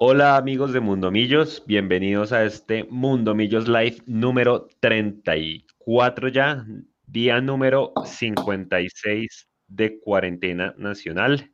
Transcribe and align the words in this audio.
Hola 0.00 0.36
amigos 0.36 0.72
de 0.72 0.78
Mundo 0.78 1.10
Millos, 1.10 1.64
bienvenidos 1.66 2.30
a 2.30 2.44
este 2.44 2.84
Mundo 2.84 3.34
Millos 3.34 3.66
Live 3.66 3.96
número 4.06 4.68
34 4.78 6.28
ya, 6.28 6.64
día 7.04 7.40
número 7.40 7.92
56 8.04 9.48
de 9.66 9.98
cuarentena 9.98 10.72
nacional. 10.78 11.50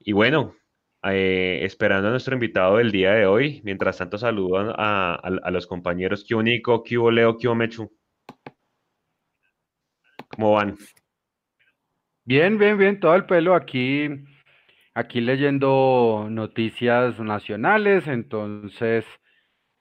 Y 0.00 0.10
bueno, 0.10 0.56
eh, 1.04 1.60
esperando 1.62 2.08
a 2.08 2.10
nuestro 2.10 2.34
invitado 2.34 2.78
del 2.78 2.90
día 2.90 3.12
de 3.12 3.26
hoy, 3.26 3.60
mientras 3.62 3.98
tanto 3.98 4.18
saludo 4.18 4.74
a, 4.76 5.50
los 5.52 5.68
compañeros. 5.68 6.24
¿Qué 6.26 6.34
único? 6.34 6.82
¿Qué 6.82 6.96
Leo? 6.96 7.38
¿Qué 7.38 7.48
Mechu? 7.54 7.96
¿Cómo 10.30 10.50
van? 10.50 10.76
Bien, 12.24 12.58
bien, 12.58 12.76
bien, 12.76 12.98
todo 12.98 13.14
el 13.14 13.24
pelo 13.24 13.54
aquí 13.54 14.26
aquí 14.96 15.20
leyendo 15.20 16.26
noticias 16.30 17.20
nacionales, 17.20 18.08
entonces 18.08 19.04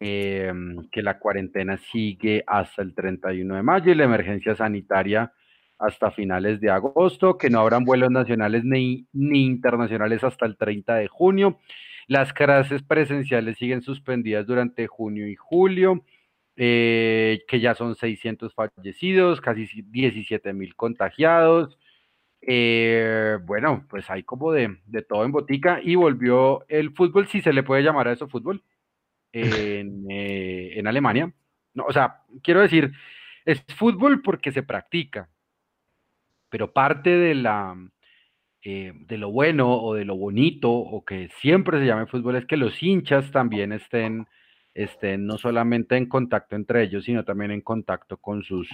em, 0.02 0.90
que 0.92 1.02
la 1.02 1.20
cuarentena 1.20 1.78
sigue 1.78 2.44
hasta 2.46 2.82
el 2.82 2.94
31 2.94 3.56
de 3.56 3.64
mayo 3.64 3.92
y 3.94 3.96
la 3.96 4.04
emergencia 4.04 4.56
sanitaria 4.58 5.32
hasta 5.80 6.12
finales 6.12 6.59
de 6.59 6.70
agosto, 6.70 7.38
que 7.38 7.50
no 7.50 7.62
habrán 7.62 7.86
vuelos 7.86 8.12
nacionales 8.12 8.66
ni, 8.66 9.08
ni 9.14 9.46
internacionales 9.46 10.22
hasta 10.26 10.46
el 10.46 10.58
30 10.58 10.96
de 10.96 11.08
junio. 11.08 11.59
Las 12.08 12.34
clases 12.34 12.84
presenciales 12.84 13.58
siguen 13.58 13.84
suspendidas 13.84 14.45
durante 14.45 14.86
junio 14.88 15.30
y 15.30 15.36
julio, 15.36 16.04
eh, 16.58 17.45
que 17.48 17.62
ya 17.62 17.73
son 17.73 17.95
600 17.95 18.54
fallecidos, 18.54 19.40
casi 19.40 19.66
17 19.82 20.52
mil 20.52 20.76
contagiados. 20.76 21.78
Eh, 22.48 23.40
bueno, 23.44 23.85
pues 23.90 24.09
hay 24.09 24.23
como 24.23 24.52
de, 24.52 24.77
todo 25.09 25.26
en 25.26 25.31
botica 25.31 25.80
y 25.81 25.95
volvió 25.95 26.66
el 26.67 26.91
fútbol, 26.94 27.27
si 27.27 27.41
se 27.41 27.53
le 27.53 27.63
puede 27.63 27.81
llamar 27.81 28.08
a 28.08 28.13
eso 28.13 28.27
fútbol, 28.27 28.63
en, 29.31 30.05
eh, 30.09 30.81
Alemania. 30.86 31.33
No, 31.73 31.86
o 31.86 31.94
sea, 31.94 32.23
quiero 32.44 32.61
decir, 32.61 32.92
es 33.45 33.64
fútbol 33.75 34.22
porque 34.22 34.52
se 34.52 34.64
practica, 34.64 35.30
pero 36.50 36.72
parte 36.72 37.09
de 37.09 37.36
la 37.36 37.75
eh, 38.67 38.94
de 38.95 39.17
lo 39.17 39.31
bueno 39.31 39.80
o 39.80 39.94
de 39.94 40.05
lo 40.05 40.16
bonito 40.16 40.72
o 40.72 41.05
que 41.05 41.30
siempre 41.39 41.80
se 41.80 41.86
llame 41.86 42.08
fútbol 42.08 42.36
es 42.36 42.45
que 42.48 42.58
los 42.58 42.81
hinchas 42.81 43.30
también 43.31 43.72
estén, 43.72 44.27
estén 44.73 45.27
no 45.27 45.38
solamente 45.38 45.98
en 45.98 46.08
contacto 46.08 46.55
entre 46.55 46.81
ellos, 46.83 47.05
sino 47.05 47.23
también 47.23 47.52
en 47.52 47.61
contacto 47.61 48.17
con 48.17 48.44
sus 48.44 48.67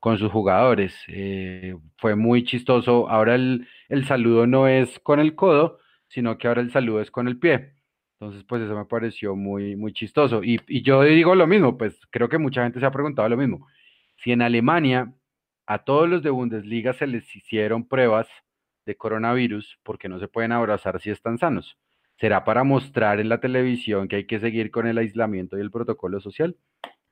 con 0.00 0.18
sus 0.18 0.30
jugadores. 0.30 0.94
Eh, 1.08 1.76
fue 1.96 2.16
muy 2.16 2.44
chistoso. 2.44 3.08
Ahora 3.08 3.34
el, 3.34 3.66
saludo 4.06 4.46
no 4.46 4.68
es 4.68 4.98
con 5.00 5.20
el 5.20 5.34
codo, 5.34 5.78
sino 6.08 6.38
que 6.38 6.48
ahora 6.48 6.62
el 6.62 6.70
saludo 6.70 7.00
es 7.00 7.10
con 7.10 7.28
el 7.28 7.38
pie. 7.38 7.74
Entonces, 8.20 8.44
pues 8.44 8.62
eso 8.62 8.76
me 8.76 8.84
pareció 8.84 9.36
muy, 9.36 9.76
muy 9.76 9.92
chistoso. 9.92 10.42
Y, 10.42 10.60
y, 10.68 10.82
yo 10.82 11.02
digo 11.02 11.34
lo 11.34 11.46
mismo, 11.46 11.78
pues 11.78 12.00
creo 12.10 12.28
que 12.28 12.38
mucha 12.38 12.64
gente 12.64 12.80
se 12.80 12.86
ha 12.86 12.90
preguntado 12.90 13.28
lo 13.28 13.36
mismo. 13.36 13.66
Si 14.16 14.32
en 14.32 14.42
Alemania 14.42 15.12
a 15.66 15.84
todos 15.84 16.08
los 16.08 16.22
de 16.22 16.30
Bundesliga 16.30 16.94
se 16.94 17.06
les 17.06 17.36
hicieron 17.36 17.86
pruebas 17.86 18.26
de 18.86 18.96
coronavirus, 18.96 19.78
porque 19.84 20.08
no 20.08 20.18
se 20.18 20.26
pueden 20.26 20.50
abrazar 20.50 20.98
si 21.00 21.10
están 21.10 21.38
sanos? 21.38 21.76
¿Será 22.16 22.44
para 22.44 22.64
mostrar 22.64 23.20
en 23.20 23.28
la 23.28 23.38
televisión 23.38 24.08
que 24.08 24.16
hay 24.16 24.26
que 24.26 24.40
seguir 24.40 24.70
con 24.70 24.86
el 24.86 24.98
aislamiento 24.98 25.58
y 25.58 25.60
el 25.60 25.70
protocolo 25.70 26.20
social? 26.20 26.56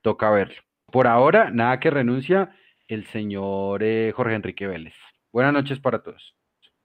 Toca 0.01 0.31
verlo. 0.31 0.57
Por 0.91 1.07
ahora, 1.07 1.51
nada 1.51 1.79
que 1.79 1.91
renuncia 1.91 2.57
el 2.89 3.07
señor 3.09 3.83
eh, 3.83 4.13
Jorge 4.15 4.35
Enrique 4.35 4.67
Vélez. 4.67 4.95
Buenas 5.33 5.53
noches 5.53 5.81
para 5.81 6.03
todos. 6.03 6.35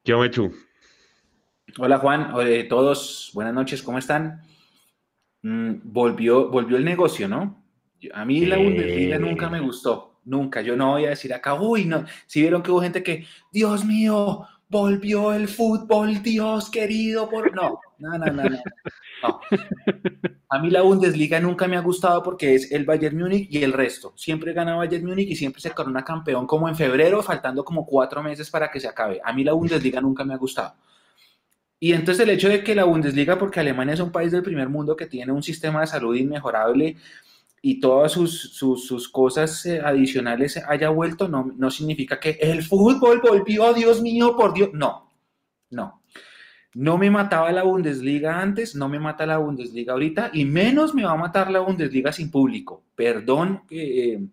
¿Qué 0.03 0.13
tú? 0.29 0.51
Hola 1.77 1.99
Juan, 1.99 2.33
Hola, 2.33 2.67
todos, 2.67 3.31
buenas 3.33 3.53
noches, 3.53 3.81
¿cómo 3.81 3.97
están? 3.97 4.41
Mm, 5.43 5.75
volvió, 5.83 6.49
volvió 6.49 6.77
el 6.77 6.83
negocio, 6.83 7.27
¿no? 7.27 7.63
A 8.13 8.25
mí 8.25 8.45
la 8.45 8.57
Bundesliga 8.57 9.19
nunca 9.19 9.49
me 9.49 9.59
gustó, 9.59 10.19
nunca. 10.25 10.61
Yo 10.61 10.75
no 10.75 10.91
voy 10.91 11.05
a 11.05 11.09
decir 11.09 11.33
acá, 11.33 11.53
uy, 11.53 11.85
no. 11.85 12.03
Si 12.25 12.41
vieron 12.41 12.63
que 12.63 12.71
hubo 12.71 12.81
gente 12.81 13.03
que, 13.03 13.25
Dios 13.51 13.85
mío, 13.85 14.47
volvió 14.71 15.33
el 15.33 15.49
fútbol, 15.49 16.23
Dios 16.23 16.71
querido, 16.71 17.29
por... 17.29 17.53
No, 17.53 17.79
no, 17.99 18.17
no, 18.17 18.31
no, 18.31 18.43
no. 18.49 19.41
A 20.49 20.59
mí 20.59 20.69
la 20.69 20.81
Bundesliga 20.81 21.39
nunca 21.39 21.67
me 21.67 21.75
ha 21.75 21.81
gustado 21.81 22.23
porque 22.23 22.55
es 22.55 22.71
el 22.71 22.85
Bayern 22.85 23.17
Múnich 23.17 23.47
y 23.51 23.63
el 23.63 23.73
resto. 23.73 24.13
Siempre 24.15 24.53
gana 24.53 24.75
Bayern 24.75 25.05
Múnich 25.05 25.29
y 25.29 25.35
siempre 25.35 25.61
se 25.61 25.71
corona 25.71 26.03
campeón 26.03 26.47
como 26.47 26.69
en 26.69 26.75
febrero, 26.75 27.21
faltando 27.21 27.65
como 27.65 27.85
cuatro 27.85 28.23
meses 28.23 28.49
para 28.49 28.71
que 28.71 28.79
se 28.79 28.87
acabe. 28.87 29.19
A 29.23 29.33
mí 29.33 29.43
la 29.43 29.53
Bundesliga 29.53 29.99
nunca 29.99 30.23
me 30.23 30.33
ha 30.33 30.37
gustado. 30.37 30.73
Y 31.77 31.93
entonces 31.93 32.23
el 32.23 32.29
hecho 32.29 32.47
de 32.47 32.63
que 32.63 32.75
la 32.75 32.83
Bundesliga, 32.83 33.37
porque 33.37 33.59
Alemania 33.59 33.95
es 33.95 33.99
un 33.99 34.11
país 34.11 34.31
del 34.31 34.43
primer 34.43 34.69
mundo 34.69 34.95
que 34.95 35.07
tiene 35.07 35.31
un 35.31 35.43
sistema 35.43 35.81
de 35.81 35.87
salud 35.87 36.15
inmejorable, 36.15 36.95
y 37.61 37.79
todas 37.79 38.11
sus, 38.11 38.53
sus, 38.53 39.09
cosas 39.09 39.65
eh, 39.65 39.81
adicionales 39.83 40.57
haya 40.67 40.89
vuelto, 40.89 41.27
no, 41.27 41.51
no 41.55 41.69
significa 41.69 42.19
que 42.19 42.37
el 42.41 42.63
fútbol 42.63 43.21
volvió, 43.21 43.73
Dios 43.73 44.01
mío, 44.01 44.35
por 44.35 44.53
Dios. 44.53 44.69
No, 44.73 45.11
no. 45.69 46.01
No 46.73 46.97
me 46.97 47.11
mataba 47.11 47.51
la 47.51 47.63
Bundesliga 47.63 48.41
antes, 48.41 48.75
no 48.75 48.87
me 48.87 48.97
mata 48.97 49.25
la 49.25 49.37
Bundesliga 49.37 49.93
ahorita, 49.93 50.31
y 50.33 50.45
menos 50.45 50.95
me 50.95 51.03
va 51.03 51.11
a 51.11 51.17
matar 51.17 51.51
la 51.51 51.59
Bundesliga 51.59 52.13
sin 52.13 52.31
público. 52.31 52.83
Perdón, 52.95 53.63
eh, 53.69 54.25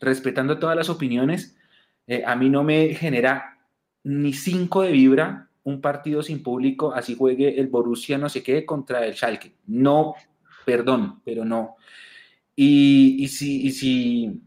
respetando 0.00 0.58
todas 0.58 0.76
las 0.76 0.90
opiniones, 0.90 1.56
eh, 2.06 2.24
a 2.26 2.34
mí 2.34 2.50
no 2.50 2.64
me 2.64 2.94
genera 2.94 3.58
ni 4.02 4.32
cinco 4.32 4.82
de 4.82 4.92
vibra 4.92 5.48
un 5.62 5.80
partido 5.80 6.22
sin 6.22 6.42
público, 6.42 6.92
así 6.92 7.16
juegue 7.16 7.58
el 7.60 7.66
Borussia 7.66 8.18
no 8.18 8.28
sé 8.28 8.42
qué 8.42 8.64
contra 8.64 9.04
el 9.04 9.14
Schalke. 9.14 9.54
No, 9.66 10.14
perdón, 10.64 11.20
pero 11.24 11.44
no. 11.44 11.76
Y, 12.56 13.28
si, 13.28 14.42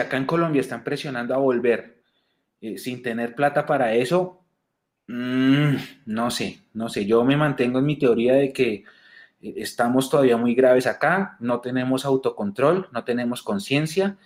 acá 0.00 0.16
en 0.16 0.24
Colombia 0.24 0.60
están 0.60 0.82
presionando 0.82 1.34
a 1.34 1.38
volver 1.38 2.02
eh, 2.62 2.78
sin 2.78 3.02
tener 3.02 3.34
plata 3.34 3.66
para 3.66 3.94
eso, 3.94 4.44
mm, 5.06 5.74
no 6.06 6.30
sé, 6.30 6.62
no 6.72 6.88
sé, 6.88 7.04
yo 7.04 7.22
me 7.24 7.36
mantengo 7.36 7.78
en 7.78 7.84
mi 7.84 7.98
teoría 7.98 8.34
de 8.34 8.52
que 8.54 8.84
eh, 9.42 9.54
estamos 9.56 10.08
todavía 10.08 10.38
muy 10.38 10.54
graves 10.54 10.86
acá, 10.86 11.36
no 11.40 11.60
tenemos 11.60 12.06
autocontrol, 12.06 12.88
no 12.92 13.04
tenemos 13.04 13.42
conciencia, 13.42 14.16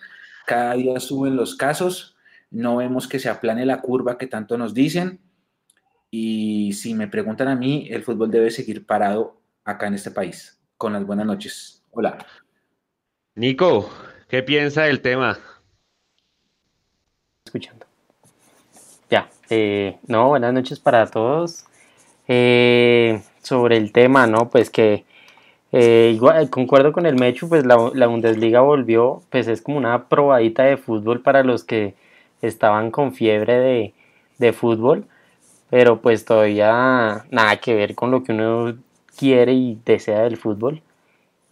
cada 0.46 0.74
día 0.74 1.00
suben 1.00 1.36
los 1.36 1.56
casos, 1.56 2.16
no 2.50 2.76
vemos 2.76 3.08
que 3.08 3.18
se 3.18 3.28
aplane 3.28 3.66
la 3.66 3.80
curva 3.82 4.18
que 4.18 4.26
tanto 4.26 4.56
nos 4.56 4.72
dicen. 4.72 5.20
Y 6.10 6.72
si 6.72 6.94
me 6.94 7.08
preguntan 7.08 7.48
a 7.48 7.56
mí, 7.56 7.88
el 7.90 8.02
fútbol 8.02 8.30
debe 8.30 8.50
seguir 8.50 8.86
parado 8.86 9.42
acá 9.64 9.88
en 9.88 9.94
este 9.94 10.10
país. 10.10 10.58
Con 10.78 10.94
las 10.94 11.04
buenas 11.04 11.26
noches. 11.26 11.84
Hola. 11.90 12.16
Nico, 13.38 13.88
¿qué 14.26 14.42
piensa 14.42 14.82
del 14.82 15.00
tema? 15.00 15.38
Escuchando. 17.44 17.86
Ya, 19.08 19.30
eh, 19.48 19.96
no, 20.08 20.26
buenas 20.26 20.52
noches 20.52 20.80
para 20.80 21.06
todos. 21.06 21.64
Eh, 22.26 23.22
sobre 23.40 23.76
el 23.76 23.92
tema, 23.92 24.26
¿no? 24.26 24.50
Pues 24.50 24.70
que 24.70 25.04
eh, 25.70 26.10
igual, 26.12 26.50
concuerdo 26.50 26.92
con 26.92 27.06
el 27.06 27.14
Mechu, 27.14 27.48
pues 27.48 27.64
la, 27.64 27.76
Bundesliga 28.08 28.60
volvió, 28.60 29.22
pues 29.30 29.46
es 29.46 29.62
como 29.62 29.78
una 29.78 30.08
probadita 30.08 30.64
de 30.64 30.76
fútbol 30.76 31.22
para 31.22 31.44
los 31.44 31.62
que 31.62 31.94
estaban 32.42 32.90
con 32.90 33.14
fiebre 33.14 33.56
de, 33.60 33.94
de 34.38 34.52
fútbol, 34.52 35.06
pero 35.70 36.00
pues 36.02 36.24
todavía 36.24 37.24
nada 37.30 37.56
que 37.58 37.76
ver 37.76 37.94
con 37.94 38.10
lo 38.10 38.24
que 38.24 38.32
uno 38.32 38.76
quiere 39.16 39.52
y 39.52 39.78
desea 39.84 40.22
del 40.22 40.38
fútbol. 40.38 40.82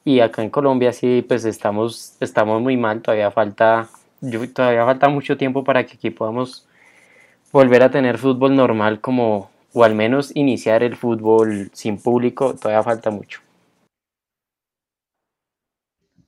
Y 0.06 0.21
acá 0.21 0.41
en 0.44 0.50
Colombia 0.50 0.93
sí, 0.93 1.25
pues 1.27 1.44
estamos, 1.44 2.17
estamos 2.21 2.62
muy 2.62 2.77
mal, 2.77 3.03
todavía 3.03 3.33
falta, 3.33 3.89
todavía 4.55 4.84
falta 4.84 5.09
mucho 5.09 5.37
tiempo 5.37 5.65
para 5.65 5.84
que 5.84 5.97
aquí 5.97 6.11
podamos 6.11 6.69
volver 7.50 7.83
a 7.83 7.91
tener 7.91 8.16
fútbol 8.16 8.55
normal 8.55 9.00
como, 9.00 9.50
o 9.72 9.83
al 9.83 9.97
menos 9.97 10.31
iniciar 10.37 10.84
el 10.84 10.95
fútbol 10.95 11.71
sin 11.72 12.00
público, 12.00 12.55
todavía 12.55 12.84
falta 12.84 13.11
mucho. 13.11 13.41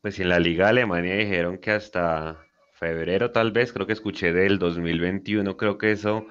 Pues 0.00 0.18
en 0.18 0.30
la 0.30 0.40
Liga 0.40 0.64
de 0.64 0.70
Alemania 0.70 1.14
dijeron 1.14 1.58
que 1.58 1.70
hasta 1.70 2.36
febrero 2.72 3.30
tal 3.30 3.52
vez, 3.52 3.72
creo 3.72 3.86
que 3.86 3.92
escuché 3.92 4.32
del 4.32 4.58
2021, 4.58 5.56
creo 5.56 5.78
que 5.78 5.92
eso 5.92 6.26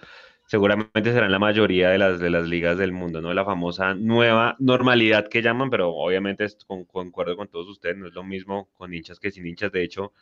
seguramente 0.48 1.12
será 1.12 1.26
en 1.26 1.32
la 1.32 1.40
mayoría 1.40 1.90
de 1.90 1.98
las, 1.98 2.20
de 2.20 2.30
las 2.30 2.48
ligas 2.48 2.78
del 2.78 2.94
mundo, 2.94 3.22
¿no? 3.22 3.34
La 3.34 3.46
famosa 3.46 3.94
nueva 3.94 4.56
normalidad 4.60 5.28
que 5.28 5.42
llaman, 5.42 5.70
pero 5.70 5.94
obviamente 5.94 6.48
con, 6.66 6.86
concuerdo 6.86 7.36
con 7.36 7.50
todos 7.50 7.68
ustedes, 7.68 7.98
no 7.98 8.08
es 8.08 8.14
lo 8.14 8.24
mismo 8.24 8.70
con 8.76 8.94
hinchas 8.94 9.20
que 9.20 9.30
sin 9.30 9.46
hinchas. 9.46 9.72
De 9.74 9.84
hecho, 9.84 10.14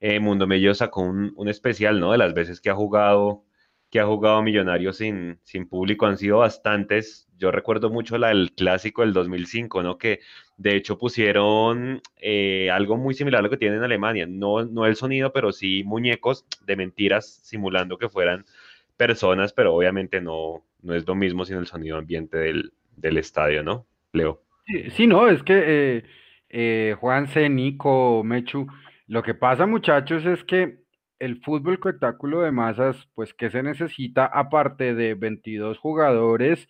eh, 0.00 0.18
Mundo 0.18 0.46
Mello 0.46 0.74
sacó 0.74 1.02
un, 1.02 1.32
un, 1.36 1.48
especial, 1.48 2.00
¿no? 2.00 2.12
De 2.12 2.18
las 2.18 2.32
veces 2.32 2.60
que 2.60 2.70
ha 2.70 2.74
jugado, 2.74 3.44
que 3.90 4.00
ha 4.00 4.06
jugado 4.06 4.42
Millonarios 4.42 4.96
sin, 4.96 5.40
sin 5.44 5.68
público, 5.68 6.06
han 6.06 6.16
sido 6.16 6.38
bastantes. 6.38 7.28
Yo 7.36 7.50
recuerdo 7.50 7.90
mucho 7.90 8.16
la 8.16 8.28
del 8.28 8.52
clásico 8.52 9.02
del 9.02 9.12
2005, 9.12 9.82
¿no? 9.82 9.98
Que 9.98 10.20
de 10.56 10.74
hecho 10.74 10.96
pusieron 10.98 12.00
eh, 12.16 12.70
algo 12.70 12.96
muy 12.96 13.12
similar 13.12 13.40
a 13.40 13.42
lo 13.42 13.50
que 13.50 13.58
tienen 13.58 13.78
en 13.78 13.84
Alemania, 13.84 14.26
no, 14.26 14.64
no 14.64 14.86
el 14.86 14.96
sonido, 14.96 15.32
pero 15.34 15.52
sí 15.52 15.84
muñecos 15.84 16.46
de 16.64 16.76
mentiras 16.76 17.40
simulando 17.44 17.98
que 17.98 18.08
fueran 18.08 18.46
personas, 18.96 19.52
pero 19.52 19.74
obviamente 19.74 20.20
no, 20.20 20.64
no 20.82 20.94
es 20.94 21.06
lo 21.06 21.14
mismo 21.14 21.44
sin 21.44 21.56
el 21.56 21.66
sonido 21.66 21.98
ambiente 21.98 22.38
del, 22.38 22.72
estadio, 23.18 23.62
¿no, 23.62 23.86
Leo? 24.12 24.42
Sí, 24.90 25.06
no, 25.06 25.28
es 25.28 25.42
que 25.42 25.62
eh, 25.66 26.04
eh, 26.48 27.48
Nico, 27.50 28.22
Mechu, 28.24 28.66
lo 29.06 29.22
que 29.22 29.34
pasa, 29.34 29.66
muchachos, 29.66 30.24
es 30.26 30.42
que 30.44 30.80
el 31.18 31.40
fútbol 31.42 31.74
espectáculo 31.74 32.42
de 32.42 32.50
masas, 32.50 33.08
pues, 33.14 33.32
¿qué 33.34 33.50
se 33.50 33.62
necesita 33.62 34.26
aparte 34.26 34.94
de 34.94 35.14
22 35.14 35.78
jugadores, 35.78 36.68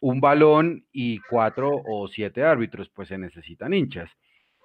un 0.00 0.20
balón 0.20 0.86
y 0.92 1.18
cuatro 1.30 1.70
o 1.86 2.08
siete 2.08 2.44
árbitros? 2.44 2.88
Pues 2.88 3.08
se 3.08 3.18
necesitan 3.18 3.74
hinchas. 3.74 4.10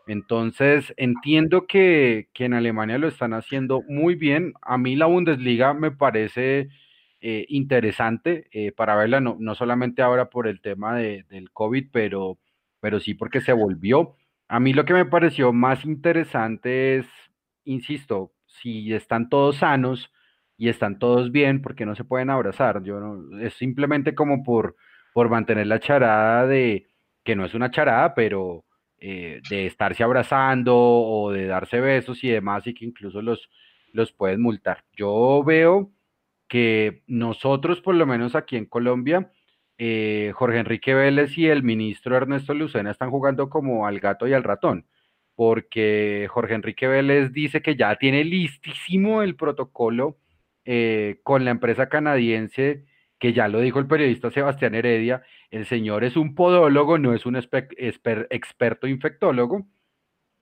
Entonces, 0.07 0.93
entiendo 0.97 1.65
que, 1.65 2.27
en 2.33 2.53
Alemania 2.53 2.97
lo 2.97 3.07
están 3.07 3.33
haciendo 3.33 3.81
muy 3.87 4.15
bien. 4.15 4.53
A 4.61 4.77
mí 4.77 4.95
la 4.95 5.05
Bundesliga 5.05 5.73
me 5.73 5.91
parece 5.91 6.69
eh, 7.25 7.45
interesante 7.47 8.49
eh, 8.51 8.73
para 8.73 8.97
verla, 8.97 9.21
no, 9.21 9.37
no, 9.39 9.55
solamente 9.55 10.01
ahora 10.01 10.29
por 10.29 10.45
el 10.45 10.59
tema 10.59 10.93
de, 10.97 11.23
del 11.29 11.51
COVID, 11.53 11.87
pero, 11.89 12.37
pero 12.81 12.99
sí 12.99 13.13
porque 13.13 13.39
se 13.39 13.53
volvió. 13.53 14.17
A 14.49 14.59
mí 14.59 14.73
lo 14.73 14.83
que 14.83 14.93
me 14.93 15.05
pareció 15.05 15.53
más 15.53 15.85
interesante 15.85 16.97
es, 16.97 17.07
insisto, 17.63 18.33
si 18.45 18.93
están 18.93 19.29
todos 19.29 19.55
sanos 19.55 20.11
y 20.57 20.67
están 20.67 20.99
todos 20.99 21.31
bien, 21.31 21.61
porque 21.61 21.85
no 21.85 21.95
se 21.95 22.03
pueden 22.03 22.29
abrazar? 22.29 22.83
Yo 22.83 22.99
no, 22.99 23.39
es 23.39 23.53
simplemente 23.53 24.15
como 24.15 24.43
por, 24.43 24.75
por 25.13 25.29
mantener 25.29 25.67
la 25.67 25.79
charada 25.79 26.45
de, 26.45 26.89
que 27.23 27.37
no 27.37 27.45
es 27.45 27.53
una 27.53 27.71
charada, 27.71 28.15
pero 28.15 28.65
eh, 28.97 29.39
de 29.49 29.65
estarse 29.65 30.03
abrazando 30.03 30.75
o 30.77 31.31
de 31.31 31.45
darse 31.45 31.79
besos 31.79 32.21
y 32.25 32.27
demás, 32.27 32.67
y 32.67 32.73
que 32.73 32.83
incluso 32.83 33.21
los, 33.21 33.49
los 33.93 34.11
pueden 34.11 34.41
multar. 34.41 34.83
Yo 34.91 35.41
veo 35.45 35.92
que 36.53 37.01
nosotros, 37.07 37.81
por 37.81 37.95
lo 37.95 38.05
menos 38.05 38.35
aquí 38.35 38.57
en 38.57 38.67
Colombia, 38.67 39.31
eh, 39.79 40.33
Jorge 40.35 40.59
Enrique 40.59 40.93
Vélez 40.93 41.35
y 41.35 41.47
el 41.47 41.63
ministro 41.63 42.15
Ernesto 42.15 42.53
Lucena 42.53 42.91
están 42.91 43.09
jugando 43.09 43.49
como 43.49 43.87
al 43.87 43.99
gato 43.99 44.27
y 44.27 44.33
al 44.33 44.43
ratón, 44.43 44.85
porque 45.33 46.27
Jorge 46.29 46.53
Enrique 46.53 46.87
Vélez 46.87 47.33
dice 47.33 47.63
que 47.63 47.75
ya 47.75 47.95
tiene 47.95 48.23
listísimo 48.23 49.23
el 49.23 49.35
protocolo 49.35 50.19
eh, 50.63 51.21
con 51.23 51.43
la 51.43 51.49
empresa 51.49 51.89
canadiense 51.89 52.85
que 53.17 53.33
ya 53.33 53.47
lo 53.47 53.59
dijo 53.59 53.79
el 53.79 53.87
periodista 53.87 54.29
Sebastián 54.29 54.75
Heredia, 54.75 55.23
el 55.49 55.65
señor 55.65 56.03
es 56.03 56.15
un 56.17 56.35
podólogo, 56.35 56.99
no 56.99 57.15
es 57.15 57.25
un 57.25 57.35
experto 57.35 58.85
infectólogo, 58.85 59.65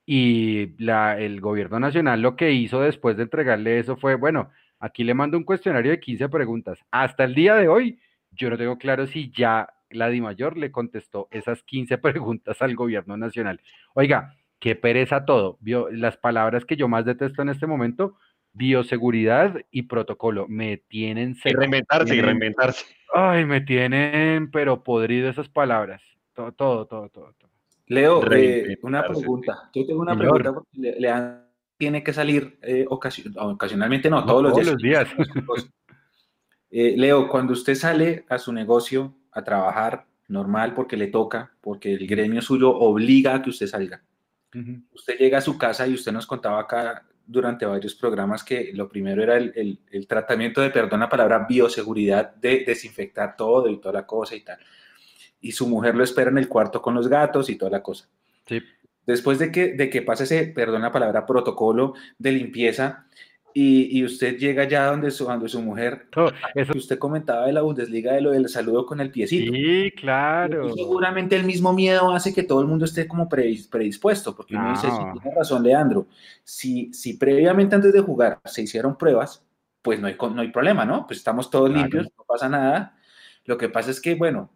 y 0.06 0.76
la, 0.84 1.18
el 1.18 1.40
gobierno 1.40 1.80
nacional 1.80 2.22
lo 2.22 2.36
que 2.36 2.52
hizo 2.52 2.82
después 2.82 3.16
de 3.16 3.24
entregarle 3.24 3.80
eso 3.80 3.96
fue, 3.96 4.16
bueno, 4.16 4.52
aquí 4.82 5.04
le 5.04 5.14
mando 5.14 5.38
un 5.38 5.44
cuestionario 5.44 5.92
de 5.92 6.00
15 6.00 6.28
preguntas. 6.28 6.80
Hasta 6.92 7.24
el 7.24 7.34
día 7.34 7.56
de 7.56 7.70
hoy, 7.70 8.00
yo 8.32 8.50
no 8.50 8.58
tengo 8.58 8.78
claro 8.78 9.08
si 9.08 9.32
ya 9.32 9.70
la 9.90 10.10
DIMAYOR 10.10 10.58
le 10.58 10.72
contestó 10.72 11.28
esas 11.32 11.64
15 11.64 11.98
preguntas 12.00 12.62
al 12.62 12.76
gobierno 12.76 13.16
nacional. 13.16 13.62
Oiga, 13.94 14.36
qué 14.60 14.76
pereza 14.76 15.26
todo. 15.26 15.58
Vio, 15.62 15.90
las 15.90 16.18
palabras 16.18 16.66
que 16.66 16.76
yo 16.76 16.88
más 16.88 17.06
detesto 17.06 17.42
en 17.42 17.50
este 17.50 17.68
momento 17.68 18.18
bioseguridad 18.54 19.56
y 19.72 19.84
protocolo. 19.84 20.48
Me 20.48 20.78
tienen... 20.78 21.38
Y 21.46 21.54
reinventarse, 21.54 22.16
y 22.16 22.22
reinventarse. 22.22 22.86
Ay, 23.14 23.46
me 23.46 23.62
tienen, 23.62 24.52
pero 24.52 24.84
podrido 24.84 25.30
esas 25.30 25.48
palabras. 25.48 26.02
Todo, 26.34 26.52
todo, 26.52 26.86
todo, 26.86 27.10
todo. 27.10 27.34
Leo, 27.88 28.22
eh, 28.32 28.78
una 28.84 29.06
pregunta. 29.06 29.70
Yo 29.74 29.86
tengo 29.86 30.02
una 30.02 30.18
pregunta 30.18 30.54
porque 30.54 30.70
le, 30.78 31.10
tiene 31.82 32.04
que 32.04 32.14
salir 32.14 32.60
eh, 32.62 32.86
ocasionalmente, 32.88 34.08
no, 34.08 34.24
todos, 34.24 34.44
los, 34.44 34.54
días. 34.54 34.68
los 34.68 35.34
días. 35.34 35.68
Eh, 36.74 36.96
Leo, 36.96 37.28
cuando 37.28 37.52
usted 37.52 37.76
sale 37.76 38.24
a 38.30 38.38
su 38.38 38.54
negocio 38.54 39.14
a 39.34 39.44
trabajar 39.44 40.06
normal 40.30 40.74
porque 40.74 40.96
le 40.96 41.08
toca, 41.08 41.52
porque 41.60 41.92
el 41.92 42.08
gremio 42.08 42.42
suyo 42.42 42.70
obliga 42.70 43.36
a 43.36 43.42
que 43.42 43.50
usted 43.50 43.68
salga. 43.68 44.02
Usted 44.94 45.18
llega 45.18 45.40
a 45.40 45.42
su 45.42 45.58
casa 45.58 45.86
y 45.86 45.96
usted 45.96 46.14
nos 46.14 46.26
contaba 46.26 46.62
acá 46.62 47.04
durante 47.26 47.66
varios 47.66 47.94
programas 47.94 48.42
que 48.42 48.72
lo 48.74 48.88
primero 48.88 49.22
era 49.22 49.36
el, 49.36 50.08
tratamiento 50.08 50.62
de, 50.62 50.70
perdón 50.70 51.02
la 51.02 51.10
palabra, 51.10 51.46
bioseguridad, 51.50 52.36
de 52.36 52.64
desinfectar 52.66 53.36
todo 53.36 53.68
y 53.68 53.82
toda 53.82 53.96
la 53.96 54.06
cosa 54.06 54.34
y 54.34 54.40
tal. 54.40 54.60
Y 55.42 55.52
su 55.52 55.68
mujer 55.68 55.96
lo 55.96 56.06
espera 56.06 56.30
en 56.30 56.38
el 56.38 56.48
cuarto 56.48 56.82
con 56.82 56.94
los 56.94 57.10
gatos 57.10 57.50
y 57.50 57.58
toda 57.58 57.72
la 57.72 57.84
cosa. 57.84 58.08
Sí. 58.46 58.62
Después 59.06 59.40
de 59.40 59.52
que, 59.52 59.74
de 59.74 59.90
que 59.90 60.02
pase 60.02 60.26
ese, 60.26 60.46
perdón 60.48 60.84
la 60.84 60.92
palabra, 60.92 61.26
protocolo 61.26 61.96
de 62.18 62.32
limpieza, 62.32 63.08
y, 63.54 64.04
usted 64.04 64.38
llega 64.38 64.64
ya 64.64 64.86
donde 64.86 65.12
su, 65.12 65.26
donde 65.26 65.50
su 65.50 65.62
mujer, 65.62 66.08
eso. 66.56 66.74
usted 66.76 66.98
comentaba 66.98 67.48
de 67.48 67.54
la 67.54 67.62
Bundesliga, 67.62 68.14
de 68.14 68.22
lo 68.22 68.32
del 68.32 68.48
saludo 68.50 68.86
con 68.86 69.02
el 69.02 69.12
piecito. 69.12 69.52
Sí, 69.52 69.92
claro. 69.92 70.74
seguramente 70.74 71.36
el 71.36 71.44
mismo 71.44 71.74
miedo 71.74 72.12
hace 72.12 72.34
que 72.34 72.44
todo 72.44 72.62
el 72.62 72.68
mundo 72.68 72.86
esté 72.86 73.08
como 73.08 73.28
predispuesto, 73.28 74.36
porque 74.36 74.56
uno 74.56 74.72
dice, 74.72 74.88
sí, 74.90 74.98
tiene 75.22 75.36
razón 75.36 75.64
Leandro, 75.64 76.08
si, 76.44 76.94
si 76.94 77.16
previamente 77.16 77.76
antes 77.76 77.94
de 77.94 78.02
jugar 78.02 78.40
se 78.46 78.62
hicieron 78.62 78.98
pruebas, 78.98 79.44
pues 79.82 80.00
no 80.00 80.08
hay, 80.08 80.16
no 80.18 80.42
hay 80.42 80.52
problema, 80.52 80.86
¿no? 80.86 81.06
Pues 81.08 81.20
estamos 81.20 81.50
todos 81.50 81.70
limpios, 81.70 82.08
no 82.18 82.24
pasa 82.24 82.48
nada. 82.48 82.96
Lo 83.46 83.58
que 83.58 83.70
pasa 83.70 83.90
es 83.90 84.00
que, 84.00 84.16
bueno, 84.16 84.52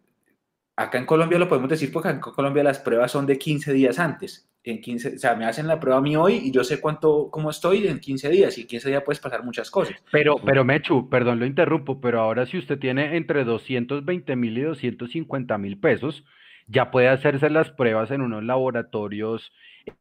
acá 0.75 0.97
en 0.97 1.05
Colombia 1.05 1.39
lo 1.39 1.47
podemos 1.47 1.69
decir 1.69 1.91
porque 1.91 2.09
acá 2.09 2.15
en 2.15 2.33
Colombia 2.33 2.63
las 2.63 2.79
pruebas 2.79 3.11
son 3.11 3.25
de 3.25 3.37
15 3.37 3.73
días 3.73 3.99
antes 3.99 4.49
en 4.65 4.81
15, 4.81 5.15
o 5.15 5.19
sea, 5.19 5.35
me 5.35 5.45
hacen 5.45 5.67
la 5.67 5.79
prueba 5.79 5.99
a 5.99 6.01
mí 6.01 6.15
hoy 6.15 6.41
y 6.43 6.51
yo 6.51 6.63
sé 6.63 6.81
cuánto, 6.81 7.29
cómo 7.31 7.51
estoy 7.51 7.87
en 7.87 7.99
15 7.99 8.29
días 8.29 8.57
y 8.57 8.61
en 8.61 8.67
15 8.67 8.89
días 8.89 9.03
puedes 9.03 9.19
pasar 9.19 9.43
muchas 9.43 9.69
cosas. 9.69 9.95
Pero, 10.11 10.37
pero 10.43 10.65
Mechu, 10.65 11.07
perdón, 11.07 11.39
lo 11.39 11.45
interrumpo, 11.45 12.01
pero 12.01 12.19
ahora 12.19 12.45
si 12.47 12.57
usted 12.57 12.79
tiene 12.79 13.15
entre 13.15 13.43
220 13.43 14.35
mil 14.35 14.57
y 14.57 14.61
250 14.61 15.57
mil 15.59 15.79
pesos, 15.79 16.25
ya 16.67 16.89
puede 16.89 17.09
hacerse 17.09 17.49
las 17.51 17.69
pruebas 17.69 18.09
en 18.09 18.21
unos 18.21 18.43
laboratorios 18.43 19.51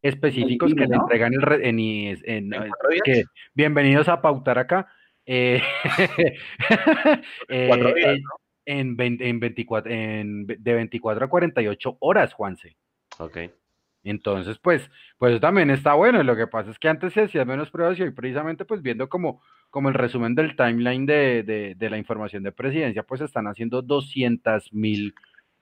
específicos 0.00 0.73
que 0.75 0.87
le 0.87 0.97
entregan 0.97 1.35
el 1.35 1.43
en, 2.25 2.50
que, 3.05 3.25
bienvenidos 3.53 4.09
a 4.09 4.23
pautar 4.23 4.59
acá. 4.59 4.88
Eh, 5.27 5.62
eh, 7.49 8.23
en, 8.66 8.96
en 8.99 9.40
24, 9.40 9.93
en, 9.93 10.46
de 10.46 10.75
24 10.75 11.25
a 11.25 11.28
48 11.28 11.96
horas, 12.00 12.32
Juanse. 12.34 12.76
Ok. 13.19 13.38
Entonces, 14.05 14.58
pues, 14.58 14.90
pues 15.19 15.40
también 15.40 15.70
está 15.70 15.94
bueno. 15.94 16.22
Lo 16.22 16.37
que 16.37 16.46
pasa 16.46 16.70
es 16.70 16.78
que 16.78 16.88
antes 16.88 17.14
se 17.14 17.22
hacían 17.22 17.49
menos 17.49 17.70
pruebas 17.70 17.99
y 17.99 18.02
hoy 18.02 18.11
precisamente, 18.11 18.64
pues 18.64 18.82
viendo 18.82 19.08
como, 19.08 19.43
como 19.70 19.88
el 19.88 19.94
resumen 19.94 20.34
del 20.34 20.56
timeline 20.56 21.06
de, 21.06 21.75
de, 21.76 21.90
la 21.90 21.99
información 21.99 22.43
de 22.43 22.52
presidencia, 22.52 23.02
pues 23.02 23.22
están 23.22 23.46
haciendo 23.46 23.81
200 23.82 24.72
mil 24.75 25.14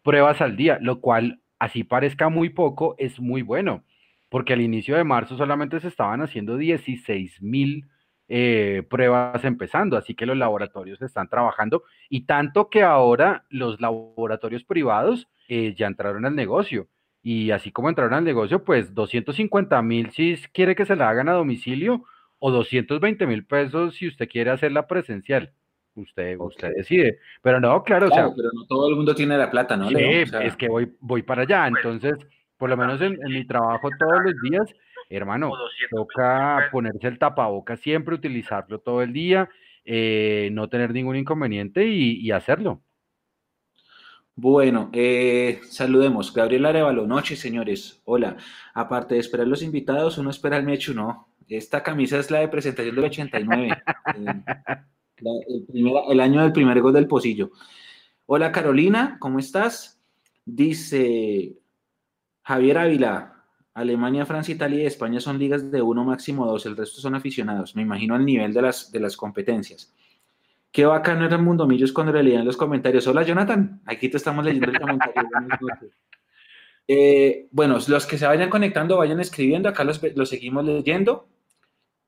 pruebas 0.02 0.40
al 0.40 0.56
día, 0.56 0.78
lo 0.80 1.00
cual, 1.00 1.40
así 1.60 1.84
parezca 1.84 2.28
muy 2.28 2.50
poco, 2.50 2.96
es 2.98 3.20
muy 3.20 3.42
bueno, 3.42 3.84
porque 4.28 4.52
al 4.54 4.60
inicio 4.60 4.96
de 4.96 5.04
marzo 5.04 5.36
solamente 5.36 5.78
se 5.78 5.88
estaban 5.88 6.20
haciendo 6.20 6.56
16 6.56 7.40
mil 7.40 7.86
eh, 8.34 8.82
pruebas 8.88 9.44
empezando, 9.44 9.98
así 9.98 10.14
que 10.14 10.24
los 10.24 10.38
laboratorios 10.38 11.02
están 11.02 11.28
trabajando 11.28 11.82
y 12.08 12.22
tanto 12.22 12.70
que 12.70 12.82
ahora 12.82 13.44
los 13.50 13.78
laboratorios 13.78 14.64
privados 14.64 15.28
eh, 15.48 15.74
ya 15.76 15.86
entraron 15.86 16.24
al 16.24 16.34
negocio. 16.34 16.88
Y 17.22 17.50
así 17.50 17.70
como 17.70 17.90
entraron 17.90 18.14
al 18.14 18.24
negocio, 18.24 18.64
pues 18.64 18.94
250 18.94 19.82
mil 19.82 20.12
si 20.12 20.38
quiere 20.54 20.74
que 20.74 20.86
se 20.86 20.96
la 20.96 21.10
hagan 21.10 21.28
a 21.28 21.34
domicilio 21.34 22.04
o 22.38 22.50
220 22.50 23.26
mil 23.26 23.44
pesos 23.44 23.96
si 23.96 24.08
usted 24.08 24.26
quiere 24.26 24.50
hacerla 24.50 24.86
presencial. 24.86 25.52
Usted, 25.94 26.38
usted 26.38 26.72
decide. 26.74 27.18
Pero 27.42 27.60
no, 27.60 27.82
claro, 27.82 28.06
o 28.06 28.10
sea. 28.10 28.30
Pero 28.34 28.48
no 28.54 28.64
todo 28.66 28.88
el 28.88 28.96
mundo 28.96 29.14
tiene 29.14 29.36
la 29.36 29.50
plata, 29.50 29.76
¿no? 29.76 29.90
Sí, 29.90 29.94
es 29.98 30.56
que 30.56 30.68
voy, 30.70 30.90
voy 31.00 31.22
para 31.22 31.42
allá. 31.42 31.66
Entonces, 31.66 32.14
por 32.56 32.70
lo 32.70 32.76
menos 32.76 32.98
en, 33.02 33.18
mi 33.28 33.44
trabajo 33.44 33.90
todos 33.98 34.22
los 34.24 34.34
días, 34.40 34.72
hermano, 35.16 35.52
toca 35.90 36.68
ponerse 36.72 37.08
el 37.08 37.18
tapaboca 37.18 37.76
siempre, 37.76 38.14
utilizarlo 38.14 38.78
todo 38.80 39.02
el 39.02 39.12
día, 39.12 39.48
eh, 39.84 40.50
no 40.52 40.68
tener 40.68 40.92
ningún 40.92 41.16
inconveniente 41.16 41.86
y 41.86 42.30
hacerlo. 42.30 42.82
Bueno, 44.34 44.90
eh, 44.94 45.60
saludemos. 45.68 46.32
Gabriel 46.32 46.64
Arevalo, 46.66 47.06
noche, 47.06 47.36
señores. 47.36 48.00
Hola. 48.04 48.36
Aparte 48.74 49.14
de 49.14 49.20
esperar 49.20 49.46
los 49.46 49.62
invitados, 49.62 50.16
uno 50.18 50.30
espera 50.30 50.56
el 50.56 50.64
Mechu, 50.64 50.94
no. 50.94 51.28
Esta 51.48 51.82
camisa 51.82 52.18
es 52.18 52.30
la 52.30 52.38
de 52.40 52.48
presentación 52.48 52.96
del 52.96 53.04
89. 53.04 53.82
Eh, 55.24 55.66
el, 56.10 56.20
año 56.20 56.42
del 56.42 56.52
primer 56.52 56.80
gol 56.80 56.94
del 56.94 57.06
Pocillo. 57.06 57.50
Hola, 58.26 58.50
Carolina, 58.50 59.18
¿cómo 59.20 59.38
estás? 59.38 60.02
Dice 60.44 61.58
Javier 62.42 62.78
Ávila. 62.78 63.31
Alemania, 63.74 64.26
Francia, 64.26 64.54
Italia 64.54 64.82
y 64.82 64.86
España 64.86 65.20
son 65.20 65.38
ligas 65.38 65.70
de 65.70 65.80
uno 65.80 66.04
máximo 66.04 66.46
dos, 66.46 66.66
el 66.66 66.76
resto 66.76 67.00
son 67.00 67.14
aficionados. 67.14 67.74
Me 67.74 67.82
imagino 67.82 68.14
al 68.14 68.24
nivel 68.24 68.52
de 68.52 68.62
las, 68.62 68.92
de 68.92 69.00
las 69.00 69.16
competencias. 69.16 69.94
Qué 70.70 70.86
bacano 70.86 71.26
era 71.26 71.38
Mundo 71.38 71.66
Millos 71.66 71.92
cuando 71.92 72.12
le 72.12 72.22
leían 72.22 72.44
los 72.44 72.56
comentarios. 72.56 73.06
Hola, 73.06 73.22
Jonathan. 73.22 73.82
Aquí 73.86 74.08
te 74.08 74.16
estamos 74.16 74.44
leyendo 74.44 74.70
el 74.70 74.80
comentario. 74.80 75.28
eh, 76.88 77.48
bueno, 77.50 77.78
los 77.86 78.06
que 78.06 78.16
se 78.16 78.26
vayan 78.26 78.48
conectando, 78.48 78.96
vayan 78.96 79.20
escribiendo. 79.20 79.68
Acá 79.68 79.84
los, 79.84 80.00
seguimos 80.24 80.64
leyendo. 80.64 81.28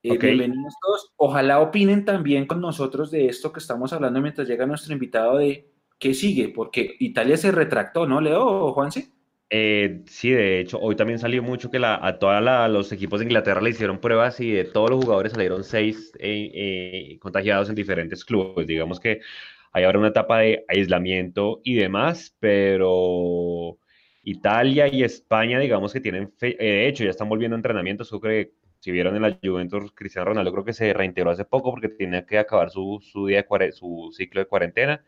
Eh, 0.03 0.17
bienvenidos 0.17 0.75
todos. 0.81 1.13
Ojalá 1.17 1.61
opinen 1.61 2.05
también 2.07 2.47
con 2.47 2.61
nosotros 2.61 3.11
de 3.11 3.27
esto 3.27 3.53
que 3.53 3.61
estamos 3.61 3.93
hablando 3.93 4.21
mientras 4.21 4.49
llega 4.49 4.67
nuestro 4.67 4.93
invitado 4.95 5.39
de 5.39 5.71
qué 5.99 6.15
sigue, 6.15 6.49
porque 6.49 6.97
Italia 7.01 7.37
se 7.37 7.53
retractó, 7.53 8.07
¿no, 8.07 8.21
Leo 8.21 8.47
o 8.47 8.73
Juanse? 8.73 9.11
Eh, 9.57 10.03
sí, 10.09 10.31
de 10.31 10.59
hecho, 10.59 10.81
hoy 10.81 10.97
también 10.97 11.21
salió 11.21 11.41
mucho 11.41 11.71
que 11.71 11.79
la, 11.79 11.95
a 12.05 12.19
todos 12.19 12.43
los 12.73 12.91
equipos 12.91 13.21
de 13.21 13.27
Inglaterra 13.27 13.61
le 13.61 13.71
hicieron 13.71 14.01
pruebas 14.01 14.41
y 14.41 14.51
de 14.51 14.65
todos 14.65 14.91
los 14.91 15.05
jugadores 15.05 15.31
salieron 15.31 15.63
seis 15.63 16.13
eh, 16.19 16.51
eh, 16.53 17.19
contagiados 17.21 17.69
en 17.69 17.77
diferentes 17.77 18.25
clubes. 18.25 18.67
Digamos 18.67 18.99
que 18.99 19.21
hay 19.71 19.85
ahora 19.85 20.01
una 20.01 20.09
etapa 20.09 20.41
de 20.41 20.65
aislamiento 20.67 21.61
y 21.63 21.75
demás, 21.77 22.37
pero 22.41 23.79
Italia 24.25 24.89
y 24.89 25.05
España, 25.05 25.61
digamos 25.61 25.93
que 25.93 26.01
tienen, 26.01 26.33
fe, 26.33 26.57
de 26.59 26.89
hecho, 26.89 27.05
ya 27.05 27.11
están 27.11 27.29
volviendo 27.29 27.55
a 27.55 27.59
entrenamientos. 27.59 28.11
Creo 28.11 28.21
que 28.23 28.53
si 28.81 28.91
vieron 28.91 29.15
en 29.15 29.23
la 29.23 29.39
Juventus, 29.41 29.93
Cristiano 29.95 30.31
Ronaldo 30.31 30.51
creo 30.51 30.65
que 30.65 30.73
se 30.73 30.93
reintegró 30.93 31.31
hace 31.31 31.45
poco 31.45 31.71
porque 31.71 31.91
tenía 31.91 32.27
que 32.27 32.39
acabar 32.39 32.71
su, 32.71 33.01
día 33.29 33.47
su 33.71 34.11
ciclo 34.17 34.41
de 34.41 34.47
cuarentena. 34.47 35.05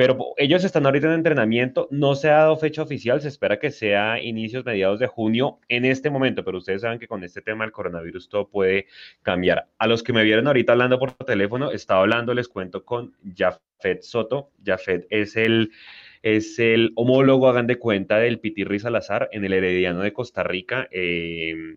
Pero 0.00 0.32
ellos 0.38 0.64
están 0.64 0.86
ahorita 0.86 1.08
en 1.08 1.12
entrenamiento, 1.12 1.86
no 1.90 2.14
se 2.14 2.30
ha 2.30 2.38
dado 2.38 2.56
fecha 2.56 2.80
oficial, 2.80 3.20
se 3.20 3.28
espera 3.28 3.58
que 3.58 3.70
sea 3.70 4.18
inicios, 4.18 4.64
mediados 4.64 4.98
de 4.98 5.06
junio 5.06 5.58
en 5.68 5.84
este 5.84 6.08
momento, 6.08 6.42
pero 6.42 6.56
ustedes 6.56 6.80
saben 6.80 6.98
que 6.98 7.06
con 7.06 7.22
este 7.22 7.42
tema 7.42 7.64
del 7.64 7.72
coronavirus 7.72 8.30
todo 8.30 8.48
puede 8.48 8.86
cambiar. 9.20 9.68
A 9.76 9.86
los 9.86 10.02
que 10.02 10.14
me 10.14 10.24
vieron 10.24 10.46
ahorita 10.46 10.72
hablando 10.72 10.98
por 10.98 11.12
teléfono, 11.12 11.70
estaba 11.70 12.00
hablando, 12.00 12.32
les 12.32 12.48
cuento 12.48 12.82
con 12.82 13.12
Jafet 13.36 14.00
Soto. 14.00 14.52
Jafet 14.64 15.06
es 15.10 15.36
el, 15.36 15.70
es 16.22 16.58
el 16.58 16.92
homólogo, 16.94 17.50
hagan 17.50 17.66
de 17.66 17.78
cuenta, 17.78 18.16
del 18.16 18.40
Pitirri 18.40 18.78
Salazar 18.78 19.28
en 19.32 19.44
el 19.44 19.52
Herediano 19.52 20.00
de 20.00 20.14
Costa 20.14 20.42
Rica. 20.42 20.88
Eh, 20.92 21.76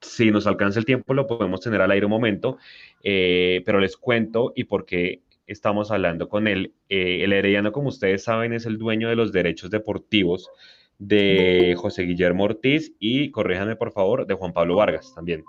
si 0.00 0.30
nos 0.30 0.46
alcanza 0.46 0.78
el 0.78 0.86
tiempo, 0.86 1.12
lo 1.12 1.26
podemos 1.26 1.60
tener 1.60 1.82
al 1.82 1.90
aire 1.90 2.06
un 2.06 2.12
momento, 2.12 2.56
eh, 3.02 3.62
pero 3.66 3.78
les 3.78 3.98
cuento 3.98 4.54
y 4.56 4.64
porque 4.64 5.20
estamos 5.48 5.90
hablando 5.90 6.28
con 6.28 6.46
él. 6.46 6.74
Eh, 6.88 7.24
el 7.24 7.32
Herediano, 7.32 7.72
como 7.72 7.88
ustedes 7.88 8.22
saben, 8.22 8.52
es 8.52 8.66
el 8.66 8.78
dueño 8.78 9.08
de 9.08 9.16
los 9.16 9.32
derechos 9.32 9.70
deportivos 9.70 10.50
de 10.98 11.74
José 11.76 12.02
Guillermo 12.02 12.44
Ortiz 12.44 12.94
y, 12.98 13.30
corríjanme 13.30 13.76
por 13.76 13.92
favor, 13.92 14.26
de 14.26 14.34
Juan 14.34 14.52
Pablo 14.52 14.76
Vargas 14.76 15.12
también. 15.14 15.44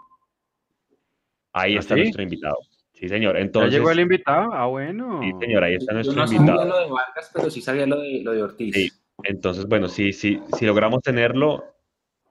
Ahí 1.53 1.75
¿Ah, 1.75 1.79
está 1.79 1.95
nuestro 1.95 2.23
invitado. 2.23 2.57
Sí, 2.93 3.07
señor. 3.07 3.37
Entonces, 3.37 3.71
¿Ya 3.71 3.77
llegó 3.77 3.91
el 3.91 3.99
invitado? 3.99 4.53
Ah, 4.53 4.65
bueno. 4.67 5.21
Sí, 5.21 5.31
señor, 5.39 5.63
ahí 5.63 5.75
está 5.75 5.93
nuestro 5.93 6.15
Yo 6.15 6.25
no 6.25 6.31
invitado. 6.31 6.59
sabía 6.59 6.73
lo 6.73 6.79
de 6.79 6.91
Vargas, 6.91 7.31
pero 7.33 7.49
sí 7.49 7.61
sabía 7.61 7.85
lo 7.85 7.99
de, 8.01 8.21
lo 8.23 8.31
de 8.33 8.43
Ortiz. 8.43 8.75
Sí. 8.75 8.89
Entonces, 9.23 9.65
bueno, 9.67 9.87
sí, 9.87 10.13
sí, 10.13 10.41
si 10.57 10.65
logramos 10.65 11.01
tenerlo, 11.01 11.63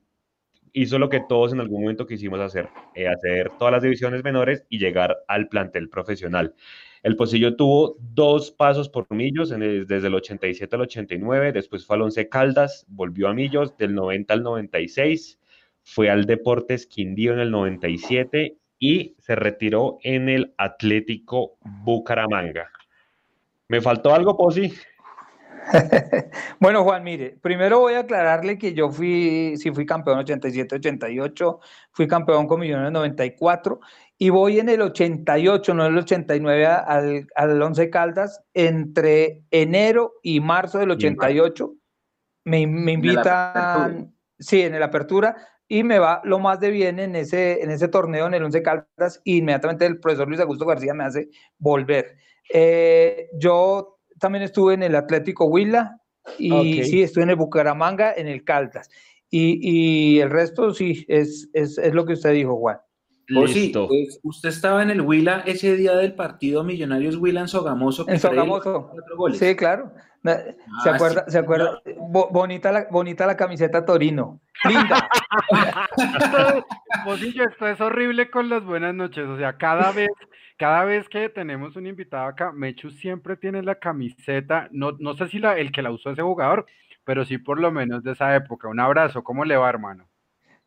hizo 0.72 0.98
lo 0.98 1.08
que 1.08 1.20
todos 1.20 1.52
en 1.52 1.60
algún 1.60 1.82
momento 1.82 2.06
quisimos 2.06 2.40
hacer, 2.40 2.68
eh, 2.94 3.08
hacer 3.08 3.50
todas 3.58 3.72
las 3.72 3.82
divisiones 3.82 4.24
menores 4.24 4.64
y 4.68 4.78
llegar 4.78 5.18
al 5.28 5.48
plantel 5.48 5.88
profesional. 5.88 6.54
El 7.02 7.16
Pocillo 7.16 7.56
tuvo 7.56 7.96
dos 7.98 8.52
pasos 8.52 8.88
por 8.88 9.12
Millos 9.12 9.50
desde 9.50 10.06
el 10.06 10.14
87 10.14 10.76
al 10.76 10.82
89, 10.82 11.52
después 11.52 11.84
fue 11.84 11.96
al 11.96 12.02
Once 12.02 12.28
Caldas, 12.28 12.86
volvió 12.88 13.26
a 13.26 13.34
Millos 13.34 13.76
del 13.76 13.94
90 13.96 14.32
al 14.32 14.42
96, 14.44 15.40
fue 15.82 16.08
al 16.08 16.26
Deportes 16.26 16.86
Quindío 16.86 17.32
en 17.32 17.40
el 17.40 17.50
97 17.50 18.56
y 18.82 19.14
se 19.20 19.36
retiró 19.36 19.98
en 20.02 20.28
el 20.28 20.54
Atlético 20.58 21.56
Bucaramanga. 21.84 22.68
¿Me 23.68 23.80
faltó 23.80 24.12
algo, 24.12 24.36
Posi? 24.36 24.74
bueno, 26.58 26.82
Juan, 26.82 27.04
mire, 27.04 27.38
primero 27.40 27.78
voy 27.78 27.94
a 27.94 28.00
aclararle 28.00 28.58
que 28.58 28.74
yo 28.74 28.90
fui, 28.90 29.54
sí 29.56 29.70
fui 29.70 29.86
campeón 29.86 30.18
87-88, 30.26 31.60
fui 31.92 32.08
campeón 32.08 32.48
con 32.48 32.58
Millones 32.58 32.90
94 32.90 33.78
y 34.18 34.30
voy 34.30 34.58
en 34.58 34.68
el 34.68 34.82
88, 34.82 35.74
no 35.74 35.86
en 35.86 35.92
el 35.92 35.98
89 35.98 36.66
al, 36.66 37.28
al 37.36 37.62
Once 37.62 37.88
Caldas, 37.88 38.42
entre 38.52 39.44
enero 39.52 40.14
y 40.24 40.40
marzo 40.40 40.78
del 40.78 40.90
88. 40.90 41.72
Me, 42.46 42.66
me 42.66 42.92
invitan, 42.94 44.12
sí, 44.40 44.62
en 44.62 44.76
la 44.80 44.86
apertura, 44.86 45.36
y 45.72 45.84
me 45.84 45.98
va 45.98 46.20
lo 46.22 46.38
más 46.38 46.60
de 46.60 46.68
bien 46.68 46.98
en 46.98 47.16
ese, 47.16 47.62
en 47.62 47.70
ese 47.70 47.88
torneo, 47.88 48.26
en 48.26 48.34
el 48.34 48.44
Once 48.44 48.62
Caldas, 48.62 49.22
y 49.24 49.38
inmediatamente 49.38 49.86
el 49.86 49.98
profesor 50.00 50.28
Luis 50.28 50.38
Augusto 50.38 50.66
García 50.66 50.92
me 50.92 51.04
hace 51.04 51.30
volver. 51.56 52.18
Eh, 52.52 53.30
yo 53.38 53.98
también 54.20 54.44
estuve 54.44 54.74
en 54.74 54.82
el 54.82 54.94
Atlético 54.94 55.46
Huila 55.46 55.98
y 56.38 56.84
sí, 56.84 57.02
estuve 57.02 57.24
en 57.24 57.30
el 57.30 57.36
Bucaramanga, 57.36 58.12
en 58.14 58.28
el 58.28 58.44
Caldas. 58.44 58.90
Y, 59.30 59.60
y 59.62 60.20
el 60.20 60.28
resto 60.28 60.74
sí, 60.74 61.06
es, 61.08 61.48
es, 61.54 61.78
es, 61.78 61.94
lo 61.94 62.04
que 62.04 62.12
usted 62.12 62.34
dijo, 62.34 62.54
Juan. 62.58 62.76
Listo. 63.28 63.88
pues 63.88 64.20
usted 64.24 64.50
estaba 64.50 64.82
en 64.82 64.90
el 64.90 65.00
Huila 65.00 65.42
ese 65.46 65.74
día 65.74 65.94
del 65.94 66.14
partido 66.14 66.64
Millonarios 66.64 67.16
Huila 67.16 67.40
en 67.40 67.48
Sogamoso. 67.48 68.06
En 68.10 68.20
Sogamoso. 68.20 68.90
Sí, 69.32 69.56
claro. 69.56 69.90
¿Se 70.22 70.90
ah, 70.90 70.94
acuerda? 70.94 71.24
¿Se 71.28 71.38
acuerda? 71.38 71.82
bonita, 72.30 72.70
la, 72.70 72.86
bonita 72.90 73.26
la 73.26 73.36
camiseta 73.36 73.84
Torino. 73.84 74.40
Linda. 74.64 75.08
esto 77.50 77.66
es 77.66 77.80
horrible 77.80 78.30
con 78.30 78.48
las 78.48 78.64
buenas 78.64 78.94
noches. 78.94 79.26
O 79.26 79.36
sea, 79.36 79.56
cada 79.56 79.90
vez, 79.90 80.10
cada 80.56 80.84
vez 80.84 81.08
que 81.08 81.28
tenemos 81.28 81.74
un 81.74 81.88
invitado 81.88 82.26
acá, 82.26 82.52
Mechu 82.52 82.90
siempre 82.90 83.36
tiene 83.36 83.62
la 83.62 83.74
camiseta. 83.74 84.68
No, 84.70 84.92
no 85.00 85.14
sé 85.14 85.26
si 85.28 85.40
la, 85.40 85.58
el 85.58 85.72
que 85.72 85.82
la 85.82 85.90
usó 85.90 86.10
ese 86.10 86.22
jugador, 86.22 86.66
pero 87.04 87.24
sí 87.24 87.38
por 87.38 87.58
lo 87.60 87.72
menos 87.72 88.04
de 88.04 88.12
esa 88.12 88.34
época. 88.36 88.68
Un 88.68 88.78
abrazo. 88.78 89.24
¿Cómo 89.24 89.44
le 89.44 89.56
va, 89.56 89.68
hermano? 89.68 90.06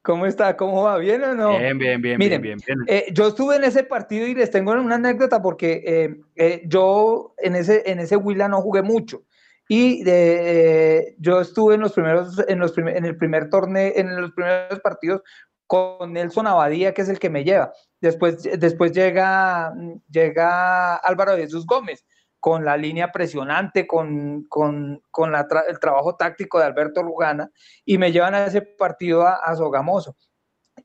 ¿Cómo 0.02 0.28
está? 0.28 0.56
¿Cómo 0.56 0.84
va? 0.84 0.98
¿Bien 0.98 1.24
o 1.24 1.34
no? 1.34 1.58
Bien, 1.58 1.80
bien, 1.80 2.00
bien. 2.00 2.20
Miren, 2.20 2.42
bien, 2.42 2.60
bien, 2.64 2.78
eh, 2.88 3.08
yo 3.12 3.30
estuve 3.30 3.56
en 3.56 3.64
ese 3.64 3.84
partido 3.84 4.28
y 4.28 4.36
les 4.36 4.52
tengo 4.52 4.74
una 4.74 4.96
anécdota 4.96 5.42
porque 5.42 5.82
eh, 5.84 6.16
eh, 6.36 6.62
yo 6.68 7.34
en 7.40 7.56
ese, 7.56 7.90
en 7.90 8.00
ese 8.00 8.16
Huila 8.16 8.48
no 8.48 8.62
jugué 8.62 8.84
mucho. 8.84 9.24
Y 9.68 10.04
de, 10.04 11.16
yo 11.20 11.42
estuve 11.42 11.76
en 11.76 11.82
los 11.82 11.94
primeros, 11.94 12.44
en 12.48 12.60
los 12.60 12.78
en 12.78 13.06
el 13.06 13.18
primer 13.18 13.50
torneo, 13.50 13.92
en 13.96 14.22
los 14.22 14.32
primeros 14.32 14.80
partidos 14.80 15.22
con 15.68 16.14
Nelson 16.14 16.48
Abadía, 16.48 16.94
que 16.94 17.02
es 17.02 17.10
el 17.10 17.20
que 17.20 17.30
me 17.30 17.44
lleva. 17.44 17.74
Después, 18.00 18.44
después 18.44 18.92
llega, 18.92 19.74
llega 20.10 20.96
Álvaro 20.98 21.36
Jesús 21.36 21.66
Gómez 21.66 22.06
con 22.40 22.64
la 22.64 22.78
línea 22.78 23.12
presionante, 23.12 23.88
con, 23.88 24.44
con, 24.44 25.02
con 25.10 25.32
la 25.32 25.48
el 25.68 25.80
trabajo 25.80 26.16
táctico 26.16 26.60
de 26.60 26.66
Alberto 26.66 27.02
Lugana, 27.02 27.50
y 27.84 27.98
me 27.98 28.12
llevan 28.12 28.36
a 28.36 28.46
ese 28.46 28.62
partido 28.62 29.24
a, 29.24 29.38
a 29.38 29.56
Sogamoso. 29.56 30.16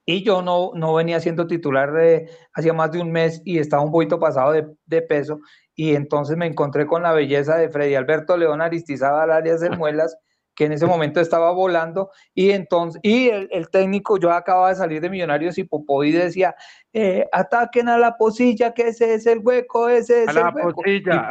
Y 0.06 0.24
yo 0.24 0.40
no, 0.40 0.70
no 0.74 0.94
venía 0.94 1.20
siendo 1.20 1.46
titular 1.46 1.92
de 1.92 2.30
hacía 2.54 2.72
más 2.72 2.92
de 2.92 3.02
un 3.02 3.12
mes 3.12 3.42
y 3.44 3.58
estaba 3.58 3.82
un 3.82 3.92
poquito 3.92 4.18
pasado 4.18 4.52
de, 4.52 4.66
de 4.86 5.02
peso 5.02 5.40
y 5.80 5.96
entonces 5.96 6.36
me 6.36 6.44
encontré 6.44 6.86
con 6.86 7.02
la 7.02 7.12
belleza 7.12 7.56
de 7.56 7.70
Freddy 7.70 7.94
Alberto 7.94 8.36
León 8.36 8.60
Aristizábal 8.60 9.30
Arias 9.30 9.62
de 9.62 9.70
Muelas, 9.70 10.14
que 10.54 10.66
en 10.66 10.72
ese 10.72 10.84
momento 10.84 11.22
estaba 11.22 11.52
volando, 11.52 12.10
y 12.34 12.50
entonces, 12.50 13.00
y 13.02 13.30
el, 13.30 13.70
técnico, 13.70 14.18
yo 14.18 14.30
acababa 14.30 14.68
de 14.68 14.74
salir 14.74 15.00
de 15.00 15.08
Millonarios 15.08 15.56
y 15.56 15.64
Popoy 15.64 16.12
decía, 16.12 16.54
eh, 16.92 17.26
ataquen 17.32 17.88
a 17.88 17.96
la 17.96 18.18
posilla, 18.18 18.74
que 18.74 18.88
ese 18.88 19.14
es 19.14 19.24
el 19.24 19.38
hueco, 19.38 19.88
ese 19.88 20.24
es 20.24 20.28
a 20.28 20.32
el 20.32 20.36
la 20.36 20.50
hueco. 20.50 20.74
Posilla. 20.74 21.30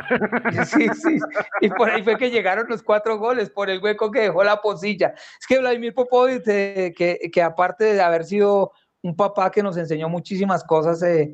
Y, 0.51 0.65
sí, 0.65 0.87
sí, 0.99 1.19
y 1.61 1.69
por 1.69 1.91
ahí 1.91 2.01
fue 2.01 2.17
que 2.17 2.31
llegaron 2.31 2.65
los 2.67 2.81
cuatro 2.81 3.19
goles, 3.19 3.51
por 3.51 3.69
el 3.69 3.79
hueco 3.83 4.09
que 4.09 4.21
dejó 4.21 4.43
la 4.43 4.61
posilla. 4.61 5.13
Es 5.39 5.45
que 5.47 5.59
Vladimir 5.59 5.93
Popoy, 5.93 6.41
que, 6.41 7.29
que 7.31 7.41
aparte 7.43 7.83
de 7.93 8.01
haber 8.01 8.25
sido 8.25 8.71
un 9.03 9.15
papá 9.15 9.51
que 9.51 9.61
nos 9.61 9.77
enseñó 9.77 10.09
muchísimas 10.09 10.63
cosas, 10.63 11.03
eh, 11.03 11.31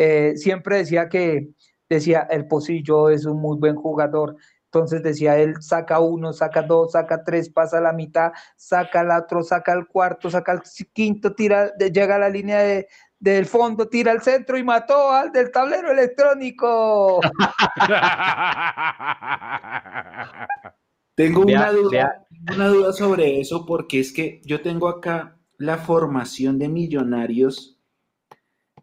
eh, 0.00 0.36
siempre 0.36 0.76
decía 0.76 1.08
que, 1.08 1.48
decía, 1.88 2.26
el 2.30 2.46
Pocillo 2.46 3.10
es 3.10 3.24
un 3.24 3.40
muy 3.40 3.58
buen 3.58 3.76
jugador, 3.76 4.36
Entonces 4.66 5.02
decía 5.02 5.38
él, 5.38 5.62
saca 5.62 6.00
uno, 6.00 6.34
saca 6.34 6.62
dos, 6.62 6.92
saca 6.92 7.24
tres, 7.24 7.48
pasa 7.48 7.80
la 7.80 7.92
mitad, 7.92 8.32
saca 8.56 9.00
el 9.00 9.10
otro, 9.10 9.42
saca 9.42 9.72
el 9.72 9.86
cuarto, 9.86 10.30
saca 10.30 10.52
el 10.52 10.60
quinto, 10.92 11.34
tira, 11.34 11.74
llega 11.76 12.16
a 12.16 12.18
la 12.18 12.28
línea 12.28 12.58
de, 12.58 12.86
del 13.18 13.46
fondo, 13.46 13.88
tira 13.88 14.12
al 14.12 14.20
centro 14.22 14.56
y 14.58 14.62
mató 14.62 15.10
al 15.10 15.32
del 15.32 15.50
tablero 15.50 15.90
electrónico. 15.90 17.20
tengo 21.14 21.40
una, 21.40 21.72
duda, 21.72 22.26
una 22.54 22.68
duda 22.68 22.92
sobre 22.92 23.40
eso 23.40 23.64
porque 23.66 24.00
es 24.00 24.12
que 24.12 24.42
yo 24.44 24.60
tengo 24.60 24.88
acá 24.88 25.38
la 25.56 25.78
formación 25.78 26.58
de 26.58 26.68
millonarios 26.68 27.80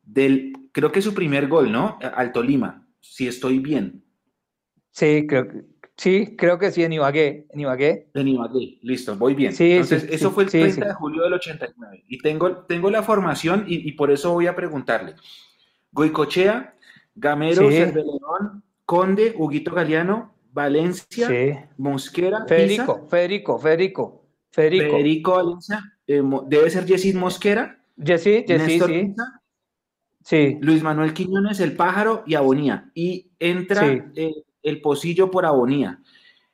del, 0.04 0.54
creo 0.72 0.92
que 0.92 1.02
su 1.02 1.14
primer 1.14 1.48
gol, 1.48 1.72
¿no? 1.72 1.98
Al 2.02 2.34
Tolima, 2.34 2.85
si 3.12 3.28
estoy 3.28 3.60
bien. 3.60 4.04
Sí, 4.92 5.26
creo 5.28 5.48
que, 5.48 5.64
sí, 5.98 6.36
creo 6.38 6.58
que 6.58 6.72
sí, 6.72 6.84
en 6.84 6.94
Ibagué. 6.94 7.48
En 7.52 7.60
Ibagué, 7.60 8.10
en 8.14 8.28
Ibagué 8.28 8.80
listo, 8.82 9.16
voy 9.16 9.34
bien. 9.36 9.54
Sí, 9.54 9.74
Entonces, 9.74 10.08
eso 10.10 10.32
fue 10.32 10.44
el 10.44 10.50
30 10.50 10.88
de 10.88 10.94
julio 10.94 11.24
del 11.24 11.34
89. 11.34 12.04
Y 12.08 12.18
tengo, 12.20 12.58
tengo 12.66 12.90
la 12.90 13.04
formación 13.04 13.66
y, 13.68 13.92
por 13.94 14.12
eso 14.12 14.34
voy 14.34 14.48
a 14.48 14.56
preguntarle. 14.56 15.16
Goicochea, 15.92 16.76
Gamero, 17.14 17.70
Cervelerón, 17.70 18.64
Conde, 18.86 19.34
Huguito 19.38 19.74
Galeano, 19.74 20.34
Valencia, 20.52 21.70
Mosquera, 21.78 22.46
Federico, 22.46 23.08
Federico, 23.10 23.60
Federico, 23.60 24.26
Federico. 24.52 24.98
Federico 24.98 25.32
Valencia, 25.36 25.84
eh, 26.08 26.22
debe 26.48 26.70
ser 26.70 26.86
Yesid 26.86 27.16
Mosquera. 27.16 27.82
Yesid, 27.98 28.46
Yesid, 28.46 28.84
sí. 28.84 29.16
Sí. 30.26 30.58
Luis 30.60 30.84
Manuel 30.84 31.14
Quiñones, 31.14 31.60
El 31.60 31.76
Pájaro 31.76 32.24
y 32.26 32.36
Abonía. 32.36 32.90
Y 32.94 33.32
entra 33.40 33.86
eh, 34.16 34.34
el 34.64 34.82
Pocillo 34.82 35.32
por 35.32 35.46
Abonía. 35.46 36.02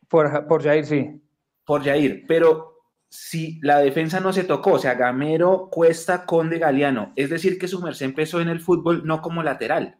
Por, 0.07 0.45
por 0.47 0.61
Jair, 0.61 0.85
sí. 0.85 1.21
Por 1.65 1.83
Jair, 1.83 2.25
pero 2.27 2.71
si 3.09 3.59
la 3.61 3.79
defensa 3.79 4.19
no 4.19 4.31
se 4.31 4.45
tocó, 4.45 4.73
o 4.73 4.79
sea, 4.79 4.93
Gamero, 4.93 5.69
Cuesta, 5.69 6.25
Conde, 6.25 6.59
Galeano, 6.59 7.11
es 7.17 7.29
decir, 7.29 7.59
que 7.59 7.67
su 7.67 7.81
merced 7.81 8.05
empezó 8.05 8.39
en 8.39 8.47
el 8.47 8.61
fútbol 8.61 9.05
no 9.05 9.21
como 9.21 9.43
lateral. 9.43 9.97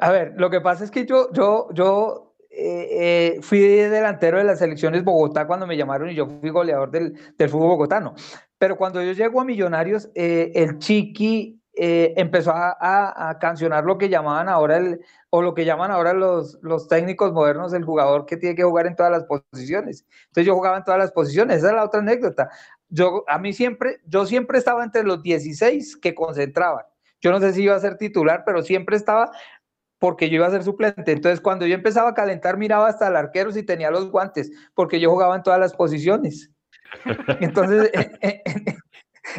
A 0.00 0.10
ver, 0.10 0.34
lo 0.38 0.48
que 0.48 0.62
pasa 0.62 0.84
es 0.84 0.90
que 0.90 1.04
yo, 1.04 1.30
yo, 1.32 1.68
yo 1.74 2.34
eh, 2.50 3.36
eh, 3.36 3.38
fui 3.42 3.60
delantero 3.60 4.38
de 4.38 4.44
las 4.44 4.58
selecciones 4.58 5.04
Bogotá 5.04 5.46
cuando 5.46 5.66
me 5.66 5.76
llamaron 5.76 6.08
y 6.08 6.14
yo 6.14 6.26
fui 6.26 6.48
goleador 6.48 6.90
del, 6.90 7.14
del 7.36 7.48
fútbol 7.50 7.68
bogotano. 7.68 8.14
Pero 8.56 8.76
cuando 8.76 9.02
yo 9.02 9.12
llego 9.12 9.40
a 9.40 9.44
Millonarios, 9.44 10.08
eh, 10.14 10.50
el 10.54 10.78
Chiqui 10.78 11.57
empezó 11.78 12.52
a, 12.52 13.30
a, 13.30 13.38
cancionar 13.38 13.84
lo 13.84 13.98
que 13.98 14.08
llamaban 14.08 14.48
ahora 14.48 14.78
el, 14.78 15.00
o 15.30 15.42
lo 15.42 15.54
que 15.54 15.64
llaman 15.64 15.90
ahora 15.90 16.12
los, 16.12 16.58
los 16.62 16.88
técnicos 16.88 17.32
modernos, 17.32 17.72
el 17.72 17.84
jugador 17.84 18.26
que 18.26 18.36
tiene 18.36 18.56
que 18.56 18.64
jugar 18.64 18.86
en 18.86 18.96
todas 18.96 19.12
las 19.12 19.24
posiciones. 19.24 20.06
Entonces 20.26 20.46
yo 20.46 20.54
jugaba 20.54 20.78
en 20.78 20.84
todas 20.84 20.98
las 20.98 21.12
posiciones, 21.12 21.58
esa 21.58 21.68
es 21.68 21.74
la 21.74 21.84
otra 21.84 22.00
anécdota. 22.00 22.50
Yo, 22.88 23.24
a 23.28 23.38
mí 23.38 23.52
siempre, 23.52 24.00
yo 24.06 24.26
siempre 24.26 24.58
estaba 24.58 24.82
entre 24.82 25.04
los 25.04 25.22
16 25.22 25.96
que 25.98 26.14
concentraban. 26.14 26.84
Yo 27.20 27.30
no 27.30 27.40
sé 27.40 27.52
si 27.52 27.62
iba 27.62 27.74
a 27.74 27.80
ser 27.80 27.96
titular, 27.96 28.42
pero 28.44 28.62
siempre 28.62 28.96
estaba 28.96 29.30
porque 29.98 30.30
yo 30.30 30.36
iba 30.36 30.46
a 30.46 30.50
ser 30.50 30.62
suplente. 30.62 31.12
Entonces, 31.12 31.40
cuando 31.40 31.66
yo 31.66 31.74
empezaba 31.74 32.10
a 32.10 32.14
calentar, 32.14 32.56
miraba 32.56 32.88
hasta 32.88 33.08
el 33.08 33.16
arquero 33.16 33.50
si 33.52 33.62
tenía 33.62 33.90
los 33.90 34.10
guantes, 34.10 34.50
porque 34.74 35.00
yo 35.00 35.10
jugaba 35.10 35.36
en 35.36 35.42
todas 35.42 35.60
las 35.60 35.74
posiciones. 35.74 36.50
Entonces, 37.40 37.90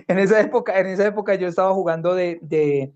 en, 0.07 0.19
esa 0.19 0.39
época, 0.39 0.79
en 0.79 0.87
esa 0.87 1.05
época 1.05 1.35
yo 1.35 1.47
estaba 1.47 1.73
jugando 1.73 2.15
de, 2.15 2.39
de, 2.41 2.93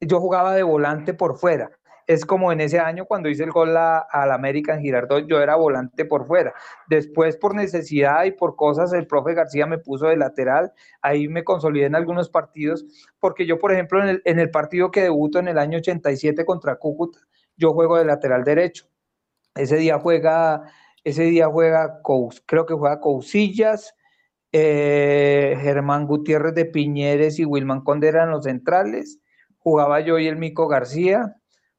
yo 0.00 0.20
jugaba 0.20 0.54
de 0.54 0.62
volante 0.62 1.14
por 1.14 1.38
fuera 1.38 1.70
es 2.06 2.24
como 2.24 2.52
en 2.52 2.60
ese 2.60 2.78
año 2.78 3.06
cuando 3.06 3.28
hice 3.28 3.44
el 3.44 3.50
gol 3.50 3.76
al 3.76 4.32
América 4.32 4.74
en 4.74 4.82
Girardot, 4.82 5.26
yo 5.26 5.40
era 5.40 5.56
volante 5.56 6.04
por 6.04 6.26
fuera. 6.26 6.52
Después, 6.88 7.36
por 7.36 7.54
necesidad 7.54 8.24
y 8.24 8.32
por 8.32 8.56
cosas, 8.56 8.92
el 8.92 9.06
profe 9.06 9.34
García 9.34 9.66
me 9.66 9.78
puso 9.78 10.06
de 10.06 10.16
lateral. 10.16 10.72
Ahí 11.00 11.28
me 11.28 11.44
consolidé 11.44 11.86
en 11.86 11.94
algunos 11.94 12.28
partidos, 12.28 12.84
porque 13.20 13.46
yo, 13.46 13.58
por 13.58 13.72
ejemplo, 13.72 14.02
en 14.02 14.08
el, 14.08 14.22
en 14.24 14.38
el 14.38 14.50
partido 14.50 14.90
que 14.90 15.02
debuto 15.02 15.38
en 15.38 15.48
el 15.48 15.58
año 15.58 15.78
87 15.78 16.44
contra 16.44 16.76
Cúcuta, 16.76 17.20
yo 17.56 17.72
juego 17.72 17.96
de 17.96 18.04
lateral 18.04 18.44
derecho. 18.44 18.86
Ese 19.54 19.76
día 19.76 19.98
juega, 19.98 20.62
ese 21.04 21.24
día 21.24 21.48
juega, 21.48 22.00
creo 22.46 22.66
que 22.66 22.74
juega 22.74 23.00
Cousillas, 23.00 23.94
eh, 24.56 25.58
Germán 25.60 26.06
Gutiérrez 26.06 26.54
de 26.54 26.64
Piñeres 26.64 27.40
y 27.40 27.44
Wilman 27.44 27.82
Conde 27.82 28.06
eran 28.06 28.30
los 28.30 28.44
centrales. 28.44 29.18
Jugaba 29.58 29.98
yo 30.00 30.18
y 30.20 30.28
el 30.28 30.36
Mico 30.36 30.68
García 30.68 31.34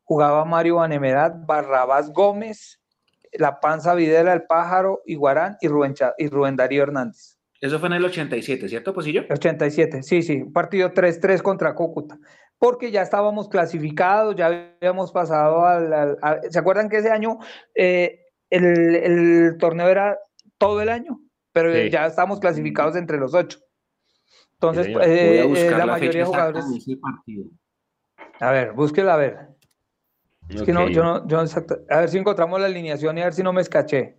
jugaba 0.05 0.45
Mario 0.45 0.75
Banemerat, 0.75 1.45
Barrabás 1.45 2.11
Gómez, 2.11 2.81
La 3.33 3.59
Panza 3.59 3.95
Videla, 3.95 4.33
El 4.33 4.43
Pájaro, 4.43 5.01
Iguarán 5.05 5.57
y 5.61 5.67
Rubén, 5.67 5.95
y 6.17 6.27
Rubén 6.27 6.55
Darío 6.55 6.83
Hernández. 6.83 7.37
Eso 7.59 7.79
fue 7.79 7.87
en 7.87 7.93
el 7.93 8.05
87, 8.05 8.69
¿cierto, 8.69 8.93
Posillo? 8.93 9.23
87, 9.29 10.03
sí, 10.03 10.21
sí, 10.21 10.43
partido 10.43 10.93
3-3 10.93 11.41
contra 11.41 11.73
Cúcuta, 11.73 12.19
porque 12.59 12.91
ya 12.91 13.01
estábamos 13.01 13.49
clasificados, 13.49 14.35
ya 14.35 14.75
habíamos 14.79 15.11
pasado 15.11 15.65
al... 15.65 16.17
¿Se 16.49 16.59
acuerdan 16.59 16.89
que 16.89 16.97
ese 16.97 17.09
año 17.09 17.39
eh, 17.73 18.19
el, 18.49 19.57
torneo 19.57 19.87
era 19.87 20.19
todo 20.57 20.81
el 20.81 20.89
año? 20.89 21.19
Pero 21.55 21.73
ya 21.87 22.05
estábamos 22.05 22.41
clasificados 22.41 22.97
entre 22.97 23.17
los 23.17 23.33
ocho. 23.33 23.59
Entonces, 24.55 24.87
eh, 24.87 25.45
eh, 25.55 25.71
la, 25.71 25.85
mayoría 25.85 26.19
de 26.19 26.25
jugadores... 26.25 26.65
A 28.41 28.51
ver, 28.51 28.73
búsquela 28.73 29.13
a 29.13 29.17
ver. 29.17 29.37
Es 30.49 30.63
que 30.63 30.73
no, 30.73 30.89
yo 30.89 31.01
no, 31.01 31.25
yo 31.25 31.39
exacto. 31.39 31.77
A 31.89 32.01
ver 32.01 32.09
si 32.09 32.17
encontramos 32.17 32.59
la 32.59 32.65
alineación 32.65 33.17
y 33.17 33.21
a 33.21 33.25
ver 33.25 33.33
si 33.33 33.41
no 33.41 33.53
me 33.53 33.61
escaché. 33.61 34.17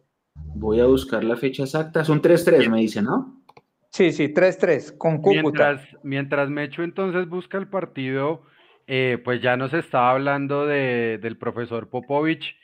Voy 0.55 0.81
a 0.81 0.87
buscar 0.87 1.23
la 1.25 1.37
fecha 1.37 1.65
exacta. 1.65 2.07
Son 2.07 2.23
3-3, 2.23 2.71
me 2.71 2.81
dice, 2.81 3.03
¿no? 3.03 3.43
Sí, 3.91 4.13
sí, 4.13 4.33
3-3, 4.33 4.97
con 4.97 5.19
Cúcuta. 5.19 5.43
Mientras, 5.43 5.81
mientras 6.03 6.49
Mecho 6.49 6.85
entonces 6.85 7.29
busca 7.29 7.59
el 7.59 7.69
partido, 7.69 8.45
eh, 8.87 9.21
pues 9.23 9.43
ya 9.43 9.59
nos 9.59 9.75
estaba 9.75 10.13
hablando 10.13 10.65
de, 10.65 11.19
del 11.21 11.37
profesor 11.37 11.91
Popovich. 11.91 12.57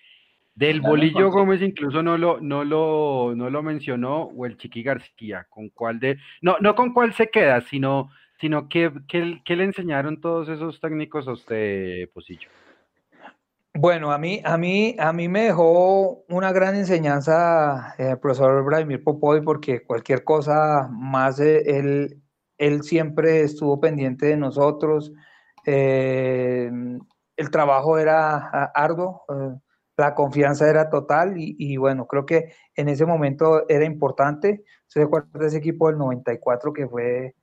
Del 0.55 0.83
Bolillo 0.83 1.31
Gómez 1.31 1.63
incluso 1.63 2.03
no 2.03 2.19
lo, 2.19 2.41
no 2.41 2.63
lo, 2.63 3.35
no 3.35 3.49
lo 3.49 3.63
mencionó, 3.63 4.25
o 4.25 4.45
el 4.45 4.59
Chiqui 4.59 4.83
García, 4.83 5.47
con 5.49 5.71
cuál 5.71 5.99
de, 5.99 6.19
no, 6.43 6.57
no 6.61 6.75
con 6.75 6.93
cuál 6.93 7.15
se 7.15 7.31
queda, 7.31 7.63
sino, 7.63 8.11
sino 8.39 8.69
que, 8.69 8.93
que, 9.09 9.57
le 9.57 9.65
enseñaron 9.65 10.21
todos 10.21 10.51
esos 10.51 10.79
técnicos 10.79 11.27
a 11.27 11.33
usted, 11.33 12.09
Posillo. 12.13 12.51
Bueno, 13.75 14.13
a 14.13 14.19
mí, 14.19 14.43
a 14.45 14.59
mí, 14.59 14.95
a 14.99 15.15
mí 15.15 15.29
me 15.29 15.45
dejó 15.45 16.25
una 16.29 16.53
gran 16.53 16.75
enseñanza 16.75 17.95
eh, 17.99 18.11
el 18.11 18.19
profesor 18.19 18.63
Vladimir 18.63 19.03
Popoy 19.03 19.41
porque 19.41 19.83
cualquier 19.83 20.25
cosa 20.25 20.89
más, 20.93 21.41
eh, 21.41 21.63
él, 21.79 22.23
él 22.59 22.83
siempre 22.83 23.41
estuvo 23.41 23.81
pendiente 23.81 24.27
de 24.27 24.37
nosotros. 24.37 25.13
Eh, 25.65 26.71
el 27.37 27.51
trabajo 27.51 27.97
era 27.99 28.67
arduo, 28.75 29.25
la 29.97 30.15
confianza 30.15 30.69
era 30.69 30.89
total 30.89 31.35
y, 31.37 31.77
bueno, 31.77 32.07
creo 32.07 32.25
que 32.25 32.53
en 32.77 32.89
ese 32.89 33.05
momento 33.05 33.69
era 33.69 33.85
importante. 33.85 34.65
¿Se 34.87 35.03
acuerda 35.03 35.29
de 35.35 35.47
ese 35.47 35.59
equipo 35.59 35.89
del 35.89 35.99
94 35.99 36.73
que 36.73 36.89
fue, 36.89 37.35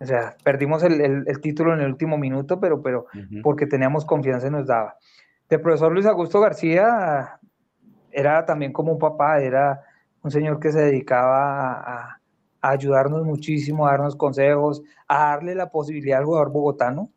o 0.00 0.06
sea, 0.06 0.34
perdimos 0.42 0.82
el, 0.82 1.26
título 1.40 1.74
en 1.74 1.80
el 1.80 1.88
último 1.88 2.16
minuto, 2.16 2.58
pero, 2.60 2.82
pero 2.82 3.06
porque 3.42 3.66
teníamos 3.66 4.04
confianza 4.04 4.46
y 4.46 4.50
nos 4.50 4.66
daba. 4.66 4.96
El 5.48 5.60
profesor 5.60 5.92
Luis 5.92 6.06
Augusto 6.06 6.40
García 6.40 7.38
era 8.10 8.44
también 8.44 8.72
como 8.72 8.92
un 8.92 8.98
papá, 8.98 9.40
era 9.40 9.82
un 10.22 10.30
señor 10.30 10.60
que 10.60 10.72
se 10.72 10.80
dedicaba 10.80 11.80
a, 11.80 12.20
ayudarnos 12.60 13.24
muchísimo, 13.24 13.86
a 13.86 13.92
darnos 13.92 14.16
consejos, 14.16 14.82
a 15.06 15.30
darle 15.30 15.54
la 15.54 15.70
posibilidad 15.70 16.18
al 16.18 16.24
jugador 16.24 16.50
bogotano, 16.50 17.12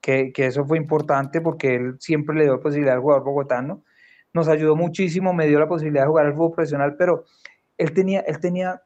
que, 0.00 0.32
eso 0.36 0.64
fue 0.64 0.78
importante 0.78 1.40
porque 1.40 1.76
él 1.76 1.96
siempre 2.00 2.36
le 2.36 2.44
dio 2.44 2.60
posibilidad 2.60 2.96
al 2.96 3.00
jugador 3.00 3.24
bogotano. 3.24 3.84
Nos 4.32 4.48
ayudó 4.48 4.76
muchísimo, 4.76 5.32
me 5.32 5.46
dio 5.46 5.58
la 5.58 5.68
posibilidad 5.68 6.04
de 6.04 6.08
jugar 6.08 6.26
al 6.26 6.34
fútbol 6.34 6.52
profesional, 6.52 6.96
pero 6.96 7.24
él 7.76 7.92
tenía, 7.92 8.20
él 8.20 8.38
tenía, 8.40 8.82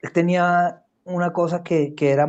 él 0.00 0.12
tenía 0.12 0.82
una 1.04 1.32
cosa 1.32 1.62
que, 1.62 1.94
era 1.98 2.26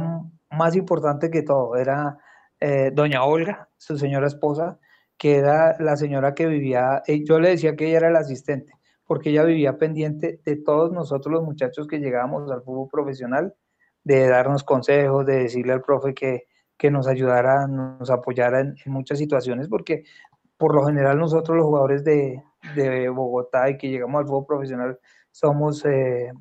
más 0.51 0.75
importante 0.75 1.29
que 1.29 1.41
todo, 1.41 1.75
era 1.75 2.17
eh, 2.59 2.91
doña 2.93 3.23
Olga, 3.23 3.69
su 3.77 3.97
señora 3.97 4.27
esposa, 4.27 4.79
que 5.17 5.37
era 5.37 5.75
la 5.79 5.95
señora 5.95 6.35
que 6.35 6.45
vivía, 6.45 7.01
eh, 7.07 7.23
yo 7.23 7.39
le 7.39 7.49
decía 7.49 7.75
que 7.75 7.87
ella 7.87 7.97
era 7.97 8.11
la 8.11 8.19
asistente, 8.19 8.73
porque 9.05 9.29
ella 9.29 9.43
vivía 9.43 9.77
pendiente 9.77 10.41
de 10.43 10.55
todos 10.57 10.91
nosotros 10.91 11.33
los 11.33 11.43
muchachos 11.43 11.87
que 11.87 11.99
llegábamos 11.99 12.51
al 12.51 12.61
fútbol 12.63 12.89
profesional, 12.91 13.55
de 14.03 14.27
darnos 14.27 14.63
consejos, 14.63 15.25
de 15.25 15.43
decirle 15.43 15.73
al 15.73 15.81
profe 15.81 16.13
que, 16.13 16.47
que 16.77 16.91
nos 16.91 17.07
ayudara, 17.07 17.67
nos 17.67 18.09
apoyara 18.09 18.59
en, 18.59 18.75
muchas 18.85 19.17
situaciones, 19.17 19.67
porque 19.67 20.03
por 20.57 20.73
lo 20.75 20.85
general 20.85 21.17
nosotros 21.19 21.57
los 21.57 21.65
jugadores 21.65 22.03
de, 22.03 22.41
de 22.75 23.09
Bogotá 23.09 23.69
y 23.69 23.77
que 23.77 23.89
llegamos 23.89 24.19
al 24.19 24.27
fútbol 24.27 24.45
profesional 24.45 24.99
somos 25.31 25.85
eh, 25.85 26.31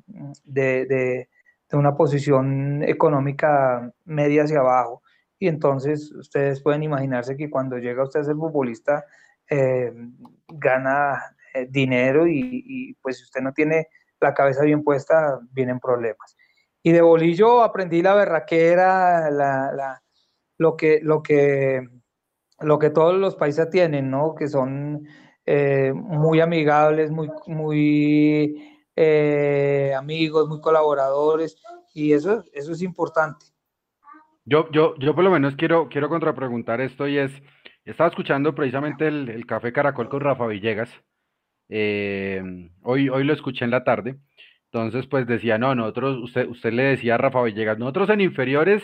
de, 0.43 0.85
de, 0.85 1.29
de, 1.69 1.77
una 1.77 1.95
posición 1.95 2.83
económica 2.83 3.91
media 4.05 4.43
hacia 4.43 4.59
abajo 4.59 5.01
y 5.39 5.47
entonces 5.47 6.11
ustedes 6.13 6.61
pueden 6.61 6.83
imaginarse 6.83 7.35
que 7.35 7.49
cuando 7.49 7.77
llega 7.77 8.03
usted 8.03 8.21
a 8.21 8.23
ser 8.23 8.35
futbolista, 8.35 9.05
eh, 9.49 9.93
gana 10.47 11.21
eh, 11.53 11.67
dinero 11.69 12.25
y, 12.27 12.97
pues 13.01 13.17
si 13.17 13.23
usted 13.23 13.41
no 13.41 13.53
tiene 13.53 13.87
la 14.19 14.33
cabeza 14.33 14.63
bien 14.63 14.83
puesta, 14.83 15.39
vienen 15.51 15.79
problemas. 15.79 16.35
Y 16.81 16.91
de 16.91 17.01
bolillo 17.01 17.63
aprendí 17.63 18.01
la 18.01 18.15
berraquera, 18.15 19.29
la, 19.29 20.01
lo, 20.57 20.77
que, 20.77 20.99
lo, 21.01 21.21
que, 21.21 21.87
lo 22.59 22.79
que 22.79 22.89
todos 22.89 23.15
los 23.15 23.35
países 23.35 23.69
tienen, 23.69 24.09
¿no? 24.09 24.35
Que 24.35 24.47
son 24.47 25.07
eh, 25.45 25.93
muy 25.93 26.41
amigables, 26.41 27.11
muy, 27.11 27.29
muy 27.47 28.79
eh, 28.95 29.93
amigos, 29.97 30.47
muy 30.47 30.61
colaboradores, 30.61 31.61
y 31.93 32.13
eso, 32.13 32.43
eso 32.53 32.71
es 32.71 32.81
importante. 32.81 33.45
Yo, 34.45 34.69
yo, 34.71 34.95
yo 34.97 35.15
por 35.15 35.23
lo 35.23 35.31
menos 35.31 35.55
quiero, 35.55 35.89
quiero 35.89 36.07
contrapreguntar 36.07 36.79
esto 36.79 37.07
y 37.07 37.17
es, 37.17 37.31
estaba 37.83 38.09
escuchando 38.09 38.53
precisamente 38.53 39.07
el, 39.07 39.45
Café 39.45 39.73
Caracol 39.73 40.09
con 40.09 40.21
Rafa 40.21 40.47
Villegas, 40.47 40.89
eh, 41.69 42.43
hoy, 42.83 43.09
hoy 43.09 43.23
lo 43.23 43.33
escuché 43.33 43.65
en 43.65 43.71
la 43.71 43.83
tarde, 43.83 44.17
entonces 44.71 45.07
pues 45.07 45.25
decía, 45.25 45.57
no, 45.57 45.73
nosotros, 45.73 46.17
usted, 46.23 46.47
usted 46.47 46.73
le 46.73 46.83
decía 46.83 47.15
a 47.15 47.17
Rafa 47.17 47.41
Villegas, 47.43 47.77
nosotros 47.77 48.09
en 48.09 48.21
inferiores, 48.21 48.83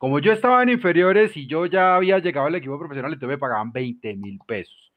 como 0.00 0.18
yo 0.18 0.32
estaba 0.32 0.62
en 0.62 0.70
inferiores 0.70 1.36
y 1.36 1.46
yo 1.46 1.66
ya 1.66 1.94
había 1.94 2.18
llegado 2.20 2.46
al 2.46 2.54
equipo 2.54 2.78
profesional, 2.78 3.12
entonces 3.12 3.34
me 3.34 3.38
pagaban 3.38 3.70
20 3.70 4.16
mil 4.16 4.38
pesos. 4.46 4.94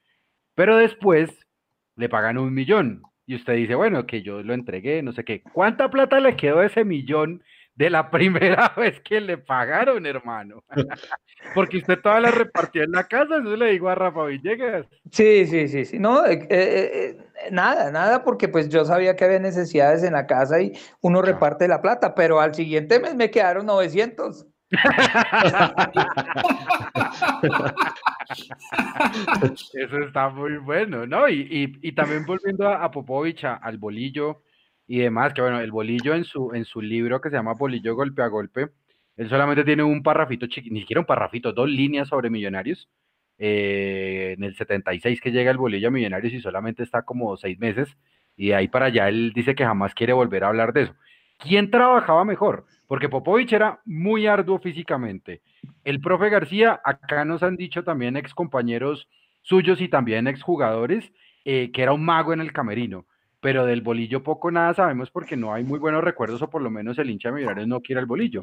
Pero 0.56 0.78
después 0.78 1.30
le 1.98 2.08
pagan 2.08 2.38
un 2.38 2.54
millón. 2.54 3.04
Y 3.26 3.36
usted 3.36 3.56
dice, 3.56 3.76
bueno, 3.76 4.06
que 4.06 4.22
yo 4.22 4.42
lo 4.42 4.54
entregué, 4.54 5.04
no 5.04 5.12
sé 5.12 5.26
qué. 5.26 5.44
¿Cuánta 5.52 5.89
plata 5.92 6.22
le 6.22 6.38
quedó 6.38 6.63
ese 6.63 6.86
millón 6.86 7.44
de 7.76 7.89
la 7.89 8.10
primera 8.12 8.74
vez 8.78 9.02
que 9.02 9.20
le 9.20 9.38
pagaron, 9.38 10.06
hermano? 10.06 10.63
Porque 11.54 11.80
usted 11.80 12.00
toda 12.00 12.22
la 12.22 12.32
repartió 12.32 12.84
en 12.84 12.92
la 12.92 13.04
casa, 13.06 13.39
eso 13.39 13.58
le 13.58 13.72
digo 13.72 13.89
a 13.89 13.96
Rafa 13.96 14.24
Villegas. 14.24 14.86
Sí, 15.12 15.46
sí, 15.48 15.68
sí, 15.68 15.84
sí. 15.84 16.00
No, 16.00 16.26
eh, 16.26 16.48
eh, 16.50 16.50
eh, 16.50 17.18
nada, 17.52 17.92
nada, 17.92 18.24
porque 18.24 18.48
pues 18.48 18.70
yo 18.70 18.86
sabía 18.86 19.18
que 19.18 19.26
había 19.26 19.39
necesidades 19.39 20.02
en 20.04 20.13
la 20.13 20.28
casa 20.28 20.62
y 20.62 20.72
uno 21.02 21.22
reparte 21.22 21.68
la 21.68 21.82
plata, 21.82 22.16
pero 22.16 22.39
al 22.39 22.56
siguiente 22.56 23.02
mes 23.02 23.16
me 23.16 23.30
quedaron 23.30 23.66
900. 23.66 24.48
Eso 29.74 29.98
está 30.00 30.30
muy 30.30 30.58
bueno, 30.58 31.06
¿no? 31.06 31.30
Y, 31.30 31.92
también 31.94 32.26
volviendo 32.26 32.68
a, 32.68 32.90
Popovich, 32.92 33.46
al 33.46 33.78
bolillo 33.78 34.42
y 34.88 35.00
demás, 35.00 35.34
que 35.34 35.42
bueno, 35.42 35.60
el 35.60 35.72
bolillo 35.72 36.16
en 36.16 36.24
su, 36.24 36.52
en 36.54 36.66
su 36.66 36.82
libro 36.82 37.22
que 37.22 37.30
se 37.30 37.36
llama 37.36 37.54
Bolillo 37.54 37.96
Golpe 37.96 38.24
a 38.24 38.28
Golpe, 38.28 38.70
él 39.16 39.30
solamente 39.30 39.64
tiene 39.64 39.84
un 39.84 40.02
parrafito 40.02 40.48
ni 40.70 40.82
siquiera 40.82 41.00
un 41.00 41.06
parrafito, 41.06 41.54
dos 41.54 41.70
líneas 41.70 42.08
sobre 42.08 42.30
millonarios. 42.30 42.90
Eh, 43.40 44.36
en 44.38 44.44
el 44.44 44.56
76 44.56 45.20
que 45.20 45.32
llega 45.32 45.52
el 45.52 45.58
bolillo 45.58 45.88
a 45.88 45.92
millonarios 45.92 46.34
y 46.34 46.40
solamente 46.40 46.84
está 46.84 47.04
como 47.04 47.36
seis 47.38 47.60
meses. 47.60 47.96
Y 48.36 48.50
de 48.50 48.56
ahí 48.56 48.68
para 48.68 48.88
allá 48.88 49.10
él 49.10 49.32
dice 49.36 49.56
que 49.56 49.66
jamás 49.66 49.94
quiere 49.94 50.14
volver 50.14 50.44
a 50.44 50.48
hablar 50.48 50.74
de 50.74 50.84
eso. 50.84 50.96
¿Quién 51.38 51.70
trabajaba 51.70 52.26
mejor? 52.26 52.66
Porque 52.88 53.10
Popovich 53.10 53.54
era 53.54 53.82
muy 53.86 54.28
arduo 54.28 54.60
físicamente. 54.60 55.41
El 55.84 56.02
profe 56.02 56.30
García, 56.30 56.82
acá 56.84 57.26
nos 57.26 57.43
han 57.43 57.56
dicho 57.56 57.84
también 57.84 58.17
ex 58.17 58.34
compañeros 58.34 59.08
suyos 59.41 59.82
y 59.82 59.88
también 59.89 60.28
ex 60.28 60.41
jugadores, 60.41 61.12
eh, 61.46 61.72
que 61.72 61.82
era 61.82 61.93
un 61.93 62.04
mago 62.04 62.34
en 62.34 62.41
el 62.41 62.54
camerino. 62.54 63.06
Pero 63.39 63.65
del 63.65 63.82
bolillo 63.82 64.24
poco 64.24 64.52
nada 64.52 64.74
sabemos 64.74 65.12
porque 65.12 65.36
no 65.36 65.54
hay 65.54 65.63
muy 65.63 65.80
buenos 65.80 66.04
recuerdos, 66.04 66.41
o 66.41 66.50
por 66.50 66.62
lo 66.62 66.69
menos 66.69 66.98
el 66.98 67.10
hincha 67.10 67.30
de 67.30 67.36
Millonarios 67.36 67.67
no 67.67 67.82
quiere 67.82 68.00
el 68.00 68.08
bolillo. 68.08 68.41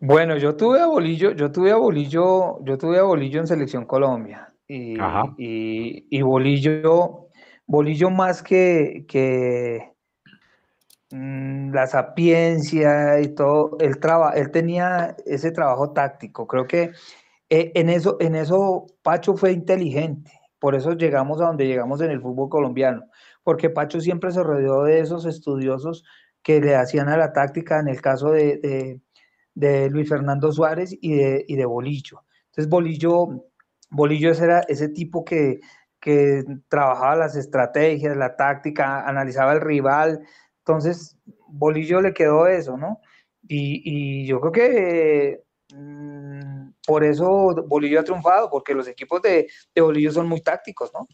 Bueno, 0.00 0.36
yo 0.36 0.54
tuve 0.54 0.80
a 0.80 0.86
Bolillo, 0.86 1.32
yo 1.32 1.50
tuve 1.50 1.72
a 1.72 1.76
Bolillo, 1.76 2.64
yo 2.64 2.78
tuve 2.78 2.98
a 2.98 3.02
Bolillo 3.02 3.40
en 3.40 3.46
Selección 3.48 3.84
Colombia. 3.84 4.48
Y, 4.68 4.96
y 6.10 6.22
Bolillo, 6.22 7.28
Bolillo 7.66 8.10
más 8.10 8.42
que, 8.42 9.06
que 9.08 9.94
la 11.10 11.86
sapiencia 11.86 13.20
y 13.20 13.28
todo, 13.28 13.76
él, 13.80 13.98
traba, 13.98 14.32
él 14.32 14.50
tenía 14.50 15.16
ese 15.26 15.50
trabajo 15.50 15.92
táctico. 15.92 16.46
Creo 16.46 16.66
que 16.66 16.92
eh, 17.48 17.72
en, 17.74 17.88
eso, 17.88 18.16
en 18.20 18.34
eso 18.34 18.86
Pacho 19.02 19.36
fue 19.36 19.52
inteligente. 19.52 20.32
Por 20.58 20.74
eso 20.74 20.92
llegamos 20.92 21.40
a 21.40 21.46
donde 21.46 21.66
llegamos 21.66 22.00
en 22.00 22.10
el 22.10 22.20
fútbol 22.20 22.48
colombiano. 22.48 23.04
Porque 23.42 23.70
Pacho 23.70 24.00
siempre 24.00 24.32
se 24.32 24.42
rodeó 24.42 24.82
de 24.84 25.00
esos 25.00 25.24
estudiosos 25.24 26.04
que 26.42 26.60
le 26.60 26.76
hacían 26.76 27.08
a 27.08 27.16
la 27.16 27.32
táctica, 27.32 27.80
en 27.80 27.88
el 27.88 28.00
caso 28.00 28.30
de, 28.30 29.00
Luis 29.90 30.08
Fernando 30.08 30.52
Suárez 30.52 30.96
y 31.00 31.14
de, 31.14 31.44
y 31.48 31.56
de 31.56 31.64
Bolillo. 31.64 32.24
Entonces 32.50 32.68
Bolillo, 32.68 33.46
Bolillo 33.90 34.32
era 34.32 34.60
ese 34.68 34.88
tipo 34.88 35.24
que 35.24 35.60
que 36.00 36.44
trabajaba 36.68 37.16
las 37.16 37.36
estrategias, 37.36 38.16
la 38.16 38.36
táctica, 38.36 39.06
analizaba 39.06 39.52
el 39.52 39.60
rival. 39.60 40.20
Entonces, 40.68 41.16
Bolillo 41.48 42.02
le 42.02 42.12
quedó 42.12 42.46
eso, 42.46 42.76
¿no? 42.76 43.00
Y, 43.48 44.26
yo 44.26 44.38
creo 44.38 44.52
que 44.52 45.42
mm, 45.74 46.72
por 46.86 47.04
eso 47.04 47.54
Bolillo 47.66 48.00
ha 48.00 48.04
triunfado, 48.04 48.50
porque 48.50 48.74
los 48.74 48.86
equipos 48.86 49.22
de, 49.22 49.48
Bolillo 49.74 50.12
son 50.12 50.28
muy 50.28 50.42
tácticos, 50.42 50.90
¿no? 50.92 51.08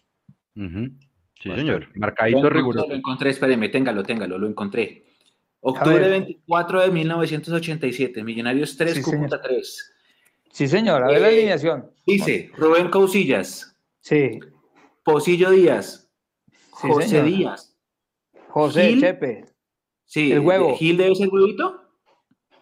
Sí, 1.40 1.54
señor. 1.54 1.86
Marcadito 1.94 2.50
riguroso. 2.50 2.88
Lo 2.88 2.96
encontré, 2.96 3.30
espéreme, 3.30 3.68
téngalo, 3.68 4.02
téngalo, 4.02 4.38
lo 4.38 4.48
encontré. 4.48 5.04
Octubre 5.60 6.08
24 6.08 6.82
de 6.82 6.90
1987, 6.90 8.24
Millonarios 8.24 8.76
3, 8.76 8.94
sí, 8.94 9.02
3. 9.02 9.92
Sí, 10.50 10.66
señor, 10.68 11.04
a 11.04 11.06
ver 11.06 11.20
la 11.20 11.30
eh, 11.30 11.34
alineación. 11.34 11.92
Dice 12.04 12.50
Rubén 12.56 12.90
Causillas. 12.90 13.76
Sí. 14.00 14.40
Posillo 15.04 15.50
Díaz, 15.50 16.10
José 16.70 17.22
Díaz. 17.22 17.73
José 18.54 18.96
Chepe. 19.00 19.46
Sí, 20.04 20.30
el 20.30 20.38
huevo. 20.38 20.76
¿Gil 20.76 20.96
debe 20.96 21.16
ser 21.16 21.28
huevito? 21.28 21.80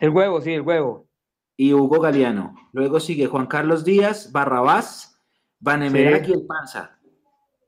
El 0.00 0.08
huevo, 0.08 0.40
sí, 0.40 0.54
el 0.54 0.62
huevo. 0.62 1.06
Y 1.54 1.74
Hugo 1.74 2.00
Galeano. 2.00 2.54
Luego 2.72 2.98
sigue 2.98 3.26
Juan 3.26 3.46
Carlos 3.46 3.84
Díaz, 3.84 4.32
Barrabás, 4.32 5.20
Vanemerac 5.60 6.26
y 6.28 6.32
el 6.32 6.46
Panza. 6.46 6.98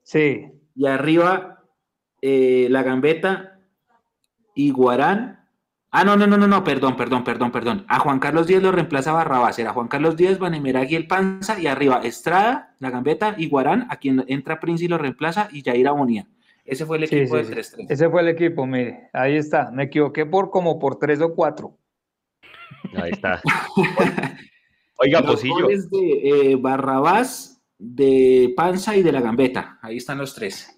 Sí. 0.01 0.47
Y 0.73 0.87
arriba 0.87 1.63
eh, 2.19 2.65
la 2.71 2.81
Gambeta 2.81 3.59
y 4.55 4.71
Guarán 4.71 5.45
Ah, 5.91 6.03
no, 6.03 6.17
no, 6.17 6.25
no, 6.25 6.35
no, 6.35 6.47
no, 6.47 6.63
perdón, 6.63 6.97
perdón, 6.97 7.23
perdón, 7.23 7.51
perdón. 7.51 7.85
A 7.87 7.99
Juan 7.99 8.19
Carlos 8.19 8.47
Díaz 8.47 8.63
lo 8.63 8.71
reemplaza 8.71 9.13
Barrabás. 9.13 9.59
Era 9.59 9.71
Juan 9.71 9.87
Carlos 9.87 10.17
Díaz, 10.17 10.39
Vanemeragui 10.39 10.95
el 10.95 11.07
Panza 11.07 11.57
y 11.57 11.67
arriba 11.67 12.01
Estrada, 12.03 12.75
La 12.79 12.89
Gambeta 12.89 13.35
y 13.37 13.47
Guarán, 13.47 13.87
a 13.89 13.95
quien 13.95 14.25
entra 14.27 14.59
Prince 14.59 14.83
y 14.83 14.87
lo 14.89 14.97
reemplaza 14.97 15.47
y 15.53 15.61
Jair 15.61 15.89
Bonía. 15.91 16.27
Ese 16.65 16.85
fue 16.85 16.97
el 16.97 17.03
equipo 17.03 17.37
de 17.37 17.43
3-3. 17.43 17.85
Ese 17.89 18.09
fue 18.09 18.21
el 18.21 18.27
equipo, 18.29 18.65
mire, 18.65 19.09
ahí 19.13 19.37
está. 19.37 19.69
Me 19.71 19.83
equivoqué 19.83 20.25
por 20.25 20.49
como 20.49 20.79
por 20.79 20.97
tres 20.97 21.21
o 21.21 21.33
cuatro. 21.33 21.77
Ahí 22.95 23.11
está. 23.11 23.39
Oiga, 24.97 25.21
los 25.21 25.31
Pocillo. 25.31 25.67
de 25.67 26.51
eh, 26.51 26.55
Barrabás, 26.55 27.63
de 27.77 28.53
Panza 28.55 28.95
y 28.95 29.03
de 29.03 29.11
La 29.11 29.21
Gambeta. 29.21 29.77
Ahí 29.81 29.97
están 29.97 30.17
los 30.17 30.33
tres. 30.33 30.71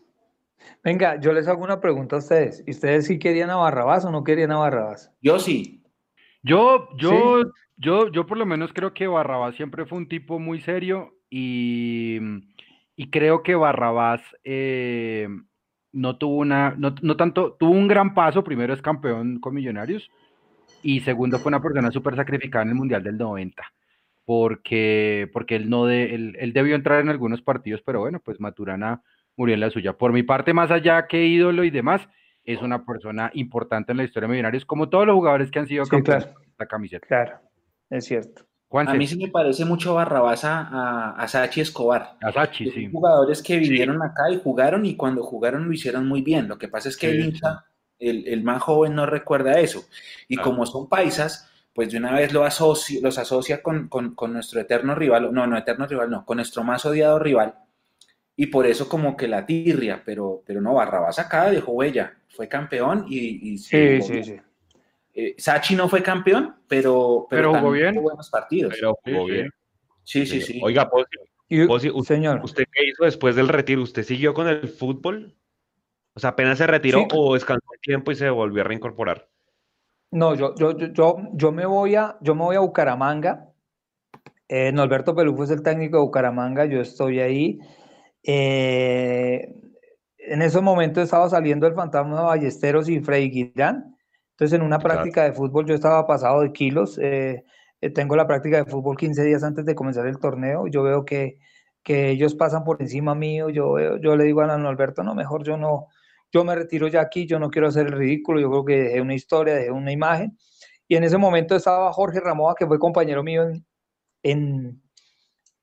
Venga, 0.83 1.19
yo 1.19 1.31
les 1.31 1.47
hago 1.47 1.63
una 1.63 1.79
pregunta 1.79 2.17
a 2.17 2.19
ustedes. 2.19 2.63
¿Y 2.65 2.71
ustedes 2.71 3.07
sí 3.07 3.19
querían 3.19 3.49
a 3.49 3.55
Barrabás 3.55 4.03
o 4.05 4.11
no 4.11 4.23
querían 4.23 4.51
a 4.51 4.57
Barrabás? 4.57 5.11
Yo 5.21 5.39
sí. 5.39 5.83
Yo, 6.43 6.89
yo, 6.97 7.43
yo, 7.77 8.11
yo 8.11 8.25
por 8.25 8.37
lo 8.37 8.45
menos 8.45 8.71
creo 8.73 8.93
que 8.93 9.07
Barrabás 9.07 9.55
siempre 9.55 9.85
fue 9.85 9.97
un 9.97 10.07
tipo 10.07 10.39
muy 10.39 10.61
serio 10.61 11.15
y, 11.29 12.19
y 12.95 13.09
creo 13.09 13.43
que 13.43 13.55
Barrabás 13.55 14.21
eh, 14.43 15.27
no 15.91 16.17
tuvo 16.17 16.37
una, 16.37 16.75
no, 16.77 16.95
no, 17.01 17.17
tanto, 17.17 17.53
tuvo 17.53 17.71
un 17.71 17.87
gran 17.87 18.13
paso. 18.13 18.43
Primero 18.43 18.73
es 18.73 18.81
campeón 18.81 19.39
con 19.39 19.53
Millonarios 19.55 20.09
y 20.83 20.99
segundo 21.01 21.39
fue 21.39 21.49
una 21.49 21.61
persona 21.61 21.91
súper 21.91 22.15
sacrificada 22.15 22.63
en 22.63 22.69
el 22.69 22.75
Mundial 22.75 23.03
del 23.03 23.17
90 23.17 23.63
porque, 24.27 25.29
porque 25.31 25.55
él 25.55 25.69
no 25.69 25.85
de, 25.85 26.13
él, 26.13 26.35
él 26.37 26.51
debió 26.51 26.75
entrar 26.75 26.99
en 26.99 27.07
algunos 27.07 27.41
partidos, 27.41 27.81
pero 27.85 28.01
bueno, 28.01 28.19
pues 28.19 28.41
Maturana 28.41 29.01
murió 29.37 29.53
en 29.53 29.61
la 29.61 29.69
suya. 29.69 29.93
Por 29.93 30.11
mi 30.11 30.21
parte, 30.21 30.53
más 30.53 30.69
allá 30.69 31.07
que 31.07 31.25
ídolo 31.25 31.63
y 31.63 31.69
demás, 31.69 32.09
es 32.43 32.61
una 32.61 32.83
persona 32.85 33.31
importante 33.35 33.93
en 33.93 33.97
la 33.99 34.03
historia 34.03 34.27
de 34.27 34.33
Millonarios, 34.33 34.65
como 34.65 34.89
todos 34.89 35.07
los 35.07 35.15
jugadores 35.15 35.49
que 35.49 35.59
han 35.59 35.67
sido 35.67 35.85
campeones 35.85 36.27
la 36.59 36.65
camiseta. 36.65 37.07
Claro, 37.07 37.39
es 37.89 38.03
cierto. 38.03 38.46
A 38.71 38.93
mí 38.93 39.07
sí 39.07 39.17
me 39.17 39.29
parece 39.29 39.65
mucho 39.65 39.93
Barrabás 39.93 40.43
a, 40.43 41.11
a, 41.11 41.27
Sachi 41.27 41.61
Escobar. 41.61 42.17
A 42.21 42.31
Sachi, 42.31 42.69
sí. 42.69 42.89
Jugadores 42.91 43.41
que 43.41 43.57
vinieron 43.57 44.01
acá 44.03 44.29
y 44.29 44.39
jugaron 44.39 44.85
y 44.85 44.95
cuando 44.95 45.23
jugaron 45.23 45.65
lo 45.65 45.73
hicieron 45.73 46.07
muy 46.07 46.21
bien. 46.21 46.47
Lo 46.47 46.57
que 46.57 46.67
pasa 46.67 46.89
es 46.89 46.97
que 46.97 47.09
el 47.09 47.25
hincha, 47.25 47.65
el, 47.99 48.43
más 48.43 48.61
joven 48.61 48.95
no 48.95 49.05
recuerda 49.05 49.59
eso. 49.59 49.85
Y 50.27 50.37
como 50.37 50.65
son 50.65 50.89
paisas, 50.89 51.49
pues 51.73 51.91
de 51.91 51.97
una 51.97 52.11
vez 52.13 52.33
lo 52.33 52.43
asocia, 52.43 52.99
los 53.01 53.17
asocia 53.17 53.61
con, 53.61 53.87
con, 53.87 54.15
con, 54.15 54.33
nuestro 54.33 54.59
eterno 54.59 54.95
rival, 54.95 55.33
no, 55.33 55.47
no 55.47 55.57
eterno 55.57 55.87
rival, 55.87 56.09
no, 56.09 56.25
con 56.25 56.37
nuestro 56.37 56.63
más 56.63 56.85
odiado 56.85 57.19
rival, 57.19 57.53
y 58.39 58.47
por 58.47 58.67
eso 58.67 58.87
como 58.87 59.17
que 59.17 59.27
la 59.27 59.45
tirria, 59.45 60.03
pero, 60.05 60.43
pero 60.45 60.61
no, 60.61 60.75
Barrabás 60.75 61.17
acá 61.17 61.49
dejó 61.49 61.71
huella, 61.71 62.13
fue 62.29 62.47
campeón 62.47 63.05
y... 63.09 63.57
sí, 63.57 64.01
sí, 64.01 64.23
sí. 64.23 64.39
Eh, 65.19 65.33
Sachi 65.35 65.75
no 65.75 65.89
fue 65.89 66.03
campeón, 66.03 66.57
pero, 66.67 67.25
pero, 67.27 67.51
jugó 67.55 67.71
bien. 67.71 67.95
buenos 67.95 68.29
partidos. 68.29 68.71
Pero 68.75 68.95
jugó 69.03 69.25
bien. 69.25 69.49
Sí, 70.03 70.27
sí, 70.27 70.41
sí. 70.41 70.61
Oiga, 70.63 70.87
señor. 72.05 72.41
¿Usted 72.43 72.65
qué 72.71 72.85
hizo 72.85 73.03
después 73.03 73.35
del 73.35 73.47
retiro? 73.47 73.81
¿Usted 73.81 74.03
siguió 74.03 74.35
con 74.35 74.47
el 74.47 74.67
fútbol? 74.67 75.35
O 76.13 76.19
sea, 76.19 76.29
apenas 76.31 76.59
se 76.59 76.67
retiró 76.67 77.07
o 77.11 77.33
descansó 77.33 77.65
un 77.67 77.79
tiempo 77.81 78.11
y 78.11 78.15
se 78.15 78.29
volvió 78.29 78.61
a 78.61 78.65
reincorporar. 78.65 79.27
No, 80.11 80.35
yo, 80.35 80.53
yo, 80.53 80.77
yo, 80.77 81.17
yo, 81.33 81.51
me 81.51 81.65
voy 81.65 81.95
a, 81.95 82.17
yo 82.21 82.35
me 82.35 82.43
voy 82.43 82.55
a 82.55 82.59
Bucaramanga. 82.59 83.51
Eh, 84.47 84.71
Norberto 84.71 85.15
Pelufo 85.15 85.45
es 85.45 85.49
el 85.49 85.63
técnico 85.63 85.97
de 85.97 86.03
Bucaramanga, 86.03 86.65
yo 86.65 86.79
estoy 86.79 87.21
ahí. 87.21 87.59
Eh, 88.21 89.51
en 90.19 90.41
esos 90.43 90.61
momentos 90.61 91.03
estaba 91.03 91.27
saliendo 91.27 91.65
el 91.65 91.73
fantasma 91.73 92.19
de 92.19 92.25
Ballesteros 92.25 92.87
y 92.87 92.99
Freddy 92.99 93.31
Guirán. 93.31 93.96
Entonces, 94.37 94.59
en 94.59 94.63
una 94.63 94.77
práctica 94.77 95.23
de 95.23 95.33
fútbol 95.33 95.65
yo 95.65 95.73
estaba 95.73 96.05
pasado 96.05 96.41
de 96.41 96.51
kilos. 96.51 96.99
Eh, 96.99 97.43
eh, 97.81 97.89
tengo 97.89 98.15
la 98.15 98.27
práctica 98.27 98.57
de 98.57 98.69
fútbol 98.69 98.95
15 98.95 99.23
días 99.23 99.43
antes 99.43 99.65
de 99.65 99.73
comenzar 99.73 100.05
el 100.05 100.19
torneo. 100.19 100.67
Yo 100.67 100.83
veo 100.83 101.05
que, 101.05 101.39
que 101.81 102.11
ellos 102.11 102.35
pasan 102.35 102.63
por 102.63 102.79
encima 102.79 103.15
mío. 103.15 103.49
Yo, 103.49 103.97
yo 103.97 104.15
le 104.15 104.25
digo 104.25 104.41
a 104.41 104.53
Alberto, 104.53 105.01
no, 105.01 105.15
mejor 105.15 105.43
yo 105.43 105.57
no, 105.57 105.87
yo 106.31 106.43
me 106.43 106.53
retiro 106.53 106.87
ya 106.87 107.01
aquí, 107.01 107.25
yo 107.25 107.39
no 107.39 107.49
quiero 107.49 107.67
hacer 107.67 107.87
el 107.87 107.93
ridículo. 107.93 108.39
Yo 108.39 108.51
creo 108.51 108.65
que 108.65 108.75
dejé 108.83 109.01
una 109.01 109.15
historia, 109.15 109.55
dejé 109.55 109.71
una 109.71 109.91
imagen. 109.91 110.37
Y 110.87 110.97
en 110.97 111.03
ese 111.03 111.17
momento 111.17 111.55
estaba 111.55 111.91
Jorge 111.91 112.19
Ramoa, 112.19 112.53
que 112.53 112.67
fue 112.67 112.77
compañero 112.77 113.23
mío 113.23 113.41
en, 113.41 113.65
en, 114.21 114.83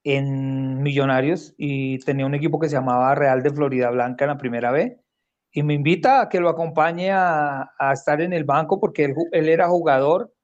en 0.03 0.83
Millonarios 0.83 1.55
y 1.57 2.01
tenía 2.01 2.27
un 2.27 2.35
equipo 2.35 2.59
que 2.59 2.69
se 2.69 2.75
llamaba 2.75 3.15
Real 3.15 3.41
de 3.45 3.51
Florida 3.51 3.91
Blanca 3.91 4.25
en 4.25 4.31
la 4.31 4.37
primera 4.37 4.73
B 4.73 5.04
y 5.55 5.63
me 5.63 5.75
invita 5.75 6.21
a 6.21 6.29
que 6.29 6.41
lo 6.41 6.49
acompañe 6.49 7.13
a, 7.13 7.71
estar 7.93 8.21
en 8.21 8.33
el 8.33 8.45
banco 8.45 8.81
porque 8.81 9.05
él, 9.05 9.15
él 9.31 9.49
era 9.49 9.69
jugador 9.69 10.35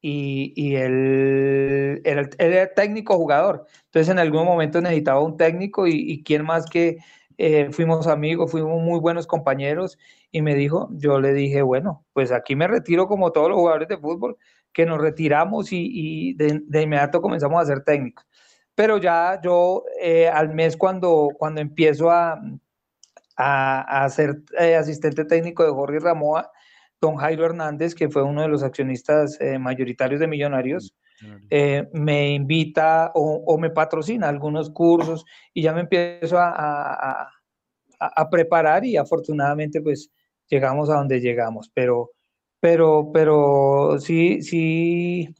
y, 0.00 0.52
y 0.56 0.76
él, 0.76 2.00
era, 2.04 2.28
era, 2.38 2.72
técnico 2.72 3.16
jugador. 3.16 3.66
Entonces 3.86 4.08
en 4.08 4.20
algún 4.20 4.44
momento 4.44 4.80
necesitaba 4.80 5.20
un 5.20 5.36
técnico 5.36 5.88
y, 5.88 5.94
y 5.94 6.22
quién 6.22 6.44
más 6.44 6.66
que 6.66 6.98
eh, 7.38 7.70
fuimos 7.72 8.06
amigos, 8.06 8.52
fuimos 8.52 8.80
muy 8.80 9.00
buenos 9.00 9.26
compañeros 9.26 9.98
y 10.30 10.42
me 10.42 10.54
dijo, 10.54 10.88
yo 10.92 11.20
le 11.20 11.32
dije, 11.32 11.62
bueno, 11.62 12.04
pues 12.12 12.30
aquí 12.30 12.54
me 12.54 12.68
retiro 12.68 13.08
como 13.08 13.32
todos 13.32 13.48
los 13.48 13.58
jugadores 13.58 13.88
de 13.88 13.98
fútbol, 13.98 14.36
que 14.72 14.86
nos 14.86 15.00
retiramos 15.00 15.72
y, 15.72 15.88
y 15.92 16.34
de, 16.34 16.60
de, 16.64 16.82
inmediato 16.82 17.20
comenzamos 17.20 17.60
a 17.60 17.66
ser 17.66 17.82
técnicos. 17.82 18.24
Pero 18.76 18.98
ya 18.98 19.40
yo 19.42 19.84
eh, 20.00 20.28
al 20.28 20.54
mes 20.54 20.76
cuando, 20.76 21.30
cuando 21.36 21.60
empiezo 21.60 22.12
a, 22.12 22.40
a, 23.36 24.08
ser 24.10 24.42
eh, 24.58 24.76
asistente 24.76 25.24
técnico 25.24 25.64
de 25.64 25.70
Jorge 25.70 25.98
Ramoa, 26.00 26.50
don 27.00 27.16
Jairo 27.16 27.44
Hernández, 27.44 27.94
que 27.94 28.08
fue 28.08 28.22
uno 28.22 28.42
de 28.42 28.48
los 28.48 28.62
accionistas 28.62 29.40
eh, 29.40 29.58
mayoritarios 29.58 30.20
de 30.20 30.26
Millonarios, 30.26 30.94
eh, 31.50 31.88
me 31.92 32.32
invita 32.32 33.12
o, 33.14 33.56
me 33.56 33.70
patrocina 33.70 34.28
algunos 34.28 34.70
cursos 34.70 35.24
y 35.54 35.62
ya 35.62 35.72
me 35.72 35.82
empiezo 35.82 36.36
a, 36.36 37.30
a, 38.00 38.28
preparar 38.28 38.84
y 38.84 38.96
afortunadamente 38.96 39.80
pues 39.80 40.10
llegamos 40.48 40.90
a 40.90 40.94
donde 40.94 41.20
llegamos, 41.20 41.70
pero, 41.72 42.10
pero, 42.58 43.10
pero 43.14 44.00
sí, 44.00 44.42
sí, 44.42 45.32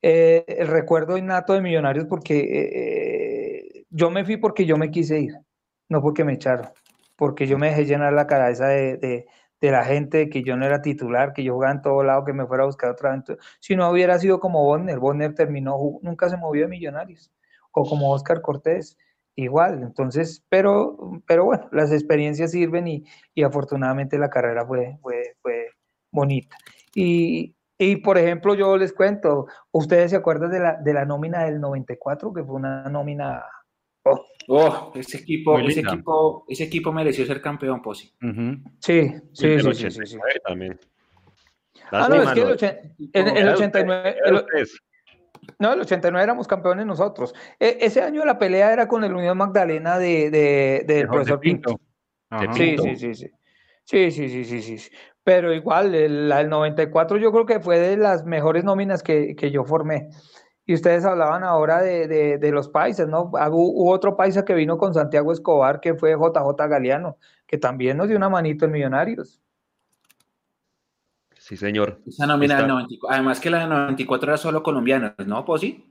el 0.00 0.68
recuerdo 0.68 1.18
innato 1.18 1.54
de 1.54 1.60
Millonarios 1.60 2.06
porque 2.08 3.84
yo 3.90 4.10
me 4.10 4.24
fui 4.24 4.36
porque 4.36 4.64
yo 4.64 4.76
me 4.76 4.92
quise 4.92 5.18
ir, 5.18 5.34
no 5.88 6.00
porque 6.00 6.22
me 6.22 6.34
echaron 6.34 6.68
porque 7.16 7.46
yo 7.46 7.58
me 7.58 7.68
dejé 7.68 7.86
llenar 7.86 8.12
la 8.12 8.26
cabeza 8.26 8.68
de, 8.68 8.96
de, 8.98 9.26
de, 9.60 9.70
la 9.70 9.84
gente, 9.84 10.28
que 10.28 10.42
yo 10.42 10.56
no 10.56 10.66
era 10.66 10.82
titular, 10.82 11.32
que 11.32 11.42
yo 11.42 11.54
jugaba 11.54 11.72
en 11.74 11.82
todo 11.82 12.02
lado, 12.02 12.24
que 12.24 12.32
me 12.32 12.46
fuera 12.46 12.64
a 12.64 12.66
buscar 12.66 12.90
otra 12.90 13.12
vez. 13.12 13.38
Si 13.60 13.74
no 13.74 13.90
hubiera 13.90 14.18
sido 14.18 14.40
como 14.40 14.62
Bonner, 14.64 14.98
Bonner 14.98 15.34
terminó, 15.34 15.76
nunca 16.02 16.28
se 16.28 16.36
movió 16.36 16.62
de 16.62 16.68
Millonarios, 16.68 17.32
o 17.72 17.84
como 17.84 18.12
Oscar 18.12 18.42
Cortés, 18.42 18.96
igual. 19.34 19.82
Entonces, 19.82 20.44
pero, 20.48 21.20
pero 21.26 21.44
bueno, 21.46 21.68
las 21.72 21.92
experiencias 21.92 22.52
sirven 22.52 22.86
y, 22.88 23.04
y 23.34 23.42
afortunadamente 23.42 24.18
la 24.18 24.30
carrera 24.30 24.66
fue, 24.66 24.98
fue, 25.02 25.36
fue 25.42 25.68
bonita. 26.12 26.56
Y, 26.94 27.56
y, 27.78 27.96
por 27.96 28.18
ejemplo, 28.18 28.54
yo 28.54 28.76
les 28.76 28.92
cuento, 28.92 29.46
¿ustedes 29.70 30.10
se 30.10 30.16
acuerdan 30.16 30.50
de 30.50 30.60
la, 30.60 30.76
de 30.76 30.94
la 30.94 31.04
nómina 31.04 31.44
del 31.44 31.60
94, 31.60 32.32
que 32.32 32.44
fue 32.44 32.56
una 32.56 32.84
nómina 32.88 33.44
Oh, 34.08 34.24
ese 34.94 35.18
equipo, 35.18 35.58
ese 35.58 35.80
equipo, 35.80 36.44
ese 36.48 36.64
equipo 36.64 36.92
mereció 36.92 37.26
ser 37.26 37.40
campeón, 37.40 37.82
Posi. 37.82 38.12
Sí, 38.80 39.12
sí, 39.32 39.60
sí, 39.60 39.90
sí, 39.90 40.06
sí, 40.06 40.18
También. 40.44 40.78
Ah, 41.90 42.08
no, 42.08 42.22
es 42.22 42.30
que 42.30 42.40
el, 43.12 43.36
el, 43.36 43.48
89. 43.48 44.16
no, 45.58 45.72
el 45.72 45.80
89 45.80 46.22
éramos 46.22 46.48
campeones 46.48 46.86
nosotros. 46.86 47.34
E, 47.60 47.78
ese 47.80 48.02
año 48.02 48.24
la 48.24 48.38
pelea 48.38 48.72
era 48.72 48.88
con 48.88 49.04
el 49.04 49.14
Unión 49.14 49.38
Magdalena 49.38 49.98
de, 49.98 50.30
de, 50.30 50.84
del 50.86 51.06
profesor 51.06 51.40
Pinto. 51.40 51.80
Sí, 52.54 52.76
sí, 52.78 52.96
sí, 52.96 53.14
sí. 53.14 53.30
Sí, 53.84 54.10
sí, 54.10 54.28
sí, 54.28 54.44
sí, 54.44 54.78
sí. 54.78 54.90
Pero 55.22 55.52
igual, 55.52 55.94
el, 55.94 56.30
el 56.32 56.48
94 56.48 57.18
yo 57.18 57.30
creo 57.30 57.46
que 57.46 57.60
fue 57.60 57.78
de 57.78 57.96
las 57.96 58.24
mejores 58.24 58.64
nóminas 58.64 59.02
que, 59.02 59.36
que 59.36 59.50
yo 59.50 59.64
formé. 59.64 60.08
Y 60.68 60.74
ustedes 60.74 61.04
hablaban 61.04 61.44
ahora 61.44 61.80
de, 61.80 62.08
de, 62.38 62.50
los 62.50 62.68
países, 62.68 63.06
¿no? 63.06 63.30
Ah, 63.38 63.48
hubo, 63.48 63.88
otro 63.92 64.16
paisa 64.16 64.44
que 64.44 64.52
vino 64.52 64.76
con 64.76 64.92
Santiago 64.92 65.32
Escobar, 65.32 65.80
que 65.80 65.94
fue 65.94 66.14
JJ 66.14 66.68
Galeano, 66.68 67.18
que 67.46 67.56
también 67.56 67.96
nos 67.96 68.08
dio 68.08 68.16
una 68.16 68.28
manito 68.28 68.64
en 68.64 68.72
Millonarios. 68.72 69.40
Sí, 71.38 71.56
señor. 71.56 72.00
Esa 72.04 72.26
nómina 72.26 72.56
del 72.56 72.66
94, 72.66 73.14
además 73.14 73.38
que 73.38 73.50
la 73.50 73.60
de 73.60 73.66
94 73.68 74.28
era 74.28 74.36
solo 74.36 74.64
colombiana, 74.64 75.14
¿no, 75.24 75.44
Posi? 75.44 75.88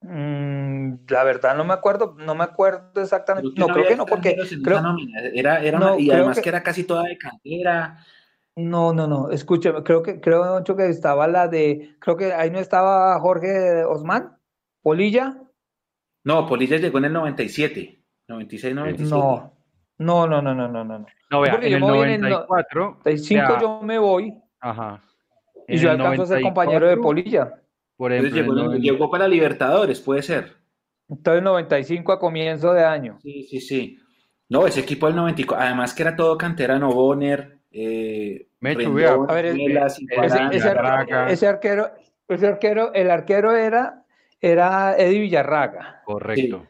Mm, 0.00 0.94
la 1.08 1.24
verdad 1.24 1.54
no 1.54 1.64
me 1.64 1.74
acuerdo, 1.74 2.14
no 2.18 2.34
me 2.34 2.44
acuerdo 2.44 3.02
exactamente. 3.02 3.50
No, 3.56 3.66
creo 3.68 3.86
que 3.86 3.96
no, 3.96 4.06
porque 4.06 4.36
era, 5.34 5.62
era 5.62 5.98
y 5.98 6.10
además 6.10 6.40
que... 6.40 6.48
era 6.48 6.62
casi 6.62 6.84
toda 6.84 7.02
de 7.04 7.18
cantera. 7.18 8.04
No, 8.56 8.92
no, 8.92 9.08
no, 9.08 9.30
escúcheme, 9.30 9.82
creo 9.82 10.02
que, 10.02 10.20
creo 10.20 10.62
que 10.62 10.88
estaba 10.88 11.26
la 11.26 11.48
de, 11.48 11.96
creo 11.98 12.16
que 12.16 12.32
ahí 12.32 12.50
no 12.50 12.60
estaba 12.60 13.18
Jorge 13.18 13.84
Osman, 13.84 14.38
Polilla. 14.80 15.42
No, 16.22 16.46
Polilla 16.46 16.76
llegó 16.76 16.98
en 16.98 17.06
el 17.06 17.12
97, 17.12 18.00
96, 18.28 18.74
97. 18.74 19.10
No, 19.10 19.52
no, 19.98 20.26
no, 20.26 20.40
no, 20.40 20.54
no, 20.54 20.68
no, 20.68 20.84
no. 20.84 21.06
No, 21.30 21.40
vea, 21.40 21.54
en 21.54 21.74
el 21.74 21.80
94. 21.80 22.98
95 23.04 23.58
yo 23.60 23.80
me 23.82 23.98
voy. 23.98 24.32
Ajá. 24.60 25.02
y 25.68 25.76
yo 25.76 25.90
alcanzo 25.90 26.22
a 26.22 26.26
ser 26.26 26.42
compañero 26.42 26.86
de 26.86 26.96
Polilla. 26.96 27.60
Por 27.96 28.12
ejemplo, 28.12 28.74
llegó, 28.74 29.10
para 29.10 29.28
Libertadores, 29.28 30.00
puede 30.00 30.22
ser. 30.22 30.56
Entonces 31.08 31.42
95 31.42 32.12
a 32.12 32.18
comienzo 32.18 32.72
de 32.72 32.84
año. 32.84 33.18
Sí, 33.20 33.42
sí, 33.44 33.60
sí. 33.60 33.98
No, 34.48 34.66
ese 34.66 34.80
equipo 34.80 35.06
del 35.06 35.16
94, 35.16 35.66
además 35.66 35.94
que 35.94 36.02
era 36.02 36.16
todo 36.16 36.36
canterano, 36.38 36.92
Bonner, 36.92 37.60
eh, 37.76 38.46
a 38.62 39.34
ver, 39.34 39.46
ese, 40.52 40.68
arquero, 41.48 41.90
ese 42.28 42.46
arquero, 42.46 42.94
el 42.94 43.10
arquero 43.10 43.56
era, 43.56 44.04
era 44.40 44.96
Eddie 44.96 45.20
Villarraga. 45.20 46.02
Correcto. 46.04 46.66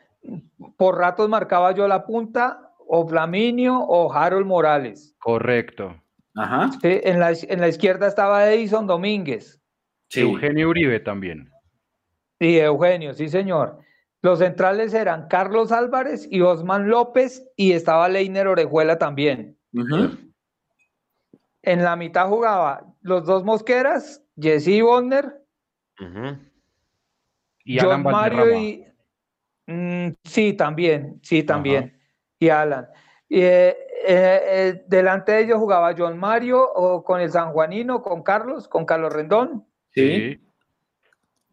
Por 0.78 0.96
ratos 0.96 1.28
marcaba 1.28 1.72
yo 1.72 1.86
la 1.86 2.06
punta, 2.06 2.72
o 2.86 3.06
Flaminio 3.06 3.78
o 3.78 4.12
Harold 4.12 4.46
Morales. 4.46 5.14
Correcto. 5.18 5.94
Ajá. 6.36 6.70
en, 6.82 7.20
la, 7.20 7.32
en 7.32 7.60
la 7.60 7.68
izquierda 7.68 8.06
estaba 8.08 8.50
Edison 8.50 8.86
Domínguez. 8.86 9.60
Eugenio 10.14 10.70
Uribe 10.70 11.00
también. 11.00 11.50
Sí, 12.40 12.58
Eugenio, 12.58 13.14
sí, 13.14 13.28
señor. 13.28 13.78
Los 14.22 14.38
centrales 14.38 14.94
eran 14.94 15.28
Carlos 15.28 15.70
Álvarez 15.70 16.26
y 16.30 16.40
Osman 16.40 16.88
López, 16.88 17.46
y 17.56 17.72
estaba 17.72 18.08
Leiner 18.08 18.48
Orejuela 18.48 18.98
también. 18.98 19.58
En 21.66 21.82
la 21.82 21.96
mitad 21.96 22.28
jugaba 22.28 22.84
los 23.00 23.24
dos 23.24 23.42
Mosqueras, 23.42 24.22
Jesse 24.36 24.82
Bonner, 24.82 25.42
y 27.64 27.80
John 27.80 28.02
Mario 28.02 28.58
y 28.58 28.86
mm, 29.66 30.08
sí, 30.24 30.52
también, 30.52 31.20
sí, 31.22 31.42
también, 31.42 31.98
y 32.38 32.50
Alan. 32.50 32.86
Y, 33.28 33.40
eh, 33.40 33.76
eh, 34.06 34.42
eh, 34.46 34.84
delante 34.86 35.32
de 35.32 35.40
ellos 35.44 35.58
jugaba 35.58 35.94
John 35.96 36.18
Mario 36.18 36.62
o 36.62 37.02
con 37.02 37.22
el 37.22 37.30
San 37.30 37.52
Juanino, 37.52 38.02
con 38.02 38.22
Carlos, 38.22 38.68
con 38.68 38.84
Carlos 38.84 39.12
Rendón. 39.12 39.66
Sí. 39.90 40.38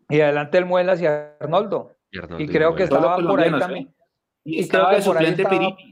Y 0.09 0.19
adelante 0.19 0.57
el 0.57 0.65
Muelas 0.65 1.01
y 1.01 1.05
Arnoldo. 1.05 1.95
Y, 2.37 2.47
creo 2.47 2.75
que 2.75 2.83
estaba 2.83 3.15
por 3.15 3.39
ahí 3.39 3.57
también. 3.57 3.95
Y, 4.43 4.59
estaba 4.59 4.89
creo 4.89 5.13
que 5.13 5.31
de 5.31 5.45
Piripi. 5.45 5.90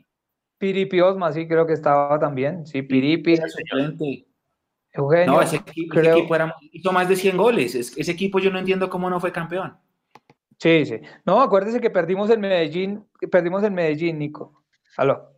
Piripi 0.59 0.99
Osma, 0.99 1.31
sí, 1.31 1.47
creo 1.47 1.65
que 1.65 1.73
estaba 1.73 2.19
también. 2.19 2.67
Sí, 2.67 2.83
Piripi. 2.83 3.39
Eugenio, 4.91 5.33
no, 5.33 5.41
ese, 5.41 5.57
equipo, 5.57 6.35
era, 6.35 6.53
hizo 6.71 6.91
más 6.91 7.07
de 7.07 7.15
100 7.15 7.37
goles. 7.37 7.75
ese 7.75 8.11
equipo 8.11 8.39
yo 8.39 8.51
no 8.51 8.59
entiendo 8.59 8.89
cómo 8.89 9.09
no 9.09 9.19
fue 9.19 9.31
campeón. 9.31 9.77
Sí, 10.57 10.85
sí. 10.85 10.99
No, 11.25 11.41
acuérdese 11.41 11.79
que 11.79 11.89
perdimos 11.89 12.29
el 12.29 12.39
Medellín, 12.39 13.05
perdimos 13.31 13.63
el 13.63 13.71
Medellín, 13.71 14.19
Nico. 14.19 14.63
Aló. 14.97 15.31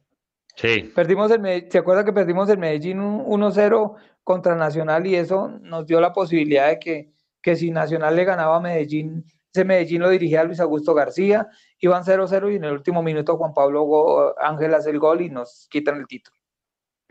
Sí. 0.55 0.91
Perdimos 0.95 1.29
el 1.31 1.41
Medellín, 1.41 1.69
¿se 1.69 1.77
acuerda 1.77 2.03
que 2.03 2.13
perdimos 2.13 2.49
el 2.49 2.57
Medellín 2.57 2.99
1-0 2.99 3.95
contra 4.23 4.55
Nacional 4.55 5.05
y 5.05 5.15
eso 5.15 5.49
nos 5.61 5.85
dio 5.85 6.01
la 6.01 6.13
posibilidad 6.13 6.69
de 6.69 6.79
que, 6.79 7.11
que 7.41 7.55
si 7.55 7.71
Nacional 7.71 8.15
le 8.15 8.23
ganaba 8.23 8.57
a 8.57 8.61
Medellín 8.61 9.25
ese 9.53 9.65
Medellín 9.65 10.01
lo 10.01 10.09
dirigía 10.09 10.43
Luis 10.43 10.59
Augusto 10.59 10.93
García, 10.93 11.47
iban 11.79 12.03
0-0 12.03 12.51
y 12.51 12.55
en 12.55 12.63
el 12.63 12.73
último 12.73 13.03
minuto 13.03 13.37
Juan 13.37 13.53
Pablo 13.53 14.35
Ángel 14.39 14.73
hace 14.73 14.91
el 14.91 14.99
gol 14.99 15.21
y 15.21 15.29
nos 15.29 15.67
quitan 15.69 15.97
el 15.97 16.07
título. 16.07 16.37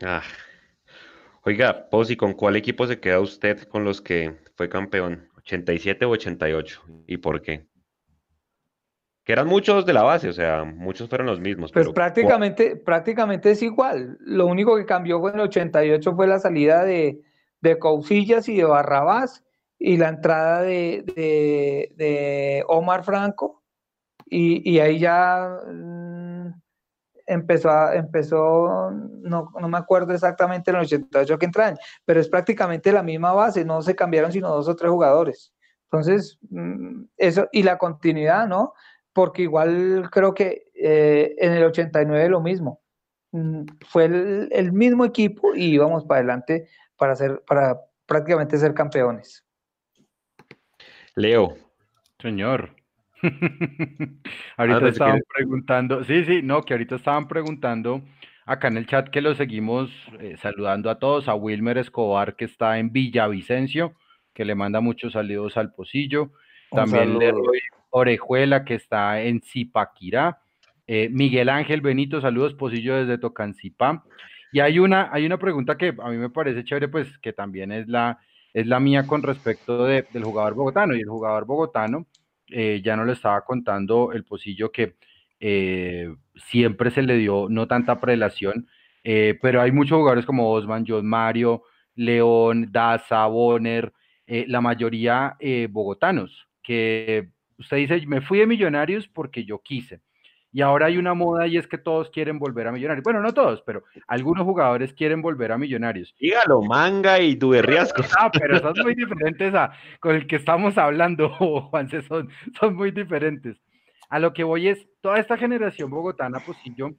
Ah. 0.03 0.23
Oiga, 1.43 1.89
Posi, 1.89 2.15
¿con 2.15 2.33
cuál 2.33 2.55
equipo 2.55 2.87
se 2.87 2.99
queda 2.99 3.19
usted 3.19 3.63
con 3.63 3.83
los 3.83 4.01
que 4.01 4.37
fue 4.55 4.69
campeón? 4.69 5.29
¿87 5.37 6.03
o 6.05 6.09
88? 6.09 6.81
¿Y 7.07 7.17
por 7.17 7.41
qué? 7.41 7.67
Que 9.23 9.33
eran 9.33 9.47
muchos 9.47 9.85
de 9.85 9.93
la 9.93 10.01
base, 10.01 10.29
o 10.29 10.33
sea, 10.33 10.63
muchos 10.63 11.09
fueron 11.09 11.27
los 11.27 11.39
mismos. 11.39 11.71
Pues 11.71 11.89
prácticamente, 11.89 12.75
prácticamente 12.75 13.51
es 13.51 13.61
igual. 13.61 14.17
Lo 14.19 14.47
único 14.47 14.75
que 14.75 14.85
cambió 14.85 15.19
fue 15.19 15.29
en 15.31 15.37
el 15.37 15.41
88 15.43 16.15
fue 16.15 16.27
la 16.27 16.39
salida 16.39 16.83
de, 16.83 17.21
de 17.59 17.77
Cousillas 17.77 18.49
y 18.49 18.57
de 18.57 18.63
Barrabás 18.63 19.43
y 19.83 19.97
la 19.97 20.09
entrada 20.09 20.61
de, 20.61 21.03
de, 21.95 22.63
Omar 22.67 23.03
Franco. 23.03 23.63
Y, 24.25 24.79
ahí 24.79 24.99
ya 24.99 25.59
mm, 25.67 26.53
empezó, 27.25 27.91
empezó 27.91 28.91
no, 28.91 29.51
no, 29.59 29.67
me 29.67 29.77
acuerdo 29.77 30.13
exactamente 30.13 30.71
en 30.71 30.77
el 30.77 30.83
88 30.83 31.37
que 31.37 31.45
entraron, 31.45 31.77
pero 32.05 32.21
es 32.21 32.29
prácticamente 32.29 32.93
la 32.93 33.03
misma 33.03 33.33
base, 33.33 33.65
no 33.65 33.81
se 33.81 33.95
cambiaron 33.95 34.31
sino 34.31 34.49
dos 34.49 34.69
o 34.69 34.75
tres 34.75 34.89
jugadores. 34.89 35.53
Entonces, 35.91 36.39
mm, 36.49 37.03
eso, 37.17 37.49
y 37.51 37.63
la 37.63 37.77
continuidad, 37.77 38.47
¿no? 38.47 38.73
porque 39.13 39.43
igual 39.43 40.09
creo 40.11 40.33
que 40.33 40.69
eh, 40.75 41.35
en 41.37 41.53
el 41.53 41.63
89 41.63 42.29
lo 42.29 42.41
mismo. 42.41 42.81
Mm, 43.31 43.63
fue 43.87 44.05
el, 44.05 44.71
mismo 44.73 45.05
equipo 45.05 45.55
y 45.55 45.73
íbamos 45.73 46.05
para 46.05 46.19
adelante 46.19 46.67
para, 46.97 47.15
ser, 47.15 47.43
para 47.45 47.79
prácticamente 48.05 48.57
ser 48.57 48.73
campeones. 48.73 49.45
Leo. 51.15 51.55
Señor. 52.19 52.75
ahorita 54.57 54.87
estaban 54.87 55.21
preguntando, 55.31 56.03
sí, 56.03 56.25
sí, 56.25 56.41
no, 56.41 56.63
que 56.63 56.73
ahorita 56.73 56.95
estaban 56.95 57.27
preguntando 57.27 58.01
acá 58.45 58.67
en 58.67 58.77
el 58.77 58.87
chat 58.87 59.09
que 59.09 59.21
lo 59.21 59.35
seguimos 59.35 59.91
eh, 60.19 60.37
saludando 60.41 60.89
a 60.89 60.97
todos, 60.97 61.27
a 61.27 61.35
Wilmer 61.35 61.77
Escobar 61.77 62.35
que 62.35 62.45
está 62.45 62.79
en 62.79 62.91
Villavicencio, 62.91 63.93
que 64.33 64.45
le 64.45 64.55
manda 64.55 64.81
muchos 64.81 65.13
saludos 65.13 65.57
al 65.57 65.73
Pocillo. 65.73 66.31
También 66.71 67.19
le 67.19 67.31
doy 67.31 67.59
Orejuela, 67.89 68.63
que 68.63 68.75
está 68.75 69.21
en 69.21 69.41
Zipaquirá. 69.41 70.39
Eh, 70.87 71.09
Miguel 71.11 71.49
Ángel 71.49 71.81
Benito, 71.81 72.21
saludos, 72.21 72.53
Posillo 72.53 72.95
desde 72.95 73.17
Tocancipá. 73.17 74.03
Y 74.51 74.59
hay 74.59 74.79
una, 74.79 75.09
hay 75.11 75.25
una 75.25 75.37
pregunta 75.37 75.77
que 75.77 75.93
a 75.97 76.09
mí 76.09 76.17
me 76.17 76.29
parece 76.29 76.63
chévere, 76.63 76.87
pues 76.87 77.17
que 77.19 77.33
también 77.33 77.71
es 77.71 77.87
la, 77.87 78.19
es 78.53 78.67
la 78.67 78.79
mía 78.79 79.07
con 79.07 79.23
respecto 79.23 79.85
del 79.85 80.23
jugador 80.23 80.53
bogotano. 80.53 80.95
Y 80.95 81.01
el 81.01 81.09
jugador 81.09 81.45
bogotano, 81.45 82.07
eh, 82.47 82.81
ya 82.83 82.95
no 82.95 83.05
le 83.05 83.13
estaba 83.13 83.41
contando 83.41 84.11
el 84.11 84.23
Posillo 84.23 84.71
que 84.71 84.95
eh, 85.39 86.13
siempre 86.35 86.91
se 86.91 87.01
le 87.01 87.17
dio 87.17 87.47
no 87.49 87.67
tanta 87.67 87.99
prelación, 87.99 88.67
pero 89.03 89.61
hay 89.61 89.71
muchos 89.71 89.97
jugadores 89.97 90.25
como 90.25 90.51
Osman, 90.51 90.85
John 90.87 91.07
Mario, 91.07 91.63
León, 91.95 92.69
Daza, 92.71 93.25
Bonner, 93.25 93.91
la 94.27 94.61
mayoría 94.61 95.35
bogotanos, 95.71 96.47
que 96.61 97.31
Usted 97.61 97.77
dice, 97.77 98.07
me 98.07 98.21
fui 98.21 98.39
de 98.39 98.47
Millonarios 98.47 99.07
porque 99.07 99.45
yo 99.45 99.59
quise. 99.59 100.01
Y 100.53 100.61
ahora 100.61 100.87
hay 100.87 100.97
una 100.97 101.13
moda 101.13 101.47
y 101.47 101.57
es 101.57 101.65
que 101.65 101.77
todos 101.77 102.09
quieren 102.09 102.37
volver 102.37 102.67
a 102.67 102.71
Millonarios. 102.73 103.03
Bueno, 103.03 103.21
no 103.21 103.33
todos, 103.33 103.61
pero 103.65 103.83
algunos 104.07 104.43
jugadores 104.43 104.93
quieren 104.93 105.21
volver 105.21 105.53
a 105.53 105.57
Millonarios. 105.57 106.13
Dígalo, 106.19 106.61
Manga 106.61 107.19
y 107.19 107.39
Riasco. 107.39 108.03
Ah, 108.17 108.29
pero 108.31 108.59
son 108.59 108.73
muy 108.83 108.93
diferentes 108.93 109.53
a 109.55 109.71
con 109.99 110.15
el 110.15 110.27
que 110.27 110.35
estamos 110.35 110.77
hablando, 110.77 111.29
Juanse, 111.69 112.01
son, 112.01 112.29
son 112.59 112.75
muy 112.75 112.91
diferentes. 112.91 113.57
A 114.09 114.19
lo 114.19 114.33
que 114.33 114.43
voy 114.43 114.67
es, 114.67 114.85
toda 114.99 115.19
esta 115.19 115.37
generación 115.37 115.89
bogotana, 115.89 116.39
pues 116.45 116.57
sí, 116.63 116.73
yo, 116.75 116.89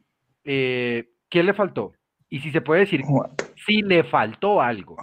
eh, 0.45 1.11
¿qué 1.29 1.43
le 1.43 1.53
faltó? 1.53 1.93
Y 2.31 2.41
si 2.41 2.51
se 2.51 2.63
puede 2.63 2.81
decir, 2.81 3.03
si 3.67 3.83
le 3.83 4.05
faltó 4.05 4.63
algo. 4.63 4.97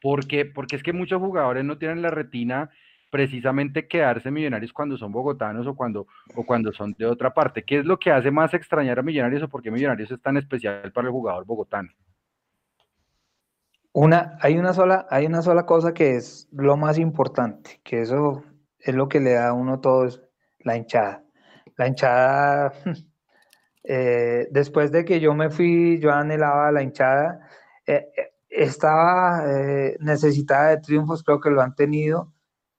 Porque, 0.00 0.44
porque 0.44 0.76
es 0.76 0.84
que 0.84 0.92
muchos 0.92 1.20
jugadores 1.20 1.64
no 1.64 1.78
tienen 1.78 2.02
la 2.02 2.10
retina 2.10 2.70
precisamente 3.10 3.86
quedarse 3.86 4.30
millonarios 4.30 4.72
cuando 4.72 4.96
son 4.96 5.12
bogotanos 5.12 5.66
o 5.66 5.74
cuando, 5.74 6.06
o 6.34 6.44
cuando 6.44 6.72
son 6.72 6.94
de 6.98 7.06
otra 7.06 7.32
parte. 7.32 7.64
¿Qué 7.64 7.78
es 7.78 7.84
lo 7.84 7.98
que 7.98 8.10
hace 8.10 8.30
más 8.30 8.52
extrañar 8.54 8.98
a 8.98 9.02
Millonarios 9.02 9.42
o 9.42 9.48
por 9.48 9.62
qué 9.62 9.70
Millonarios 9.70 10.10
es 10.10 10.20
tan 10.20 10.36
especial 10.36 10.92
para 10.92 11.08
el 11.08 11.12
jugador 11.12 11.44
bogotano? 11.44 11.90
Una, 13.92 14.36
hay, 14.40 14.58
una 14.58 14.74
sola, 14.74 15.06
hay 15.08 15.26
una 15.26 15.40
sola 15.40 15.64
cosa 15.64 15.94
que 15.94 16.16
es 16.16 16.48
lo 16.52 16.76
más 16.76 16.98
importante, 16.98 17.80
que 17.82 18.02
eso 18.02 18.44
es 18.78 18.94
lo 18.94 19.08
que 19.08 19.20
le 19.20 19.32
da 19.32 19.48
a 19.48 19.52
uno 19.54 19.80
todo, 19.80 20.04
es 20.04 20.20
la 20.60 20.76
hinchada. 20.76 21.24
La 21.76 21.88
hinchada, 21.88 22.74
eh, 23.84 24.48
después 24.50 24.92
de 24.92 25.04
que 25.04 25.20
yo 25.20 25.32
me 25.32 25.48
fui, 25.48 25.98
yo 25.98 26.12
anhelaba 26.12 26.70
la 26.72 26.82
hinchada, 26.82 27.48
eh, 27.86 28.08
eh, 28.16 28.32
estaba 28.50 29.42
necesitada 30.00 30.70
de 30.70 30.78
triunfos, 30.78 31.22
creo 31.22 31.40
que 31.40 31.50
lo 31.50 31.60
han 31.62 31.74
tenido, 31.74 32.32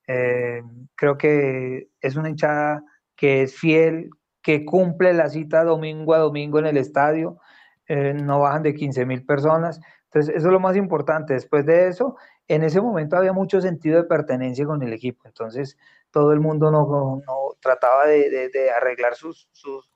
eh, 0.08 0.64
creo 0.96 1.18
que 1.18 1.90
es 2.02 2.16
una 2.16 2.30
hinchada 2.30 2.84
que 3.16 3.44
es 3.44 3.56
fiel, 3.56 4.10
que 4.42 4.64
cumple 4.64 5.14
la 5.14 5.30
cita 5.30 5.64
domingo 5.64 6.14
a 6.14 6.20
domingo 6.20 6.60
en 6.60 6.68
el 6.68 6.78
estadio, 6.78 7.38
eh, 7.88 8.14
no 8.14 8.40
bajan 8.40 8.64
de 8.64 8.74
15 8.74 9.06
mil 9.06 9.26
personas. 9.26 9.82
Entonces, 10.06 10.36
eso 10.36 10.48
es 10.48 10.54
lo 10.54 10.60
más 10.60 10.78
importante. 10.78 11.34
Después 11.34 11.66
de 11.66 11.90
eso, 11.90 12.16
en 12.48 12.64
ese 12.64 12.80
momento 12.80 13.18
había 13.18 13.34
mucho 13.34 13.60
sentido 13.60 13.98
de 13.98 14.08
pertenencia 14.08 14.66
con 14.66 14.82
el 14.82 14.94
equipo. 14.94 15.24
Entonces, 15.26 15.78
todo 16.12 16.32
el 16.32 16.40
mundo 16.40 16.72
no, 16.72 17.22
trataba 17.60 18.08
de, 18.08 18.72
arreglar 18.76 19.16
sus, 19.16 19.50
sus, 19.52 19.92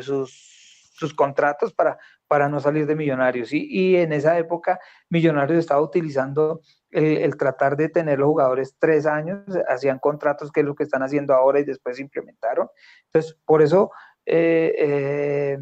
sus, 0.00 0.90
sus 0.94 1.14
contratos 1.14 1.72
para, 1.72 1.98
para 2.28 2.48
no 2.48 2.60
salir 2.60 2.86
de 2.86 2.94
Millonarios. 2.94 3.52
Y, 3.52 3.66
y 3.68 3.96
en 3.96 4.12
esa 4.12 4.38
época, 4.38 4.78
Millonarios 5.08 5.58
estaba 5.58 5.80
utilizando 5.80 6.60
el, 6.94 7.36
tratar 7.36 7.76
de 7.76 7.88
tener 7.88 8.18
los 8.18 8.28
jugadores 8.28 8.76
tres 8.78 9.04
años, 9.06 9.40
hacían 9.68 9.98
contratos 9.98 10.52
que 10.52 10.60
es 10.60 10.66
lo 10.66 10.74
que 10.74 10.84
están 10.84 11.02
haciendo 11.02 11.34
ahora 11.34 11.60
y 11.60 11.64
después 11.64 11.98
implementaron. 11.98 12.68
Entonces, 13.06 13.36
por 13.44 13.62
eso 13.62 13.90
eh, 14.24 14.74
eh, 14.78 15.58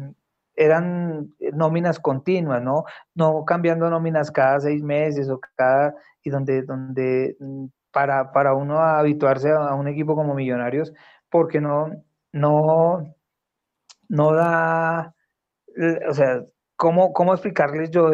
eran 0.55 1.33
nóminas 1.53 1.99
continuas, 1.99 2.61
¿no? 2.61 2.83
No 3.15 3.45
cambiando 3.45 3.89
nóminas 3.89 4.31
cada 4.31 4.59
seis 4.59 4.83
meses 4.83 5.29
o 5.29 5.39
cada, 5.55 5.95
y 6.21 6.29
donde, 6.29 6.61
donde 6.61 7.35
para, 7.91 8.31
para 8.31 8.53
uno 8.53 8.79
habituarse 8.79 9.51
a 9.51 9.73
un 9.73 9.87
equipo 9.87 10.15
como 10.15 10.35
Millonarios, 10.35 10.93
porque 11.29 11.59
no, 11.59 11.89
no, 12.31 13.15
no 14.07 14.33
da, 14.33 15.15
o 16.07 16.13
sea, 16.13 16.43
¿cómo, 16.75 17.11
cómo 17.11 17.33
explicarles 17.33 17.89
yo? 17.89 18.11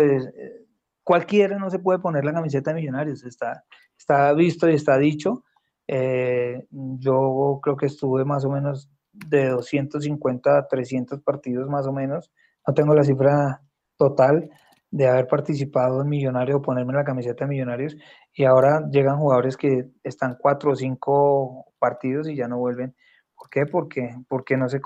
Cualquiera 1.04 1.58
no 1.58 1.70
se 1.70 1.80
puede 1.80 2.00
poner 2.00 2.26
la 2.26 2.34
camiseta 2.34 2.72
de 2.72 2.82
Millonarios, 2.82 3.24
está, 3.24 3.64
está 3.98 4.34
visto 4.34 4.70
y 4.70 4.76
está 4.76 4.98
dicho. 4.98 5.44
Eh, 5.88 6.68
yo 6.70 7.60
creo 7.64 7.76
que 7.76 7.88
estuve 7.88 8.24
más 8.26 8.46
o 8.46 8.50
menos 8.50 8.90
de 9.12 9.50
250 9.50 10.58
a 10.58 10.68
300 10.68 11.22
partidos 11.22 11.68
más 11.68 11.88
o 11.88 11.94
menos, 11.94 12.32
no 12.68 12.74
tengo 12.74 12.94
la 12.94 13.04
cifra 13.04 13.62
total 13.98 14.50
de 14.92 15.08
haber 15.08 15.28
participado 15.28 16.02
en 16.02 16.10
Millonarios 16.10 16.58
o 16.58 16.62
ponerme 16.62 16.94
la 16.94 17.04
camiseta 17.04 17.46
de 17.46 17.50
Millonarios 17.50 17.96
y 18.34 18.46
ahora 18.46 18.88
llegan 18.92 19.18
jugadores 19.18 19.58
que 19.58 19.90
están 20.04 20.38
cuatro 20.40 20.72
o 20.72 20.76
cinco 20.76 21.74
partidos 21.80 22.28
y 22.28 22.36
ya 22.36 22.48
no 22.48 22.58
vuelven. 22.58 22.96
¿Por 23.36 23.50
qué? 23.50 23.66
Porque, 23.66 24.16
porque 24.28 24.58
no 24.58 24.68
se, 24.68 24.80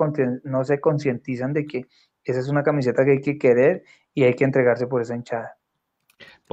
no 0.44 0.64
se 0.64 0.80
concientizan 0.80 1.54
de 1.54 1.66
que 1.66 1.88
esa 2.24 2.40
es 2.40 2.50
una 2.50 2.64
camiseta 2.64 3.04
que 3.04 3.12
hay 3.12 3.22
que 3.22 3.38
querer 3.38 3.84
y 4.14 4.24
hay 4.24 4.34
que 4.36 4.44
entregarse 4.44 4.88
por 4.88 5.02
esa 5.02 5.16
hinchada. 5.16 5.58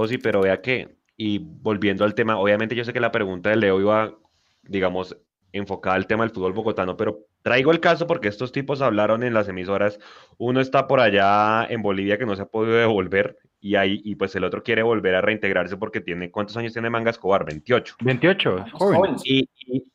Pues 0.00 0.08
sí, 0.08 0.16
pero 0.16 0.40
vea 0.40 0.62
que, 0.62 0.96
y 1.18 1.36
volviendo 1.38 2.06
al 2.06 2.14
tema, 2.14 2.38
obviamente 2.38 2.74
yo 2.74 2.86
sé 2.86 2.94
que 2.94 3.00
la 3.00 3.12
pregunta 3.12 3.50
de 3.50 3.56
Leo 3.56 3.78
iba, 3.78 4.14
digamos, 4.62 5.14
enfocada 5.52 5.96
al 5.96 6.06
tema 6.06 6.24
del 6.24 6.32
fútbol 6.32 6.54
bogotano, 6.54 6.96
pero 6.96 7.26
traigo 7.42 7.70
el 7.70 7.80
caso 7.80 8.06
porque 8.06 8.28
estos 8.28 8.50
tipos 8.50 8.80
hablaron 8.80 9.22
en 9.24 9.34
las 9.34 9.50
emisoras. 9.50 9.98
Uno 10.38 10.62
está 10.62 10.86
por 10.86 11.00
allá 11.00 11.66
en 11.68 11.82
Bolivia 11.82 12.16
que 12.16 12.24
no 12.24 12.34
se 12.34 12.40
ha 12.40 12.46
podido 12.46 12.78
devolver 12.78 13.36
y 13.60 13.74
ahí 13.74 14.00
y 14.02 14.14
pues 14.14 14.34
el 14.36 14.44
otro 14.44 14.62
quiere 14.62 14.82
volver 14.82 15.14
a 15.16 15.20
reintegrarse 15.20 15.76
porque 15.76 16.00
tiene 16.00 16.30
¿cuántos 16.30 16.56
años 16.56 16.72
tiene 16.72 16.88
Manga 16.88 17.10
Escobar? 17.10 17.44
28. 17.44 17.96
28, 18.00 18.64
joven. 18.72 19.16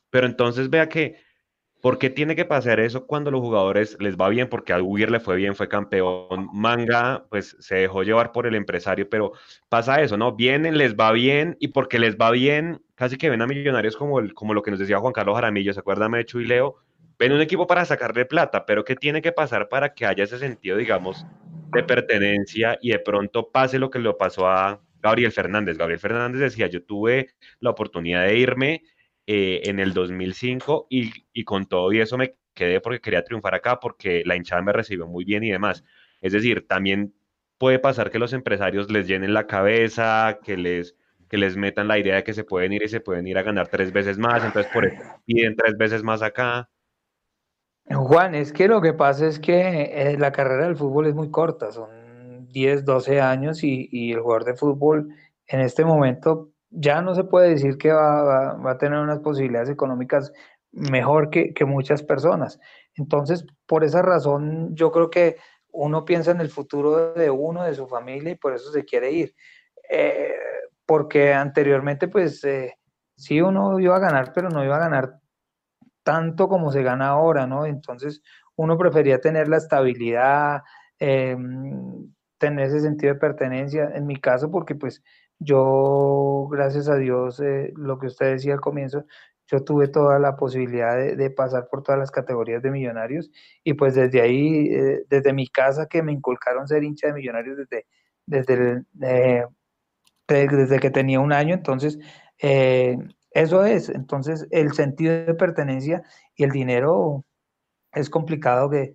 pero 0.08 0.26
entonces 0.28 0.70
vea 0.70 0.88
que 0.88 1.16
¿Por 1.80 1.98
qué 1.98 2.10
tiene 2.10 2.34
que 2.34 2.44
pasar 2.44 2.80
eso 2.80 3.06
cuando 3.06 3.30
los 3.30 3.40
jugadores 3.40 3.96
les 4.00 4.16
va 4.16 4.28
bien? 4.28 4.48
Porque 4.48 4.72
a 4.72 4.82
Uguir 4.82 5.10
le 5.10 5.20
fue 5.20 5.36
bien, 5.36 5.54
fue 5.54 5.68
campeón. 5.68 6.48
Manga, 6.52 7.26
pues 7.30 7.56
se 7.60 7.76
dejó 7.76 8.02
llevar 8.02 8.32
por 8.32 8.46
el 8.46 8.54
empresario, 8.54 9.08
pero 9.08 9.32
pasa 9.68 10.00
eso, 10.00 10.16
¿no? 10.16 10.34
Vienen, 10.34 10.78
les 10.78 10.96
va 10.96 11.12
bien, 11.12 11.56
y 11.60 11.68
porque 11.68 11.98
les 11.98 12.16
va 12.16 12.30
bien, 12.30 12.82
casi 12.94 13.16
que 13.18 13.30
ven 13.30 13.42
a 13.42 13.46
Millonarios 13.46 13.96
como, 13.96 14.18
el, 14.18 14.34
como 14.34 14.54
lo 14.54 14.62
que 14.62 14.70
nos 14.70 14.80
decía 14.80 14.98
Juan 14.98 15.12
Carlos 15.12 15.36
Jaramillo, 15.36 15.72
¿se 15.72 15.80
acuerdan 15.80 16.12
de 16.12 16.26
y 16.32 16.44
Leo? 16.44 16.76
Ven 17.18 17.32
un 17.32 17.40
equipo 17.40 17.66
para 17.66 17.84
sacarle 17.84 18.24
plata, 18.24 18.66
pero 18.66 18.84
¿qué 18.84 18.96
tiene 18.96 19.22
que 19.22 19.32
pasar 19.32 19.68
para 19.68 19.94
que 19.94 20.06
haya 20.06 20.24
ese 20.24 20.38
sentido, 20.38 20.76
digamos, 20.76 21.24
de 21.72 21.82
pertenencia 21.82 22.78
y 22.82 22.90
de 22.90 22.98
pronto 22.98 23.50
pase 23.50 23.78
lo 23.78 23.90
que 23.90 23.98
le 23.98 24.12
pasó 24.14 24.48
a 24.48 24.82
Gabriel 25.00 25.32
Fernández? 25.32 25.78
Gabriel 25.78 26.00
Fernández 26.00 26.40
decía, 26.40 26.66
yo 26.66 26.82
tuve 26.82 27.28
la 27.60 27.70
oportunidad 27.70 28.26
de 28.26 28.36
irme 28.36 28.82
eh, 29.26 29.62
en 29.64 29.80
el 29.80 29.92
2005 29.92 30.86
y, 30.88 31.12
y 31.32 31.44
con 31.44 31.66
todo 31.66 31.92
y 31.92 32.00
eso 32.00 32.16
me 32.16 32.36
quedé 32.54 32.80
porque 32.80 33.00
quería 33.00 33.22
triunfar 33.22 33.54
acá, 33.54 33.78
porque 33.78 34.22
la 34.24 34.34
hinchada 34.34 34.62
me 34.62 34.72
recibió 34.72 35.06
muy 35.06 35.24
bien 35.24 35.44
y 35.44 35.50
demás. 35.50 35.84
Es 36.20 36.32
decir, 36.32 36.66
también 36.66 37.14
puede 37.58 37.78
pasar 37.78 38.10
que 38.10 38.18
los 38.18 38.32
empresarios 38.32 38.90
les 38.90 39.06
llenen 39.06 39.34
la 39.34 39.46
cabeza, 39.46 40.40
que 40.42 40.56
les, 40.56 40.96
que 41.28 41.38
les 41.38 41.56
metan 41.56 41.88
la 41.88 41.98
idea 41.98 42.16
de 42.16 42.24
que 42.24 42.34
se 42.34 42.44
pueden 42.44 42.72
ir 42.72 42.82
y 42.82 42.88
se 42.88 43.00
pueden 43.00 43.26
ir 43.26 43.38
a 43.38 43.42
ganar 43.42 43.68
tres 43.68 43.92
veces 43.92 44.18
más, 44.18 44.44
entonces 44.44 44.72
por 44.72 44.86
eso 44.86 45.02
piden 45.24 45.54
tres 45.54 45.76
veces 45.76 46.02
más 46.02 46.22
acá. 46.22 46.68
Juan, 47.88 48.34
es 48.34 48.52
que 48.52 48.66
lo 48.66 48.80
que 48.80 48.94
pasa 48.94 49.26
es 49.26 49.38
que 49.38 49.90
eh, 49.92 50.16
la 50.18 50.32
carrera 50.32 50.64
del 50.64 50.76
fútbol 50.76 51.06
es 51.06 51.14
muy 51.14 51.30
corta, 51.30 51.70
son 51.70 52.48
10, 52.48 52.84
12 52.84 53.20
años 53.20 53.62
y, 53.62 53.88
y 53.92 54.12
el 54.12 54.20
jugador 54.20 54.44
de 54.44 54.54
fútbol 54.54 55.08
en 55.46 55.60
este 55.60 55.84
momento 55.84 56.50
ya 56.78 57.00
no 57.00 57.14
se 57.14 57.24
puede 57.24 57.50
decir 57.50 57.78
que 57.78 57.90
va, 57.90 58.54
va, 58.54 58.70
a 58.70 58.78
tener 58.78 58.98
unas 58.98 59.20
posibilidades 59.20 59.70
económicas 59.70 60.32
mejor 60.72 61.30
que, 61.30 61.54
que, 61.54 61.64
muchas 61.64 62.02
personas. 62.02 62.60
Entonces, 62.96 63.46
por 63.66 63.82
esa 63.82 64.02
razón, 64.02 64.74
yo 64.74 64.92
creo 64.92 65.08
que 65.08 65.36
uno 65.72 66.04
piensa 66.04 66.32
en 66.32 66.40
el 66.40 66.50
futuro 66.50 67.14
de 67.14 67.30
uno, 67.30 67.64
de 67.64 67.74
su 67.74 67.86
familia, 67.86 68.32
y 68.32 68.36
por 68.36 68.52
eso 68.54 68.70
se 68.70 68.84
quiere 68.84 69.10
ir. 69.10 69.34
Eh, 69.90 70.34
porque 70.84 71.32
anteriormente, 71.32 72.08
pues, 72.08 72.44
eh, 72.44 72.76
sí, 73.16 73.40
uno 73.40 73.80
iba 73.80 73.96
a 73.96 74.00
ganar, 74.00 74.32
pero 74.34 74.50
no 74.50 74.64
iba 74.64 74.76
a 74.76 74.80
ganar 74.80 75.20
tanto 76.02 76.48
como 76.48 76.70
se 76.70 76.82
gana 76.82 77.08
ahora, 77.08 77.46
¿no? 77.46 77.66
Entonces, 77.66 78.22
uno 78.54 78.76
prefería 78.76 79.20
tener 79.20 79.48
la 79.48 79.56
estabilidad, 79.56 80.62
eh, 80.98 81.36
tener 82.38 82.66
ese 82.66 82.80
sentido 82.80 83.14
de 83.14 83.20
pertenencia. 83.20 83.90
En 83.94 84.06
mi 84.06 84.16
caso, 84.16 84.50
porque 84.50 84.74
pues 84.74 85.02
yo, 85.38 86.48
gracias 86.50 86.88
a 86.88 86.96
Dios, 86.96 87.40
eh, 87.40 87.72
lo 87.76 87.98
que 87.98 88.06
usted 88.06 88.32
decía 88.32 88.54
al 88.54 88.60
comienzo, 88.60 89.04
yo 89.46 89.62
tuve 89.62 89.88
toda 89.88 90.18
la 90.18 90.36
posibilidad 90.36 90.96
de, 90.96 91.30
pasar 91.30 91.68
por 91.68 91.82
todas 91.82 91.98
las 91.98 92.10
categorías 92.10 92.62
de 92.62 92.70
millonarios 92.70 93.30
y 93.62 93.74
pues 93.74 93.94
desde 93.94 94.20
ahí, 94.20 94.68
eh, 94.74 95.04
desde 95.08 95.32
mi 95.32 95.48
casa 95.48 95.86
que 95.86 96.02
me 96.02 96.12
inculcaron 96.12 96.66
ser 96.66 96.82
hincha 96.82 97.08
de 97.08 97.12
millonarios 97.14 97.56
desde, 97.56 97.86
desde, 98.26 98.82
eh, 99.02 99.44
desde 100.28 100.80
que 100.80 100.90
tenía 100.90 101.20
un 101.20 101.32
año, 101.32 101.54
entonces 101.54 101.98
eh, 102.42 102.98
eso 103.30 103.64
es, 103.64 103.88
entonces 103.88 104.46
el 104.50 104.72
sentido 104.72 105.14
de 105.26 105.34
pertenencia 105.34 106.02
y 106.34 106.44
el 106.44 106.50
dinero 106.50 107.24
es 107.92 108.10
complicado 108.10 108.68
que, 108.68 108.94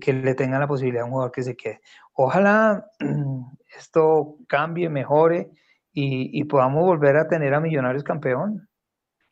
que 0.00 0.12
le 0.12 0.34
tengan 0.34 0.60
la 0.60 0.68
posibilidad 0.68 1.02
a 1.04 1.06
un 1.06 1.12
jugador 1.12 1.32
que 1.32 1.42
se 1.42 1.56
quede. 1.56 1.80
Ojalá 2.12 2.86
esto 3.78 4.36
cambie, 4.46 4.90
mejore 4.90 5.50
y, 5.96 6.28
y 6.38 6.44
podamos 6.44 6.84
volver 6.84 7.16
a 7.16 7.26
tener 7.26 7.54
a 7.54 7.60
Millonarios 7.60 8.04
campeón. 8.04 8.68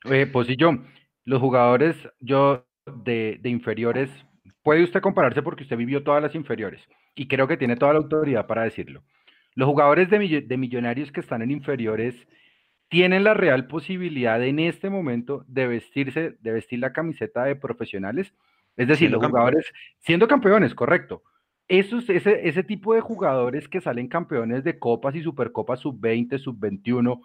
Eh, 0.04 0.26
pues 0.26 0.46
sí, 0.46 0.56
yo, 0.56 0.70
los 1.26 1.38
jugadores, 1.38 1.94
yo 2.20 2.66
de, 3.04 3.38
de, 3.42 3.50
inferiores, 3.50 4.10
puede 4.62 4.82
usted 4.82 5.02
compararse 5.02 5.42
porque 5.42 5.64
usted 5.64 5.76
vivió 5.76 6.02
todas 6.02 6.22
las 6.22 6.34
inferiores 6.34 6.80
y 7.14 7.28
creo 7.28 7.46
que 7.46 7.58
tiene 7.58 7.76
toda 7.76 7.92
la 7.92 7.98
autoridad 7.98 8.46
para 8.46 8.62
decirlo. 8.62 9.02
Los 9.54 9.68
jugadores 9.68 10.08
de, 10.08 10.40
de 10.40 10.56
millonarios 10.56 11.12
que 11.12 11.20
están 11.20 11.42
en 11.42 11.50
inferiores 11.50 12.14
tienen 12.88 13.24
la 13.24 13.34
real 13.34 13.66
posibilidad 13.66 14.42
en 14.42 14.58
este 14.58 14.88
momento 14.88 15.44
de 15.46 15.66
vestirse, 15.66 16.36
de 16.40 16.50
vestir 16.50 16.78
la 16.78 16.94
camiseta 16.94 17.44
de 17.44 17.56
profesionales, 17.56 18.32
es 18.76 18.88
decir, 18.88 19.10
siendo 19.10 19.18
los 19.18 19.26
jugadores 19.26 19.66
campeones. 19.66 19.98
siendo 19.98 20.28
campeones, 20.28 20.74
correcto. 20.74 21.22
Esos, 21.68 22.08
ese, 22.10 22.46
ese 22.46 22.62
tipo 22.62 22.94
de 22.94 23.00
jugadores 23.00 23.68
que 23.68 23.80
salen 23.80 24.08
campeones 24.08 24.64
de 24.64 24.78
copas 24.78 25.14
y 25.14 25.22
supercopas 25.22 25.80
sub-20, 25.80 26.38
sub-21, 26.38 27.20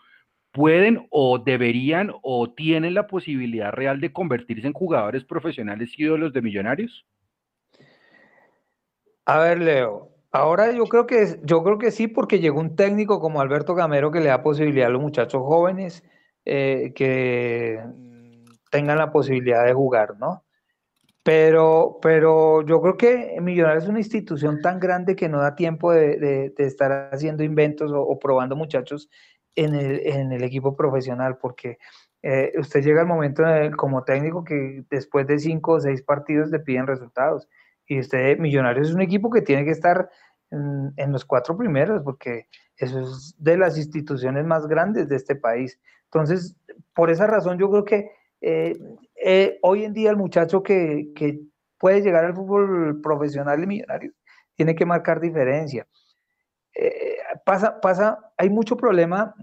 pueden 0.51 1.07
o 1.11 1.39
deberían 1.39 2.11
o 2.21 2.51
tienen 2.53 2.93
la 2.93 3.07
posibilidad 3.07 3.71
real 3.71 3.99
de 3.99 4.11
convertirse 4.11 4.67
en 4.67 4.73
jugadores 4.73 5.23
profesionales 5.25 5.97
ídolos 5.97 6.33
de 6.33 6.41
millonarios? 6.41 7.05
A 9.25 9.39
ver, 9.39 9.59
Leo, 9.59 10.09
ahora 10.31 10.71
yo 10.71 10.85
creo 10.85 11.05
que 11.05 11.39
yo 11.43 11.63
creo 11.63 11.77
que 11.77 11.91
sí, 11.91 12.07
porque 12.07 12.39
llegó 12.39 12.59
un 12.59 12.75
técnico 12.75 13.19
como 13.19 13.41
Alberto 13.41 13.75
Gamero 13.75 14.11
que 14.11 14.21
le 14.21 14.29
da 14.29 14.41
posibilidad 14.41 14.87
a 14.87 14.91
los 14.91 15.01
muchachos 15.01 15.41
jóvenes 15.43 16.03
eh, 16.45 16.93
que 16.95 17.79
tengan 18.71 18.97
la 18.97 19.11
posibilidad 19.11 19.65
de 19.65 19.73
jugar, 19.73 20.17
¿no? 20.19 20.43
Pero, 21.29 21.99
pero 22.01 22.65
yo 22.65 22.81
creo 22.81 22.97
que 22.97 23.37
Millonarios 23.39 23.83
es 23.83 23.89
una 23.91 23.99
institución 23.99 24.61
tan 24.61 24.79
grande 24.79 25.15
que 25.15 25.29
no 25.29 25.39
da 25.39 25.53
tiempo 25.53 25.91
de, 25.91 26.51
estar 26.57 27.11
haciendo 27.13 27.43
inventos 27.43 27.91
o, 27.93 28.17
probando 28.17 28.55
muchachos 28.55 29.11
en 29.53 29.75
el, 29.75 29.99
en 30.07 30.31
el 30.31 30.43
equipo 30.43 30.75
profesional, 30.75 31.37
porque 31.37 31.77
eh, 32.23 32.51
usted 32.57 32.81
llega 32.81 33.01
al 33.01 33.07
momento 33.07 33.45
el, 33.45 33.75
como 33.75 34.03
técnico 34.03 34.43
que 34.43 34.83
después 34.89 35.27
de 35.27 35.37
cinco 35.37 35.73
o 35.73 35.79
seis 35.79 36.01
partidos 36.01 36.49
le 36.49 36.61
piden 36.61 36.87
resultados. 36.87 37.47
Y 37.85 37.99
usted, 37.99 38.39
Millonarios, 38.39 38.87
es 38.89 38.95
un 38.95 39.01
equipo 39.01 39.29
que 39.29 39.43
tiene 39.43 39.65
que 39.65 39.71
estar 39.71 40.09
en, 40.49 40.93
en, 40.97 41.11
los 41.11 41.25
cuatro 41.25 41.55
primeros, 41.55 42.01
porque 42.01 42.47
eso 42.75 43.01
es 43.01 43.35
de 43.37 43.55
las 43.55 43.77
instituciones 43.77 44.47
más 44.47 44.65
grandes 44.65 45.07
de 45.07 45.17
este 45.17 45.35
país. 45.35 45.79
Entonces, 46.05 46.57
por 46.95 47.11
esa 47.11 47.27
razón, 47.27 47.59
yo 47.59 47.69
creo 47.69 47.85
que 47.85 48.18
eh, 48.41 48.77
eh, 49.15 49.59
hoy 49.61 49.83
en 49.83 49.93
día 49.93 50.11
el 50.11 50.17
muchacho 50.17 50.63
que, 50.63 51.09
que, 51.15 51.39
puede 51.77 52.01
llegar 52.01 52.25
al 52.25 52.35
fútbol 52.35 52.99
profesional 53.01 53.61
de 53.61 53.65
Millonarios 53.65 54.13
tiene 54.53 54.75
que 54.75 54.85
marcar 54.85 55.21
diferencia. 55.21 55.87
Eh, 56.75 57.15
pasa, 57.45 57.79
pasa, 57.79 58.19
hay 58.37 58.49
mucho 58.49 58.75
problema 58.75 59.33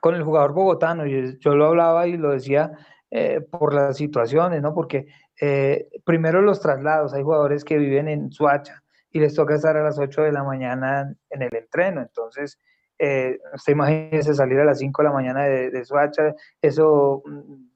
con 0.00 0.14
el 0.14 0.22
jugador 0.22 0.52
bogotano, 0.52 1.06
y 1.06 1.36
yo 1.40 1.56
lo 1.56 1.66
hablaba 1.66 2.06
y 2.06 2.16
lo 2.16 2.30
decía 2.30 2.70
eh, 3.10 3.40
por 3.40 3.74
las 3.74 3.96
situaciones, 3.96 4.62
¿no? 4.62 4.74
Porque 4.74 5.06
eh, 5.40 5.88
primero 6.04 6.40
los 6.40 6.60
traslados, 6.60 7.14
hay 7.14 7.22
jugadores 7.22 7.64
que 7.64 7.78
viven 7.78 8.08
en 8.08 8.30
Suacha 8.30 8.82
y 9.10 9.18
les 9.18 9.34
toca 9.34 9.56
estar 9.56 9.76
a 9.76 9.82
las 9.82 9.98
8 9.98 10.22
de 10.22 10.32
la 10.32 10.44
mañana 10.44 11.14
en 11.30 11.42
el 11.42 11.56
entreno, 11.56 12.00
entonces, 12.00 12.60
eh, 12.98 13.38
usted 13.54 13.72
imagínese 13.72 14.34
salir 14.34 14.60
a 14.60 14.64
las 14.64 14.78
5 14.78 15.02
de 15.02 15.08
la 15.08 15.14
mañana 15.14 15.44
de, 15.44 15.70
de 15.70 15.84
Suacha, 15.84 16.34
eso 16.60 17.22
mm, 17.24 17.73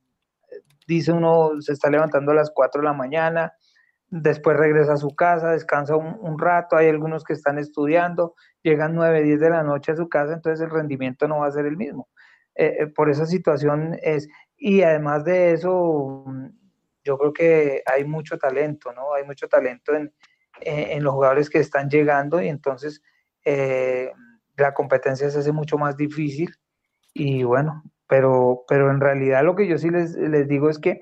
dice 0.89 1.12
uno, 1.12 1.53
se 1.61 1.72
está 1.74 1.91
levantando 1.91 2.32
a 2.32 2.34
las 2.34 2.51
4 2.51 2.80
de 2.80 2.86
la 2.86 2.93
mañana, 2.93 3.53
después 4.09 4.57
regresa 4.57 4.95
a 4.95 4.97
su 4.97 5.14
casa, 5.14 5.51
descansa 5.51 5.95
un, 5.97 6.39
rato, 6.39 6.76
hay 6.76 6.89
algunos 6.89 7.22
que 7.22 7.34
están 7.34 7.59
estudiando, 7.59 8.34
llegan 8.62 8.95
9, 8.95 9.22
10 9.22 9.39
de 9.39 9.51
la 9.51 9.62
noche 9.62 9.93
a 9.93 9.97
su 9.97 10.09
casa, 10.09 10.32
entonces 10.32 10.64
el 10.64 10.70
rendimiento 10.70 11.28
no 11.28 11.41
va 11.41 11.47
a 11.47 11.53
ser 11.53 11.66
el 11.66 11.76
mismo. 11.76 12.09
Eh, 12.55 12.76
eh, 12.80 12.86
por 12.89 13.11
esa 13.11 13.26
situación 13.26 13.97
es, 14.03 14.28
y 14.57 14.82
además 14.82 15.24
de 15.24 15.53
eso, 15.53 16.24
yo 17.05 17.18
creo 17.18 17.32
que 17.32 17.82
hay 17.86 18.05
mucho 18.05 18.39
talento, 18.39 18.93
¿no? 18.93 19.14
Hay 19.14 19.24
mucho 19.24 19.47
talento 19.47 19.95
en, 19.95 20.12
en 20.61 21.05
los 21.05 21.12
jugadores 21.12 21.51
que 21.51 21.59
están 21.59 21.89
llegando 21.89 22.43
y 22.43 22.49
entonces 22.49 23.03
eh, 23.45 24.11
la 24.57 24.74
competencia 24.74 25.30
se 25.30 25.39
hace 25.39 25.53
mucho 25.53 25.78
más 25.78 25.97
difícil 25.97 26.51
y 27.14 27.45
bueno, 27.45 27.82
pero, 28.09 28.65
pero 28.67 28.91
en 28.91 29.01
realidad 29.01 29.45
lo 29.45 29.55
que 29.55 29.67
yo 29.69 29.79
sí 29.79 29.91
les, 29.91 30.17
les 30.17 30.49
digo 30.49 30.71
es 30.71 30.79
que 30.79 30.99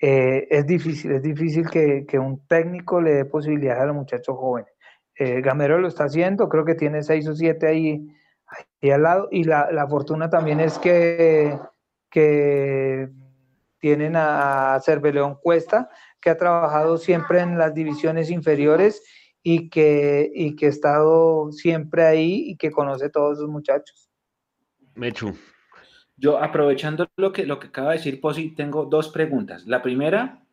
eh, 0.00 0.48
es 0.50 0.66
difícil, 0.66 1.12
es 1.12 1.22
difícil 1.22 1.70
que, 1.70 2.04
que, 2.06 2.18
un 2.18 2.44
técnico 2.48 3.00
le 3.00 3.12
dé 3.12 3.24
posibilidades 3.24 3.82
a 3.82 3.86
los 3.86 3.94
muchachos 3.94 4.36
jóvenes. 4.36 4.72
Eh, 5.16 5.40
Gamero 5.40 5.78
lo 5.78 5.86
está 5.86 6.04
haciendo, 6.04 6.48
creo 6.48 6.64
que 6.64 6.74
tiene 6.74 7.04
seis 7.04 7.28
o 7.28 7.36
siete 7.36 7.68
ahí, 7.68 8.08
ahí 8.80 8.90
al 8.90 9.02
lado, 9.02 9.28
y 9.30 9.44
la, 9.44 9.70
la, 9.70 9.86
fortuna 9.86 10.28
también 10.28 10.58
es 10.58 10.78
que, 10.80 11.56
que 12.10 13.08
tienen 13.78 14.14
a 14.16 14.80
Cerveleón 14.84 15.36
Cuesta, 15.40 15.88
que 16.20 16.30
ha 16.30 16.36
trabajado 16.36 16.98
siempre 16.98 17.40
en 17.40 17.56
las 17.56 17.72
divisiones 17.72 18.30
inferiores 18.30 19.04
y 19.42 19.70
que, 19.70 20.30
y 20.34 20.56
que 20.56 20.66
ha 20.66 20.70
estado 20.70 21.52
siempre 21.52 22.04
ahí 22.04 22.44
y 22.46 22.56
que 22.56 22.72
conoce 22.72 23.06
a 23.06 23.10
todos 23.10 23.38
esos 23.38 23.48
muchachos. 23.48 24.10
Mechu, 24.94 25.34
yo, 26.22 26.38
aprovechando 26.40 27.10
lo 27.16 27.32
que, 27.32 27.44
lo 27.44 27.58
que 27.58 27.66
acaba 27.66 27.90
de 27.90 27.96
decir 27.96 28.20
Posi, 28.20 28.54
tengo 28.54 28.84
dos 28.84 29.08
preguntas. 29.08 29.66
La 29.66 29.82
primera 29.82 30.46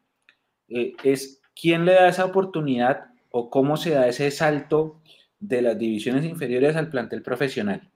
eh, 0.68 0.94
es, 1.04 1.44
¿quién 1.56 1.86
le 1.86 1.94
da 1.94 2.10
esa 2.10 2.26
oportunidad 2.26 3.12
o 3.30 3.52
cómo 3.52 3.78
se 3.78 3.92
da 3.92 4.08
ese 4.08 4.32
salto 4.32 5.00
de 5.40 5.62
las 5.62 5.78
divisiones 5.78 6.26
inferiores 6.26 6.76
al 6.76 6.90
plantel 6.90 7.22
profesional? 7.22 7.88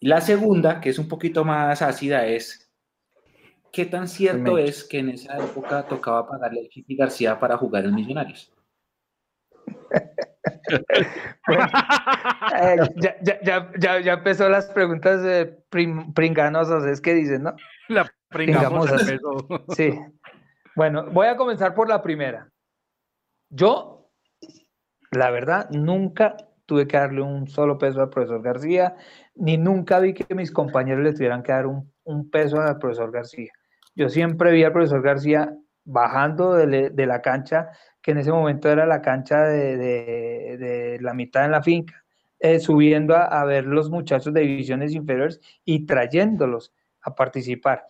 Y 0.00 0.08
la 0.08 0.20
segunda, 0.20 0.80
que 0.80 0.90
es 0.90 0.98
un 0.98 1.06
poquito 1.06 1.44
más 1.44 1.80
ácida, 1.80 2.26
es, 2.26 2.68
¿qué 3.72 3.86
tan 3.86 4.08
cierto 4.08 4.58
es 4.58 4.82
que 4.82 4.98
en 4.98 5.10
esa 5.10 5.38
época 5.38 5.86
tocaba 5.86 6.28
pagarle 6.28 6.66
a 6.66 6.68
Chiqui 6.68 6.96
García 6.96 7.38
para 7.38 7.56
jugar 7.56 7.84
en 7.84 7.94
Millonarios? 7.94 8.52
Bueno, 11.46 11.66
eh, 12.62 12.76
ya, 12.96 13.16
ya, 13.22 13.72
ya, 13.78 14.00
ya, 14.00 14.12
empezó 14.12 14.48
las 14.48 14.66
preguntas 14.66 15.24
eh, 15.24 15.58
prim, 15.70 16.12
pringanosas, 16.12 16.84
es 16.84 17.00
que 17.00 17.14
dicen, 17.14 17.44
¿no? 17.44 17.56
La 17.88 18.10
pringamosas. 18.28 19.06
Sí. 19.76 19.98
Bueno, 20.76 21.10
voy 21.10 21.26
a 21.26 21.36
comenzar 21.36 21.74
por 21.74 21.88
la 21.88 22.02
primera. 22.02 22.48
Yo, 23.50 24.10
la 25.10 25.30
verdad, 25.30 25.68
nunca 25.70 26.36
tuve 26.66 26.86
que 26.86 26.98
darle 26.98 27.22
un 27.22 27.48
solo 27.48 27.78
peso 27.78 28.00
al 28.02 28.10
profesor 28.10 28.42
García, 28.42 28.94
ni 29.34 29.56
nunca 29.56 29.98
vi 30.00 30.12
que 30.12 30.34
mis 30.34 30.52
compañeros 30.52 31.02
le 31.02 31.14
tuvieran 31.14 31.42
que 31.42 31.52
dar 31.52 31.66
un, 31.66 31.90
un 32.04 32.30
peso 32.30 32.60
al 32.60 32.78
profesor 32.78 33.10
García. 33.10 33.50
yo 33.94 34.08
siempre 34.08 34.52
vi 34.52 34.64
al 34.64 34.72
profesor 34.72 35.02
García 35.02 35.52
bajando 35.88 36.54
de, 36.54 37.06
la 37.06 37.22
cancha, 37.22 37.70
que 38.02 38.10
en 38.10 38.18
ese 38.18 38.30
momento 38.30 38.70
era 38.70 38.84
la 38.84 39.00
cancha 39.00 39.44
de, 39.44 40.98
la 41.00 41.14
mitad 41.14 41.46
en 41.46 41.50
la 41.50 41.62
finca, 41.62 42.04
eh, 42.38 42.60
subiendo 42.60 43.16
a, 43.16 43.44
ver 43.44 43.64
los 43.64 43.90
muchachos 43.90 44.32
de 44.34 44.42
divisiones 44.42 44.92
inferiores 44.92 45.40
y 45.64 45.86
trayéndolos 45.86 46.74
a 47.00 47.14
participar. 47.14 47.86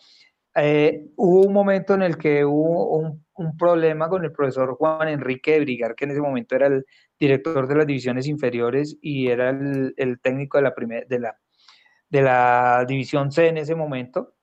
Eh, 0.55 1.09
hubo 1.17 1.47
un 1.47 1.53
momento 1.53 1.95
en 1.95 2.03
el 2.03 2.17
que 2.17 2.45
hubo 2.45 2.97
un, 2.97 3.27
problema 3.57 4.09
con 4.09 4.25
el 4.25 4.33
profesor 4.33 4.75
Juan 4.77 5.09
Enrique 5.09 5.61
Brigar, 5.61 5.95
que 5.95 6.05
en 6.05 6.13
ese 6.13 6.21
momento 6.21 6.57
era 6.57 6.67
el 6.67 6.85
director 7.19 7.69
de 7.69 7.77
las 7.77 7.87
divisiones 7.87 8.27
inferiores 8.27 8.97
y 9.01 9.29
era 9.29 9.51
el, 9.51 10.19
técnico 10.21 10.59
de 10.59 10.63
la, 10.63 10.75
la, 11.09 11.39
de 12.09 12.23
la 12.23 12.85
división 12.87 13.31
C 13.31 13.49
en 13.49 13.59
ese 13.59 13.75
momento. 13.77 14.35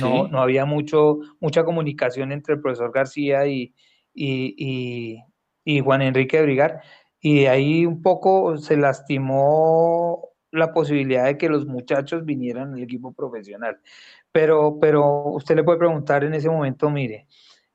No, 0.00 0.28
no 0.28 0.40
había 0.40 0.64
mucho, 0.64 1.18
mucha 1.40 1.64
comunicación 1.64 2.32
entre 2.32 2.54
el 2.54 2.60
profesor 2.60 2.92
García 2.92 3.46
y, 3.46 3.74
y, 4.12 5.22
y, 5.64 5.80
Juan 5.80 6.02
Enrique 6.02 6.42
Brigar. 6.42 6.82
Y 7.20 7.46
ahí 7.46 7.86
un 7.86 8.02
poco 8.02 8.56
se 8.56 8.76
lastimó 8.76 10.30
la 10.50 10.72
posibilidad 10.72 11.24
de 11.24 11.38
que 11.38 11.48
los 11.48 11.66
muchachos 11.66 12.24
vinieran 12.24 12.74
al 12.74 12.82
equipo 12.82 13.12
profesional. 13.12 13.80
Pero, 14.32 14.78
pero 14.80 15.26
usted 15.26 15.56
le 15.56 15.64
puede 15.64 15.78
preguntar 15.78 16.24
en 16.24 16.34
ese 16.34 16.48
momento, 16.48 16.90
mire, 16.90 17.26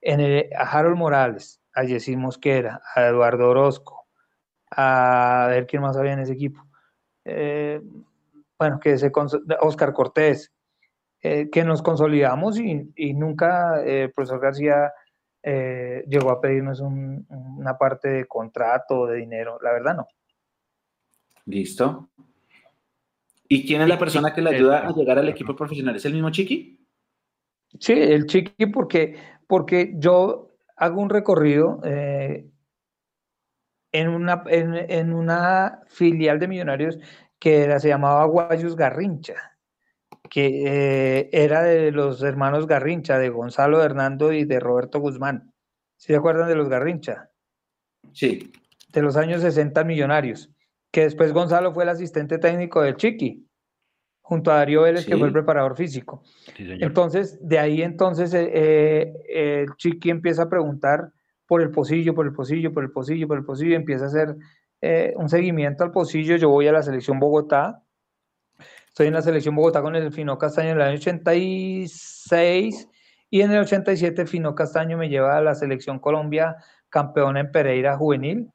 en 0.01 0.45
a 0.55 0.63
Harold 0.63 0.97
Morales, 0.97 1.61
a 1.73 1.83
Jessy 1.83 2.15
Mosquera, 2.15 2.81
a 2.95 3.07
Eduardo 3.07 3.49
Orozco, 3.49 4.07
a, 4.71 5.47
ver 5.49 5.67
quién 5.67 5.81
más 5.81 5.97
había 5.97 6.13
en 6.13 6.19
ese 6.19 6.33
equipo. 6.33 6.65
Eh, 7.25 7.81
bueno, 8.57 8.79
que 8.79 8.97
se 8.97 9.11
Oscar 9.61 9.93
Cortés, 9.93 10.51
eh, 11.21 11.49
que 11.49 11.65
nos 11.65 11.81
consolidamos 11.81 12.57
y, 12.57 13.13
nunca 13.13 13.83
eh, 13.83 14.03
el 14.03 14.11
profesor 14.13 14.39
García 14.39 14.93
eh, 15.43 16.05
llegó 16.07 16.31
a 16.31 16.39
pedirnos 16.39 16.79
una 16.79 17.77
parte 17.77 18.07
de 18.07 18.25
contrato, 18.25 19.05
de 19.05 19.17
dinero, 19.17 19.59
la 19.61 19.73
verdad 19.73 19.97
no. 19.97 20.07
Listo. 21.45 22.07
¿Y 23.49 23.67
quién 23.67 23.81
es 23.81 23.89
la 23.89 23.99
persona 23.99 24.33
que 24.33 24.41
le 24.41 24.55
ayuda 24.55 24.87
a 24.87 24.93
llegar 24.93 25.19
al 25.19 25.27
equipo 25.27 25.57
profesional? 25.57 25.97
¿Es 25.97 26.05
el 26.05 26.13
mismo 26.13 26.29
Chiqui? 26.29 26.79
Sí, 27.77 27.93
el 27.93 28.25
Chiqui 28.25 28.67
porque, 28.67 29.17
porque 29.45 29.95
yo 29.95 30.51
hago 30.77 31.01
un 31.01 31.09
recorrido 31.09 31.81
en, 31.83 32.53
una, 34.07 34.43
en, 34.47 35.13
una 35.13 35.81
filial 35.87 36.39
de 36.39 36.47
millonarios 36.47 36.97
que 37.39 37.63
era, 37.63 37.77
se 37.79 37.89
llamaba 37.89 38.23
Guayus 38.23 38.77
Garrincha 38.77 39.48
que 40.29 40.63
eh, 41.19 41.29
era 41.31 41.63
de 41.63 41.91
los 41.91 42.21
hermanos 42.21 42.67
Garrincha, 42.67 43.17
de 43.17 43.29
Gonzalo 43.29 43.83
Hernando 43.83 44.31
y 44.31 44.45
de 44.45 44.59
Roberto 44.59 44.99
Guzmán. 44.99 45.51
¿Se 45.97 46.15
acuerdan 46.15 46.47
de 46.47 46.55
los 46.55 46.69
Garrincha? 46.69 47.29
Sí. 48.13 48.51
De 48.93 49.01
los 49.01 49.17
años 49.17 49.41
60 49.41 49.83
millonarios, 49.83 50.51
que 50.91 51.01
después 51.01 51.33
Gonzalo 51.33 51.73
fue 51.73 51.83
el 51.83 51.89
asistente 51.89 52.37
técnico 52.37 52.81
del 52.81 52.95
Chiqui, 52.95 53.47
junto 54.21 54.51
a 54.51 54.55
Darío 54.55 54.83
Vélez, 54.83 55.05
que 55.05 55.17
fue 55.17 55.27
el 55.27 55.33
preparador 55.33 55.75
físico. 55.75 56.23
entonces, 56.57 57.39
de 57.41 57.57
ahí 57.57 57.81
entonces 57.81 58.33
eh, 58.33 58.47
eh, 58.53 59.65
el 59.67 59.75
Chiqui 59.75 60.11
empieza 60.11 60.43
a 60.43 60.49
preguntar 60.49 61.11
por 61.47 61.61
el 61.63 61.71
pocillo, 61.71 62.13
por 62.13 62.27
el 62.27 62.33
pocillo, 62.33 62.71
por 62.71 62.83
el 62.83 62.91
pocillo, 62.91 63.27
por 63.27 63.39
el 63.39 63.43
pocillo, 63.43 63.75
empieza 63.75 64.05
a 64.05 64.07
hacer 64.07 64.35
un 65.15 65.27
seguimiento 65.27 65.83
al 65.83 65.91
pocillo. 65.91 66.37
Yo 66.37 66.49
voy 66.49 66.67
a 66.67 66.71
la 66.71 66.83
selección 66.83 67.19
Bogotá, 67.19 67.83
Estoy 68.99 69.07
en 69.07 69.13
la 69.13 69.21
selección 69.21 69.55
Bogotá 69.55 69.81
con 69.81 69.95
el 69.95 70.11
Fino 70.11 70.37
Castaño 70.37 70.71
en 70.71 70.75
el 70.75 70.81
año 70.81 70.97
86 70.97 72.89
y 73.29 73.39
en 73.39 73.51
el 73.53 73.59
87 73.59 74.25
Fino 74.25 74.53
Castaño 74.53 74.97
me 74.97 75.07
lleva 75.07 75.37
a 75.37 75.41
la 75.41 75.55
selección 75.55 75.99
Colombia 75.99 76.57
campeona 76.89 77.39
en 77.39 77.49
Pereira 77.49 77.95
juvenil. 77.95 78.51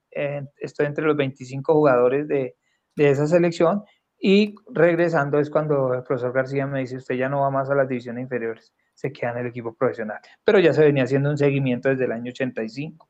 estoy 0.58 0.84
entre 0.84 1.06
los 1.06 1.16
25 1.16 1.72
jugadores 1.72 2.28
de, 2.28 2.56
de 2.94 3.08
esa 3.08 3.26
selección 3.26 3.84
y 4.20 4.54
regresando 4.70 5.38
es 5.38 5.48
cuando 5.48 5.94
el 5.94 6.02
profesor 6.02 6.34
García 6.34 6.66
me 6.66 6.80
dice, 6.80 6.98
usted 6.98 7.14
ya 7.14 7.30
no 7.30 7.40
va 7.40 7.48
más 7.48 7.70
a 7.70 7.74
las 7.74 7.88
divisiones 7.88 8.24
inferiores, 8.24 8.74
se 8.92 9.14
queda 9.14 9.30
en 9.30 9.38
el 9.38 9.46
equipo 9.46 9.72
profesional. 9.72 10.18
Pero 10.44 10.58
ya 10.58 10.74
se 10.74 10.84
venía 10.84 11.04
haciendo 11.04 11.30
un 11.30 11.38
seguimiento 11.38 11.88
desde 11.88 12.04
el 12.04 12.12
año 12.12 12.32
85. 12.32 13.08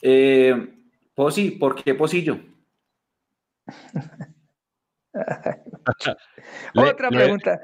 Eh, 0.00 0.54
Posi, 1.16 1.50
¿por 1.50 1.74
qué 1.82 1.96
Posillo? 1.96 2.38
Otra 6.74 7.08
pregunta. 7.08 7.60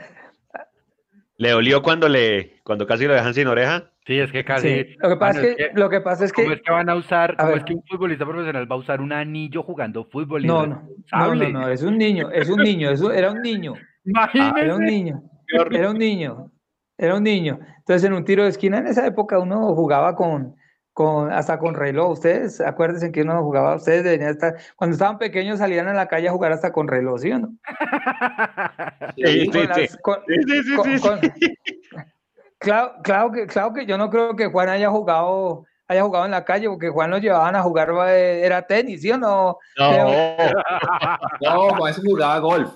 ¿Le 1.37 1.51
dolió 1.51 1.83
cuando 1.83 2.09
le 2.09 2.61
cuando 2.63 2.87
casi 2.87 3.07
lo 3.07 3.15
dejan 3.15 3.35
sin 3.35 3.49
oreja? 3.49 3.91
Sí, 4.07 4.19
es 4.19 4.31
que 4.31 4.45
casi. 4.45 4.97
Lo, 4.99 5.09
que 5.09 5.17
pasa 5.17 5.43
es 5.43 5.57
que, 5.57 5.71
lo 5.75 5.89
que 5.89 6.01
pasa 6.01 6.25
es 6.25 6.33
que. 6.33 6.43
¿Cómo 6.43 6.55
es 6.55 6.63
que 6.63 6.73
van 6.73 6.89
a 6.89 6.95
usar? 6.95 7.37
¿Cómo 7.37 7.53
es 7.53 7.65
que 7.65 7.75
un 7.75 7.83
futbolista 7.89 8.25
profesional 8.25 8.71
va 8.71 8.77
a 8.77 8.79
usar 8.79 9.01
un 9.01 9.13
anillo 9.13 9.63
jugando 9.63 10.05
fútbol? 10.05 10.47
No, 10.47 10.67
no, 10.67 10.87
no, 11.13 11.35
no, 11.35 11.69
es 11.69 11.83
un 11.83 11.99
niño, 11.99 12.31
es 12.31 12.49
un 12.49 12.63
niño, 12.63 12.91
eso 12.91 13.13
era 13.13 13.33
un 13.33 13.41
niño. 13.41 13.75
era 14.57 14.77
un 14.77 14.85
niño. 14.85 15.23
Era 15.49 15.91
un 15.91 15.99
niño. 15.99 16.51
Era 16.97 17.17
un 17.17 17.25
niño. 17.25 17.59
Entonces, 17.79 18.05
en 18.05 18.13
un 18.13 18.25
tiro 18.25 18.45
de 18.45 18.51
esquina, 18.51 18.79
en 18.79 18.87
esa 18.87 19.07
época 19.07 19.39
uno 19.39 19.75
jugaba 19.75 20.15
con, 20.15 20.55
con, 20.95 21.31
hasta 21.31 21.59
con 21.59 21.75
reloj. 21.75 22.13
Ustedes, 22.13 22.61
acuérdense 22.61 23.13
que 23.13 23.23
uno 23.23 23.43
jugaba, 23.43 23.75
ustedes 23.75 24.05
deberían 24.05 24.31
estar, 24.31 24.55
cuando 24.77 24.95
estaban 24.95 25.19
pequeños 25.19 25.59
salían 25.59 25.89
a 25.89 25.93
la 25.93 26.09
calle 26.09 26.29
a 26.29 26.33
jugar 26.33 26.53
hasta 26.53 26.73
con 26.73 26.89
reloj, 26.89 27.21
¿sí 27.21 27.33
o 27.33 27.39
no? 27.41 27.53
Sí, 29.17 29.51
sí, 29.53 30.99
sí. 30.99 31.59
Claro, 32.59 32.95
claro, 33.03 33.31
que, 33.31 33.47
claro 33.47 33.73
que 33.75 33.85
yo 33.85 33.99
no 33.99 34.09
creo 34.09 34.35
que 34.35 34.47
Juan 34.47 34.71
haya 34.71 34.89
jugado 34.89 35.67
haya 35.87 36.03
jugado 36.03 36.25
en 36.25 36.31
la 36.31 36.45
calle, 36.45 36.69
porque 36.69 36.89
Juan 36.89 37.11
lo 37.11 37.19
llevaban 37.19 37.55
a 37.57 37.63
jugar, 37.63 37.91
eh, 38.09 38.41
era 38.45 38.63
tenis, 38.63 39.03
¿sí 39.03 39.11
o 39.11 39.19
no? 39.19 39.59
No, 39.77 39.91
no, 41.43 41.77
Juan 41.77 41.93
se 41.93 42.01
jugaba 42.01 42.39
golf. 42.39 42.73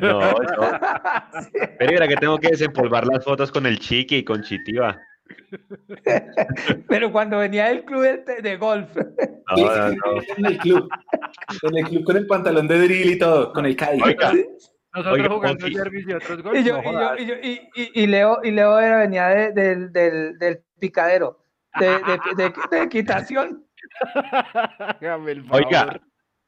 No, 0.00 0.20
no. 0.20 0.32
Pero 1.78 1.92
mira 1.92 2.08
que 2.08 2.16
tengo 2.16 2.38
que 2.38 2.48
desempolvar 2.48 3.06
las 3.06 3.24
fotos 3.24 3.50
con 3.50 3.66
el 3.66 3.78
Chiqui 3.78 4.16
y 4.16 4.24
con 4.24 4.42
Chitiva. 4.42 5.00
Pero 6.88 7.12
cuando 7.12 7.38
venía 7.38 7.68
del 7.68 7.84
club 7.84 8.02
de, 8.02 8.56
golf. 8.56 8.88
En 8.96 10.46
el 10.46 10.58
club. 10.58 10.88
En 11.62 11.76
el 11.76 11.84
club 11.84 12.04
con 12.04 12.16
el 12.16 12.26
pantalón 12.26 12.68
de 12.68 12.78
drill 12.82 13.10
y 13.12 13.18
todo, 13.18 13.52
con 13.52 13.66
el 13.66 13.76
Cádiz. 13.76 14.02
Nosotros 14.94 15.28
jugando 15.28 15.68
y 15.68 16.12
otros 16.12 16.42
golf. 16.42 16.56
Y, 16.56 18.06
Leo, 18.06 18.40
y 18.42 18.50
Leo 18.50 18.78
era, 18.78 18.98
venía 18.98 19.28
del, 19.28 19.92
del, 19.92 20.64
picadero, 20.78 21.44
de, 21.78 21.98
de, 22.36 22.52
equitación. 22.82 23.66
Oiga, 25.50 26.00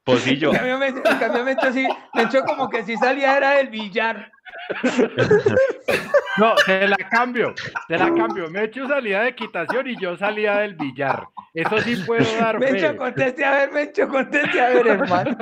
Pocillo. 0.05 0.51
En 0.51 0.57
cambio, 0.57 1.43
me, 1.43 1.51
así, 1.53 1.87
me 2.13 2.23
echó 2.23 2.43
como 2.43 2.69
que 2.69 2.83
si 2.83 2.95
salía 2.95 3.37
era 3.37 3.51
del 3.57 3.69
billar. 3.69 4.31
No, 6.37 6.53
se 6.65 6.85
la 6.85 6.97
cambio, 6.97 7.53
se 7.87 7.97
la 7.97 8.13
cambio. 8.13 8.49
Mecho 8.49 8.85
salía 8.89 9.21
de 9.21 9.29
equitación 9.29 9.87
y 9.87 9.95
yo 9.97 10.17
salía 10.17 10.57
del 10.57 10.75
billar. 10.75 11.25
Eso 11.53 11.79
sí 11.79 11.95
puedo 12.05 12.25
dar. 12.39 12.59
Mecho, 12.59 12.97
conteste 12.97 13.45
a 13.45 13.51
ver, 13.51 13.71
Mecho, 13.71 14.07
conteste 14.09 14.59
a 14.59 14.67
ver, 14.67 14.87
hermano. 14.87 15.37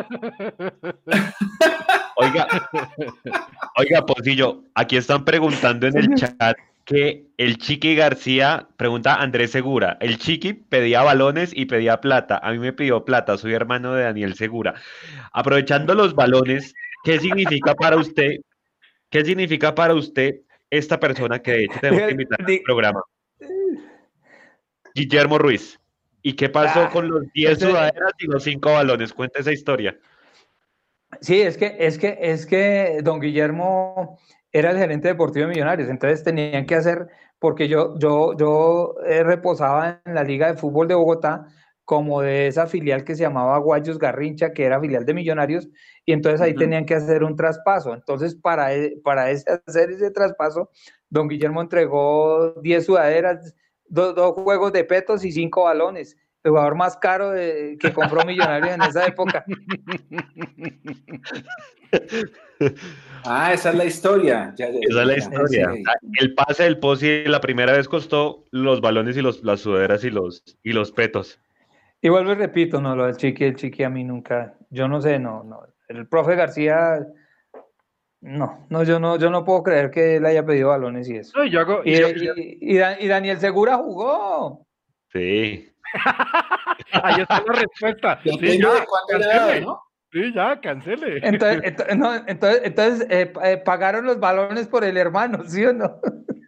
Oiga, 2.17 2.47
oiga, 3.75 4.05
Pocillo, 4.05 4.61
aquí 4.75 4.97
están 4.97 5.25
preguntando 5.25 5.87
en 5.87 5.97
el 5.97 6.13
chat 6.13 6.55
que 6.85 7.27
el 7.37 7.57
Chiqui 7.57 7.95
García, 7.95 8.67
pregunta 8.77 9.15
Andrés 9.15 9.51
Segura, 9.51 9.97
el 10.01 10.17
Chiqui 10.17 10.53
pedía 10.53 11.01
balones 11.01 11.51
y 11.55 11.65
pedía 11.65 12.01
plata. 12.01 12.37
A 12.37 12.51
mí 12.51 12.59
me 12.59 12.73
pidió 12.73 13.05
plata, 13.05 13.37
soy 13.37 13.53
hermano 13.53 13.93
de 13.93 14.03
Daniel 14.03 14.35
Segura. 14.35 14.75
Aprovechando 15.31 15.95
los 15.95 16.15
balones, 16.15 16.73
¿qué 17.03 17.19
significa 17.19 17.73
para 17.75 17.97
usted 17.97 18.37
¿Qué 19.13 19.23
significa 19.23 19.75
para 19.75 19.93
usted 19.93 20.37
esta 20.71 20.99
persona 20.99 21.37
que 21.37 21.51
de 21.51 21.63
hecho 21.65 21.79
tenemos 21.79 22.01
que 22.07 22.11
invitar 22.13 22.39
al 22.41 22.61
programa? 22.65 23.03
Guillermo 24.95 25.37
Ruiz. 25.37 25.79
¿Y 26.23 26.33
qué 26.33 26.49
pasó 26.49 26.85
ah, 26.85 26.89
con 26.89 27.07
los 27.09 27.31
10 27.31 27.59
sudaderas 27.59 28.13
y 28.17 28.25
los 28.25 28.43
5 28.43 28.73
balones? 28.73 29.13
Cuenta 29.13 29.39
esa 29.39 29.51
historia. 29.51 29.95
Sí, 31.21 31.41
es 31.41 31.57
que, 31.57 31.75
es 31.77 31.99
que, 31.99 32.17
es 32.19 32.47
que 32.47 33.01
don 33.03 33.19
Guillermo 33.19 34.17
era 34.53 34.71
el 34.71 34.77
gerente 34.77 35.09
deportivo 35.09 35.47
de 35.47 35.53
Millonarios, 35.53 35.89
entonces 35.89 36.23
tenían 36.23 36.65
que 36.65 36.75
hacer, 36.75 37.07
porque 37.39 37.67
yo, 37.67 37.97
yo, 37.97 38.37
yo 38.37 38.95
eh, 39.05 39.23
reposaba 39.23 40.01
en 40.05 40.13
la 40.15 40.23
Liga 40.23 40.47
de 40.47 40.57
Fútbol 40.57 40.87
de 40.87 40.95
Bogotá, 40.95 41.47
como 41.85 42.21
de 42.21 42.47
esa 42.47 42.67
filial 42.67 43.03
que 43.03 43.15
se 43.15 43.23
llamaba 43.23 43.57
Guayos 43.57 43.99
Garrincha, 43.99 44.53
que 44.53 44.63
era 44.63 44.79
filial 44.79 45.05
de 45.05 45.13
Millonarios, 45.13 45.67
y 46.05 46.13
entonces 46.13 46.39
ahí 46.39 46.55
tenían 46.55 46.85
que 46.85 46.95
hacer 46.95 47.23
un 47.23 47.35
traspaso. 47.35 47.93
Entonces, 47.93 48.35
para, 48.35 48.73
e, 48.73 48.97
para 49.03 49.25
hacer 49.25 49.91
ese 49.91 50.11
traspaso, 50.11 50.69
don 51.09 51.27
Guillermo 51.27 51.61
entregó 51.61 52.53
10 52.61 52.85
sudaderas, 52.85 53.53
dos, 53.87 54.33
juegos 54.33 54.71
de 54.71 54.83
petos 54.83 55.25
y 55.25 55.31
cinco 55.31 55.63
balones. 55.63 56.15
Jugador 56.49 56.75
más 56.75 56.97
caro 56.97 57.31
de, 57.31 57.77
que 57.79 57.93
compró 57.93 58.25
Millonarios 58.25 58.75
en 58.75 58.81
esa 58.81 59.05
época. 59.05 59.45
Ah, 63.25 63.53
esa 63.53 63.69
es 63.69 63.75
la 63.75 63.85
historia. 63.85 64.53
esa 64.57 65.01
es 65.01 65.07
la 65.07 65.17
historia. 65.17 65.69
Ah, 65.87 65.93
el 66.19 66.33
pase 66.33 66.63
del 66.63 66.79
Posi 66.79 67.25
la 67.25 67.39
primera 67.39 67.71
vez 67.71 67.87
costó 67.87 68.45
los 68.51 68.81
balones 68.81 69.15
y 69.15 69.21
los, 69.21 69.43
las 69.43 69.61
suderas 69.61 70.03
y 70.03 70.09
los, 70.09 70.43
y 70.63 70.73
los 70.73 70.91
petos. 70.91 71.39
Y 72.01 72.09
vuelvo 72.09 72.31
y 72.31 72.35
repito, 72.35 72.81
no, 72.81 72.95
lo 72.95 73.05
del 73.05 73.15
chiqui, 73.15 73.45
el 73.45 73.55
chiqui 73.55 73.83
a 73.83 73.89
mí 73.89 74.03
nunca, 74.03 74.55
yo 74.69 74.87
no 74.87 75.01
sé, 75.01 75.19
no, 75.19 75.43
no. 75.43 75.61
El 75.87 76.07
profe 76.07 76.35
García, 76.35 77.05
no, 78.21 78.65
no, 78.69 78.83
yo 78.83 78.99
no, 78.99 79.17
yo 79.17 79.29
no 79.29 79.45
puedo 79.45 79.63
creer 79.63 79.89
que 79.91 80.17
él 80.17 80.25
haya 80.25 80.45
pedido 80.45 80.69
balones 80.69 81.07
y 81.07 81.17
eso. 81.17 81.45
y, 81.45 83.07
Daniel 83.07 83.39
Segura 83.39 83.77
jugó. 83.77 84.65
Sí. 85.11 85.72
Ahí 87.03 87.21
está 87.21 87.43
la 87.45 87.53
respuesta. 87.53 88.19
Sí, 88.23 88.59
ya, 88.59 88.85
cancele, 89.09 89.61
¿no? 89.61 89.81
Sí, 90.11 90.33
ya, 90.33 90.59
cancele. 90.61 91.19
Entonces, 91.23 91.97
no, 91.97 92.15
entonces, 92.27 92.61
entonces 92.63 93.07
eh, 93.09 93.33
eh, 93.43 93.57
pagaron 93.57 94.05
los 94.05 94.19
balones 94.19 94.67
por 94.67 94.83
el 94.83 94.97
hermano, 94.97 95.43
¿sí 95.45 95.65
o 95.65 95.73
no? 95.73 95.99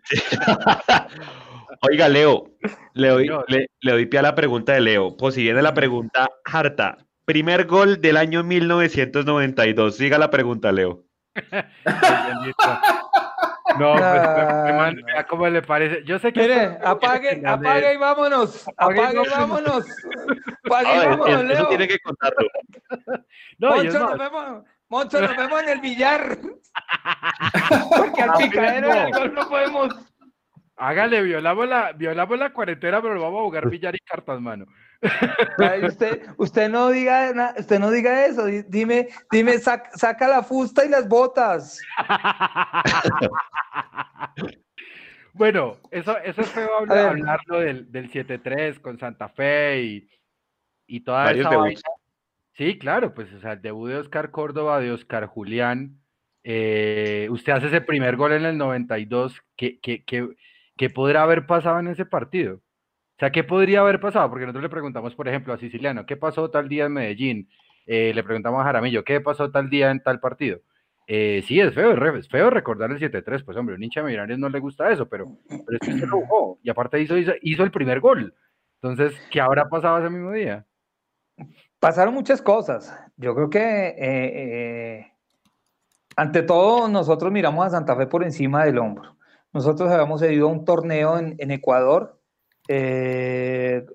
Oiga, 1.81 2.07
Leo, 2.07 2.51
le 2.93 3.07
doy, 3.09 3.29
le, 3.47 3.67
doy 3.81 4.05
pie 4.05 4.19
a 4.19 4.23
la 4.23 4.35
pregunta 4.35 4.73
de 4.73 4.81
Leo. 4.81 5.17
Pues 5.17 5.35
si 5.35 5.43
viene 5.43 5.61
la 5.61 5.73
pregunta 5.73 6.29
harta. 6.45 6.97
Primer 7.25 7.65
gol 7.65 8.01
del 8.01 8.17
año 8.17 8.43
1992. 8.43 9.97
Siga 9.97 10.17
la 10.17 10.29
pregunta, 10.29 10.71
Leo. 10.71 11.03
No, 13.79 13.95
pues, 13.95 15.25
¿cómo 15.29 15.47
le 15.47 15.61
parece? 15.61 16.03
Yo 16.05 16.19
sé 16.19 16.31
que. 16.31 16.41
Mire, 16.41 16.77
apague, 16.83 17.41
apague 17.45 17.93
y 17.93 17.97
vámonos. 17.97 18.65
Apague 18.77 19.21
y 19.25 19.29
vámonos. 19.29 19.85
Apague 20.65 20.95
y 20.95 21.07
vámonos, 21.07 21.43
Leo. 21.45 21.57
Eso 21.57 21.67
tiene 21.67 21.87
que 21.87 21.99
contarlo. 21.99 22.47
No, 23.57 23.69
Moncho, 23.69 23.99
nos 23.99 24.17
vemos, 24.17 24.63
Moncho, 24.89 25.21
nos 25.21 25.37
vemos 25.37 25.63
en 25.63 25.69
el 25.69 25.79
billar. 25.79 26.37
Porque 27.97 28.21
al 28.21 28.33
picadero 28.33 28.89
gol 29.17 29.33
no 29.33 29.47
podemos. 29.47 29.95
Hágale, 30.77 31.21
violamos 31.21 31.69
la, 31.69 31.93
violamos 31.93 32.37
la 32.37 32.51
cuarentena, 32.51 33.01
pero 33.01 33.21
vamos 33.21 33.39
a 33.39 33.43
jugar 33.43 33.65
billar 33.69 33.95
y 33.95 33.99
cartas, 33.99 34.41
mano. 34.41 34.65
usted, 35.87 36.27
usted 36.37 36.69
no 36.69 36.89
diga 36.89 37.53
usted 37.57 37.79
no 37.79 37.91
diga 37.91 38.25
eso, 38.25 38.45
dime, 38.45 39.07
dime, 39.31 39.57
saca 39.59 40.27
la 40.27 40.43
fusta 40.43 40.85
y 40.85 40.89
las 40.89 41.07
botas. 41.07 41.81
bueno, 45.33 45.77
eso, 45.91 46.17
eso 46.19 46.41
es 46.41 46.49
feo 46.49 46.69
hablarlo 46.77 47.59
del, 47.59 47.91
del 47.91 48.11
7-3 48.11 48.81
con 48.81 48.97
Santa 48.97 49.29
Fe 49.29 49.81
y, 49.81 50.09
y 50.87 51.01
toda 51.01 51.31
esa 51.31 51.55
vaina. 51.55 51.81
Sí, 52.53 52.77
claro, 52.77 53.13
pues 53.13 53.31
o 53.33 53.39
sea, 53.39 53.53
el 53.53 53.61
debut 53.61 53.89
de 53.89 53.97
Oscar 53.97 54.31
Córdoba, 54.31 54.79
de 54.79 54.91
Oscar 54.91 55.25
Julián. 55.25 55.99
Eh, 56.43 57.27
usted 57.29 57.53
hace 57.53 57.67
ese 57.67 57.81
primer 57.81 58.15
gol 58.15 58.31
en 58.31 58.45
el 58.45 58.57
92. 58.57 59.41
¿Qué, 59.57 59.79
qué, 59.81 60.05
qué, 60.05 60.29
qué 60.77 60.89
podrá 60.89 61.23
haber 61.23 61.45
pasado 61.45 61.79
en 61.79 61.87
ese 61.87 62.05
partido? 62.05 62.55
O 62.55 63.19
sea, 63.19 63.31
¿qué 63.31 63.43
podría 63.43 63.79
haber 63.79 63.99
pasado? 63.99 64.29
Porque 64.29 64.45
nosotros 64.45 64.63
le 64.63 64.69
preguntamos, 64.69 65.15
por 65.15 65.27
ejemplo, 65.27 65.53
a 65.53 65.57
Siciliano, 65.57 66.05
¿qué 66.05 66.17
pasó 66.17 66.49
tal 66.49 66.67
día 66.67 66.85
en 66.85 66.93
Medellín? 66.93 67.49
Eh, 67.85 68.11
le 68.13 68.23
preguntamos 68.23 68.59
a 68.61 68.65
Jaramillo, 68.65 69.03
¿qué 69.03 69.21
pasó 69.21 69.51
tal 69.51 69.69
día 69.69 69.91
en 69.91 70.01
tal 70.03 70.19
partido? 70.19 70.59
Eh, 71.07 71.43
sí, 71.47 71.59
es 71.59 71.73
feo, 71.73 71.91
es 72.15 72.27
feo 72.27 72.49
recordar 72.49 72.91
el 72.91 72.99
7-3, 72.99 73.43
pues 73.45 73.55
hombre, 73.57 73.75
un 73.75 73.83
hincha 73.83 74.01
de 74.01 74.07
Millonarios 74.07 74.39
no 74.39 74.49
le 74.49 74.59
gusta 74.59 74.91
eso, 74.91 75.07
pero, 75.07 75.37
pero 75.47 75.77
es 75.79 75.87
que 75.87 75.99
se 75.99 76.07
lo 76.07 76.21
jugó 76.21 76.59
y 76.63 76.69
aparte 76.69 76.99
hizo, 76.99 77.15
hizo, 77.17 77.63
el 77.63 77.71
primer 77.71 77.99
gol. 77.99 78.33
Entonces, 78.81 79.19
¿qué 79.31 79.39
habrá 79.39 79.69
pasado 79.69 79.99
ese 79.99 80.09
mismo 80.09 80.31
día? 80.31 80.65
Pasaron 81.79 82.13
muchas 82.13 82.41
cosas. 82.41 82.97
Yo 83.17 83.35
creo 83.35 83.49
que 83.49 83.95
eh, 83.97 85.11
ante 86.15 86.41
todo 86.43 86.87
nosotros 86.87 87.31
miramos 87.31 87.65
a 87.65 87.69
Santa 87.69 87.95
Fe 87.95 88.07
por 88.07 88.23
encima 88.23 88.65
del 88.65 88.79
hombro. 88.79 89.14
Nosotros 89.55 89.89
habíamos 89.89 90.21
ido 90.21 90.47
a 90.47 90.51
un 90.51 90.65
torneo 90.65 91.17
en, 91.17 91.35
en 91.39 91.49
Ecuador 91.49 92.19
eh, 92.67 93.85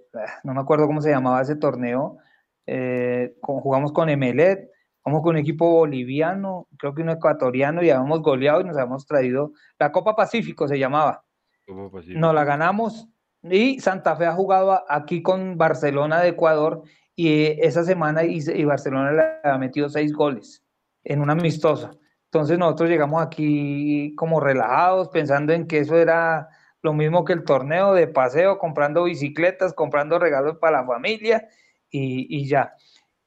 no 0.45 0.55
me 0.55 0.61
acuerdo 0.61 0.87
cómo 0.87 1.01
se 1.01 1.11
llamaba 1.11 1.43
ese 1.43 1.57
torneo, 1.57 2.19
eh, 2.67 3.35
jugamos 3.43 3.93
con 3.93 4.09
Emelet, 4.09 4.71
jugamos 5.03 5.23
con 5.23 5.35
un 5.35 5.41
equipo 5.41 5.71
boliviano, 5.71 6.69
creo 6.79 6.95
que 6.95 7.03
un 7.03 7.11
ecuatoriano, 7.11 7.83
y 7.83 7.91
habíamos 7.91 8.23
goleado 8.23 8.61
y 8.61 8.65
nos 8.65 8.77
habíamos 8.77 9.07
traído, 9.07 9.53
la 9.79 9.91
Copa 9.93 10.15
Pacífico 10.15 10.69
se 10.69 10.79
llamaba. 10.79 11.25
Nos 11.67 12.35
la 12.35 12.45
ganamos 12.45 13.09
y 13.43 13.81
Santa 13.81 14.17
Fe 14.17 14.27
ha 14.27 14.33
jugado 14.33 14.85
aquí 14.89 15.23
con 15.23 15.57
Barcelona 15.57 16.21
de 16.21 16.31
Ecuador 16.31 16.83
y 17.17 17.47
esa 17.65 17.85
semana 17.85 18.25
y, 18.25 18.41
y 18.55 18.65
Barcelona 18.65 19.13
le 19.13 19.49
ha 19.49 19.57
metido 19.57 19.89
seis 19.89 20.13
goles 20.13 20.65
en 21.05 21.21
una 21.21 21.33
amistosa. 21.33 21.93
Entonces 22.33 22.59
nosotros 22.59 22.89
llegamos 22.89 23.21
aquí 23.21 24.15
como 24.15 24.39
relajados, 24.39 25.09
pensando 25.09 25.53
en 25.53 25.67
que 25.67 25.79
eso 25.79 25.97
era 25.97 26.49
lo 26.81 26.93
mismo 26.93 27.25
que 27.25 27.33
el 27.33 27.43
torneo 27.43 27.93
de 27.93 28.07
paseo, 28.07 28.57
comprando 28.57 29.03
bicicletas, 29.05 29.75
comprando 29.75 30.17
regalos 30.17 30.57
para 30.59 30.83
la 30.83 30.87
familia 30.87 31.49
y, 31.91 32.47
ya. 32.47 32.73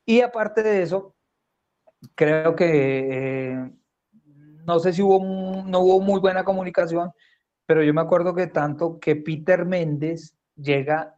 Y 0.05 0.21
aparte 0.21 0.63
de 0.63 0.83
eso, 0.83 1.15
creo 2.15 2.55
que 2.55 3.49
eh, 3.51 3.71
no 4.65 4.79
sé 4.79 4.93
si 4.93 5.01
hubo, 5.01 5.19
no 5.65 5.79
hubo 5.81 5.99
muy 5.99 6.21
buena 6.21 6.45
comunicación, 6.45 7.11
pero 7.65 7.83
yo 7.83 7.93
me 7.93 8.01
acuerdo 8.01 8.33
que 8.33 8.47
tanto 8.47 9.01
que 9.01 9.17
Peter 9.17 9.65
Méndez 9.65 10.37
llega 10.55 11.17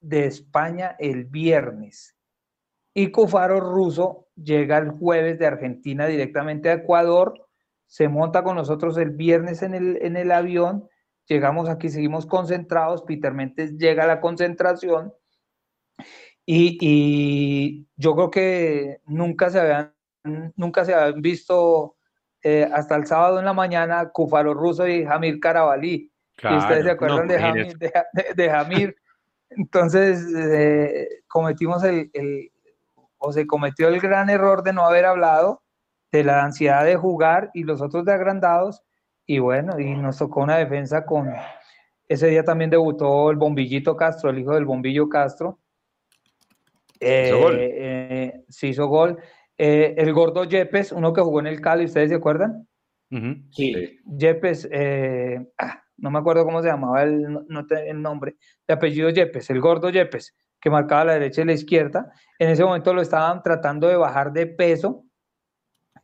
de 0.00 0.24
España 0.24 0.96
el 0.98 1.26
viernes 1.26 2.15
y 2.98 3.10
Cufaro 3.10 3.60
Russo 3.60 4.26
llega 4.42 4.78
el 4.78 4.88
jueves 4.88 5.38
de 5.38 5.46
Argentina 5.46 6.06
directamente 6.06 6.70
a 6.70 6.72
Ecuador, 6.72 7.46
se 7.86 8.08
monta 8.08 8.42
con 8.42 8.56
nosotros 8.56 8.96
el 8.96 9.10
viernes 9.10 9.62
en 9.62 9.74
el, 9.74 9.98
en 10.00 10.16
el 10.16 10.32
avión 10.32 10.88
llegamos 11.26 11.68
aquí, 11.68 11.90
seguimos 11.90 12.24
concentrados, 12.24 13.02
Peter 13.02 13.34
Mentes 13.34 13.76
llega 13.76 14.04
a 14.04 14.06
la 14.06 14.22
concentración 14.22 15.12
y, 16.46 17.86
yo 17.96 18.14
creo 18.14 18.30
que 18.30 19.00
nunca 19.04 19.50
se 19.50 19.60
habían, 19.60 19.94
nunca 20.56 20.86
se 20.86 20.94
habían 20.94 21.20
visto 21.20 21.96
eh, 22.42 22.66
hasta 22.72 22.96
el 22.96 23.06
sábado 23.06 23.40
en 23.40 23.44
la 23.44 23.52
mañana 23.52 24.08
Cufaro 24.08 24.54
Russo 24.54 24.88
y 24.88 25.04
Jamir 25.04 25.38
Carabalí. 25.38 26.10
ustedes 26.42 26.84
se 26.84 26.90
acuerdan 26.92 27.28
de, 27.28 28.48
Jamir, 28.48 28.96
Entonces 29.50 30.24
eh, 30.34 31.08
cometimos 31.28 31.84
el, 31.84 32.10
o 33.26 33.32
se 33.32 33.46
cometió 33.46 33.88
el 33.88 34.00
gran 34.00 34.30
error 34.30 34.62
de 34.62 34.72
no 34.72 34.86
haber 34.86 35.04
hablado 35.04 35.62
de 36.12 36.22
la 36.22 36.44
ansiedad 36.44 36.84
de 36.84 36.94
jugar 36.94 37.50
y 37.54 37.64
los 37.64 37.82
otros 37.82 38.04
de 38.04 38.12
agrandados 38.12 38.82
y 39.26 39.40
bueno, 39.40 39.80
y 39.80 39.96
nos 39.96 40.18
tocó 40.18 40.42
una 40.42 40.56
defensa 40.56 41.04
con... 41.04 41.28
Ese 42.08 42.28
día 42.28 42.44
también 42.44 42.70
debutó 42.70 43.32
el 43.32 43.36
Bombillito 43.36 43.96
Castro, 43.96 44.30
el 44.30 44.38
hijo 44.38 44.54
del 44.54 44.64
Bombillo 44.64 45.08
Castro. 45.08 45.58
¿Hizo 47.00 47.40
gol? 47.40 47.58
Eh, 47.58 47.74
eh, 47.74 48.44
sí, 48.48 48.68
hizo 48.68 48.86
gol. 48.86 49.18
Eh, 49.58 49.96
el 49.98 50.12
gordo 50.12 50.44
Yepes, 50.44 50.92
uno 50.92 51.12
que 51.12 51.20
jugó 51.20 51.40
en 51.40 51.48
el 51.48 51.60
Cali, 51.60 51.86
¿ustedes 51.86 52.10
se 52.10 52.14
acuerdan? 52.14 52.68
Sí. 53.50 53.98
Yepes, 54.04 54.70
ah, 55.58 55.82
no 55.96 56.10
me 56.12 56.18
acuerdo 56.20 56.44
cómo 56.44 56.62
se 56.62 56.68
llamaba 56.68 57.02
el, 57.02 57.22
no, 57.48 57.66
el 57.68 58.00
nombre, 58.00 58.36
de 58.68 58.74
apellido 58.74 59.10
Yepes, 59.10 59.50
el 59.50 59.60
gordo 59.60 59.90
Yepes, 59.90 60.36
que 60.66 60.70
marcaba 60.70 61.04
la 61.04 61.12
derecha 61.12 61.42
y 61.42 61.44
la 61.44 61.52
izquierda. 61.52 62.12
En 62.40 62.50
ese 62.50 62.64
momento 62.64 62.92
lo 62.92 63.00
estaban 63.00 63.40
tratando 63.40 63.86
de 63.86 63.94
bajar 63.94 64.32
de 64.32 64.48
peso 64.48 65.04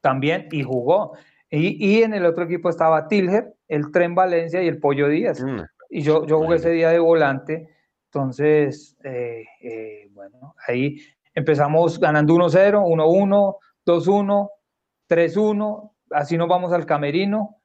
también 0.00 0.46
y 0.52 0.62
jugó. 0.62 1.16
Y, 1.50 2.00
en 2.04 2.14
el 2.14 2.24
otro 2.24 2.44
equipo 2.44 2.68
estaba 2.68 3.08
Tilger, 3.08 3.54
el 3.66 3.90
Tren 3.90 4.14
Valencia 4.14 4.62
y 4.62 4.68
el 4.68 4.78
Pollo 4.78 5.08
Díaz. 5.08 5.42
Mm. 5.42 5.62
Y 5.90 6.02
yo, 6.02 6.24
yo 6.28 6.38
jugué 6.38 6.58
ese 6.58 6.70
día 6.70 6.90
de 6.90 7.00
volante. 7.00 7.70
Entonces, 8.04 8.96
eh, 9.02 9.42
eh, 9.62 10.08
bueno, 10.12 10.54
ahí 10.68 10.96
empezamos 11.34 11.98
ganando 11.98 12.32
1-0, 12.32 12.84
1-1, 12.84 13.56
2-1, 13.84 14.48
3-1. 15.08 15.92
Así 16.12 16.38
nos 16.38 16.46
vamos 16.46 16.72
al 16.72 16.86
camerino. 16.86 17.56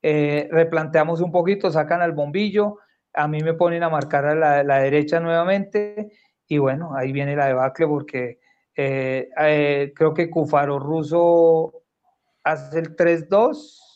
Eh, 0.00 0.48
replanteamos 0.50 1.20
un 1.20 1.30
poquito, 1.30 1.70
sacan 1.70 2.00
al 2.00 2.12
bombillo. 2.12 2.78
A 3.12 3.28
mí 3.28 3.42
me 3.42 3.52
ponen 3.52 3.82
a 3.82 3.90
marcar 3.90 4.24
a 4.24 4.34
la, 4.34 4.62
la 4.62 4.78
derecha 4.78 5.20
nuevamente. 5.20 6.08
Y 6.48 6.58
bueno, 6.58 6.94
ahí 6.94 7.12
viene 7.12 7.36
la 7.36 7.46
debacle 7.46 7.86
porque 7.86 8.38
creo 8.74 10.14
que 10.14 10.30
Cufaro 10.30 10.78
Russo 10.78 11.82
hace 12.44 12.78
el 12.78 12.94
3-2 12.94 13.86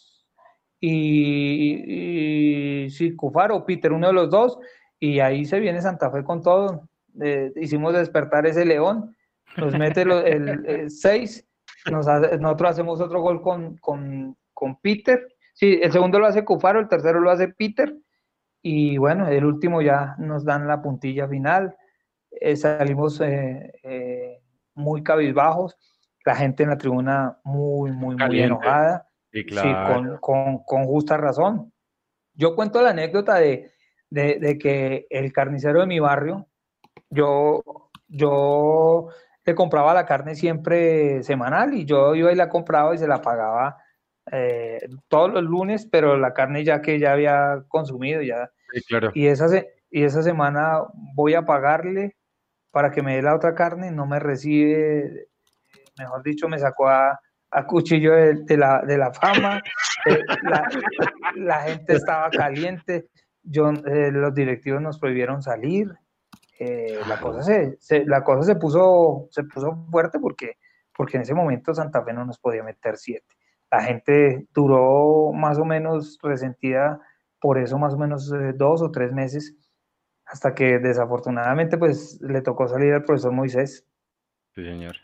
y, 0.81 2.87
y 2.87 2.91
sí, 2.91 3.15
Cufaro 3.15 3.65
Peter, 3.67 3.93
uno 3.93 4.09
de 4.09 4.15
los 4.15 4.31
dos, 4.31 4.59
y 4.99 5.21
ahí 5.21 5.45
se 5.45 5.61
viene 5.61 5.83
Santa 5.83 6.11
Fe 6.11 6.25
con 6.25 6.43
todo. 6.43 6.89
Eh, 7.21 7.53
hicimos 7.57 7.93
despertar 7.93 8.47
ese 8.47 8.65
león, 8.65 9.15
nos 9.57 9.79
mete 9.79 10.03
el 10.03 10.91
6, 10.91 11.47
nosotros 11.91 12.71
hacemos 12.71 13.01
otro 13.01 13.21
gol 13.21 13.43
con, 13.43 13.77
con, 13.79 14.37
con, 14.55 14.81
Peter. 14.81 15.27
Sí, 15.53 15.79
el 15.83 15.93
segundo 15.93 16.19
lo 16.19 16.27
hace 16.27 16.45
Cufaro, 16.45 16.81
el 16.81 16.89
tercero 16.89 17.21
lo 17.21 17.31
hace 17.31 17.49
Peter, 17.49 17.95
y 18.63 18.97
bueno, 18.97 19.29
el 19.29 19.45
último 19.45 19.83
ya 19.83 20.15
nos 20.19 20.45
dan 20.45 20.67
la 20.67 20.81
puntilla 20.81 21.29
final. 21.29 21.77
Eh, 22.41 22.57
salimos 22.57 23.21
eh, 23.21 24.41
muy 24.75 25.03
cabizbajos, 25.03 25.77
la 26.25 26.35
gente 26.35 26.63
en 26.63 26.71
la 26.71 26.79
tribuna 26.79 27.39
muy, 27.45 27.93
muy, 27.93 28.17
muy 28.17 28.41
enojada, 28.41 29.09
sí, 29.33 29.45
con, 29.87 30.19
con, 30.19 30.65
con, 30.65 30.85
justa 30.85 31.17
razón. 31.17 31.73
Yo 32.35 32.55
cuento 32.55 32.83
la 32.83 32.91
anécdota 32.91 33.37
de, 33.37 33.71
de, 34.11 34.39
de, 34.39 34.59
que 34.59 35.07
el 35.11 35.33
carnicero 35.33 35.81
de 35.81 35.87
mi 35.87 35.99
barrio, 35.99 36.49
yo, 37.11 37.63
yo 38.09 39.09
le 39.45 39.55
compraba 39.55 39.95
la 39.95 40.07
carne 40.07 40.35
siempre 40.35 41.23
semanal 41.23 41.75
y 41.75 41.85
yo 41.85 42.15
iba 42.15 42.33
y 42.33 42.37
la 42.37 42.49
compraba 42.49 42.95
y 42.95 42.99
se 42.99 43.09
la 43.09 43.23
pagaba 43.23 43.79
eh, 44.33 44.89
todos 45.09 45.33
los 45.33 45.43
lunes, 45.43 45.87
pero 45.91 46.17
la 46.17 46.35
carne 46.35 46.65
ya 46.65 46.81
que 46.81 46.99
ya 46.99 47.13
había 47.13 47.65
consumido 47.69 48.23
ya. 48.23 48.51
claro. 48.87 49.11
Y 49.15 49.27
esa, 49.27 49.47
y 49.91 50.05
esa 50.05 50.23
semana 50.23 50.83
voy 51.15 51.35
a 51.35 51.45
pagarle 51.45 52.17
para 52.71 52.91
que 52.91 53.03
me 53.03 53.17
dé 53.17 53.23
la 53.23 53.35
otra 53.35 53.55
carne, 53.55 53.91
no 53.91 54.07
me 54.07 54.19
recibe, 54.19 55.29
mejor 55.99 56.23
dicho, 56.23 56.49
me 56.49 56.59
sacó 56.59 56.89
a, 56.89 57.19
cuchillo 57.67 58.13
de, 58.13 58.57
la, 58.57 58.83
de 58.87 58.97
la 58.97 59.13
fama, 59.13 59.61
eh, 60.07 60.23
la, 61.37 61.63
gente 61.63 61.95
estaba 61.95 62.31
caliente, 62.31 63.09
yo, 63.43 63.71
eh, 63.71 64.13
los 64.13 64.33
directivos 64.35 64.81
nos 64.81 64.99
prohibieron 64.99 65.43
salir, 65.43 65.89
la, 67.09 67.19
cosa 67.19 67.43
se, 67.43 68.05
la 68.05 68.23
cosa 68.23 68.43
se 68.43 68.55
puso, 68.55 69.29
se 69.31 69.45
puso 69.45 69.87
fuerte 69.91 70.19
porque, 70.21 70.59
porque 70.95 71.17
en 71.17 71.23
ese 71.23 71.35
momento 71.35 71.75
Santa 71.75 72.05
Fe 72.05 72.13
no 72.13 72.27
nos 72.27 72.39
podía 72.39 72.63
meter 72.63 72.99
siete. 72.99 73.35
La 73.71 73.83
gente 73.83 74.47
duró 74.53 75.33
más 75.33 75.59
o 75.59 75.65
menos 75.65 76.19
resentida 76.23 77.01
por 77.41 77.59
eso 77.59 77.79
más 77.79 77.95
o 77.95 77.99
menos 77.99 78.31
eh, 78.33 78.53
dos 78.55 78.83
o 78.83 78.91
tres 78.91 79.13
meses, 79.13 79.57
hasta 80.31 80.55
que 80.55 80.79
desafortunadamente 80.79 81.77
pues 81.77 82.21
le 82.23 82.41
tocó 82.41 82.69
salir 82.69 82.93
al 82.93 83.05
profesor 83.05 83.33
Moisés. 83.33 83.87
Sí, 84.55 84.65
señor. 84.65 84.97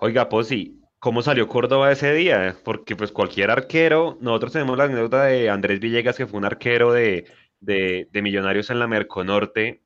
Oiga, 0.00 0.28
Posi, 0.28 0.80
¿cómo 0.98 1.22
salió 1.22 1.48
Córdoba 1.48 1.90
ese 1.90 2.12
día? 2.12 2.56
Porque 2.64 2.96
pues 2.96 3.12
cualquier 3.12 3.50
arquero, 3.50 4.18
nosotros 4.20 4.52
tenemos 4.52 4.76
la 4.76 4.84
anécdota 4.84 5.24
de 5.24 5.48
Andrés 5.48 5.80
Villegas, 5.80 6.16
que 6.16 6.26
fue 6.26 6.38
un 6.38 6.44
arquero 6.44 6.92
de, 6.92 7.26
de, 7.60 8.22
Millonarios 8.22 8.70
en 8.70 8.78
la 8.78 8.86
Merconorte, 8.86 9.82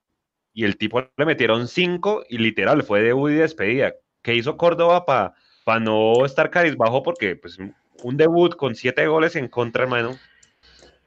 y 0.52 0.64
el 0.64 0.76
tipo 0.78 1.00
le 1.16 1.26
metieron 1.26 1.68
cinco 1.68 2.24
y 2.28 2.38
literal 2.38 2.82
fue 2.82 3.02
de 3.02 3.14
y 3.14 3.34
despedida. 3.34 3.94
¿Qué 4.22 4.34
hizo 4.34 4.56
Córdoba 4.56 5.04
para 5.04 5.34
para 5.66 5.80
no 5.80 6.24
estar 6.24 6.48
carizbajo, 6.48 7.02
porque 7.02 7.34
pues 7.34 7.58
un 7.58 8.16
debut 8.16 8.54
con 8.54 8.76
siete 8.76 9.08
goles 9.08 9.34
en 9.34 9.48
contra, 9.48 9.82
hermano. 9.82 10.16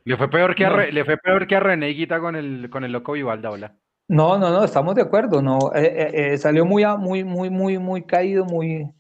Le 0.05 0.17
fue 0.17 0.29
peor 0.29 0.55
que 0.55 0.65
a, 0.65 0.69
le 0.87 1.05
fue 1.05 1.17
peor 1.17 1.47
que 1.47 1.55
a 1.55 1.59
René 1.59 1.89
Guita 1.89 2.19
con 2.19 2.35
el, 2.35 2.69
con 2.69 2.83
el 2.83 2.91
loco 2.91 3.13
Vivalda, 3.13 3.51
hola. 3.51 3.75
No, 4.07 4.39
no, 4.39 4.49
no, 4.49 4.63
estamos 4.63 4.95
de 4.95 5.03
acuerdo, 5.03 5.41
no, 5.41 5.71
eh, 5.75 5.83
eh, 5.85 6.33
eh, 6.33 6.37
salió 6.39 6.65
muy, 6.65 6.83
muy, 6.97 7.23
muy, 7.23 7.49
muy, 7.51 7.77
muy 7.77 8.03
caído, 8.03 8.43
muy, 8.43 8.91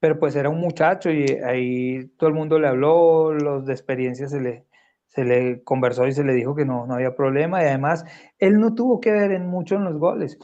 pero 0.00 0.18
pues 0.18 0.34
era 0.36 0.48
un 0.48 0.58
muchacho 0.58 1.10
y 1.10 1.26
ahí 1.44 2.06
todo 2.16 2.28
el 2.28 2.34
mundo 2.34 2.58
le 2.58 2.68
habló, 2.68 3.34
los 3.34 3.66
de 3.66 3.72
experiencia 3.74 4.26
se 4.26 4.40
le, 4.40 4.66
se 5.08 5.24
le 5.24 5.62
conversó 5.64 6.06
y 6.06 6.12
se 6.12 6.24
le 6.24 6.32
dijo 6.32 6.54
que 6.54 6.64
no, 6.64 6.86
no 6.86 6.94
había 6.94 7.14
problema 7.14 7.62
y 7.62 7.66
además 7.66 8.04
él 8.38 8.58
no 8.58 8.74
tuvo 8.74 9.00
que 9.00 9.12
ver 9.12 9.32
en 9.32 9.46
mucho 9.46 9.76
en 9.76 9.84
los 9.84 9.98
goles. 9.98 10.38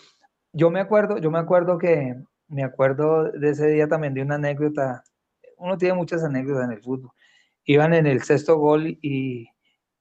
Yo 0.52 0.70
me 0.70 0.80
acuerdo, 0.80 1.18
yo 1.18 1.30
me 1.30 1.38
acuerdo 1.38 1.78
que 1.78 2.14
me 2.48 2.64
acuerdo 2.64 3.30
de 3.32 3.50
ese 3.50 3.68
día 3.68 3.88
también 3.88 4.14
de 4.14 4.22
una 4.22 4.34
anécdota. 4.34 5.02
Uno 5.56 5.78
tiene 5.78 5.94
muchas 5.94 6.24
anécdotas 6.24 6.64
en 6.64 6.72
el 6.72 6.82
fútbol. 6.82 7.12
Iban 7.64 7.94
en 7.94 8.06
el 8.06 8.22
sexto 8.22 8.58
gol 8.58 8.98
y 9.00 9.48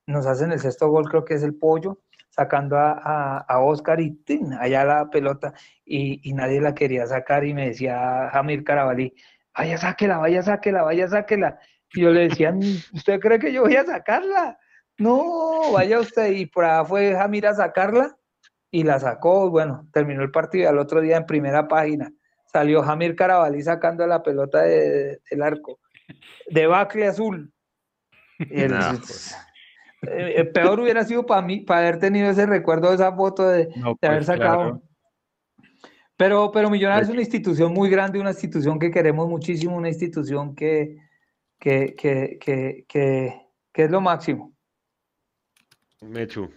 nos 0.09 0.25
hacen 0.25 0.51
el 0.51 0.59
sexto 0.59 0.89
gol, 0.89 1.09
creo 1.09 1.25
que 1.25 1.35
es 1.35 1.43
el 1.43 1.55
pollo, 1.55 1.99
sacando 2.29 2.77
a, 2.77 3.37
a, 3.37 3.59
Oscar 3.59 3.99
y 3.99 4.17
allá 4.59 4.85
la 4.85 5.09
pelota 5.09 5.53
y, 5.85 6.33
nadie 6.33 6.61
la 6.61 6.73
quería 6.73 7.05
sacar 7.07 7.45
y 7.45 7.53
me 7.53 7.67
decía 7.67 8.29
Jamir 8.31 8.63
Carabalí, 8.63 9.13
vaya 9.57 9.77
sáquela, 9.77 10.17
vaya 10.17 10.41
sáquela, 10.41 10.83
vaya 10.83 11.07
sáquela. 11.07 11.59
Y 11.93 12.01
yo 12.01 12.11
le 12.11 12.29
decía, 12.29 12.53
¿usted 12.93 13.19
cree 13.19 13.39
que 13.39 13.51
yo 13.51 13.63
voy 13.63 13.75
a 13.75 13.85
sacarla? 13.85 14.57
No, 14.97 15.71
vaya 15.73 15.99
usted. 15.99 16.31
Y 16.31 16.45
por 16.45 16.65
ahí 16.65 16.85
fue 16.85 17.15
Jamir 17.15 17.47
a 17.47 17.55
sacarla 17.55 18.15
y 18.69 18.83
la 18.83 18.99
sacó. 18.99 19.49
Bueno, 19.49 19.87
terminó 19.91 20.21
el 20.21 20.31
partido 20.31 20.69
al 20.69 20.77
otro 20.77 21.01
día 21.01 21.17
en 21.17 21.25
primera 21.25 21.67
página 21.67 22.11
salió 22.51 22.81
Jamir 22.81 23.15
Carabalí 23.15 23.61
sacando 23.61 24.05
la 24.07 24.23
pelota 24.23 24.61
del 24.61 25.41
arco, 25.41 25.79
de 26.49 26.67
Bacle 26.67 27.07
Azul. 27.07 27.53
El, 28.39 28.71
pues. 28.99 29.35
Eh, 30.01 30.45
peor 30.45 30.79
hubiera 30.79 31.03
sido 31.03 31.25
para 31.25 31.41
mí, 31.41 31.61
para 31.61 31.81
haber 31.81 31.99
tenido 31.99 32.29
ese 32.29 32.45
recuerdo 32.45 32.89
de 32.89 32.95
esa 32.95 33.15
foto 33.15 33.47
de, 33.47 33.69
haber 33.83 33.97
pues, 33.99 34.25
sacado. 34.25 34.81
Pero, 36.17 36.51
pero 36.51 36.69
Millonarios 36.69 37.07
es 37.07 37.13
una 37.13 37.21
institución 37.21 37.73
muy 37.73 37.89
grande, 37.89 38.19
una 38.19 38.31
institución 38.31 38.79
que 38.79 38.91
queremos 38.91 39.27
muchísimo, 39.27 39.75
una 39.75 39.89
institución 39.89 40.55
que, 40.55 40.97
que, 41.57 41.95
que, 41.95 42.37
que 43.71 43.83
es 43.83 43.91
lo 43.91 44.01
máximo. 44.01 44.53
Mechu. 46.01 46.49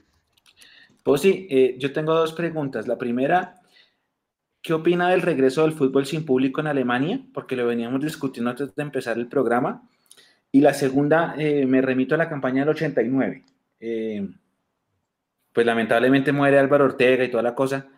Pues 1.03 1.20
sí, 1.20 1.47
eh, 1.51 1.76
yo 1.78 1.93
tengo 1.93 2.14
dos 2.14 2.32
preguntas. 2.32 2.86
La 2.86 2.97
primera, 2.97 3.62
¿Qué 4.62 4.72
opina 4.72 5.11
del 5.11 5.22
regreso 5.22 5.62
del 5.62 5.72
fútbol 5.72 6.07
sin 6.07 6.24
público 6.24 6.61
en 6.61 6.68
Alemania? 6.68 7.20
Porque 7.34 7.57
lo 7.57 7.66
veníamos 7.66 8.01
discutiendo 8.01 8.51
antes 8.51 8.72
de 8.76 8.82
empezar 8.82 9.18
el 9.18 9.26
programa. 9.26 9.90
Y 10.53 10.61
la 10.61 10.74
segunda, 10.74 11.34
eh, 11.38 11.66
me 11.66 11.80
remito 11.80 12.14
a 12.14 12.18
la 12.18 12.28
campaña 12.28 12.61
del 12.61 12.68
89. 12.68 13.42
Eh, 13.80 14.28
pues 15.53 15.66
lamentablemente 15.66 16.30
muere 16.30 16.59
Álvaro 16.59 16.84
Ortega 16.84 17.24
y 17.24 17.30
toda 17.30 17.42
la 17.42 17.55
cosa. 17.55 17.88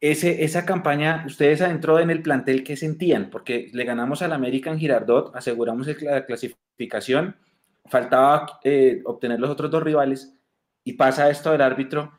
Esa 0.00 0.66
campaña, 0.66 1.22
ustedes 1.26 1.60
adentro 1.60 2.00
en 2.00 2.10
el 2.10 2.22
plantel, 2.22 2.64
¿qué 2.64 2.76
sentían? 2.76 3.30
Porque 3.30 3.70
le 3.72 3.84
ganamos 3.84 4.20
al 4.22 4.32
América 4.32 4.70
en 4.70 4.78
Girardot, 4.80 5.36
aseguramos 5.36 5.86
la 6.02 6.26
clasificación, 6.26 7.36
faltaba 7.84 8.58
eh, 8.64 9.00
obtener 9.04 9.38
los 9.38 9.50
otros 9.50 9.70
dos 9.70 9.82
rivales 9.82 10.34
y 10.82 10.94
pasa 10.94 11.30
esto 11.30 11.52
del 11.52 11.60
árbitro 11.60 12.12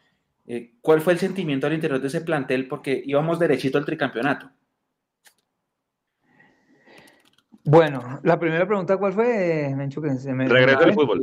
¿Cuál 0.81 1.01
fue 1.01 1.13
el 1.13 1.19
sentimiento 1.19 1.67
al 1.67 1.73
interior 1.73 2.01
de 2.01 2.07
ese 2.07 2.21
plantel? 2.21 2.67
Porque 2.67 3.01
íbamos 3.05 3.39
derechito 3.39 3.77
al 3.77 3.85
tricampeonato. 3.85 4.51
Bueno, 7.65 8.19
la 8.23 8.39
primera 8.39 8.65
pregunta, 8.65 8.97
¿cuál 8.97 9.13
fue, 9.13 9.73
Mencho? 9.75 10.01
Que 10.01 10.09
me, 10.33 10.47
regreso 10.47 10.79
al 10.79 10.93
fútbol. 10.93 11.21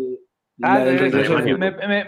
Ah, 0.62 0.84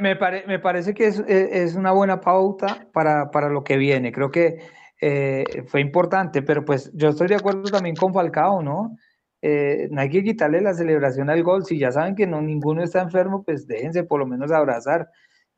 me, 0.01 0.59
parece 0.59 0.95
que 0.95 1.07
es, 1.07 1.75
una 1.75 1.93
buena 1.93 2.21
pauta 2.21 2.89
para, 2.93 3.49
lo 3.49 3.65
que 3.65 3.77
viene. 3.77 4.13
Creo 4.13 4.31
que 4.31 4.59
eh, 5.01 5.65
fue 5.67 5.81
importante, 5.81 6.43
pero 6.43 6.65
pues 6.65 6.91
yo 6.95 7.11
estoy 7.11 7.29
de 7.29 7.37
acuerdo 7.37 7.65
también 7.65 7.97
con 7.97 8.13
Falcao, 8.13 8.63
¿no? 8.63 8.97
Eh, 9.41 9.89
no 9.91 10.01
hay 10.01 10.09
que 10.09 10.23
quitarle 10.23 10.61
la 10.61 10.75
celebración 10.75 11.29
al 11.29 11.43
gol. 11.43 11.65
Si 11.65 11.79
ya 11.79 11.91
saben 11.91 12.15
que 12.15 12.27
no 12.27 12.41
ninguno 12.41 12.83
está 12.83 13.03
enfermo, 13.03 13.43
pues 13.43 13.67
déjense 13.67 14.05
por 14.05 14.21
lo 14.21 14.27
menos 14.27 14.53
abrazar. 14.53 15.09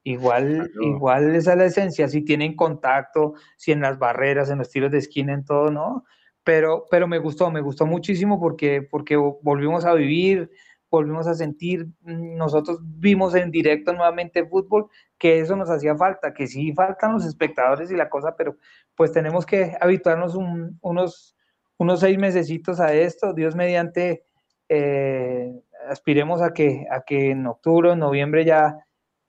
Igual, 0.03 0.70
igual 0.83 1.35
esa 1.35 1.53
es 1.53 1.59
la 1.59 1.64
esencia, 1.64 2.09
si 2.09 2.22
tienen 2.22 2.55
contacto, 2.55 3.35
si 3.57 3.72
en 3.72 3.81
las 3.81 3.99
barreras, 3.99 4.51
en 4.51 4.59
los 4.59 4.68
tiros 4.68 4.91
de 4.91 4.99
esquina, 4.99 5.33
en 5.33 5.45
todo, 5.47 5.70
¿no? 5.70 6.05
Pero, 6.45 6.86
pero 6.90 7.09
me 7.09 7.18
gustó, 7.18 7.51
me 7.51 7.61
gustó 7.61 7.86
muchísimo 7.86 8.38
porque, 8.38 8.82
porque 8.82 9.16
volvimos 9.16 9.84
a 9.84 9.95
vivir, 9.95 10.51
volvimos 10.90 11.26
a 11.26 11.34
sentir, 11.34 11.86
mm, 12.03 12.36
nosotros 12.36 12.78
vimos 12.82 13.34
en 13.34 13.51
directo 13.51 13.92
nuevamente 13.92 14.47
fútbol, 14.47 14.88
que 15.18 15.40
eso 15.40 15.57
nos 15.57 15.70
hacía 15.70 15.97
falta, 15.97 16.32
que 16.34 16.47
sí 16.47 16.72
faltan 16.72 17.14
los 17.14 17.24
espectadores 17.26 17.90
y 17.90 17.97
la 17.97 18.09
cosa, 18.09 18.36
pero 18.36 18.57
pues 18.95 19.12
tenemos 19.12 19.47
que 19.47 19.76
habituarnos 19.80 20.34
unos, 20.36 21.36
unos 21.78 22.01
seis 22.01 22.18
mesecitos 22.18 22.78
a 22.80 22.92
esto, 22.95 23.32
Dios 23.32 23.57
mediante, 23.57 24.24
eh, 24.68 25.53
aspiremos 25.88 26.42
a 26.42 26.53
que, 26.53 26.86
a 26.90 27.03
que 27.03 27.30
en 27.30 27.47
octubre, 27.47 27.92
en 27.92 27.99
noviembre 27.99 28.45
ya 28.45 28.78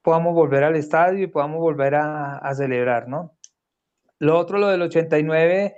podamos 0.02 0.36
volver 0.36 0.64
al 0.64 0.76
estadio 0.76 1.24
y 1.24 1.28
podamos 1.28 1.60
volver 1.60 1.96
a, 1.96 2.54
celebrar, 2.54 3.08
¿no? 3.08 3.36
Lo 4.20 4.38
otro, 4.38 4.60
lo 4.60 4.68
del 4.68 4.84
89, 4.84 5.76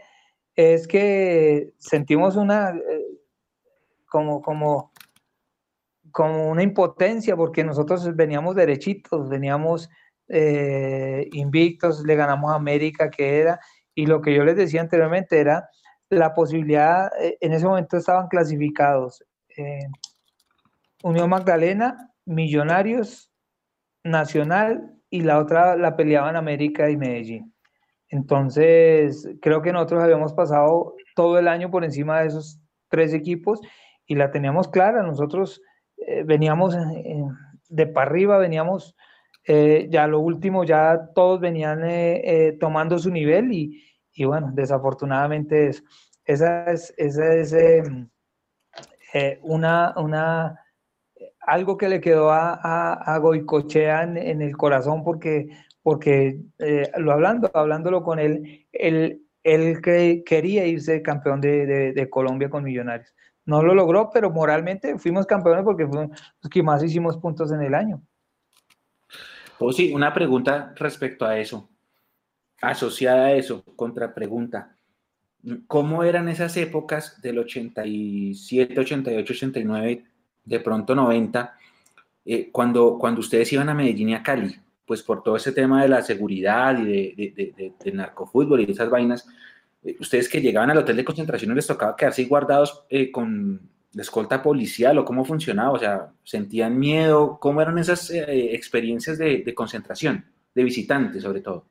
es 0.58 0.88
que 0.88 1.72
sentimos 1.78 2.36
una, 2.36 2.72
eh, 2.72 3.05
como, 4.10 4.41
como, 4.41 4.91
como 6.12 6.49
una 6.49 6.64
impotencia, 6.64 7.36
porque 7.36 7.64
nosotros 7.64 8.14
veníamos 8.16 8.55
derechitos, 8.55 9.30
veníamos 9.30 9.88
eh, 10.28 11.30
invictos, 11.32 12.03
le 12.03 12.16
ganamos 12.16 12.51
a 12.51 12.55
América, 12.55 13.12
que 13.12 13.38
era, 13.39 13.60
y 13.93 14.08
lo 14.08 14.20
que 14.20 14.34
yo 14.34 14.43
les 14.43 14.55
decía 14.55 14.82
anteriormente 14.82 15.39
era 15.39 15.70
la 16.10 16.34
posibilidad, 16.34 17.12
eh, 17.22 17.38
en 17.39 17.53
ese 17.53 17.66
momento 17.66 17.97
estaban 17.97 18.28
clasificados 18.28 19.24
Unión 21.03 21.30
Magdalena, 21.30 22.12
Millonarios, 22.26 23.32
Nacional 24.03 24.93
y 25.10 25.22
la 25.22 25.39
otra 25.39 25.76
la 25.76 25.95
peleaban 25.95 26.36
América 26.36 26.89
y 26.89 26.97
Medellín. 26.97 27.53
Entonces, 28.10 29.30
creo 29.41 29.62
que 29.62 29.74
nosotros 29.74 30.03
habíamos 30.03 30.34
pasado 30.34 30.95
todo 31.16 31.38
el 31.39 31.47
año 31.47 31.70
por 31.70 31.84
encima 31.84 32.22
de 32.22 32.28
esos 32.28 32.60
tres 32.89 33.14
equipos 33.14 33.60
y 34.05 34.16
la 34.16 34.32
teníamos 34.32 34.68
clara. 34.68 35.03
Nosotros 35.03 35.62
eh, 35.97 36.24
veníamos 36.24 36.76
de 37.70 37.88
para 37.88 38.10
arriba, 38.10 38.38
veníamos 38.38 38.95
eh, 39.45 39.88
ya 39.89 40.08
lo 40.08 40.20
último, 40.20 40.64
ya 40.64 41.10
todos 41.16 41.39
venían 41.39 41.82
eh, 41.86 42.58
tomando 42.60 42.99
su 42.99 43.12
nivel 43.12 43.51
y, 43.51 43.84
y, 44.14 44.26
bueno, 44.26 44.51
desafortunadamente 44.53 45.68
es, 45.68 45.84
esa 46.26 46.66
es, 46.66 46.93
una, 49.41 49.93
algo 51.39 51.78
que 51.78 51.88
le 51.88 52.01
quedó 52.01 52.30
a, 52.30 52.93
a, 52.93 53.18
Goicochea 53.20 54.03
en, 54.03 54.41
el 54.41 54.58
corazón 54.58 55.03
porque, 55.03 55.49
porque 55.88 56.41
lo 56.97 57.13
hablando, 57.13 57.49
hablándolo 57.53 58.03
con 58.03 58.19
él, 58.19 58.67
él, 58.73 59.21
él 59.41 59.81
quería 59.81 60.67
irse 60.67 61.01
campeón 61.01 61.39
de, 61.39 61.93
de 61.93 62.09
Colombia 62.09 62.49
con 62.49 62.65
Millonarios. 62.65 63.15
No 63.45 63.63
lo 63.63 63.73
logró, 63.73 64.09
pero 64.13 64.29
moralmente 64.29 64.99
fuimos 64.99 65.25
campeones 65.25 65.63
porque 65.63 65.88
fuimos 65.88 66.09
los 66.41 66.49
que 66.49 66.61
más 66.61 66.83
hicimos 66.83 67.15
puntos 67.15 67.53
en 67.53 67.61
el 67.61 67.73
año. 67.73 68.01
Oh, 69.59 69.71
sí, 69.71 69.93
una 69.93 70.13
pregunta 70.13 70.73
respecto 70.75 71.23
a 71.23 71.39
eso, 71.39 71.69
asociada 72.61 73.27
a 73.27 73.31
eso, 73.31 73.63
contrapregunta. 73.77 74.75
¿Cómo 75.67 76.03
eran 76.03 76.27
esas 76.27 76.57
épocas 76.57 77.21
del 77.21 77.39
87, 77.39 78.77
88, 78.77 79.33
89, 79.33 80.03
de 80.43 80.59
pronto 80.59 80.93
90, 80.93 81.57
eh, 82.25 82.49
cuando, 82.51 82.97
cuando 82.99 83.21
ustedes 83.21 83.53
iban 83.53 83.69
a 83.69 83.73
Medellín 83.73 84.09
y 84.09 84.15
a 84.15 84.21
Cali? 84.21 84.66
Pues 84.88 85.03
por 85.03 85.21
todo 85.21 85.35
ese 85.35 85.51
tema 85.51 85.83
de 85.83 85.89
la 85.89 86.01
seguridad 86.01 86.79
y 86.79 86.85
de, 86.85 87.53
de, 87.55 87.73
de 87.77 87.91
narcofútbol 87.91 88.61
y 88.61 88.71
esas 88.71 88.89
vainas, 88.89 89.27
eh, 89.83 89.95
ustedes 89.99 90.27
que 90.27 90.41
llegaban 90.41 90.71
al 90.71 90.79
hotel 90.79 90.97
de 90.97 91.05
concentración 91.05 91.55
les 91.55 91.67
tocaba 91.67 91.95
quedarse 91.95 92.25
guardados 92.25 92.85
eh, 92.89 93.11
con 93.11 93.69
la 93.93 94.01
escolta 94.01 94.41
policial 94.41 94.97
o 94.97 95.05
cómo 95.05 95.25
funcionaba, 95.25 95.71
o 95.71 95.79
sea, 95.79 96.09
sentían 96.23 96.77
miedo, 96.77 97.39
cómo 97.39 97.61
eran 97.61 97.77
esas 97.77 98.09
eh, 98.11 98.53
experiencias 98.53 99.17
de, 99.17 99.53
concentración, 99.55 100.25
de 100.53 100.63
visitantes 100.63 101.23
sobre 101.23 101.41
todo. 101.41 101.65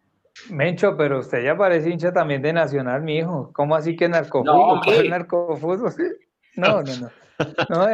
Mencho, 0.50 0.96
pero 0.96 1.20
usted 1.20 1.44
ya 1.44 1.56
parece 1.56 1.90
hincha 1.90 2.12
también 2.12 2.42
de 2.42 2.52
Nacional, 2.52 3.02
mi 3.02 3.18
hijo. 3.18 3.50
¿Cómo 3.54 3.74
así 3.74 3.96
que 3.96 4.08
narcofútbol? 4.08 4.80
No, 4.84 5.08
narcofútbol? 5.08 5.92
No, 6.56 6.82
no, 6.82 6.96
no. 6.96 7.10
no 7.68 7.86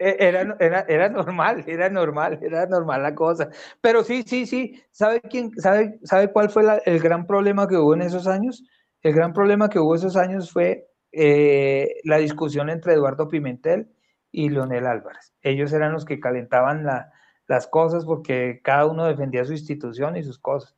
era, 0.00 0.56
era, 0.58 0.80
era, 0.88 1.08
normal, 1.10 1.62
era 1.66 1.90
normal, 1.90 2.38
era 2.42 2.66
normal 2.66 3.02
la 3.02 3.14
cosa. 3.14 3.50
Pero 3.82 4.02
sí, 4.02 4.22
sí, 4.26 4.46
sí. 4.46 4.82
¿Sabe 4.90 5.20
quién, 5.20 5.50
sabe, 5.58 5.98
sabe 6.04 6.32
cuál 6.32 6.48
fue 6.48 6.62
el 6.86 7.00
gran 7.00 7.26
problema 7.26 7.68
que 7.68 7.76
hubo 7.76 7.94
en 7.94 8.02
esos 8.02 8.26
años? 8.26 8.64
El 9.02 9.14
gran 9.14 9.34
problema 9.34 9.68
que 9.68 9.78
hubo 9.78 9.94
esos 9.94 10.16
años 10.16 10.50
fue 10.50 10.86
eh, 11.12 12.00
la 12.04 12.16
discusión 12.16 12.70
entre 12.70 12.94
Eduardo 12.94 13.28
Pimentel 13.28 13.88
y 14.32 14.48
Leonel 14.48 14.86
Álvarez. 14.86 15.34
Ellos 15.42 15.72
eran 15.72 15.92
los 15.92 16.06
que 16.06 16.18
calentaban 16.18 16.84
las 17.46 17.66
cosas 17.66 18.06
porque 18.06 18.60
cada 18.64 18.86
uno 18.86 19.04
defendía 19.06 19.44
su 19.44 19.52
institución 19.52 20.16
y 20.16 20.22
sus 20.22 20.38
cosas. 20.38 20.74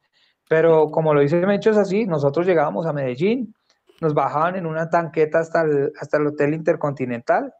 Pero 0.48 0.90
como 0.90 1.14
lo 1.14 1.20
dice 1.20 1.36
Mecho, 1.46 1.70
es 1.70 1.78
así, 1.78 2.06
nosotros 2.06 2.44
llegábamos 2.44 2.86
a 2.86 2.92
Medellín, 2.92 3.54
nos 4.00 4.14
bajaban 4.14 4.56
en 4.56 4.66
una 4.66 4.90
tanqueta 4.90 5.38
hasta 5.38 5.62
el, 5.62 5.92
hasta 6.00 6.16
el 6.16 6.26
Hotel 6.26 6.54
Intercontinental, 6.54 7.54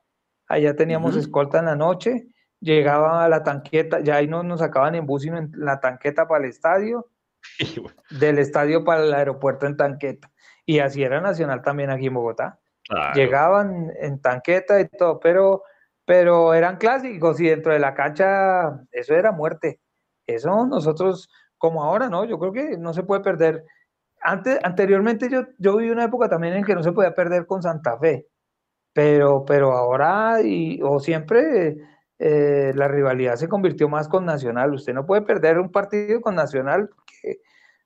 allá 0.53 0.77
teníamos 0.77 1.17
escolta 1.17 1.61
en 1.61 1.65
la 1.65 1.77
noche, 1.77 2.27
llegaba 2.61 3.25
a 3.25 3.29
la 3.29 3.43
tanqueta, 3.43 4.01
ya 4.01 4.17
ahí 4.17 4.29
no 4.29 4.43
nos 4.43 4.61
sacaban 4.61 4.95
en 4.95 5.07
bus, 5.07 5.23
sino 5.23 5.39
en 5.39 5.51
la 5.55 5.81
tanqueta 5.81 6.29
para 6.29 6.45
el 6.45 6.51
estadio, 6.51 7.09
del 8.11 8.39
estadio 8.39 8.85
para 8.85 9.03
el 9.03 9.15
aeropuerto 9.15 9.67
en 9.67 9.79
tanqueta. 9.79 10.31
Y 10.67 10.81
así 10.81 11.03
era 11.03 11.23
Nacional 11.23 11.63
también 11.63 11.91
aquí 11.91 12.07
en 12.07 12.15
Bogotá. 12.15 12.61
Llegaban 13.15 13.91
en 13.99 14.21
tanqueta 14.21 14.79
y 14.79 14.89
todo, 14.89 15.19
pero, 15.19 15.63
pero 16.05 16.53
eran 16.53 16.77
clásicos 16.77 17.41
y 17.41 17.49
dentro 17.49 17.73
de 17.73 17.79
la 17.79 17.95
cancha 17.95 18.79
eso 18.91 19.15
era 19.15 19.33
muerte. 19.33 19.81
Eso 20.27 20.67
nosotros, 20.67 21.31
como 21.57 21.83
ahora, 21.83 22.11
¿no? 22.11 22.25
Yo 22.27 22.39
creo 22.39 22.53
que 22.53 22.77
no 22.77 22.93
se 22.93 23.03
puede 23.03 23.23
perder. 23.23 23.65
Antes, 24.21 24.59
anteriormente 24.63 25.31
yo, 25.31 25.47
yo 25.59 25.79
viví 25.79 25.91
una 25.91 26.05
época 26.05 26.29
también 26.29 26.55
en 26.55 26.65
que 26.65 26.75
no 26.75 26.83
se 26.83 26.93
podía 26.93 27.15
perder 27.15 27.47
con 27.47 27.63
Santa 27.63 27.99
Fe, 27.99 28.27
pero, 28.93 29.45
pero 29.45 29.73
ahora 29.73 30.43
y, 30.43 30.81
o 30.83 31.01
siempre 31.01 31.77
eh, 32.19 32.73
la 32.75 32.89
rivalidad 32.89 33.37
se 33.37 33.49
convirtió 33.49 33.89
más 33.89 34.09
con 34.09 34.25
Nacional. 34.25 34.75
Usted 34.75 34.95
no 34.95 35.07
puede 35.07 35.23
perder 35.23 35.59
un 35.59 35.71
partido 35.71 36.21
con 36.21 36.35
Nacional 36.35 36.89
porque 36.89 37.41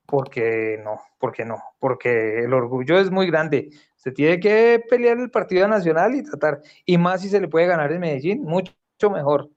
porque 0.06 0.80
no, 0.82 1.00
porque 1.18 1.44
no, 1.44 1.60
porque 1.78 2.44
el 2.44 2.52
orgullo 2.54 2.98
es 2.98 3.10
muy 3.10 3.26
grande. 3.26 3.70
Se 3.96 4.12
tiene 4.12 4.40
que 4.40 4.82
pelear 4.88 5.18
el 5.18 5.30
partido 5.30 5.66
nacional 5.66 6.14
y 6.14 6.22
tratar, 6.22 6.62
y 6.84 6.96
más 6.96 7.22
si 7.22 7.28
se 7.28 7.40
le 7.40 7.48
puede 7.48 7.66
ganar 7.66 7.90
en 7.92 8.00
Medellín, 8.00 8.42
mucho 8.42 8.72
mejor. 9.12 9.50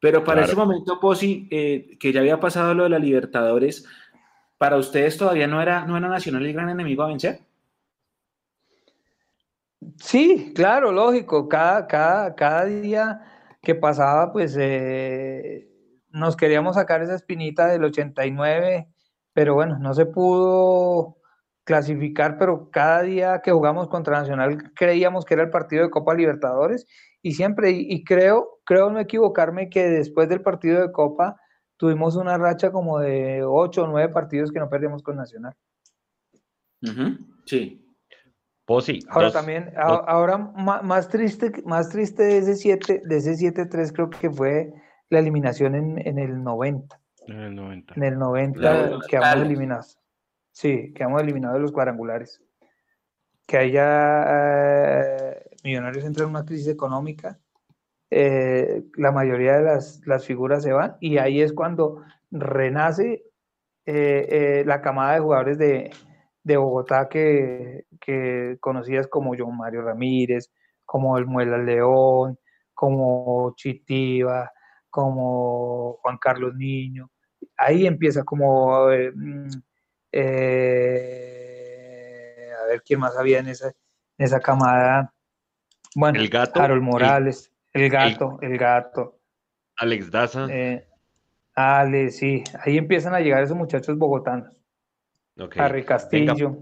Pero 0.00 0.22
para 0.22 0.44
ese 0.44 0.54
momento, 0.54 1.00
Posi, 1.00 1.48
eh, 1.50 1.96
que 1.98 2.12
ya 2.12 2.20
había 2.20 2.38
pasado 2.38 2.72
lo 2.74 2.84
de 2.84 2.90
la 2.90 3.00
Libertadores, 3.00 3.84
¿para 4.56 4.76
ustedes 4.76 5.18
todavía 5.18 5.48
no 5.48 5.60
era, 5.60 5.84
no 5.84 5.96
era 5.96 6.08
Nacional 6.08 6.46
el 6.46 6.52
gran 6.52 6.68
enemigo 6.68 7.02
a 7.02 7.08
vencer? 7.08 7.40
Sí, 10.00 10.52
claro, 10.54 10.92
lógico. 10.92 11.48
Cada, 11.48 11.86
cada, 11.86 12.34
cada 12.34 12.64
día 12.64 13.20
que 13.62 13.74
pasaba, 13.74 14.32
pues 14.32 14.56
eh, 14.58 15.68
nos 16.10 16.36
queríamos 16.36 16.76
sacar 16.76 17.02
esa 17.02 17.14
espinita 17.14 17.66
del 17.66 17.84
89 17.84 18.88
pero 19.38 19.54
bueno, 19.54 19.78
no 19.78 19.94
se 19.94 20.04
pudo 20.04 21.18
clasificar, 21.62 22.38
pero 22.38 22.72
cada 22.72 23.02
día 23.02 23.40
que 23.40 23.52
jugamos 23.52 23.86
contra 23.86 24.18
Nacional 24.18 24.72
creíamos 24.74 25.24
que 25.24 25.34
era 25.34 25.44
el 25.44 25.50
partido 25.50 25.84
de 25.84 25.90
Copa 25.90 26.12
Libertadores 26.12 26.88
y 27.22 27.34
siempre, 27.34 27.70
y, 27.70 28.02
creo, 28.02 28.58
creo 28.64 28.90
no 28.90 28.98
equivocarme 28.98 29.70
que 29.70 29.88
después 29.88 30.28
del 30.28 30.40
partido 30.40 30.82
de 30.82 30.90
Copa 30.90 31.36
tuvimos 31.76 32.16
una 32.16 32.36
racha 32.36 32.72
como 32.72 32.98
de 32.98 33.44
ocho 33.44 33.84
o 33.84 33.86
nueve 33.86 34.12
partidos 34.12 34.50
que 34.50 34.58
no 34.58 34.68
perdimos 34.68 35.04
con 35.04 35.14
Nacional. 35.14 35.54
Sí. 37.44 37.87
Ahora 39.08 39.32
también, 39.32 39.72
ahora 39.76 40.36
más 40.36 41.08
triste, 41.08 41.50
más 41.64 41.88
triste 41.88 42.22
de 42.22 42.38
ese 42.38 42.54
7, 42.54 43.02
de 43.02 43.16
ese 43.16 43.32
7-3 43.32 43.92
creo 43.92 44.10
que 44.10 44.30
fue 44.30 44.74
la 45.08 45.20
eliminación 45.20 45.74
en, 45.74 46.06
en 46.06 46.18
el 46.18 46.42
90. 46.42 47.00
En 47.28 47.40
el 47.40 47.54
90. 47.54 47.94
En 47.96 48.02
el 48.02 48.18
90 48.18 48.98
quedamos 49.08 49.42
eliminados. 49.46 49.98
Sí, 50.52 50.92
quedamos 50.92 51.22
eliminados 51.22 51.56
de 51.56 51.62
los 51.62 51.72
cuadrangulares. 51.72 52.42
Que 53.46 53.56
haya 53.56 54.24
eh, 54.28 55.48
Millonarios 55.64 56.04
entra 56.04 56.24
en 56.24 56.30
una 56.30 56.44
crisis 56.44 56.68
económica, 56.68 57.38
eh, 58.10 58.84
la 58.96 59.12
mayoría 59.12 59.56
de 59.56 59.64
las, 59.64 60.06
las, 60.06 60.26
figuras 60.26 60.62
se 60.62 60.72
van 60.72 60.96
y 61.00 61.18
ahí 61.18 61.40
es 61.40 61.52
cuando 61.52 62.02
renace 62.30 63.24
eh, 63.86 64.62
la 64.66 64.80
camada 64.82 65.14
de 65.14 65.20
jugadores 65.20 65.58
de, 65.58 65.90
de 66.48 66.56
Bogotá 66.56 67.08
que, 67.08 67.84
que, 68.00 68.56
conocidas 68.58 69.06
como 69.06 69.34
John 69.38 69.56
Mario 69.56 69.82
Ramírez, 69.82 70.50
como 70.84 71.16
el 71.18 71.26
Muela 71.26 71.58
León, 71.58 72.38
como 72.74 73.54
Chitiva, 73.54 74.50
como 74.88 75.98
Juan 76.00 76.18
Carlos 76.18 76.54
Niño, 76.56 77.10
ahí 77.56 77.86
empieza 77.86 78.24
como, 78.24 78.90
eh, 78.90 79.12
mm, 79.14 79.48
eh, 80.12 81.30
a 82.60 82.66
ver 82.66 82.82
quién 82.82 82.98
más 83.00 83.16
había 83.16 83.38
en 83.40 83.48
esa, 83.48 83.68
en 83.68 84.24
esa 84.24 84.40
camada. 84.40 85.14
Bueno, 85.94 86.18
el 86.18 86.28
gato, 86.28 86.60
Harold 86.60 86.82
Morales, 86.82 87.52
el, 87.72 87.90
gato, 87.90 88.38
el, 88.40 88.56
gato. 88.56 89.20
Alex 89.76 90.10
Daza. 90.10 90.46
Eh, 90.50 90.88
Ale, 91.54 92.10
sí, 92.10 92.42
ahí 92.60 92.78
empiezan 92.78 93.14
a 93.14 93.20
llegar 93.20 93.42
esos 93.42 93.56
muchachos 93.56 93.98
bogotanos. 93.98 94.57
Harry 95.56 95.84
Castillo. 95.84 96.58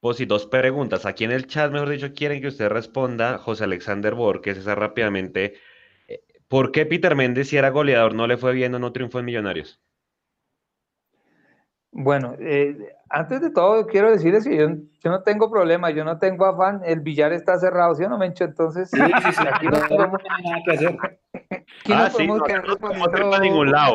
Pues 0.00 0.16
sí, 0.16 0.26
dos 0.26 0.46
preguntas. 0.46 1.06
Aquí 1.06 1.24
en 1.24 1.30
el 1.30 1.46
chat, 1.46 1.70
mejor 1.70 1.88
dicho, 1.88 2.12
quieren 2.12 2.40
que 2.40 2.48
usted 2.48 2.68
responda, 2.68 3.38
José 3.38 3.64
Alexander 3.64 4.14
Borges, 4.14 4.58
esa 4.58 4.74
rápidamente. 4.74 5.54
¿Por 6.48 6.72
qué 6.72 6.86
Peter 6.86 7.14
Méndez, 7.14 7.48
si 7.48 7.56
era 7.56 7.70
goleador, 7.70 8.14
no 8.14 8.26
le 8.26 8.36
fue 8.36 8.52
bien 8.52 8.74
o 8.74 8.78
no 8.78 8.92
triunfó 8.92 9.20
en 9.20 9.26
Millonarios? 9.26 9.80
Bueno, 11.92 12.34
eh, 12.40 12.76
antes 13.10 13.42
de 13.42 13.50
todo 13.50 13.86
quiero 13.86 14.10
decirles 14.10 14.44
que 14.44 14.56
yo, 14.56 14.68
no 15.10 15.22
tengo 15.22 15.50
problema, 15.50 15.90
yo 15.90 16.04
no 16.04 16.18
tengo 16.18 16.46
afán, 16.46 16.80
el 16.84 17.00
billar 17.00 17.32
está 17.32 17.58
cerrado, 17.58 17.94
¿sí 17.94 18.02
o 18.02 18.08
no, 18.08 18.18
Mencho? 18.18 18.44
Entonces, 18.44 18.90
sí, 18.90 18.98
sí, 18.98 19.32
sí, 19.32 19.44
aquí 19.46 19.66
no 19.66 19.72
podemos 19.88 20.20
nada 20.24 20.62
que 20.64 20.72
hacer. 20.72 20.98
Aquí 21.50 21.92
ah, 21.92 22.04
no 22.04 22.10
sí, 22.10 22.26
podemos 22.26 23.12
no, 23.12 23.30
no 23.30 23.38
ningún 23.38 23.70
lado. 23.70 23.94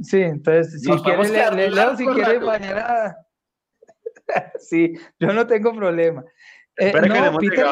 Sí, 0.00 0.20
entonces, 0.20 0.82
si 0.82 0.90
quiere, 1.02 1.28
le, 1.28 1.50
le, 1.50 1.70
leo, 1.70 1.96
si 1.96 2.06
quiere 2.06 2.40
mañana. 2.40 3.16
sí, 4.58 4.94
yo 5.18 5.32
no 5.32 5.46
tengo 5.46 5.74
problema. 5.74 6.24
Eh, 6.76 6.92
no, 6.92 7.38
Peter 7.38 7.66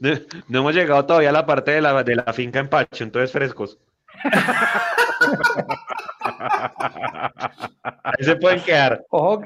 Méndez, 0.00 0.26
no, 0.48 0.58
hemos 0.58 0.74
llegado 0.74 1.06
todavía 1.06 1.30
a 1.30 1.32
la 1.32 1.46
parte 1.46 1.72
de 1.72 1.80
la, 1.80 2.02
de 2.02 2.16
la 2.16 2.32
finca 2.32 2.58
en 2.58 2.68
Pacho, 2.68 3.04
entonces 3.04 3.32
frescos. 3.32 3.78
Ahí 8.04 8.24
se 8.24 8.36
pueden 8.36 8.62
quedar. 8.62 9.04
Ojo, 9.10 9.44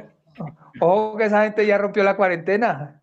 ojo 0.80 1.16
que 1.16 1.24
esa 1.24 1.44
gente 1.44 1.66
ya 1.66 1.78
rompió 1.78 2.02
la 2.02 2.16
cuarentena. 2.16 3.00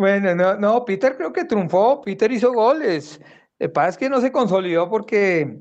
Bueno, 0.00 0.34
no, 0.34 0.56
no, 0.56 0.82
Peter 0.86 1.14
creo 1.14 1.30
que 1.30 1.44
triunfó, 1.44 2.00
Peter 2.00 2.32
hizo 2.32 2.54
goles. 2.54 3.20
Que 3.58 3.68
pasa 3.68 3.90
es 3.90 3.98
que 3.98 4.08
no 4.08 4.18
se 4.22 4.32
consolidó 4.32 4.88
porque 4.88 5.60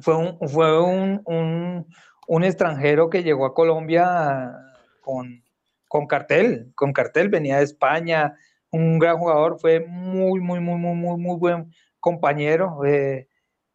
fue 0.00 0.16
un, 0.16 0.48
fue 0.48 0.82
un, 0.82 1.20
un, 1.26 1.86
un 2.28 2.44
extranjero 2.44 3.10
que 3.10 3.22
llegó 3.22 3.44
a 3.44 3.52
Colombia 3.52 4.54
con, 5.02 5.44
con 5.86 6.06
cartel, 6.06 6.72
con 6.74 6.94
cartel, 6.94 7.28
venía 7.28 7.58
de 7.58 7.64
España, 7.64 8.34
un 8.70 8.98
gran 8.98 9.18
jugador, 9.18 9.58
fue 9.60 9.80
muy, 9.80 10.40
muy, 10.40 10.60
muy, 10.60 10.76
muy, 10.76 10.94
muy, 10.94 11.20
muy 11.20 11.36
buen 11.36 11.70
compañero. 12.00 12.82
Eh, 12.86 13.28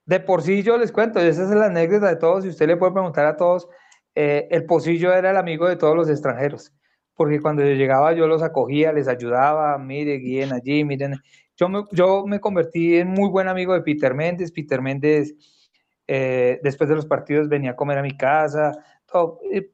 de 0.07 0.19
por 0.19 0.41
sí 0.41 0.63
yo 0.63 0.75
les 0.79 0.91
cuento, 0.91 1.19
esa 1.19 1.43
es 1.43 1.49
la 1.51 1.67
anécdota 1.67 2.07
de 2.07 2.15
todos, 2.15 2.45
y 2.45 2.49
usted 2.49 2.65
le 2.65 2.77
puede 2.77 2.93
preguntar 2.93 3.27
a 3.27 3.37
todos, 3.37 3.69
eh, 4.15 4.47
el 4.49 4.65
Pocillo 4.65 5.13
era 5.13 5.29
el 5.29 5.37
amigo 5.37 5.67
de 5.67 5.75
todos 5.75 5.95
los 5.95 6.09
extranjeros, 6.09 6.73
porque 7.15 7.39
cuando 7.39 7.63
yo 7.63 7.73
llegaba 7.73 8.13
yo 8.13 8.27
los 8.27 8.41
acogía, 8.43 8.91
les 8.93 9.07
ayudaba, 9.07 9.77
mire, 9.77 10.17
guíen 10.17 10.53
allí, 10.53 10.83
miren. 10.83 11.15
Yo 11.55 11.69
me, 11.69 11.83
yo 11.91 12.25
me 12.25 12.39
convertí 12.39 12.97
en 12.97 13.09
muy 13.09 13.29
buen 13.29 13.47
amigo 13.47 13.73
de 13.73 13.81
Peter 13.81 14.13
Méndez, 14.13 14.51
Peter 14.51 14.81
Méndez 14.81 15.35
eh, 16.07 16.59
después 16.63 16.89
de 16.89 16.95
los 16.95 17.05
partidos 17.05 17.47
venía 17.47 17.71
a 17.71 17.75
comer 17.75 17.97
a 17.97 18.01
mi 18.01 18.17
casa, 18.17 18.73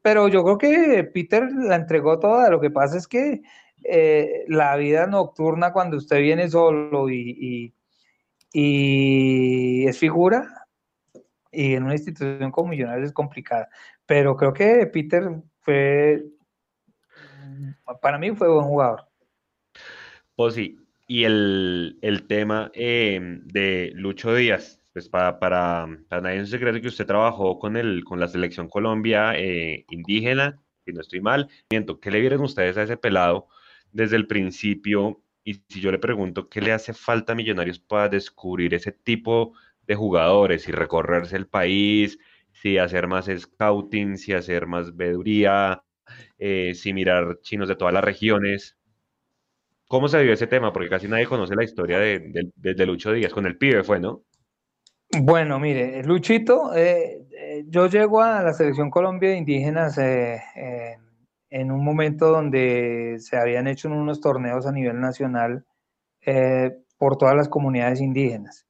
pero 0.02 0.28
yo 0.28 0.44
creo 0.44 0.58
que 0.58 1.04
Peter 1.06 1.50
la 1.52 1.76
entregó 1.76 2.20
toda, 2.20 2.50
lo 2.50 2.60
que 2.60 2.70
pasa 2.70 2.98
es 2.98 3.08
que 3.08 3.42
eh, 3.84 4.44
la 4.48 4.76
vida 4.76 5.08
nocturna 5.08 5.72
cuando 5.72 5.98
usted 5.98 6.20
viene 6.20 6.50
solo 6.50 7.10
y, 7.10 7.74
y, 8.54 9.88
es 9.88 9.98
figura 9.98 10.68
y 11.52 11.74
en 11.76 11.84
una 11.84 11.94
institución 11.94 12.52
como 12.52 12.70
Millonarios 12.70 13.08
es 13.08 13.14
complicada. 13.14 13.70
Pero 14.06 14.36
creo 14.36 14.54
que 14.54 14.86
Peter 14.88 15.42
fue, 15.62 16.26
para 18.02 18.18
mí 18.18 18.32
fue 18.32 18.50
buen 18.50 18.66
jugador. 18.66 19.06
Pues 20.36 20.54
sí, 20.56 20.78
y 21.08 21.24
el, 21.24 21.98
el 22.02 22.28
tema 22.28 22.72
eh, 22.74 23.20
de 23.46 23.92
Lucho 23.96 24.34
Díaz, 24.34 24.80
pues 24.94 25.10
para, 25.10 25.40
para, 25.40 25.88
nadie 26.10 26.36
es 26.36 26.42
un 26.42 26.48
secreto 26.48 26.82
que 26.82 26.88
usted 26.88 27.06
trabajó 27.06 27.60
con, 27.60 27.78
el, 27.78 28.04
con 28.04 28.20
la 28.20 28.28
selección 28.28 28.70
Colombia 28.70 29.34
eh, 29.36 29.86
indígena, 29.90 30.62
si 30.86 30.94
no 30.94 31.02
estoy 31.02 31.22
mal. 31.22 31.50
¿Qué 31.70 32.12
le 32.12 32.20
vieron 32.20 32.42
ustedes 32.42 32.78
a 32.78 32.84
ese 32.84 32.98
pelado? 32.98 33.48
desde 33.92 34.16
el 34.16 34.28
principio. 34.28 35.22
Y 35.44 35.56
si 35.68 35.82
yo 35.82 35.92
le 35.92 36.00
pregunto 36.00 36.50
qué 36.50 36.62
le 36.62 36.72
hace 36.72 36.94
falta 36.94 37.34
a 37.34 37.36
Millonarios 37.36 37.80
para 37.80 38.10
descubrir 38.10 38.74
ese 38.74 38.92
tipo 38.92 39.54
de 39.88 39.96
jugadores 39.96 40.68
y 40.68 40.72
recorrerse 40.72 41.36
el 41.36 41.48
país, 41.48 42.20
si 42.52 42.78
hacer 42.78 43.08
más 43.08 43.26
scouting, 43.26 44.18
si 44.18 44.34
hacer 44.34 44.68
más 44.68 44.96
veduría, 44.96 45.84
eh, 46.38 46.74
mirar 46.94 47.40
chinos 47.42 47.68
de 47.68 47.76
todas 47.76 47.94
las 47.94 48.04
regiones. 48.04 48.78
¿Cómo 49.88 50.08
se 50.08 50.22
vive 50.22 50.34
ese 50.34 50.48
tema? 50.48 50.72
Porque 50.72 50.90
casi 50.90 51.08
nadie 51.08 51.26
conoce 51.26 51.56
la 51.56 51.64
historia 51.64 51.98
de, 52.00 52.52
de, 52.56 52.86
Lucho 52.86 53.12
Díaz. 53.12 53.34
Con 53.34 53.48
el 53.48 53.58
pibe 53.58 53.84
fue, 53.84 54.00
¿no? 54.00 54.24
Bueno, 55.22 55.60
mire, 55.60 56.04
Luchito, 56.04 56.76
eh, 56.76 57.26
eh, 57.36 57.64
yo 57.68 57.88
llego 57.88 58.22
a 58.22 58.44
la 58.44 58.54
selección 58.54 58.92
Colombia 58.92 59.30
de 59.30 59.38
indígenas 59.38 59.98
en 61.50 61.72
un 61.72 61.84
momento 61.84 62.30
donde 62.30 63.18
se 63.20 63.38
habían 63.38 63.68
hecho 63.68 63.90
unos 63.90 64.22
torneos 64.22 64.68
a 64.68 64.72
nivel 64.72 65.00
nacional 65.00 65.66
eh, 66.26 66.72
por 66.98 67.18
todas 67.18 67.36
las 67.36 67.50
comunidades 67.50 68.02
indígenas. 68.02 68.68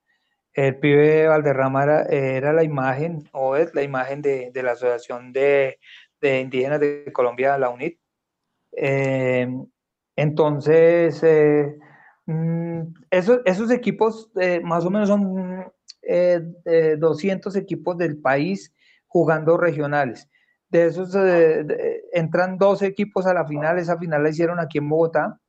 El 0.53 0.77
pibe 0.77 1.27
Valderrama 1.27 1.83
era, 2.09 2.53
la 2.53 2.63
imagen, 2.63 3.29
o 3.31 3.55
es 3.55 3.73
la 3.73 3.83
imagen 3.83 4.21
de, 4.21 4.51
la 4.55 4.71
Asociación 4.71 5.31
de, 5.33 5.79
Indígenas 6.21 6.79
de 6.79 7.11
Colombia, 7.13 7.57
la 7.57 7.69
UNIT. 7.69 7.99
Eh, 8.71 9.47
entonces, 10.15 11.21
eh, 11.23 11.77
mm, 12.25 12.81
esos, 13.09 13.71
equipos 13.71 14.31
más 14.63 14.85
o 14.85 14.89
menos 14.89 15.09
son 15.09 15.71
200 16.97 17.55
equipos 17.55 17.97
del 17.97 18.19
país 18.21 18.73
jugando 19.07 19.57
regionales. 19.57 20.29
De 20.69 20.85
esos 20.85 21.15
eh, 21.15 22.03
entran 22.13 22.57
dos 22.57 22.83
equipos 22.83 23.25
a 23.25 23.33
la 23.33 23.45
final, 23.45 23.79
esa 23.79 23.97
final 23.97 24.23
la 24.23 24.29
hicieron 24.29 24.59
aquí 24.59 24.77
en 24.77 24.87
Bogotá. 24.87 25.39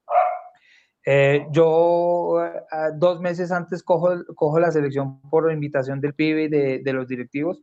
Eh, 1.04 1.46
yo 1.50 2.42
eh, 2.42 2.62
dos 2.96 3.20
meses 3.20 3.52
antes 3.52 3.82
cojo, 3.82 4.24
cojo, 4.34 4.60
la 4.60 4.70
selección 4.70 5.20
por 5.30 5.50
invitación 5.52 6.00
del 6.00 6.14
PIB 6.14 6.38
y 6.38 6.48
de, 6.82 6.92
los 6.92 7.06
directivos, 7.06 7.62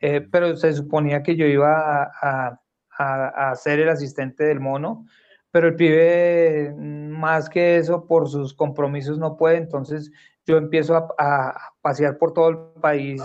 pero 0.00 0.56
se 0.56 0.72
suponía 0.72 1.22
que 1.22 1.36
yo 1.36 1.46
iba 1.46 2.10
a, 2.22 2.60
a, 2.98 3.54
ser 3.54 3.80
el 3.80 3.88
asistente 3.88 4.44
del 4.44 4.60
mono, 4.60 5.06
pero 5.50 5.68
el 5.68 5.76
pibe 5.76 6.74
más 6.76 7.48
que 7.48 7.76
eso 7.76 8.06
por 8.06 8.28
sus 8.28 8.54
compromisos 8.54 9.18
no 9.18 9.36
puede, 9.36 9.56
entonces 9.56 10.10
yo 10.46 10.56
empiezo 10.56 10.96
a, 10.96 11.08
a 11.18 11.54
pasear 11.82 12.18
por 12.18 12.32
todo 12.32 12.48
el 12.48 12.80
país, 12.80 13.22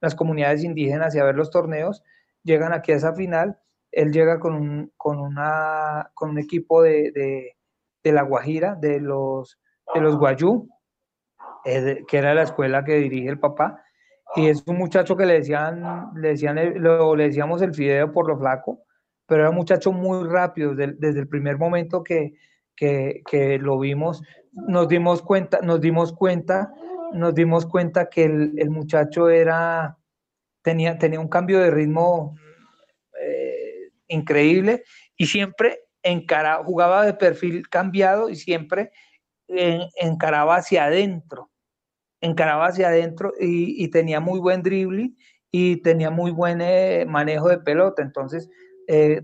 las 0.00 0.14
comunidades 0.14 0.64
indígenas 0.64 1.14
y 1.14 1.18
a 1.18 1.24
ver 1.24 1.34
los 1.34 1.50
torneos. 1.50 2.02
Llegan 2.42 2.72
aquí 2.72 2.92
a 2.92 2.96
esa 2.96 3.14
final, 3.14 3.58
él 3.92 4.12
llega 4.12 4.40
con 4.40 4.54
un, 4.54 4.92
con 4.96 5.20
una, 5.20 6.10
con 6.14 6.30
un 6.30 6.38
equipo 6.38 6.82
de, 6.82 7.12
de, 8.02 8.12
La 8.12 8.22
Guajira, 8.22 8.74
de 8.74 9.00
los, 9.00 9.60
de 9.94 10.00
los 10.00 10.16
Guayú, 10.16 10.68
eh, 11.64 12.02
que 12.08 12.18
era 12.18 12.34
la 12.34 12.42
escuela 12.42 12.84
que 12.84 12.96
dirige 12.96 13.28
el 13.28 13.38
papá, 13.38 13.84
y 14.36 14.48
es 14.48 14.62
un 14.66 14.78
muchacho 14.78 15.16
que 15.16 15.26
le 15.26 15.34
decían, 15.34 16.10
le 16.16 16.28
decían, 16.28 16.58
lo, 16.82 17.14
le 17.14 17.24
decíamos 17.24 17.60
el 17.62 17.74
fideo 17.74 18.12
por 18.12 18.28
lo 18.28 18.38
flaco, 18.38 18.84
pero 19.26 19.42
era 19.42 19.50
un 19.50 19.56
muchacho 19.56 19.92
muy 19.92 20.26
rápido, 20.28 20.74
desde, 20.74 21.20
el 21.20 21.28
primer 21.28 21.58
momento 21.58 22.02
que, 22.02 22.34
que, 22.74 23.22
que, 23.28 23.58
lo 23.58 23.78
vimos, 23.78 24.22
nos 24.52 24.88
dimos 24.88 25.22
cuenta, 25.22 25.60
nos 25.62 25.80
dimos 25.80 26.12
cuenta, 26.12 26.72
nos 27.12 27.34
dimos 27.34 27.66
cuenta 27.66 28.08
que 28.08 28.24
el, 28.24 28.54
el 28.56 28.70
muchacho 28.70 29.28
era, 29.28 29.98
tenía, 30.62 30.98
tenía 30.98 31.20
un 31.20 31.28
cambio 31.28 31.60
de 31.60 31.70
ritmo 31.70 32.36
eh, 33.20 33.90
increíble 34.08 34.84
y 35.16 35.26
siempre 35.26 35.80
encaraba, 36.02 36.64
jugaba 36.64 37.04
de 37.04 37.14
perfil 37.14 37.68
cambiado 37.68 38.28
y 38.28 38.36
siempre 38.36 38.90
encaraba 39.48 40.56
hacia 40.56 40.84
adentro, 40.84 41.50
encaraba 42.22 42.68
hacia 42.68 42.88
adentro 42.88 43.34
y, 43.38 43.88
tenía 43.88 44.20
muy 44.20 44.40
buen 44.40 44.62
dribbling 44.62 45.16
y 45.50 45.82
tenía 45.82 46.10
muy 46.10 46.30
buen 46.30 46.60
eh, 46.62 47.04
manejo 47.06 47.48
de 47.48 47.58
pelota, 47.58 48.00
entonces 48.00 48.48
eh, 48.88 49.22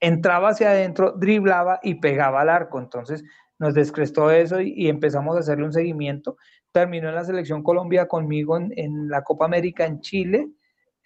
entraba 0.00 0.48
hacia 0.48 0.70
adentro, 0.70 1.12
driblaba 1.12 1.78
y 1.82 1.94
pegaba 1.96 2.40
al 2.40 2.48
arco, 2.48 2.80
entonces 2.80 3.22
nos 3.62 3.74
descrestó 3.74 4.32
eso 4.32 4.60
y, 4.60 4.88
empezamos 4.88 5.36
a 5.36 5.40
hacerle 5.40 5.66
un 5.66 5.72
seguimiento. 5.72 6.36
Terminó 6.72 7.10
en 7.10 7.14
la 7.14 7.24
selección 7.24 7.62
Colombia 7.62 8.08
conmigo 8.08 8.56
en, 8.56 9.08
la 9.08 9.22
Copa 9.22 9.44
América 9.44 9.86
en 9.86 10.00
Chile, 10.00 10.48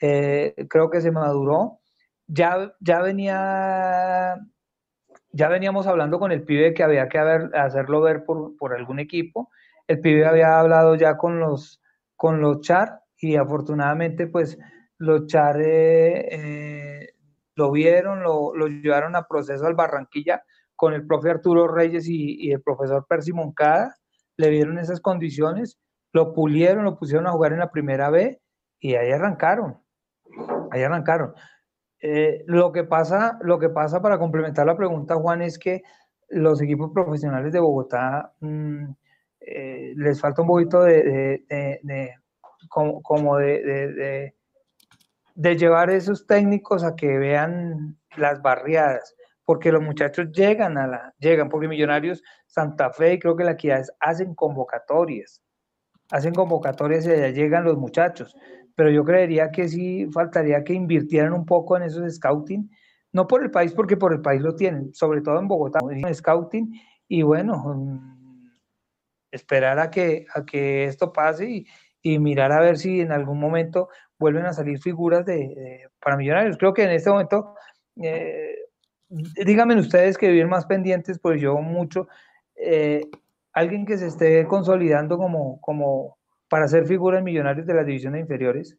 eh, 0.00 0.54
creo 0.70 0.88
que 0.88 1.02
se 1.02 1.10
maduró. 1.10 1.80
Ya, 2.28 2.74
ya 2.80 3.02
venía, 3.02 4.36
ya 5.32 5.48
veníamos 5.48 5.86
hablando 5.86 6.18
con 6.18 6.32
el 6.32 6.44
pibe 6.44 6.72
que 6.72 6.82
había 6.82 7.08
que 7.08 7.18
hacerlo 7.18 8.00
ver 8.00 8.24
por, 8.24 8.74
algún 8.74 9.00
equipo. 9.00 9.50
El 9.86 10.00
pibe 10.00 10.26
había 10.26 10.58
hablado 10.58 10.94
ya 10.96 11.16
con 11.16 11.38
los, 11.38 11.80
con 12.16 12.40
los 12.40 12.60
char 12.60 13.00
y 13.18 13.36
afortunadamente 13.36 14.26
pues 14.26 14.58
los 14.98 15.26
char 15.26 15.60
eh, 15.60 16.28
eh, 16.30 17.08
lo 17.54 17.70
vieron, 17.70 18.22
lo, 18.22 18.52
llevaron 18.66 19.16
a 19.16 19.26
proceso 19.26 19.66
al 19.66 19.74
Barranquilla 19.74 20.42
con 20.74 20.92
el 20.92 21.06
profe 21.06 21.30
Arturo 21.30 21.68
Reyes 21.68 22.06
y, 22.08 22.50
el 22.50 22.60
profesor 22.60 23.06
Percy 23.08 23.32
Moncada, 23.32 23.96
le 24.36 24.50
dieron 24.50 24.78
esas 24.78 25.00
condiciones, 25.00 25.78
lo 26.12 26.34
pulieron, 26.34 26.84
lo 26.84 26.98
pusieron 26.98 27.26
a 27.26 27.32
jugar 27.32 27.54
en 27.54 27.60
la 27.60 27.70
primera 27.70 28.10
B 28.10 28.40
y 28.78 28.94
ahí 28.94 29.10
arrancaron 29.10 29.78
ahí 30.70 30.82
arrancaron. 30.82 31.34
Eh, 32.00 32.44
lo, 32.46 32.72
que 32.72 32.84
pasa, 32.84 33.38
lo 33.42 33.58
que 33.58 33.68
pasa 33.68 34.02
para 34.02 34.18
complementar 34.18 34.66
la 34.66 34.76
pregunta, 34.76 35.16
Juan, 35.16 35.42
es 35.42 35.58
que 35.58 35.82
los 36.28 36.60
equipos 36.60 36.90
profesionales 36.92 37.52
de 37.52 37.60
Bogotá 37.60 38.32
mm, 38.40 38.90
eh, 39.46 39.94
les 39.96 40.20
falta 40.20 40.42
un 40.42 40.48
poquito 40.48 40.82
de, 40.82 41.44
como, 42.68 43.36
de, 43.38 44.32
de, 45.34 45.56
llevar 45.56 45.90
esos 45.90 46.26
técnicos 46.26 46.84
a 46.84 46.96
que 46.96 47.18
vean 47.18 47.96
las 48.16 48.42
barriadas, 48.42 49.14
porque 49.44 49.72
los 49.72 49.82
muchachos 49.82 50.32
llegan 50.32 50.76
a 50.78 50.86
la, 50.86 51.14
llegan, 51.18 51.48
porque 51.48 51.68
Millonarios, 51.68 52.22
Santa 52.46 52.90
Fe 52.90 53.14
y 53.14 53.18
creo 53.18 53.36
que 53.36 53.44
la 53.44 53.52
Equidad 53.52 53.84
hacen 54.00 54.34
convocatorias, 54.34 55.42
hacen 56.10 56.34
convocatorias 56.34 57.06
y 57.06 57.10
allá 57.10 57.30
llegan 57.30 57.64
los 57.64 57.76
muchachos 57.76 58.34
pero 58.76 58.90
yo 58.90 59.04
creería 59.04 59.50
que 59.50 59.68
sí 59.68 60.06
faltaría 60.12 60.62
que 60.62 60.74
invirtieran 60.74 61.32
un 61.32 61.46
poco 61.46 61.76
en 61.76 61.84
esos 61.84 62.14
scouting, 62.14 62.70
no 63.12 63.26
por 63.26 63.42
el 63.42 63.50
país, 63.50 63.72
porque 63.72 63.96
por 63.96 64.12
el 64.12 64.20
país 64.20 64.42
lo 64.42 64.54
tienen, 64.54 64.94
sobre 64.94 65.22
todo 65.22 65.40
en 65.40 65.48
Bogotá, 65.48 65.80
en 65.90 66.14
scouting, 66.14 66.72
y 67.08 67.22
bueno, 67.22 67.56
mm, 67.56 68.15
esperar 69.36 69.78
a 69.78 69.90
que, 69.90 70.26
a 70.34 70.44
que 70.44 70.84
esto 70.84 71.12
pase 71.12 71.66
y, 72.02 72.18
mirar 72.20 72.52
a 72.52 72.60
ver 72.60 72.78
si 72.78 73.00
en 73.00 73.10
algún 73.10 73.40
momento 73.40 73.88
vuelven 74.16 74.46
a 74.46 74.52
salir 74.52 74.78
figuras 74.78 75.26
de, 75.26 75.88
para 76.00 76.16
millonarios. 76.16 76.56
Creo 76.56 76.72
que 76.72 76.84
en 76.84 76.90
este 76.90 77.10
momento, 77.10 77.56
eh, 78.00 78.54
díganme 79.08 79.74
ustedes 79.76 80.16
que 80.16 80.28
vivir 80.28 80.46
más 80.46 80.66
pendientes, 80.66 81.18
pues 81.18 81.40
yo 81.40 81.56
mucho, 81.56 82.06
eh, 82.54 83.02
alguien 83.52 83.86
que 83.86 83.98
se 83.98 84.06
esté 84.06 84.46
consolidando 84.46 85.18
como, 85.18 85.60
como 85.60 86.16
para 86.48 86.68
ser 86.68 86.86
figura 86.86 87.18
en 87.18 87.24
Millonarios 87.24 87.66
de 87.66 87.74
las 87.74 87.86
divisiones 87.86 88.20
inferiores? 88.20 88.78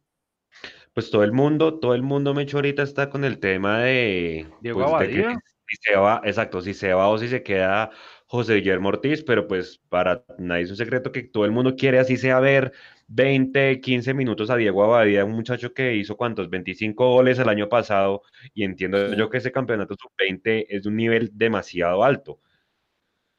Pues 0.94 1.12
todo 1.12 1.24
el 1.24 1.34
mundo, 1.34 1.80
todo 1.80 1.94
el 1.94 2.02
mundo, 2.02 2.34
me 2.34 2.46
ahorita 2.52 2.84
está 2.84 3.10
con 3.10 3.24
el 3.24 3.40
tema 3.40 3.80
de, 3.82 4.48
Diego 4.62 4.80
pues, 4.80 5.10
de 5.10 5.16
que 5.16 5.20
Abadía. 5.22 5.40
si 5.68 5.78
se 5.82 5.96
va, 5.96 6.22
exacto, 6.24 6.62
si 6.62 6.74
se 6.74 6.94
va 6.94 7.08
o 7.10 7.18
si 7.18 7.28
se 7.28 7.44
queda 7.44 7.92
José 8.30 8.56
Guillermo 8.56 8.90
Ortiz, 8.90 9.24
pero 9.24 9.48
pues 9.48 9.80
para 9.90 10.24
nadie 10.38 10.64
es 10.64 10.70
un 10.72 10.76
secreto 10.78 11.12
que 11.14 11.24
todo 11.24 11.46
el 11.46 11.52
mundo 11.52 11.76
quiere 11.78 11.98
así 12.00 12.18
sea 12.18 12.40
ver 12.42 12.74
20, 13.08 13.80
15 13.80 14.14
minutos 14.14 14.50
a 14.50 14.58
Diego 14.58 14.84
Abadía, 14.84 15.24
un 15.24 15.32
muchacho 15.32 15.74
que 15.74 15.96
hizo 15.96 16.18
cuántos, 16.18 16.50
25 16.50 17.10
goles 17.14 17.40
el 17.40 17.48
año 17.50 17.70
pasado, 17.70 18.22
y 18.54 18.64
entiendo 18.66 19.14
yo 19.16 19.30
que 19.30 19.38
ese 19.38 19.52
campeonato 19.54 19.96
sub-20 19.98 20.66
es 20.70 20.84
de 20.84 20.90
un 20.90 20.98
nivel 20.98 21.30
demasiado 21.34 22.04
alto. 22.04 22.40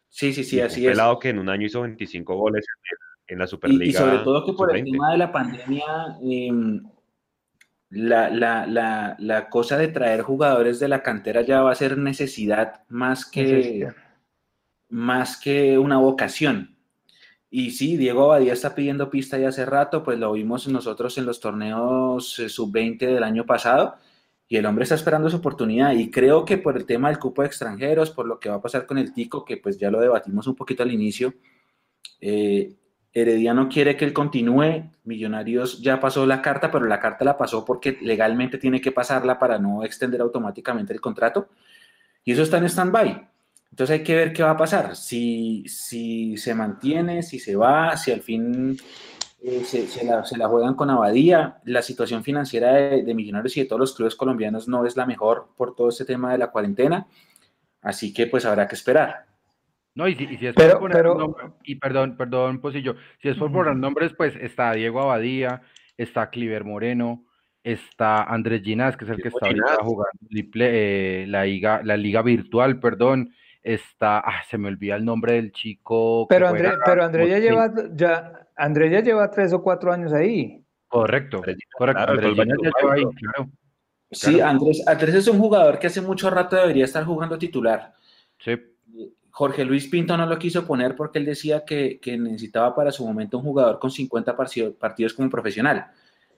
Sí, 0.09 0.33
sí, 0.33 0.43
sí, 0.45 0.57
Y 0.57 0.61
un 0.61 0.67
así 0.67 0.87
es. 0.87 0.93
pelado 0.93 1.19
que 1.19 1.29
en 1.31 1.39
un 1.39 1.49
año 1.51 1.67
hizo 1.67 1.83
25 1.83 2.35
goles 2.37 2.65
en, 3.29 3.35
en 3.35 3.39
la 3.41 3.47
Superliga. 3.47 3.85
y 3.85 3.93
sobre 3.93 4.19
todo 4.21 4.45
que 4.45 4.53
por 4.55 4.71
el 4.75 4.79
sub-20. 4.79 4.91
tema 4.93 5.13
de 5.13 5.19
la 5.19 5.33
pandemia, 5.33 5.85
em, 6.23 6.83
la, 7.91 8.31
la, 8.31 8.67
la, 8.67 9.17
la 9.19 9.49
cosa 9.51 9.77
de 9.79 9.89
traer 9.89 10.23
jugadores 10.23 10.79
de 10.81 10.89
la 10.89 11.03
cantera 11.03 11.43
ya 11.43 11.63
va 11.63 11.73
a 11.73 11.75
ser 11.75 11.99
necesidad 11.99 12.85
más 12.89 13.27
que, 13.31 13.43
Necesidad. 13.43 13.97
Más 14.89 15.37
que 15.37 15.79
una 15.79 15.99
vocación. 15.99 16.77
Y 17.51 17.71
sí, 17.71 17.97
Diego 17.97 18.25
Abadía 18.25 18.53
está 18.53 18.75
pidiendo 18.75 19.11
pista 19.11 19.39
ya 19.39 19.49
hace 19.49 19.65
rato, 19.65 20.03
pues 20.03 20.19
lo 20.19 20.33
vimos 20.33 20.69
nosotros 20.69 21.17
en 21.19 21.27
los 21.27 21.41
torneos 21.41 22.39
eh, 22.39 22.49
sub-20 22.49 22.99
del 22.99 23.23
año 23.23 23.47
pasado, 23.47 23.97
y 24.49 24.57
el 24.57 24.67
hombre 24.67 24.83
está 24.85 24.95
esperando 24.95 25.31
su 25.31 25.37
oportunidad. 25.37 25.93
Y 25.93 26.11
creo 26.11 26.45
que 26.45 26.59
por 26.59 26.77
el 26.77 26.87
tema 26.87 27.09
del 27.09 27.19
cupo 27.19 27.43
de 27.43 27.49
extranjeros, 27.49 28.11
por 28.11 28.27
lo 28.27 28.39
que 28.39 28.49
va 28.49 28.57
a 28.57 28.63
pasar 28.63 28.87
con 28.87 28.99
el 28.99 29.13
Tico, 29.13 29.45
que 29.45 29.57
pues 29.59 29.79
ya 29.79 29.91
lo 29.91 30.01
debatimos 30.01 30.47
un 30.47 30.57
poquito 30.57 30.83
al 30.83 30.93
inicio, 30.93 31.35
eh, 32.21 32.75
Herediano 33.13 33.69
quiere 33.69 33.97
que 33.97 34.05
él 34.05 34.13
continúe. 34.13 34.91
Millonarios 35.05 35.81
ya 35.83 36.01
pasó 36.01 36.27
la 36.27 36.43
carta, 36.43 36.71
pero 36.71 36.87
la 36.87 37.01
carta 37.01 37.25
la 37.25 37.37
pasó 37.37 37.65
porque 37.65 37.99
legalmente 38.01 38.59
tiene 38.59 38.81
que 38.81 38.93
pasarla 38.93 39.39
para 39.39 39.59
no 39.59 39.85
extender 39.85 40.21
automáticamente 40.21 40.93
el 40.93 41.01
contrato. 41.01 41.49
Y 42.25 42.33
eso 42.33 42.43
está 42.43 42.59
en 42.59 42.65
stand-by. 42.65 43.28
Entonces 43.71 43.99
hay 43.99 44.05
que 44.05 44.15
ver 44.17 44.33
qué 44.33 44.43
va 44.43 44.51
a 44.51 44.57
pasar. 44.57 44.97
Si, 44.97 45.65
si 45.69 46.37
se 46.37 46.55
mantiene, 46.55 47.23
si 47.23 47.39
se 47.39 47.55
va, 47.57 47.97
si 47.97 48.11
al 48.11 48.21
fin 48.23 48.77
eh, 49.43 49.63
se, 49.65 49.87
se 49.87 50.05
la, 50.05 50.25
se 50.25 50.37
la 50.37 50.49
juegan 50.49 50.75
con 50.75 50.91
Abadía. 50.91 51.59
La 51.65 51.83
situación 51.83 52.25
financiera 52.25 52.73
de, 52.75 53.03
de 53.05 53.15
Millonarios 53.15 53.57
y 53.57 53.61
de 53.61 53.67
todos 53.67 53.81
los 53.81 53.95
clubes 53.95 54.15
colombianos 54.17 54.67
no 54.69 54.85
es 54.87 54.97
la 54.97 55.07
mejor 55.07 55.51
por 55.57 55.75
todo 55.77 55.91
este 55.91 56.05
tema 56.05 56.33
de 56.33 56.39
la 56.39 56.51
cuarentena. 56.51 57.07
Así 57.83 58.13
que 58.13 58.27
pues 58.27 58.45
habrá 58.45 58.67
que 58.67 58.75
esperar. 58.75 59.27
No, 59.95 60.09
y 60.09 60.15
si, 60.15 60.25
y 60.25 60.37
si 60.39 60.47
es 60.47 60.55
Pero- 60.57 60.73
por 60.75 60.81
poner 60.81 60.97
pero- 60.99 61.15
nombre- 61.15 61.45
y 61.65 61.75
perdón, 61.77 62.17
perdón, 62.17 62.61
Pocillo, 62.61 62.97
si 63.21 63.29
es 63.29 63.37
por 63.37 63.53
poner 63.53 63.77
nombres, 63.77 64.13
pues 64.17 64.35
está 64.37 64.73
Diego 64.73 65.01
Abadía, 65.03 65.63
está 65.97 66.31
Cliver 66.31 66.65
Moreno, 66.65 67.25
está 67.65 68.23
Andrés 68.25 68.63
Ginás, 68.63 68.97
que 68.97 69.05
es 69.05 69.11
el 69.11 69.21
que 69.21 69.29
está 69.29 69.47
ahorita 69.47 69.77
jugando 69.83 70.19
eh, 70.61 71.27
la, 71.29 71.45
liga, 71.45 71.81
la 71.85 71.97
liga 71.97 72.23
virtual, 72.23 72.79
perdón, 72.79 73.35
está, 73.75 74.19
ah, 74.19 74.43
se 74.49 74.59
me 74.59 74.69
olvida 74.69 74.97
el 74.97 75.05
nombre 75.05 75.35
del 75.35 75.53
chico. 75.53 76.27
Pero 76.29 76.49
André, 76.49 76.71
pero 76.85 77.05
André 77.05 77.29
ya 77.29 77.39
lleva, 77.39 77.73
ya, 77.95 78.47
André 78.57 78.91
ya 78.91 79.01
lleva 79.01 79.31
tres 79.31 79.53
o 79.53 79.63
cuatro 79.63 79.93
años 79.93 80.13
ahí. 80.13 80.65
Correcto, 80.89 81.43
correcto, 81.77 82.05
claro, 82.07 82.21
ya 82.35 82.45
lleva 82.45 82.93
ahí, 82.95 83.03
claro, 83.15 83.51
Sí, 84.11 84.35
Claro. 84.37 84.51
Andrés, 84.51 84.83
Andrés 84.89 85.15
es 85.17 85.29
un 85.29 85.39
jugador 85.39 85.79
que 85.79 85.87
hace 85.89 86.01
mucho 86.01 86.31
rato 86.31 86.57
debería 86.57 86.85
estar 86.85 87.05
jugando 87.05 87.39
titular. 87.39 87.93
sí. 88.39 88.57
Jorge 89.31 89.65
Luis 89.65 89.87
Pinto 89.87 90.17
no 90.17 90.27
lo 90.27 90.37
quiso 90.37 90.67
poner 90.67 90.97
porque 90.97 91.21
él 91.21 91.25
decía 91.25 91.65
que, 91.65 92.01
que 92.01 92.19
necesitaba 92.19 92.75
para 92.75 92.91
su 92.91 93.07
momento 93.07 93.39
un 93.39 93.45
jugador 93.45 93.79
con 93.79 93.89
50 93.89 94.37
partido- 94.37 94.75
partidos 94.75 95.15
como 95.15 95.31
profesional. 95.31 95.87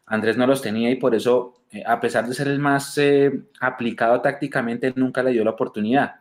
Andrés 0.04 0.36
no 0.36 0.46
los 0.46 0.60
tenía 0.60 0.90
y 0.90 0.96
por 0.96 1.14
eso, 1.14 1.62
eh, 1.70 1.82
a 1.86 1.98
pesar 1.98 2.26
de 2.26 2.34
ser 2.34 2.48
el 2.48 2.58
más 2.58 2.98
eh, 2.98 3.44
aplicado 3.60 4.20
tácticamente, 4.20 4.92
nunca 4.96 5.22
le 5.22 5.30
dio 5.30 5.42
la 5.44 5.52
oportunidad. 5.52 6.16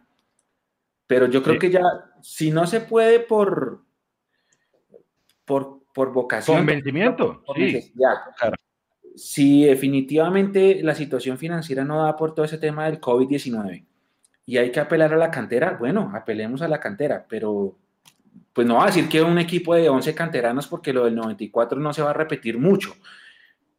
Pero 1.09 1.25
yo 1.25 1.41
creo 1.41 1.55
Sí. 1.55 1.59
que 1.59 1.71
ya, 1.71 1.81
si 2.21 2.51
no 2.51 2.67
se 2.67 2.81
puede 2.81 3.19
por, 3.19 3.81
por, 5.43 5.81
por 5.91 6.13
vocación, 6.13 6.57
Convencimiento, 6.57 7.41
por 7.43 7.55
sí. 7.57 7.91
Claro. 7.97 8.55
Si 9.15 9.65
definitivamente 9.65 10.83
la 10.83 10.93
situación 10.93 11.39
financiera 11.39 11.83
no 11.83 12.03
da 12.03 12.15
por 12.15 12.35
todo 12.35 12.45
ese 12.45 12.59
tema 12.59 12.85
del 12.85 13.01
COVID-19 13.01 13.85
y 14.45 14.57
hay 14.57 14.71
que 14.71 14.79
apelar 14.79 15.11
a 15.11 15.17
la 15.17 15.31
cantera, 15.31 15.77
bueno, 15.79 16.11
apelemos 16.13 16.61
a 16.61 16.67
la 16.67 16.79
cantera, 16.79 17.25
pero 17.27 17.75
pues 18.53 18.67
no 18.67 18.75
va 18.75 18.83
a 18.83 18.87
decir 18.87 19.09
que 19.09 19.23
un 19.23 19.39
equipo 19.39 19.73
de 19.73 19.89
11 19.89 20.13
canteranos 20.13 20.67
porque 20.67 20.93
lo 20.93 21.05
del 21.05 21.15
94 21.15 21.79
no 21.79 21.91
se 21.91 22.03
va 22.03 22.11
a 22.11 22.13
repetir 22.13 22.59
mucho, 22.59 22.93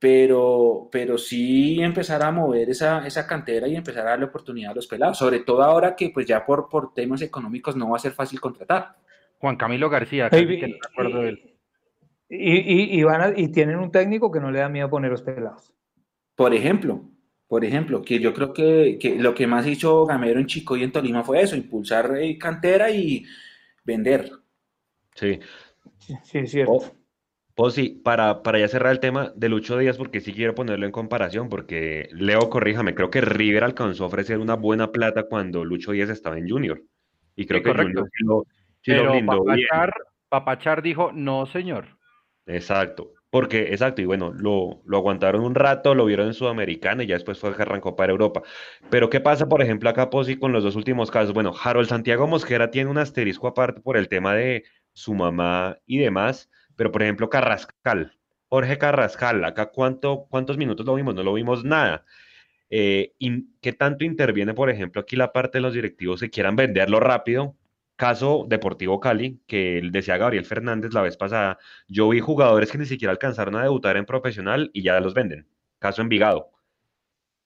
pero, 0.00 0.88
pero 0.90 1.18
sí 1.18 1.80
empezar 1.82 2.22
a 2.24 2.32
mover 2.32 2.70
esa, 2.70 3.06
esa 3.06 3.26
cantera 3.26 3.68
y 3.68 3.76
empezar 3.76 4.06
a 4.06 4.10
darle 4.10 4.24
oportunidad 4.26 4.72
a 4.72 4.74
los 4.76 4.88
pelados, 4.88 5.18
sobre 5.18 5.40
todo 5.40 5.62
ahora 5.62 5.94
que 5.94 6.10
pues 6.10 6.26
ya 6.26 6.44
por, 6.46 6.68
por 6.68 6.94
temas 6.94 7.22
económicos 7.22 7.76
no 7.76 7.90
va 7.90 7.96
a 7.98 8.00
ser 8.00 8.12
fácil 8.12 8.40
contratar. 8.40 8.96
Juan 9.38 9.56
Camilo 9.56 9.90
García, 9.90 10.30
casi 10.30 10.44
Y, 10.44 10.58
que 10.60 10.68
no 10.68 10.74
me 10.74 10.80
acuerdo 10.90 11.22
de 11.22 11.28
él. 11.30 11.54
y- 12.28 12.58
y- 12.58 12.98
y 13.00 13.02
van 13.04 13.20
a- 13.20 13.38
y 13.38 13.48
tienen 13.48 13.76
un 13.78 13.90
técnico 13.92 14.30
que 14.30 14.40
no 14.40 14.50
le 14.50 14.60
da 14.60 14.68
miedo 14.68 14.88
poner 14.90 15.10
los 15.10 15.22
pelados. 15.22 15.72
Por 16.36 16.54
ejemplo, 16.54 17.02
por 17.48 17.64
ejemplo, 17.64 18.02
que 18.02 18.20
yo 18.20 18.32
creo 18.32 18.52
que, 18.52 18.98
que 19.00 19.16
lo 19.16 19.34
que 19.34 19.46
más 19.46 19.66
hizo 19.66 20.06
Gamero 20.06 20.40
en 20.40 20.46
Chico 20.46 20.76
y 20.76 20.84
en 20.84 20.92
Tolima 20.92 21.24
fue 21.24 21.42
eso, 21.42 21.56
impulsar 21.56 22.16
eh, 22.16 22.38
cantera 22.38 22.90
y 22.90 23.24
vender. 23.84 24.30
Sí. 25.14 25.40
Sí, 25.98 26.14
sí, 26.24 26.38
es 26.38 26.50
cierto. 26.50 26.72
Oh, 26.72 26.84
Pues 27.60 27.74
sí, 27.74 28.00
para, 28.02 28.42
para 28.42 28.58
ya 28.58 28.68
cerrar 28.68 28.90
el 28.90 29.00
tema 29.00 29.34
de 29.36 29.50
Lucho 29.50 29.76
Díaz, 29.76 29.98
porque 29.98 30.22
sí 30.22 30.32
quiero 30.32 30.54
ponerlo 30.54 30.86
en 30.86 30.92
comparación, 30.92 31.50
porque 31.50 32.08
Leo, 32.10 32.48
corríjame, 32.48 32.94
creo 32.94 33.10
que 33.10 33.20
River 33.20 33.64
alcanzó 33.64 34.04
a 34.04 34.06
ofrecer 34.06 34.38
una 34.38 34.54
buena 34.54 34.90
plata 34.92 35.24
cuando 35.24 35.62
Lucho 35.62 35.92
Díaz 35.92 36.08
estaba 36.08 36.38
en 36.38 36.48
Junior. 36.48 36.82
Y 37.36 37.44
creo 37.44 37.58
Sí, 37.58 37.64
que 37.64 37.70
correcto. 37.70 38.00
Junior 38.00 38.10
sí 38.14 38.24
lo, 38.24 38.46
sí 38.80 38.90
lo 38.92 38.96
Pero 38.96 39.12
bien. 39.12 39.26
Papachar, 39.26 39.92
Papachar 40.30 40.80
dijo, 40.80 41.12
no, 41.12 41.44
señor. 41.44 41.98
Exacto, 42.46 43.12
porque, 43.28 43.64
exacto, 43.64 44.00
y 44.00 44.06
bueno, 44.06 44.32
lo, 44.32 44.80
lo 44.86 44.96
aguantaron 44.96 45.44
un 45.44 45.54
rato, 45.54 45.94
lo 45.94 46.06
vieron 46.06 46.28
en 46.28 46.32
Sudamericana 46.32 47.02
y 47.02 47.08
ya 47.08 47.16
después 47.16 47.38
fue 47.38 47.54
que 47.54 47.60
arrancó 47.60 47.94
para 47.94 48.12
Europa. 48.12 48.40
Pero, 48.88 49.10
¿qué 49.10 49.20
pasa, 49.20 49.50
por 49.50 49.60
ejemplo, 49.60 49.90
acá, 49.90 50.08
Posi, 50.08 50.36
con 50.38 50.52
los 50.52 50.64
dos 50.64 50.76
últimos 50.76 51.10
casos? 51.10 51.34
Bueno, 51.34 51.52
Harold 51.62 51.90
Santiago 51.90 52.26
Mosquera 52.26 52.70
tiene 52.70 52.88
un 52.88 52.96
asterisco 52.96 53.48
aparte 53.48 53.82
por 53.82 53.98
el 53.98 54.08
tema 54.08 54.32
de 54.32 54.64
su 54.94 55.12
mamá 55.12 55.76
y 55.84 55.98
demás, 55.98 56.48
pero, 56.80 56.90
por 56.92 57.02
ejemplo, 57.02 57.28
Carrascal, 57.28 58.16
Jorge 58.48 58.78
Carrascal, 58.78 59.44
acá, 59.44 59.66
¿cuánto, 59.66 60.26
cuántos 60.30 60.56
minutos 60.56 60.86
lo 60.86 60.94
vimos? 60.94 61.14
No 61.14 61.22
lo 61.22 61.34
vimos 61.34 61.62
nada. 61.62 62.06
Eh, 62.70 63.12
¿qué 63.60 63.74
tanto 63.74 64.06
interviene, 64.06 64.54
por 64.54 64.70
ejemplo, 64.70 65.02
aquí 65.02 65.14
la 65.14 65.30
parte 65.30 65.58
de 65.58 65.62
los 65.62 65.74
directivos 65.74 66.20
que 66.20 66.30
quieran 66.30 66.56
venderlo 66.56 66.98
rápido? 66.98 67.54
Caso 67.96 68.46
Deportivo 68.48 68.98
Cali, 68.98 69.42
que 69.46 69.82
decía 69.92 70.16
Gabriel 70.16 70.46
Fernández 70.46 70.94
la 70.94 71.02
vez 71.02 71.18
pasada, 71.18 71.58
yo 71.86 72.08
vi 72.08 72.20
jugadores 72.20 72.72
que 72.72 72.78
ni 72.78 72.86
siquiera 72.86 73.12
alcanzaron 73.12 73.56
a 73.56 73.62
debutar 73.62 73.98
en 73.98 74.06
profesional 74.06 74.70
y 74.72 74.82
ya 74.82 74.98
los 75.00 75.12
venden. 75.12 75.46
Caso 75.80 76.00
Envigado. 76.00 76.50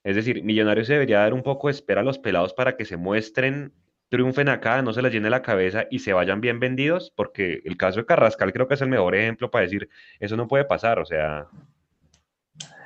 Es 0.05 0.15
decir, 0.15 0.43
Millonarios 0.45 0.87
debería 0.87 1.19
dar 1.19 1.33
un 1.33 1.43
poco 1.43 1.67
de 1.67 1.73
espera 1.73 1.99
a 1.99 2.03
los 2.05 2.19
pelados 2.19 2.53
para 2.53 2.77
que 2.77 2.85
se 2.85 2.95
muestren, 2.95 3.73
triunfen 4.15 4.47
acá, 4.49 4.81
no 4.81 4.93
se 4.93 5.01
les 5.01 5.11
llene 5.11 5.29
la 5.29 5.41
cabeza 5.41 5.85
y 5.91 5.99
se 5.99 6.13
vayan 6.13 6.39
bien 6.39 6.59
vendidos, 6.59 7.11
porque 7.15 7.61
el 7.65 7.75
caso 7.75 7.99
de 7.99 8.05
Carrascal 8.05 8.53
creo 8.53 8.67
que 8.67 8.75
es 8.75 8.81
el 8.81 8.87
mejor 8.89 9.13
ejemplo 9.15 9.51
para 9.51 9.63
decir, 9.63 9.89
eso 10.19 10.37
no 10.37 10.47
puede 10.47 10.63
pasar, 10.63 10.99
o 10.99 11.05
sea, 11.05 11.47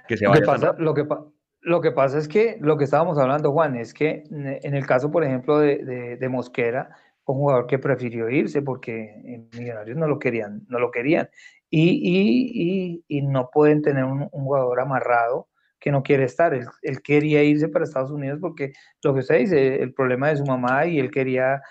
que 0.08 0.18
se 0.18 0.26
Lo 0.26 0.32
que, 0.34 0.40
vaya 0.40 0.46
pasa, 0.46 0.76
lo, 0.80 0.94
que, 0.96 1.06
pa- 1.06 1.26
lo 1.62 1.82
que 1.82 1.92
pasa 1.92 2.18
es 2.18 2.28
que 2.28 2.58
lo 2.62 2.78
que 2.78 2.86
estábamos 2.86 3.20
hablando, 3.20 3.52
Juan, 3.52 3.76
es 3.76 3.94
que 3.94 4.24
en 4.32 4.74
el 4.74 4.86
caso, 4.88 5.12
por 5.12 5.24
ejemplo, 5.24 5.60
de, 5.60 5.78
de- 5.86 6.18
de 6.18 6.30
Mosquera, 6.30 6.90
un 7.26 7.36
jugador 7.36 7.68
que 7.68 7.78
prefirió 7.78 8.28
irse 8.28 8.64
porque 8.64 9.14
en 9.24 9.50
Millonarios 9.56 9.96
no 9.98 10.08
lo 10.08 10.18
querían, 10.18 10.64
no 10.68 10.80
lo 10.80 10.90
querían. 10.90 11.30
Y, 11.70 11.90
y- 11.92 13.04
y- 13.08 13.20
y 13.20 13.22
no 13.22 13.52
pueden 13.54 13.84
tener 13.84 14.04
un, 14.04 14.24
un 14.32 14.44
jugador 14.44 14.80
amarrado 14.80 15.48
que 15.80 15.92
no 15.92 16.04
quiere 16.04 16.26
estar. 16.26 16.54
Él, 16.54 16.66
él 16.82 17.02
quería 17.02 17.44
irse 17.44 17.70
para 17.70 17.86
Estados 17.86 18.12
Unidos 18.12 18.40
porque 18.42 18.74
lo 19.04 19.14
que 19.14 19.20
usted 19.22 19.40
dice, 19.40 19.82
el 19.82 19.94
problema 19.94 20.30
de 20.30 20.38
su 20.38 20.46
mamá 20.46 20.86
y 20.86 21.00
él 21.00 21.12
quería 21.12 21.62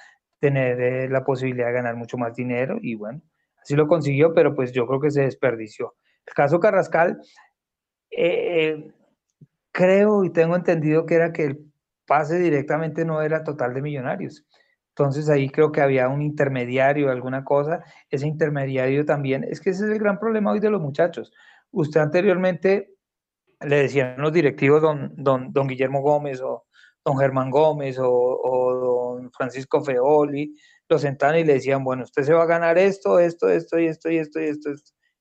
tener 0.41 0.81
eh, 0.81 1.09
la 1.09 1.25
posibilidad 1.25 1.67
de 1.67 1.73
ganar 1.73 1.97
mucho 1.97 2.17
más 2.17 2.35
dinero 2.35 2.79
y 2.81 2.95
bueno, 2.95 3.21
así 3.63 3.75
lo 3.75 3.89
consiguió, 3.89 4.33
pero 4.35 4.55
pues 4.55 4.73
yo 4.73 4.87
creo 4.87 5.01
que 5.01 5.11
se 5.11 5.23
desperdició. 5.23 5.95
El 6.27 6.35
caso 6.35 6.61
Carrascal, 6.61 7.21
eh, 8.11 8.93
creo 9.73 10.25
y 10.25 10.31
tengo 10.31 10.57
entendido 10.57 11.07
que 11.07 11.15
era 11.15 11.33
que 11.33 11.45
el 11.45 11.73
pase 12.07 12.39
directamente 12.39 13.05
no 13.05 13.23
era 13.23 13.45
total 13.45 13.75
de 13.75 13.83
millonarios. 13.83 14.45
Entonces 14.91 15.29
ahí 15.29 15.49
creo 15.49 15.71
que 15.71 15.81
había 15.81 16.09
un 16.09 16.23
intermediario, 16.23 17.11
alguna 17.11 17.45
cosa. 17.45 17.85
Ese 18.11 18.27
intermediario 18.27 19.05
también, 19.05 19.45
es 19.45 19.61
que 19.61 19.71
ese 19.71 19.85
es 19.85 19.93
el 19.93 19.99
gran 19.99 20.19
problema 20.19 20.51
hoy 20.51 20.61
de 20.61 20.71
los 20.71 20.81
muchachos. 20.81 21.33
Usted 21.71 22.01
anteriormente 22.01 22.95
le 23.61 23.77
decían 23.83 24.17
los 24.19 24.33
directivos 24.33 24.83
don, 24.83 25.13
don, 25.17 25.53
don 25.53 25.67
Guillermo 25.67 26.01
Gómez 26.01 26.41
o 26.41 26.67
don 27.05 27.19
Germán 27.19 27.51
Gómez 27.51 27.99
o, 27.99 28.11
o 28.11 28.75
don 28.75 29.33
Francisco 29.33 29.83
Feoli, 29.83 30.55
lo 30.89 30.99
sentaban 30.99 31.39
y 31.39 31.45
le 31.45 31.55
decían, 31.55 31.85
bueno, 31.85 32.05
usted 32.05 32.23
se 32.23 32.35
va 32.35 32.43
a 32.43 32.47
ganar 32.47 32.79
esto, 32.79 33.19
esto, 33.19 33.49
esto 33.49 33.79
y 33.79 33.87
esto 33.87 34.11
y 34.11 34.19
esto 34.19 34.41
y 34.41 34.45
esto, 34.45 34.71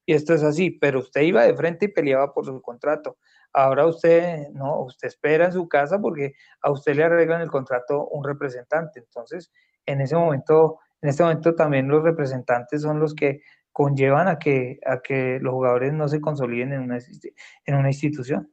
y 0.05 0.13
esto 0.13 0.33
es 0.33 0.43
así, 0.43 0.71
pero 0.71 0.99
usted 0.99 1.21
iba 1.21 1.43
de 1.43 1.55
frente 1.55 1.85
y 1.85 1.89
peleaba 1.89 2.33
por 2.33 2.45
su 2.45 2.61
contrato. 2.61 3.17
Ahora 3.53 3.85
usted 3.85 4.49
no, 4.53 4.81
usted 4.83 5.07
espera 5.07 5.45
en 5.45 5.53
su 5.53 5.67
casa 5.67 5.99
porque 5.99 6.33
a 6.61 6.71
usted 6.71 6.95
le 6.95 7.03
arreglan 7.03 7.41
el 7.41 7.49
contrato 7.49 8.07
un 8.07 8.23
representante. 8.23 8.99
Entonces, 8.99 9.51
en 9.85 10.01
ese 10.01 10.15
momento, 10.15 10.79
en 11.01 11.09
este 11.09 11.23
momento 11.23 11.55
también 11.55 11.87
los 11.87 12.03
representantes 12.03 12.81
son 12.81 12.99
los 12.99 13.13
que 13.13 13.41
conllevan 13.77 14.27
a 14.27 14.39
que, 14.39 14.79
a 14.83 15.01
que 15.01 15.37
los 15.39 15.53
jugadores 15.53 15.93
no 15.93 16.07
se 16.07 16.19
consoliden 16.19 16.73
en 16.73 16.81
una, 16.81 16.97
en 16.97 17.75
una 17.75 17.89
institución. 17.89 18.51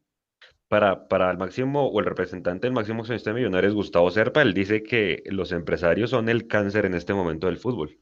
Para, 0.69 1.09
para 1.09 1.31
el 1.31 1.39
máximo 1.39 1.89
o 1.89 1.99
el 1.99 2.05
representante 2.05 2.67
del 2.67 2.75
máximo 2.75 3.01
accionista 3.01 3.31
de 3.31 3.37
Millonarios, 3.37 3.75
Gustavo 3.75 4.11
Serpa, 4.11 4.43
él 4.43 4.53
dice 4.53 4.83
que 4.83 5.23
los 5.31 5.53
empresarios 5.53 6.11
son 6.11 6.29
el 6.29 6.47
cáncer 6.47 6.85
en 6.85 6.93
este 6.93 7.15
momento 7.15 7.47
del 7.47 7.57
fútbol. 7.57 7.99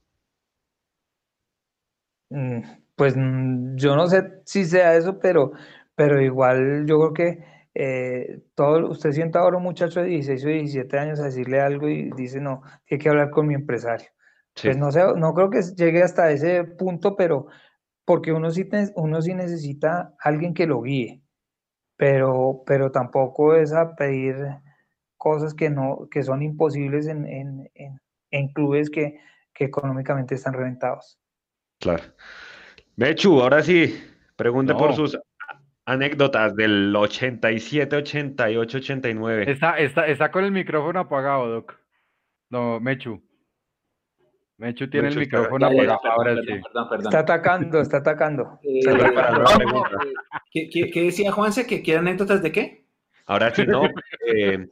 Mm, 2.31 2.63
pues 2.97 3.15
mm, 3.17 3.77
yo 3.77 3.95
no 3.95 4.09
sé 4.09 4.43
si 4.45 4.65
sea 4.65 4.97
eso, 4.97 5.21
pero, 5.21 5.53
pero 5.95 6.21
igual 6.21 6.87
yo 6.87 6.99
creo 6.99 7.13
que 7.13 7.45
eh, 7.73 8.41
todo, 8.57 8.91
usted 8.91 9.13
sienta 9.13 9.39
ahora 9.39 9.59
un 9.59 9.63
muchacho 9.63 10.01
de 10.01 10.09
16 10.09 10.45
o 10.45 10.49
17 10.49 10.99
años 10.99 11.21
a 11.21 11.27
decirle 11.27 11.61
algo 11.61 11.89
y 11.89 12.11
dice, 12.17 12.41
no, 12.41 12.63
tiene 12.85 13.01
que 13.01 13.09
hablar 13.11 13.31
con 13.31 13.47
mi 13.47 13.55
empresario. 13.55 14.09
Pues 14.61 14.77
no 14.77 14.93
sé, 14.93 15.01
no 15.17 15.33
creo 15.35 15.51
que 15.51 15.63
llegue 15.63 16.03
hasta 16.03 16.31
ese 16.31 16.65
punto, 16.65 17.17
pero 17.17 17.47
porque 18.05 18.33
uno 18.33 18.51
sí, 18.51 18.69
uno 18.97 19.23
sí 19.23 19.35
necesita 19.35 20.15
alguien 20.19 20.53
que 20.55 20.67
lo 20.67 20.83
guíe, 20.83 21.23
pero, 21.97 22.63
pero 22.67 22.91
tampoco 22.91 23.55
es 23.55 23.73
a 23.73 23.95
pedir 23.95 24.37
cosas 25.17 25.55
que, 25.55 25.71
no, 25.71 26.09
que 26.11 26.23
son 26.23 26.43
imposibles 26.43 27.07
en, 27.07 27.27
en, 27.27 27.71
en, 28.31 28.49
clubes 28.49 28.91
que, 28.91 29.21
que 29.55 29.65
económicamente 29.65 30.35
están 30.35 30.53
reventados. 30.53 31.19
Claro. 31.79 32.03
Mechu, 32.97 33.41
ahora 33.41 33.63
sí, 33.63 34.03
pregunte 34.37 34.75
por 34.75 34.95
sus 34.95 35.19
anécdotas 35.85 36.55
del 36.55 36.95
87, 36.95 37.97
88, 37.97 38.79
89. 38.79 39.51
Está, 39.51 39.79
está, 39.79 40.07
está 40.07 40.31
con 40.31 40.45
el 40.45 40.53
micrófono 40.53 41.01
apagado, 41.01 41.49
Doc. 41.49 41.79
No, 42.51 42.81
Mechu. 42.81 43.23
Mechu 44.63 44.89
tiene 44.89 45.09
el 45.09 45.19
micrófono 45.19 45.67
apagado. 45.67 46.01
ahora 46.05 46.37
sí. 46.37 46.53
Está 46.99 47.19
atacando, 47.19 47.81
está 47.81 47.97
atacando. 47.99 48.59
Eh, 50.55 50.69
¿qué, 50.71 50.91
qué, 50.91 51.03
decía 51.05 51.33
Juanse? 51.33 51.67
¿Que 51.67 51.83
quiere 51.83 52.01
anécdotas 52.01 52.43
de 52.43 52.53
qué? 52.53 52.85
Ahora 53.27 53.55
sí, 53.55 53.65
no. 53.67 53.85
Eh, 54.27 54.69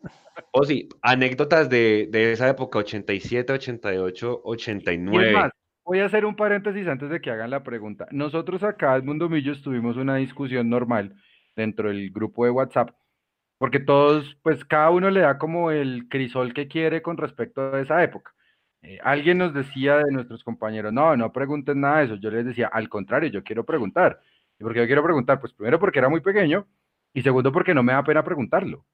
o 0.53 0.65
sí, 0.65 0.89
anécdotas 1.01 1.71
de, 1.71 2.09
de, 2.11 2.33
esa 2.33 2.51
época, 2.51 2.81
87, 2.81 3.53
88, 3.53 4.43
89 4.45 5.51
voy 5.91 5.99
a 5.99 6.07
hacer 6.07 6.25
un 6.25 6.37
paréntesis 6.37 6.87
antes 6.87 7.11
de 7.11 7.21
que 7.21 7.33
hagan 7.33 7.51
la 7.51 7.65
pregunta. 7.65 8.07
Nosotros 8.13 8.63
acá 8.63 8.97
en 8.97 9.05
Mundo 9.05 9.29
Millos 9.29 9.61
tuvimos 9.61 9.97
una 9.97 10.15
discusión 10.17 10.71
normal 10.71 11.17
dentro 11.57 11.89
del 11.89 12.13
grupo 12.13 12.45
de 12.45 12.53
WhatsApp, 12.53 12.91
porque 13.59 13.81
todos, 13.81 14.39
pues 14.45 14.65
cada 14.65 14.91
uno 14.91 15.11
le 15.11 15.23
da 15.23 15.37
como 15.37 15.73
el 15.73 16.07
crisol 16.09 16.55
que 16.55 16.69
quiere 16.69 17.03
con 17.03 17.17
respecto 17.17 17.75
a 17.75 17.81
esa 17.81 18.05
época. 18.05 18.33
Eh, 18.83 18.99
alguien 19.03 19.39
nos 19.39 19.53
decía 19.53 19.99
de 19.99 20.11
nuestros 20.11 20.43
compañeros, 20.43 20.93
no, 20.93 21.17
no 21.17 21.33
pregunten 21.33 21.81
nada 21.81 21.99
de 21.99 22.05
eso. 22.07 22.15
Yo 22.17 22.31
les 22.31 22.47
decía, 22.47 22.69
al 22.69 22.89
contrario, 22.89 23.29
yo 23.31 23.45
quiero 23.45 23.65
preguntar. 23.65 24.21
¿Y 24.59 24.63
por 24.63 24.73
qué 24.73 24.81
yo 24.81 24.87
quiero 24.87 25.05
preguntar? 25.05 25.41
Pues 25.41 25.53
primero 25.53 25.79
porque 25.79 25.99
era 25.99 26.09
muy 26.09 26.21
pequeño 26.21 26.67
y 27.13 27.23
segundo 27.23 27.53
porque 27.53 27.75
no 27.75 27.83
me 27.83 27.93
da 27.93 28.05
pena 28.05 28.25
preguntarlo. 28.25 28.85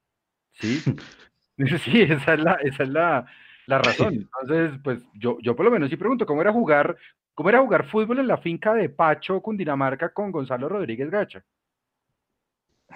¿Sí? 0.53 0.81
sí, 1.85 2.03
esa 2.03 2.35
es 2.35 2.41
la, 2.41 2.53
esa 2.55 2.83
es 2.83 2.89
la, 2.89 3.27
la 3.67 3.79
razón. 3.79 4.15
Entonces, 4.43 4.79
pues 4.83 5.03
yo, 5.15 5.39
yo 5.41 5.57
por 5.57 5.65
lo 5.65 5.71
menos 5.71 5.91
sí 5.91 5.97
pregunto, 5.97 6.27
¿cómo 6.27 6.41
era 6.41 6.53
jugar, 6.53 6.97
cómo 7.35 7.49
era 7.49 7.61
jugar 7.61 7.89
fútbol 7.89 8.19
en 8.19 8.29
la 8.29 8.39
finca 8.39 8.75
de 8.75 8.89
Pacho, 8.89 9.41
Cundinamarca, 9.41 10.13
con 10.13 10.33
Gonzalo 10.33 10.69
Rodríguez 10.69 11.11
Gacha? 11.11 11.45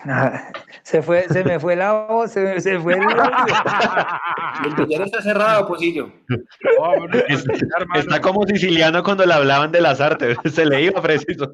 se 0.83 1.03
fue, 1.03 1.29
se 1.29 1.45
me 1.45 1.59
fue 1.61 1.77
la 1.77 2.07
voz, 2.07 2.33
se, 2.33 2.41
me, 2.41 2.61
se 2.61 2.79
fue 2.79 2.95
el 2.95 3.01
El 4.91 5.03
está 5.03 5.23
cerrado, 5.23 5.67
Posillo. 5.67 6.13
está, 7.95 8.21
como 8.21 8.47
siciliano 8.47 9.03
cuando 9.03 9.25
le 9.27 9.35
hablaban 9.35 9.73
de 9.73 9.81
las 9.81 10.01
artes, 10.01 10.37
se 10.53 10.67
le 10.67 10.83
iba 10.83 11.01
preciso. 11.01 11.53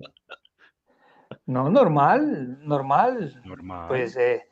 No, 1.47 1.71
normal, 1.71 2.59
normal. 2.63 3.41
Normal. 3.45 3.89
Pues 3.89 4.17
eh, 4.17 4.43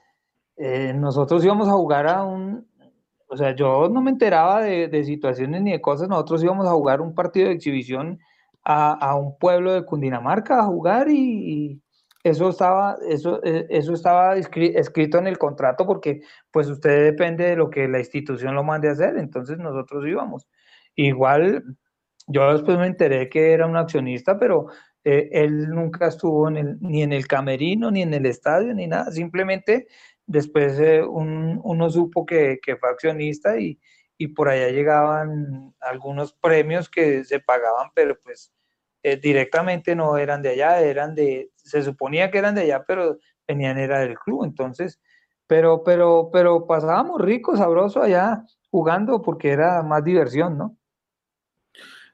eh, 0.57 0.93
nosotros 0.95 1.45
íbamos 1.45 1.69
a 1.69 1.73
jugar 1.73 2.07
a 2.07 2.23
un, 2.23 2.67
o 3.35 3.37
sea, 3.37 3.55
yo 3.55 3.89
no 3.89 4.01
me 4.01 4.11
enteraba 4.11 4.63
de, 4.63 5.05
situaciones 5.05 5.61
ni 5.63 5.73
de 5.73 5.81
cosas. 5.81 6.09
Nosotros 6.09 6.43
íbamos 6.45 6.67
a 6.67 6.73
jugar 6.73 7.01
un 7.01 7.15
partido 7.15 7.49
de 7.49 7.55
exhibición 7.55 8.21
a, 8.63 9.15
un 9.17 9.37
pueblo 9.39 9.73
de 9.73 9.85
Cundinamarca 9.85 10.61
a 10.61 10.67
jugar 10.67 11.09
y, 11.11 11.83
eso 12.25 12.49
estaba, 12.49 12.97
eso, 13.09 13.41
e, 13.45 13.67
eso 13.71 13.95
estaba 13.95 14.37
escrito 14.37 15.19
en 15.19 15.29
el 15.29 15.39
contrato 15.39 15.87
porque 15.87 16.23
pues 16.51 16.69
usted 16.69 17.05
depende 17.05 17.45
de 17.45 17.57
lo 17.57 17.71
que 17.71 17.87
la 17.87 18.01
institución 18.01 18.57
lo 18.57 18.65
mande 18.65 18.89
a 18.89 18.93
hacer. 18.93 19.17
Entonces 19.17 19.59
nosotros 19.59 20.05
íbamos. 20.07 20.49
Igual, 20.97 21.63
yo 22.27 22.53
después 22.53 22.79
me 22.79 22.89
enteré 22.89 23.29
que 23.29 23.53
era 23.53 23.67
un 23.67 23.77
accionista, 23.77 24.39
pero 24.39 24.67
eh, 25.05 25.29
él 25.31 25.69
nunca 25.71 26.09
estuvo 26.09 26.51
ni 26.51 27.03
en 27.03 27.13
el 27.13 27.29
camerino, 27.29 27.91
ni 27.93 28.03
en 28.03 28.15
el 28.15 28.27
estadio, 28.27 28.75
ni 28.75 28.89
nada. 28.89 29.13
Simplemente 29.13 29.87
Después 30.27 30.79
eh, 30.81 31.03
uno 31.03 31.91
supo 31.91 32.25
que, 32.25 32.59
fue 32.81 32.89
accionista 32.89 33.59
y, 33.59 33.79
por 34.35 34.49
allá 34.49 34.71
llegaban 34.71 35.75
algunos 35.81 36.33
premios 36.33 36.89
que 36.89 37.25
se 37.25 37.41
pagaban, 37.41 37.91
pero 37.95 38.19
pues 38.23 38.53
eh, 39.03 39.17
directamente 39.17 39.95
no 39.95 40.17
eran 40.17 40.41
de 40.41 40.51
allá, 40.51 40.81
eran 40.81 41.15
de, 41.15 41.51
se 41.65 41.83
suponía 41.83 42.31
que 42.31 42.39
eran 42.39 42.55
de 42.55 42.63
allá, 42.63 42.85
pero 42.87 43.19
venían 43.47 43.79
era 43.79 44.01
del 44.01 44.19
club, 44.19 44.45
entonces, 44.45 45.01
pero, 45.47 45.83
pero, 45.83 46.31
pero 46.33 46.67
pasábamos 46.67 47.21
ricos, 47.21 47.59
sabroso 47.59 48.03
allá 48.03 48.45
jugando 48.71 49.23
porque 49.23 49.51
era 49.51 49.83
más 49.83 50.05
diversión, 50.05 50.59
¿no? 50.59 50.77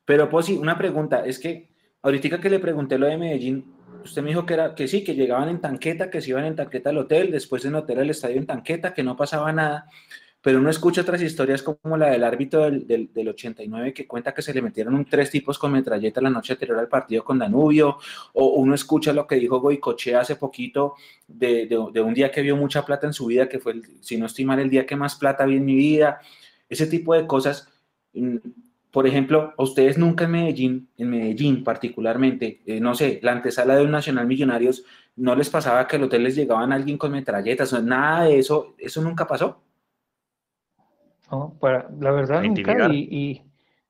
Pero 0.05 0.43
sí, 0.43 0.59
una 0.59 0.77
pregunta, 0.77 1.25
es 1.25 1.39
que 1.39 1.71
ahorita 2.03 2.41
que 2.41 2.51
le 2.51 2.59
pregunté 2.59 2.99
lo 2.99 3.07
de 3.07 3.17
Medellín, 3.17 3.75
usted 4.05 4.23
me 4.23 4.31
dijo 4.31 4.45
que, 4.45 4.55
era, 4.55 4.75
que 4.75 4.89
sí, 4.89 5.05
que 5.05 5.15
llegaban 5.15 5.49
en 5.49 5.61
tanqueta, 5.61 6.11
que 6.11 6.21
se 6.21 6.31
iban 6.31 6.45
en 6.45 6.57
tanqueta 6.57 6.91
al 6.91 6.99
hotel, 6.99 7.31
después 7.31 7.65
en 7.65 7.77
hotel 7.77 8.01
al 8.01 8.11
estadio 8.11 8.37
en 8.37 8.47
tanqueta, 8.47 8.93
que 8.93 9.03
no 9.03 9.17
pasaba 9.17 9.53
nada, 9.53 9.87
pero 10.43 10.59
uno 10.59 10.71
escucha 10.71 11.03
otras 11.03 11.21
historias 11.21 11.63
como 11.63 11.97
la 11.97 12.11
del 12.11 12.25
árbitro 12.25 12.71
del, 12.71 13.13
del, 13.13 13.29
89 13.29 13.93
que 13.93 14.07
cuenta 14.07 14.33
que 14.33 14.43
se 14.43 14.55
le 14.55 14.63
metieron 14.63 15.05
tres 15.05 15.31
tipos 15.31 15.59
con 15.59 15.73
metralleta 15.73 16.21
la 16.21 16.31
noche 16.31 16.55
anterior 16.55 16.79
al 16.79 16.89
partido 16.89 17.23
con 17.25 17.39
Danubio, 17.39 17.99
o 18.33 18.47
uno 18.55 18.75
escucha 18.75 19.13
lo 19.13 19.27
que 19.27 19.37
dijo 19.37 19.61
Goicoche 19.61 20.17
hace 20.17 20.37
poquito 20.37 20.95
de, 21.29 21.67
de, 21.67 22.01
un 22.01 22.15
día 22.15 22.31
que 22.31 22.43
vio 22.43 22.57
mucha 22.57 22.85
plata 22.85 23.07
en 23.07 23.13
su 23.13 23.27
vida, 23.27 23.49
que 23.49 23.59
fue, 23.59 23.81
si 24.01 24.17
no 24.17 24.27
el 24.27 24.71
día 24.71 24.87
que 24.87 24.97
más 24.97 25.17
plata 25.17 25.45
vi 25.45 25.57
en 25.57 25.65
mi 25.65 25.75
vida, 25.75 26.21
ese 26.69 26.87
tipo 26.87 27.15
de 27.15 27.27
cosas 27.27 27.69
mm, 28.15 28.37
por 28.91 29.07
ejemplo, 29.07 29.55
a 29.57 29.63
ustedes 29.63 29.99
nunca 29.99 30.25
en 30.25 30.33
Medellín, 30.33 30.89
en 30.99 31.11
Medellín 31.11 31.63
particularmente, 31.63 32.61
eh, 32.67 32.81
no 32.81 32.95
sé, 32.95 33.21
la 33.23 33.33
antesala 33.33 33.77
de 33.77 33.85
un 33.85 33.93
Nacional 33.93 34.27
Millonarios, 34.27 34.85
¿no 35.17 35.37
les 35.37 35.49
pasaba 35.49 35.87
que 35.87 35.97
al 35.97 36.05
hotel 36.05 36.25
les 36.25 36.35
llegaban 36.35 36.73
alguien 36.73 36.99
con 36.99 37.13
metralletas? 37.13 37.73
Nada 37.85 38.25
de 38.25 38.39
eso, 38.39 38.75
¿eso 38.79 39.01
nunca 39.01 39.27
pasó? 39.27 39.63
No, 41.31 41.57
para, 41.61 41.89
la 41.99 42.11
verdad 42.11 42.43
nunca, 42.43 42.89
y, 42.93 43.43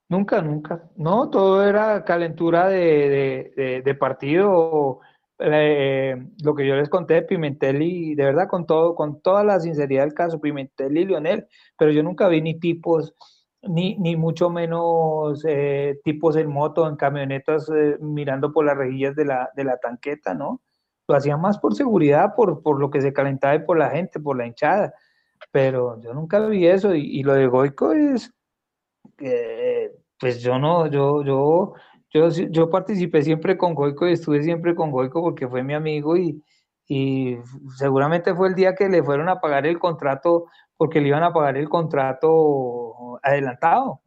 nunca, 0.09 0.43
nunca. 0.43 0.83
No, 0.97 1.31
todo 1.31 1.67
era 1.67 2.05
calentura 2.05 2.69
de, 2.69 3.83
de, 3.85 3.95
partido, 3.95 5.01
eh, 5.39 6.17
lo 6.43 6.55
que 6.55 6.67
yo 6.67 6.75
les 6.77 6.89
conté 6.89 7.15
de 7.15 7.23
Pimentel 7.23 7.83
y 7.83 8.15
de 8.15 8.25
verdad 8.25 8.49
con 8.49 8.67
todo, 8.67 8.95
con 8.95 9.23
toda 9.23 9.43
la 9.43 9.59
sinceridad 9.59 10.03
del 10.03 10.15
caso, 10.15 10.41
Pimentel 10.41 10.97
y 10.99 11.07
Lionel, 11.07 11.47
pero 11.79 11.91
yo 11.93 12.03
nunca 12.03 12.29
vi 12.29 12.43
ni 12.43 12.59
tipos 12.61 13.15
ni, 13.63 13.97
ni 13.97 14.17
mucho 14.17 14.51
menos 14.51 15.45
eh, 15.47 16.01
tipos 16.05 16.37
en 16.37 16.49
moto, 16.51 16.89
en 16.89 16.97
camionetas, 16.97 17.71
eh, 17.75 17.97
mirando 18.01 18.53
por 18.53 18.65
las 18.65 18.77
rejillas 18.77 19.15
de 19.17 19.27
la, 19.27 19.51
de 19.55 19.65
la 19.65 19.77
tanqueta, 19.79 20.35
¿no? 20.35 20.61
Lo 21.07 21.17
hacían 21.17 21.41
más 21.41 21.59
por 21.59 21.75
seguridad, 21.75 22.35
por, 22.35 22.63
por 22.63 22.81
lo 22.81 22.91
que 22.91 23.01
se 23.01 23.13
calentaba 23.13 23.55
y 23.55 23.61
por 23.61 23.79
la 23.79 23.91
gente, 23.91 24.21
por 24.21 24.37
la 24.37 24.47
hinchada. 24.47 24.95
Pero 25.53 26.01
yo 26.01 26.15
nunca 26.15 26.41
vi 26.47 26.67
eso. 26.67 26.95
Y, 26.95 27.23
lo 27.23 27.35
de 27.35 27.47
Goico 27.47 27.93
es, 27.93 28.33
pues 30.19 30.43
yo 30.43 30.59
no, 30.59 30.87
yo, 30.87 31.23
yo, 31.25 31.75
yo, 32.13 32.29
yo 32.29 32.71
participé 32.71 33.23
siempre 33.23 33.57
con 33.57 33.75
Goico 33.75 34.09
y 34.09 34.13
estuve 34.13 34.43
siempre 34.43 34.75
con 34.75 34.91
Goico 34.91 35.23
porque 35.23 35.49
fue 35.49 35.63
mi 35.63 35.75
amigo 35.75 36.17
y, 36.17 36.43
y 36.89 37.37
seguramente 37.77 38.35
fue 38.35 38.49
el 38.49 38.55
día 38.55 38.75
que 38.75 38.89
le 38.89 39.03
fueron 39.03 39.29
a 39.29 39.41
pagar 39.41 39.67
el 39.67 39.79
contrato 39.79 40.47
porque 40.77 41.01
le 41.01 41.09
iban 41.09 41.23
a 41.23 41.33
pagar 41.33 41.57
el 41.57 41.69
contrato 41.69 43.19
adelantado. 43.23 44.01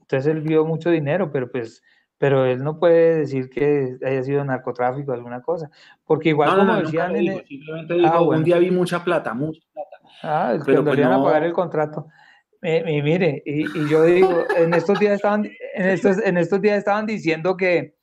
Entonces 0.00 0.34
él 0.34 0.42
vio 0.42 0.64
mucho 0.64 0.90
dinero, 0.90 1.30
pero 1.30 1.50
pues, 1.50 1.82
pero 2.18 2.44
él 2.44 2.64
no 2.64 2.78
puede 2.78 3.18
decir 3.18 3.48
que 3.48 3.96
haya 4.04 4.22
sido 4.22 4.44
narcotráfico 4.44 5.12
o 5.12 5.14
alguna 5.14 5.42
cosa, 5.42 5.70
porque 6.04 6.30
igual 6.30 6.56
como 6.56 6.76
decían, 6.76 7.14
simplemente 7.46 7.94
dijo, 7.94 8.12
ah, 8.12 8.20
un 8.20 8.42
día 8.42 8.58
vi 8.58 8.70
mucha 8.70 9.04
plata, 9.04 9.32
mucha 9.32 9.60
plata. 9.72 9.97
Ah, 10.22 10.54
es 10.54 10.64
pero 10.64 10.78
que 10.78 10.90
le 10.90 10.90
pues 10.90 10.98
iban 10.98 11.12
a 11.12 11.22
pagar 11.22 11.44
el 11.44 11.52
contrato. 11.52 12.06
y 12.62 13.02
mire, 13.02 13.42
y, 13.44 13.88
yo 13.88 14.04
digo, 14.04 14.44
en 14.56 14.74
estos 14.74 14.98
días 14.98 15.14
estaban, 15.14 15.44
en 15.74 15.86
estos, 15.86 16.18
en 16.18 16.36
estos 16.38 16.60
días 16.60 16.78
estaban 16.78 17.06
diciendo 17.06 17.56
que, 17.56 17.94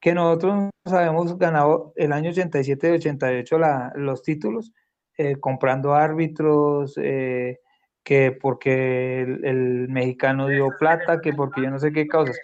que 0.00 0.14
nosotros 0.14 0.70
nos 0.84 0.94
habíamos 0.94 1.38
ganado 1.38 1.92
el 1.96 2.12
año 2.12 2.30
87 2.30 2.88
y 2.88 2.92
88 2.92 3.58
la, 3.58 3.92
los 3.94 4.22
títulos, 4.22 4.72
eh, 5.16 5.36
comprando 5.36 5.94
árbitros, 5.94 6.94
eh, 6.96 7.60
que 8.02 8.32
porque 8.32 9.20
el, 9.22 9.88
mexicano 9.88 10.48
dio 10.48 10.70
plata, 10.78 11.20
que 11.20 11.32
porque 11.32 11.62
yo 11.62 11.70
no 11.70 11.78
sé 11.78 11.92
qué 11.92 12.06
causas. 12.06 12.38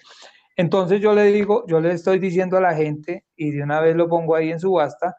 Entonces 0.57 1.01
yo 1.01 1.15
le 1.15 1.25
digo, 1.25 1.65
yo 1.67 1.81
le 1.81 1.93
estoy 1.93 2.19
diciendo 2.19 2.57
a 2.57 2.61
la 2.61 2.75
gente, 2.75 3.25
y 3.37 3.51
de 3.53 3.63
una 3.63 3.81
vez 3.81 3.97
lo 3.97 4.09
pongo 4.09 4.35
ahí 4.35 4.51
en 4.51 4.61
subasta, 4.61 5.17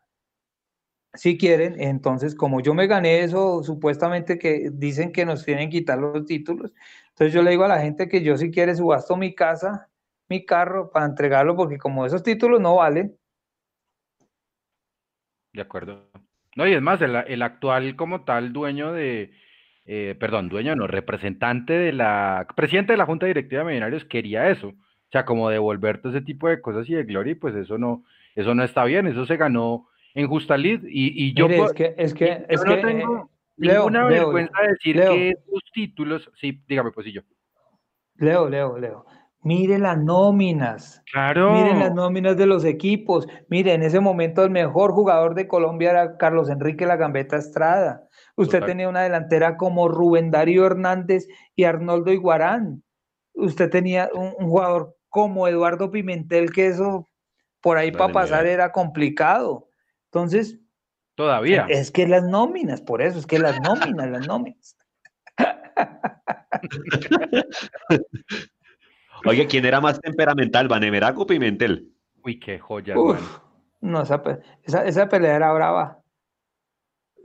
si 1.13 1.37
quieren, 1.37 1.79
entonces 1.81 2.35
como 2.35 2.61
yo 2.61 2.73
me 2.73 2.87
gané 2.87 3.21
eso, 3.21 3.63
supuestamente 3.63 4.37
que 4.37 4.69
dicen 4.71 5.11
que 5.11 5.25
nos 5.25 5.43
tienen 5.43 5.69
que 5.69 5.79
quitar 5.79 5.97
los 5.97 6.25
títulos, 6.25 6.71
entonces 7.09 7.33
yo 7.33 7.41
le 7.41 7.51
digo 7.51 7.63
a 7.65 7.67
la 7.67 7.81
gente 7.81 8.07
que 8.07 8.23
yo 8.23 8.37
si 8.37 8.51
quiere 8.51 8.75
subasto 8.75 9.17
mi 9.17 9.33
casa, 9.33 9.89
mi 10.29 10.45
carro 10.45 10.91
para 10.91 11.07
entregarlo, 11.07 11.55
porque 11.55 11.77
como 11.77 12.05
esos 12.05 12.23
títulos 12.23 12.61
no 12.61 12.75
valen. 12.75 13.17
De 15.51 15.61
acuerdo. 15.61 16.09
No, 16.55 16.67
y 16.67 16.73
es 16.73 16.81
más, 16.81 17.01
el, 17.01 17.41
actual 17.41 17.95
como 17.95 18.23
tal 18.23 18.53
dueño 18.53 18.93
de, 18.93 19.33
eh, 19.85 20.15
perdón, 20.19 20.49
dueño 20.49 20.75
no, 20.75 20.87
representante 20.87 21.73
de 21.73 21.91
la, 21.91 22.47
presidente 22.55 22.93
de 22.93 22.97
la 22.97 23.05
Junta 23.05 23.25
Directiva 23.25 23.63
de 23.63 23.67
Millonarios 23.67 24.05
quería 24.05 24.49
eso. 24.49 24.69
O 24.69 25.11
sea, 25.11 25.25
como 25.25 25.49
devolverte 25.49 26.09
ese 26.09 26.21
tipo 26.21 26.47
de 26.47 26.61
cosas 26.61 26.87
y 26.89 26.93
de 26.93 27.03
gloria, 27.03 27.31
y 27.31 27.35
pues 27.35 27.55
eso 27.55 27.77
no, 27.77 28.03
eso 28.35 28.53
no 28.53 28.63
está 28.63 28.83
bien, 28.85 29.07
eso 29.07 29.25
se 29.25 29.37
ganó 29.37 29.88
en 30.19 30.27
Justa 30.27 30.57
y, 30.57 30.79
y 30.89 31.33
yo, 31.33 31.47
es 31.47 31.73
que, 31.73 31.95
es 31.97 32.13
que, 32.13 32.45
es 32.49 32.63
no 32.63 32.75
que, 32.75 32.81
tengo 32.81 33.29
ninguna 33.55 34.05
vergüenza 34.05 34.61
de 34.61 34.67
decir 34.67 34.95
que 34.95 35.33
sus 35.49 35.63
títulos, 35.73 36.29
sí, 36.39 36.61
dígame, 36.67 36.91
pues 36.91 37.05
sí 37.05 37.13
yo. 37.13 37.21
Leo, 38.15 38.49
Leo, 38.49 38.77
Leo. 38.77 39.05
Mire 39.41 39.79
las 39.79 39.97
nóminas. 39.97 41.01
Claro. 41.09 41.53
Miren 41.53 41.79
las 41.79 41.93
nóminas 41.93 42.35
de 42.35 42.45
los 42.45 42.65
equipos. 42.65 43.25
Mire, 43.47 43.73
en 43.73 43.83
ese 43.83 44.01
momento 44.01 44.43
el 44.43 44.49
mejor 44.49 44.91
jugador 44.91 45.33
de 45.33 45.47
Colombia 45.47 45.91
era 45.91 46.17
Carlos 46.17 46.49
Enrique 46.49 46.85
La 46.85 46.97
Gambeta 46.97 47.37
Estrada. 47.37 48.03
Usted 48.35 48.61
tenía 48.63 48.89
una 48.89 49.03
delantera 49.03 49.55
como 49.55 49.87
Rubén 49.87 50.31
Darío 50.31 50.65
Hernández 50.65 51.27
y 51.55 51.63
Arnoldo 51.63 52.11
Iguarán. 52.11 52.83
Usted 53.33 53.69
tenía 53.69 54.09
un, 54.13 54.31
jugador 54.31 54.97
como 55.07 55.47
Eduardo 55.47 55.89
Pimentel, 55.89 56.51
que 56.51 56.67
eso 56.67 57.07
por 57.61 57.77
ahí 57.77 57.91
para 57.91 58.11
pasar 58.11 58.45
era 58.45 58.73
complicado. 58.73 59.68
Entonces, 60.11 60.59
todavía. 61.15 61.67
Es 61.69 61.91
que 61.91 62.07
las 62.07 62.23
nóminas, 62.23 62.81
por 62.81 63.03
eso, 63.03 63.19
es 63.19 63.27
que 63.27 63.37
las 63.37 63.61
nóminas, 63.61 64.09
las 64.09 64.27
nóminas. 64.27 64.75
Oye, 69.25 69.45
¿quién 69.47 69.65
era 69.65 69.81
más 69.81 69.99
temperamental, 69.99 70.67
Vanemerac 70.67 71.17
o 71.19 71.27
Pimentel? 71.27 71.91
Uy, 72.23 72.39
qué 72.39 72.57
joya. 72.57 72.95
no, 73.81 74.01
esa, 74.01 74.23
esa, 74.85 75.09
pelea 75.09 75.35
era 75.35 75.53
brava. 75.53 76.01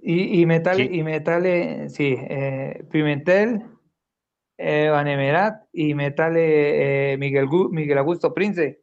Y, 0.02 0.42
y 0.42 0.46
metal, 0.46 0.80
y 0.80 1.02
metal, 1.02 1.88
sí, 1.88 2.16
eh, 2.18 2.84
Pimentel, 2.90 3.64
eh, 4.58 4.92
y 5.72 5.94
metal 5.94 6.34
eh, 6.36 7.16
Miguel, 7.18 7.48
Miguel 7.70 7.98
Augusto 7.98 8.34
Prince. 8.34 8.82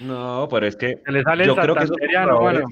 No, 0.00 0.46
pero 0.48 0.66
es 0.66 0.76
que. 0.76 1.02
Se 1.04 1.10
le 1.12 1.24
sale 1.24 1.46
yo 1.46 1.56
creo 1.56 1.74
que 1.74 1.86
bueno 2.38 2.68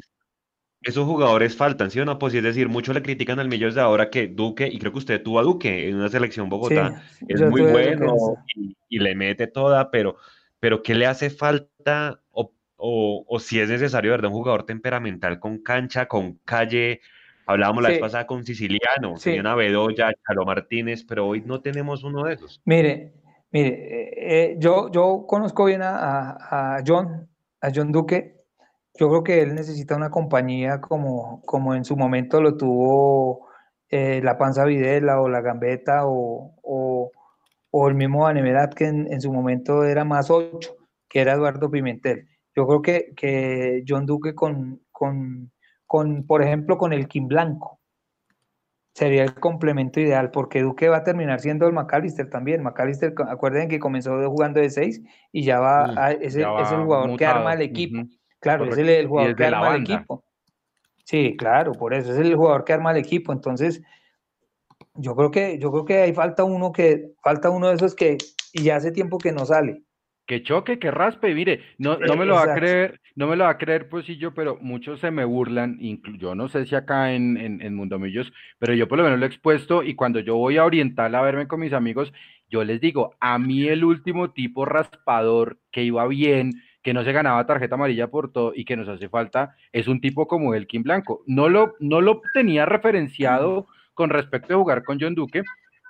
esos 0.85 1.07
jugadores 1.07 1.57
faltan, 1.57 1.91
¿sí 1.91 1.99
o 2.01 2.05
no? 2.05 2.19
Pues 2.19 2.35
es 2.35 2.43
decir, 2.43 2.69
muchos 2.69 2.95
le 2.95 3.03
critican 3.03 3.41
al 3.41 3.49
Millos 3.49 3.75
de 3.75 3.81
ahora 3.81 4.11
que 4.11 4.29
Duque, 4.29 4.69
y 4.71 4.79
creo 4.79 4.93
que 4.93 4.99
usted 4.99 5.23
tuvo 5.23 5.41
a 5.41 5.43
Duque 5.43 5.89
en 5.89 5.97
una 5.97 6.09
selección 6.09 6.49
Bogotá, 6.49 7.03
es 7.27 7.41
muy 7.41 7.63
bueno 7.63 8.37
y, 8.89 8.99
le 8.99 9.15
mete 9.15 9.47
toda, 9.47 9.91
pero, 9.91 10.17
pero 10.61 10.83
¿qué 10.83 10.95
le 10.95 11.07
hace 11.07 11.31
falta? 11.31 12.21
O, 12.31 13.25
o, 13.27 13.41
si 13.41 13.61
es 13.61 13.69
necesario, 13.71 14.11
¿verdad? 14.11 14.31
Un 14.31 14.37
jugador 14.37 14.67
temperamental 14.67 15.41
con 15.41 15.63
cancha, 15.63 16.07
con 16.07 16.35
calle. 16.45 17.01
Hablábamos 17.47 17.83
la 17.83 17.89
vez 17.91 17.99
pasada 17.99 18.27
con 18.27 18.45
Siciliano, 18.45 19.17
sí. 19.17 19.39
una 19.39 19.55
Bedoya, 19.55 20.13
Chalo 20.27 20.45
Martínez, 20.45 21.05
pero 21.05 21.29
hoy 21.29 21.43
no 21.47 21.61
tenemos 21.63 22.05
uno 22.05 22.25
de 22.25 22.35
esos. 22.35 22.61
Mire, 22.67 23.15
mire, 23.53 23.69
eh, 23.69 24.15
eh, 24.17 24.57
yo, 24.59 24.91
yo 24.91 25.25
conozco 25.27 25.65
bien 25.65 25.81
a, 25.83 26.77
a 26.77 26.83
John, 26.87 27.29
a 27.61 27.71
John 27.75 27.91
Duque, 27.91 28.44
yo 28.97 29.09
creo 29.09 29.25
que 29.25 29.43
él 29.43 29.55
necesita 29.55 29.97
una 29.97 30.11
compañía 30.11 30.81
como, 30.81 31.43
como 31.43 31.75
en 31.75 31.85
su 31.85 31.97
momento 31.97 32.41
lo 32.41 32.57
tuvo 32.57 33.49
eh, 33.89 34.21
la 34.23 34.39
Panza 34.39 34.65
Videla 34.65 35.21
o 35.21 35.29
la 35.29 35.41
Gambeta 35.41 36.03
o, 36.05 37.11
el 37.89 37.95
mismo 37.95 38.27
Anemedat 38.27 38.73
que 38.75 38.87
en, 38.87 39.21
su 39.21 39.33
momento 39.33 39.85
era 39.85 40.05
más 40.05 40.31
ocho, 40.31 40.77
que 41.09 41.21
era 41.21 41.33
Eduardo 41.33 41.71
Pimentel. 41.71 42.29
Yo 42.55 42.67
creo 42.67 42.83
que, 42.83 43.15
que 43.17 43.85
John 43.87 44.07
Duque 44.07 44.35
con, 44.35 44.81
con, 44.93 45.51
con, 45.87 46.25
por 46.25 46.43
ejemplo, 46.43 46.79
con 46.79 46.93
el 46.93 47.09
Kim 47.09 47.27
Blanco, 47.27 47.81
sería 48.95 49.25
el 49.25 49.35
complemento 49.35 49.99
ideal, 49.99 50.31
porque 50.31 50.63
Duque 50.63 50.89
va 50.89 50.99
a 50.99 51.05
terminar 51.05 51.41
siendo 51.41 51.67
el 51.67 51.73
McAllister 51.73 52.31
también. 52.31 52.63
McAllister, 52.63 53.13
acuerden 53.29 53.69
que 53.69 53.81
comenzó 53.81 54.25
jugando 54.31 54.61
de 54.61 54.71
seis 54.71 55.03
y 55.33 55.43
ya 55.43 55.59
va, 55.59 55.87
a, 55.97 56.13
ese, 56.13 56.43
es 56.43 56.73
el 56.73 56.85
jugador 56.85 57.17
que 57.19 57.27
arma 57.27 57.55
el 57.55 57.63
equipo. 57.63 58.09
Claro, 58.45 58.67
es 58.67 58.77
el, 58.77 59.09
jugador 59.09 59.35
que 59.37 59.45
arma 59.47 59.75
el 59.75 59.83
equipo. 59.85 60.23
Sí, 61.03 61.35
claro, 61.35 61.73
por 61.73 61.95
eso 61.95 62.13
es 62.13 62.19
el 62.19 62.37
jugador 62.37 62.63
que 62.63 62.75
arma 62.75 62.91
el 62.91 62.99
equipo. 62.99 63.33
Entonces, 63.33 63.83
yo 64.93 65.17
creo 65.17 65.31
que, 65.31 65.59
yo 65.59 65.73
creo 65.73 65.87
que 65.87 66.03
ahí 66.03 66.13
falta 66.13 66.45
uno 66.45 66.71
que, 66.71 67.13
falta 67.23 67.49
uno 67.49 67.69
de 67.69 67.77
esos 67.77 67.95
que, 67.95 68.19
y 68.53 68.65
ya 68.65 68.77
hace 68.77 68.93
tiempo 68.93 69.17
que 69.17 69.33
no 69.33 69.47
sale. 69.47 69.83
Que 70.27 70.43
choque, 70.43 70.79
que 70.79 70.91
raspe, 70.91 71.35
mire, 71.35 71.61
no, 71.79 71.97
no 71.97 72.17
me 72.17 72.27
lo 72.27 72.35
va 72.35 72.43
a 72.43 72.55
creer, 72.55 73.01
no 73.15 73.29
me 73.29 73.37
lo 73.37 73.45
va 73.45 73.51
a 73.51 73.59
creer, 73.59 73.89
pues 73.89 74.05
sí 74.05 74.19
yo, 74.19 74.35
pero 74.35 74.59
muchos 74.61 75.01
se 75.01 75.11
me 75.11 75.25
burlan, 75.25 75.79
yo 76.19 76.35
no 76.35 76.49
sé 76.49 76.67
si 76.67 76.75
acá 76.75 77.15
en, 77.15 77.39
en, 77.39 77.63
en 77.63 77.75
Mundomillos, 77.75 78.31
pero 78.59 78.75
yo 78.75 78.89
por 78.89 78.99
lo 78.99 79.05
menos 79.05 79.19
lo 79.19 79.25
he 79.25 79.29
expuesto 79.29 79.83
y 79.83 79.95
cuando 79.95 80.21
yo 80.21 80.37
voy 80.37 80.59
a 80.59 80.65
oriental 80.65 81.15
a 81.15 81.23
verme 81.23 81.49
con 81.49 81.61
mis 81.61 81.73
amigos, 81.73 82.13
yo 82.51 82.63
les 82.63 82.81
digo, 82.81 83.15
a 83.21 83.39
mí 83.39 83.69
el 83.69 83.85
último 83.85 84.33
tipo 84.33 84.67
raspador 84.67 85.59
que 85.71 85.83
iba 85.83 86.07
bien, 86.07 86.53
que 86.85 86.95
no 86.95 87.03
se 87.03 87.13
ganaba 87.13 87.47
tarjeta 87.47 87.75
amarilla 87.75 88.09
por 88.09 88.31
todo 88.31 88.53
y 88.55 88.67
que 88.67 88.77
nos 88.77 88.89
hace 88.89 89.09
falta, 89.09 89.57
es 89.73 89.89
un 89.89 90.03
tipo 90.03 90.29
como 90.29 90.55
Elkin 90.55 90.83
Blanco. 90.83 91.25
No 91.27 91.49
lo, 91.49 91.75
no 91.81 92.03
lo 92.03 92.21
tenía 92.35 92.67
referenciado 92.67 93.67
con 93.95 94.11
respecto 94.11 94.55
a 94.55 94.59
jugar 94.59 94.85
con 94.85 95.01
John 95.01 95.15
Duque, 95.15 95.43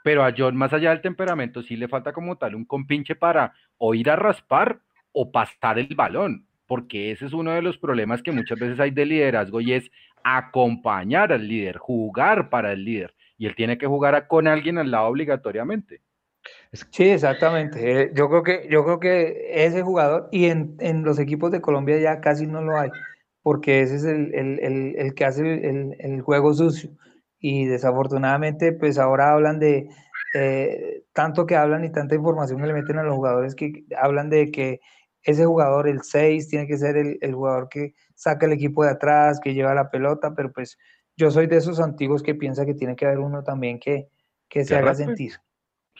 pero 0.04 0.24
a 0.24 0.32
John, 0.36 0.56
más 0.56 0.72
allá 0.72 0.90
del 0.90 1.00
temperamento, 1.00 1.62
sí 1.62 1.76
le 1.76 1.88
falta 1.88 2.12
como 2.12 2.36
tal 2.36 2.54
un 2.54 2.64
compinche 2.64 3.16
para 3.16 3.52
o 3.76 3.94
ir 3.94 4.08
a 4.08 4.16
raspar 4.16 4.80
o 5.10 5.32
pasar 5.32 5.80
el 5.80 5.94
balón, 5.96 6.46
porque 6.66 7.10
ese 7.10 7.26
es 7.26 7.32
uno 7.32 7.50
de 7.50 7.62
los 7.62 7.76
problemas 7.76 8.22
que 8.22 8.30
muchas 8.30 8.58
veces 8.58 8.78
hay 8.78 8.92
de 8.92 9.04
liderazgo 9.04 9.60
y 9.60 9.72
es 9.72 9.90
acompañar 10.22 11.32
al 11.32 11.48
líder, 11.48 11.78
jugar 11.78 12.50
para 12.50 12.72
el 12.72 12.84
líder, 12.84 13.14
y 13.36 13.46
él 13.46 13.56
tiene 13.56 13.78
que 13.78 13.86
jugar 13.88 14.28
con 14.28 14.46
alguien 14.46 14.78
al 14.78 14.92
lado 14.92 15.06
obligatoriamente. 15.06 16.02
Sí, 16.90 17.04
exactamente. 17.04 18.02
Eh, 18.02 18.10
yo 18.14 18.28
creo 18.28 18.42
que, 18.42 18.68
yo 18.68 18.84
creo 18.84 19.00
que 19.00 19.64
ese 19.64 19.82
jugador, 19.82 20.28
y 20.32 20.46
en, 20.46 20.76
los 21.04 21.18
equipos 21.18 21.50
de 21.50 21.60
Colombia 21.60 21.98
ya 21.98 22.20
casi 22.20 22.46
no 22.46 22.62
lo 22.62 22.78
hay, 22.78 22.90
porque 23.42 23.82
ese 23.82 23.96
es 23.96 24.04
el, 24.04 25.14
que 25.14 25.24
hace 25.24 25.42
el, 25.42 26.20
juego 26.22 26.52
sucio. 26.54 26.90
Y 27.38 27.66
desafortunadamente, 27.66 28.72
pues 28.72 28.98
ahora 28.98 29.32
hablan 29.32 29.58
de, 29.58 29.88
eh, 30.34 31.04
tanto 31.12 31.46
que 31.46 31.56
hablan 31.56 31.84
y 31.84 31.92
tanta 31.92 32.14
información 32.14 32.60
que 32.60 32.66
le 32.66 32.72
meten 32.72 32.98
a 32.98 33.04
los 33.04 33.14
jugadores 33.14 33.54
que 33.54 33.84
hablan 34.00 34.30
de 34.30 34.50
que 34.50 34.80
ese 35.22 35.46
jugador, 35.46 35.88
el 35.88 36.02
6, 36.02 36.48
tiene 36.48 36.66
que 36.66 36.76
ser 36.76 36.96
el, 36.96 37.34
jugador 37.34 37.68
que 37.68 37.94
saca 38.14 38.46
el 38.46 38.52
equipo 38.52 38.84
de 38.84 38.90
atrás, 38.90 39.40
que 39.40 39.54
lleva 39.54 39.74
la 39.74 39.90
pelota, 39.90 40.34
pero 40.34 40.52
pues 40.52 40.76
yo 41.16 41.30
soy 41.30 41.46
de 41.46 41.56
esos 41.56 41.80
antiguos 41.80 42.22
que 42.22 42.34
piensa 42.34 42.66
que 42.66 42.74
tiene 42.74 42.96
que 42.96 43.06
haber 43.06 43.20
uno 43.20 43.42
también 43.42 43.78
que, 43.78 44.08
que 44.48 44.64
se 44.64 44.76
haga 44.76 44.94
sentir. 44.94 45.34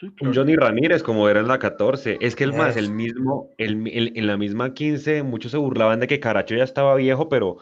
Un 0.01 0.33
Johnny 0.33 0.55
Ramírez, 0.57 1.03
como 1.03 1.29
era 1.29 1.39
en 1.39 1.47
la 1.47 1.57
14. 1.57 2.17
Es 2.19 2.35
que 2.35 2.43
el 2.43 2.53
más, 2.53 2.75
el 2.75 2.91
mismo, 2.91 3.51
el, 3.57 3.87
en 3.87 4.27
la 4.27 4.35
misma 4.35 4.73
15, 4.73 5.23
muchos 5.23 5.51
se 5.51 5.57
burlaban 5.57 6.01
de 6.01 6.07
que 6.07 6.19
Caracho 6.19 6.53
ya 6.53 6.65
estaba 6.65 6.95
viejo, 6.95 7.29
pero 7.29 7.57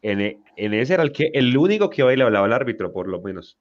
en, 0.00 0.20
e, 0.20 0.38
en 0.56 0.74
ese 0.74 0.94
era 0.94 1.02
el, 1.02 1.10
que, 1.10 1.30
el 1.34 1.56
único 1.56 1.90
que 1.90 2.04
hoy 2.04 2.16
le 2.16 2.22
hablaba 2.22 2.46
al 2.46 2.52
árbitro, 2.52 2.92
por 2.92 3.08
lo 3.08 3.20
menos. 3.20 3.58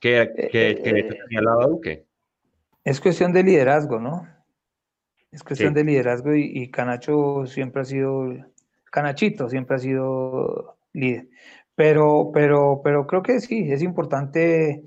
Que, 0.00 0.48
que, 0.50 0.70
eh, 0.70 0.74
tenía 0.74 1.42
la 1.42 1.66
Duque. 1.66 2.06
Es 2.82 3.00
cuestión 3.00 3.32
de 3.32 3.42
liderazgo, 3.42 4.00
¿no? 4.00 4.26
Es 5.30 5.42
cuestión 5.42 5.74
de 5.74 5.84
liderazgo 5.84 6.34
y, 6.34 6.50
y, 6.54 6.70
Canacho 6.70 7.44
siempre 7.46 7.82
ha 7.82 7.84
sido, 7.84 8.32
Canachito 8.90 9.50
siempre 9.50 9.76
ha 9.76 9.78
sido 9.80 10.78
líder. 10.94 11.26
Pero, 11.74 12.30
pero, 12.32 12.80
pero 12.82 13.06
creo 13.06 13.22
que 13.22 13.40
sí, 13.40 13.70
es 13.70 13.82
importante 13.82 14.82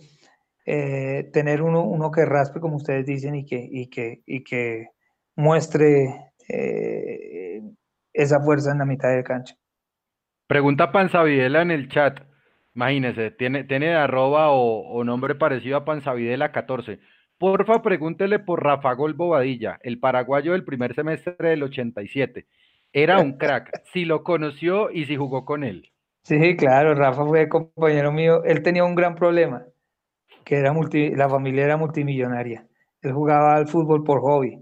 eh, 0.72 1.24
tener 1.34 1.64
uno, 1.64 1.84
uno 1.84 2.12
que 2.12 2.26
raspe, 2.26 2.60
como 2.60 2.76
ustedes 2.76 3.04
dicen, 3.08 3.34
y 3.34 3.44
que, 3.44 3.68
y 3.72 3.88
que, 3.90 4.22
y 4.28 4.44
que 4.44 4.90
muestre 5.36 6.32
eh, 6.48 7.64
esa 8.14 8.40
fuerza 8.40 8.72
en 8.72 8.78
la 8.78 8.86
mitad 8.86 9.10
de 9.10 9.24
cancha. 9.24 9.56
Pregunta 10.46 10.92
Panzavidela 10.92 11.64
en 11.64 11.72
el 11.72 11.90
chat. 11.90 12.20
Imagínese, 12.76 13.32
tiene, 13.32 13.64
tiene 13.64 13.96
arroba 13.96 14.52
o, 14.52 15.04
nombre 15.04 15.34
parecido 15.34 15.78
a 15.78 15.86
Panzavidela 15.86 16.52
14. 16.52 17.00
Porfa, 17.40 17.82
pregúntele 17.82 18.38
por 18.38 18.64
Rafa 18.64 18.94
Gol 18.94 19.16
Bobadilla, 19.16 19.80
el 19.82 20.00
paraguayo 20.00 20.52
del 20.52 20.66
primer 20.66 20.94
semestre 20.94 21.50
del 21.50 21.64
87. 21.64 22.46
Era 22.94 23.20
un 23.20 23.38
crack, 23.38 23.72
si 23.92 24.06
lo 24.06 24.24
conoció 24.24 24.92
y 24.92 25.06
si 25.06 25.16
jugó 25.16 25.46
con 25.46 25.64
él. 25.64 25.92
Sí, 26.26 26.56
claro, 26.56 26.94
Rafa 26.94 27.26
fue 27.26 27.50
compañero 27.50 28.12
mío. 28.12 28.44
Él 28.44 28.62
tenía 28.62 28.84
un 28.84 28.94
gran 28.94 29.16
problema, 29.16 29.66
que 30.50 30.58
era 30.58 30.74
multi, 30.74 31.12
la 31.12 31.30
familia 31.30 31.66
era 31.66 31.78
multimillonaria. 31.78 32.68
Él 33.04 33.14
jugaba 33.14 33.56
al 33.56 33.68
fútbol 33.68 34.04
por 34.04 34.20
hobby. 34.22 34.60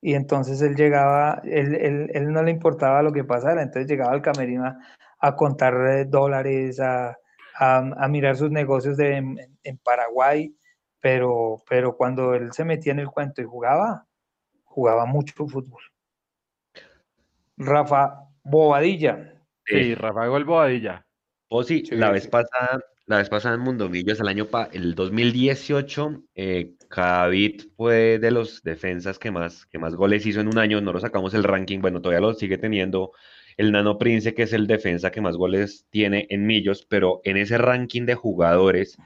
Y 0.00 0.14
entonces 0.14 0.60
él 0.60 0.74
llegaba, 0.74 1.40
él, 1.44 2.08
él, 2.12 2.32
no 2.32 2.42
le 2.42 2.50
importaba 2.50 3.00
lo 3.00 3.12
que 3.12 3.22
pasara, 3.22 3.62
entonces 3.62 3.88
llegaba 3.88 4.10
al 4.10 4.22
camerino 4.22 4.76
a, 5.20 5.36
contar 5.36 5.74
eh, 5.88 6.04
dólares, 6.04 6.80
a, 6.80 7.16
a, 7.54 8.08
mirar 8.08 8.34
sus 8.34 8.50
negocios 8.50 8.96
de, 8.96 9.18
en, 9.18 9.78
Paraguay, 9.84 10.52
pero, 10.98 11.62
pero 11.68 11.96
cuando 11.96 12.34
él 12.34 12.52
se 12.52 12.64
metía 12.64 12.90
en 12.90 12.98
el 12.98 13.08
cuento 13.08 13.40
y 13.40 13.44
jugaba, 13.44 14.08
jugaba 14.64 15.06
mucho 15.06 15.46
fútbol. 15.46 15.82
Rafa 17.56 18.26
Bobadilla. 18.42 19.40
Sí, 19.64 19.94
Rafa 19.94 20.26
Bobadilla. 20.26 21.06
Oh, 21.50 21.62
sí, 21.62 21.84
la 21.92 22.10
vez 22.10 22.26
pasada, 22.26 22.80
la 23.10 23.18
vez 23.18 23.28
pasada 23.28 23.56
en 23.56 23.62
Mundomillos, 23.62 24.20
el 24.20 24.28
año 24.28 24.46
pa, 24.46 24.68
el 24.72 24.94
2018, 24.94 26.22
eh, 26.36 26.74
fue 27.76 28.20
de 28.20 28.30
los 28.30 28.62
defensas 28.62 29.18
que 29.18 29.32
más, 29.32 29.66
que 29.66 29.80
más 29.80 29.96
goles 29.96 30.24
hizo 30.26 30.40
en 30.40 30.46
un 30.46 30.58
año. 30.58 30.80
No 30.80 30.92
lo 30.92 31.00
sacamos 31.00 31.34
el 31.34 31.42
ranking, 31.42 31.80
bueno, 31.80 32.00
todavía 32.00 32.20
lo 32.20 32.34
sigue 32.34 32.56
teniendo 32.56 33.10
el 33.56 33.72
Nano 33.72 33.98
Prince, 33.98 34.32
que 34.32 34.44
es 34.44 34.52
el 34.52 34.68
defensa 34.68 35.10
que 35.10 35.20
más 35.20 35.36
goles 35.36 35.86
tiene 35.90 36.28
en 36.30 36.46
Millos, 36.46 36.86
pero 36.88 37.20
en 37.24 37.36
ese 37.36 37.58
ranking 37.58 38.06
de 38.06 38.14
jugadores 38.14 38.96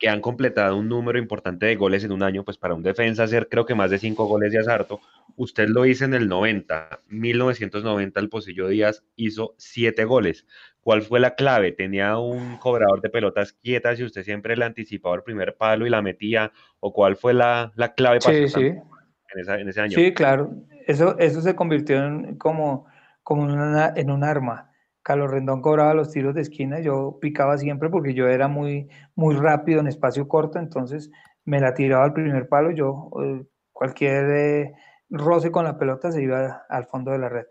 que 0.00 0.08
han 0.08 0.22
completado 0.22 0.78
un 0.78 0.88
número 0.88 1.18
importante 1.18 1.66
de 1.66 1.76
goles 1.76 2.02
en 2.04 2.12
un 2.12 2.22
año, 2.22 2.42
pues 2.42 2.56
para 2.56 2.74
un 2.74 2.82
defensa 2.82 3.24
hacer 3.24 3.48
creo 3.50 3.66
que 3.66 3.74
más 3.74 3.90
de 3.90 3.98
cinco 3.98 4.24
goles 4.24 4.50
ya 4.50 4.60
es 4.60 4.68
harto. 4.68 4.98
Usted 5.36 5.68
lo 5.68 5.84
hizo 5.84 6.06
en 6.06 6.14
el 6.14 6.26
90, 6.26 7.00
1990 7.08 8.18
el 8.18 8.30
Pocillo 8.30 8.68
Díaz 8.68 9.04
hizo 9.16 9.54
siete 9.58 10.06
goles. 10.06 10.46
¿Cuál 10.80 11.02
fue 11.02 11.20
la 11.20 11.34
clave? 11.34 11.72
¿Tenía 11.72 12.16
un 12.16 12.56
cobrador 12.56 13.02
de 13.02 13.10
pelotas 13.10 13.52
quietas 13.52 14.00
y 14.00 14.04
usted 14.04 14.24
siempre 14.24 14.56
le 14.56 14.64
anticipaba 14.64 15.14
el 15.16 15.22
primer 15.22 15.54
palo 15.56 15.86
y 15.86 15.90
la 15.90 16.00
metía? 16.00 16.50
¿O 16.80 16.94
cuál 16.94 17.16
fue 17.16 17.34
la, 17.34 17.70
clave 17.94 18.20
para 18.20 18.48
sí, 18.48 18.58
En, 18.58 19.60
en, 19.60 19.68
ese 19.68 19.80
año? 19.82 19.92
Sí, 19.92 20.14
claro. 20.14 20.50
Eso, 20.86 21.18
eso 21.18 21.42
se 21.42 21.54
convirtió 21.54 22.02
en 22.02 22.38
como, 22.38 22.86
como 23.22 23.42
una, 23.42 23.92
en 23.94 24.10
un 24.10 24.24
arma 24.24 24.69
Carlos 25.10 25.32
Rendón 25.32 25.60
cobraba 25.60 25.92
los 25.92 26.12
tiros 26.12 26.36
de 26.36 26.42
esquina, 26.42 26.78
yo 26.78 27.18
picaba 27.20 27.58
siempre 27.58 27.90
porque 27.90 28.14
yo 28.14 28.28
era 28.28 28.46
muy, 28.46 28.88
muy 29.16 29.34
rápido 29.34 29.80
en 29.80 29.88
espacio 29.88 30.28
corto, 30.28 30.60
entonces 30.60 31.10
me 31.44 31.58
la 31.58 31.74
tiraba 31.74 32.04
al 32.04 32.12
primer 32.12 32.46
palo, 32.46 32.70
yo 32.70 33.10
eh, 33.20 33.44
cualquier 33.72 34.30
eh, 34.30 34.72
roce 35.08 35.50
con 35.50 35.64
la 35.64 35.76
pelota 35.76 36.12
se 36.12 36.22
iba 36.22 36.64
al 36.68 36.86
fondo 36.86 37.10
de 37.10 37.18
la 37.18 37.28
red. 37.28 37.46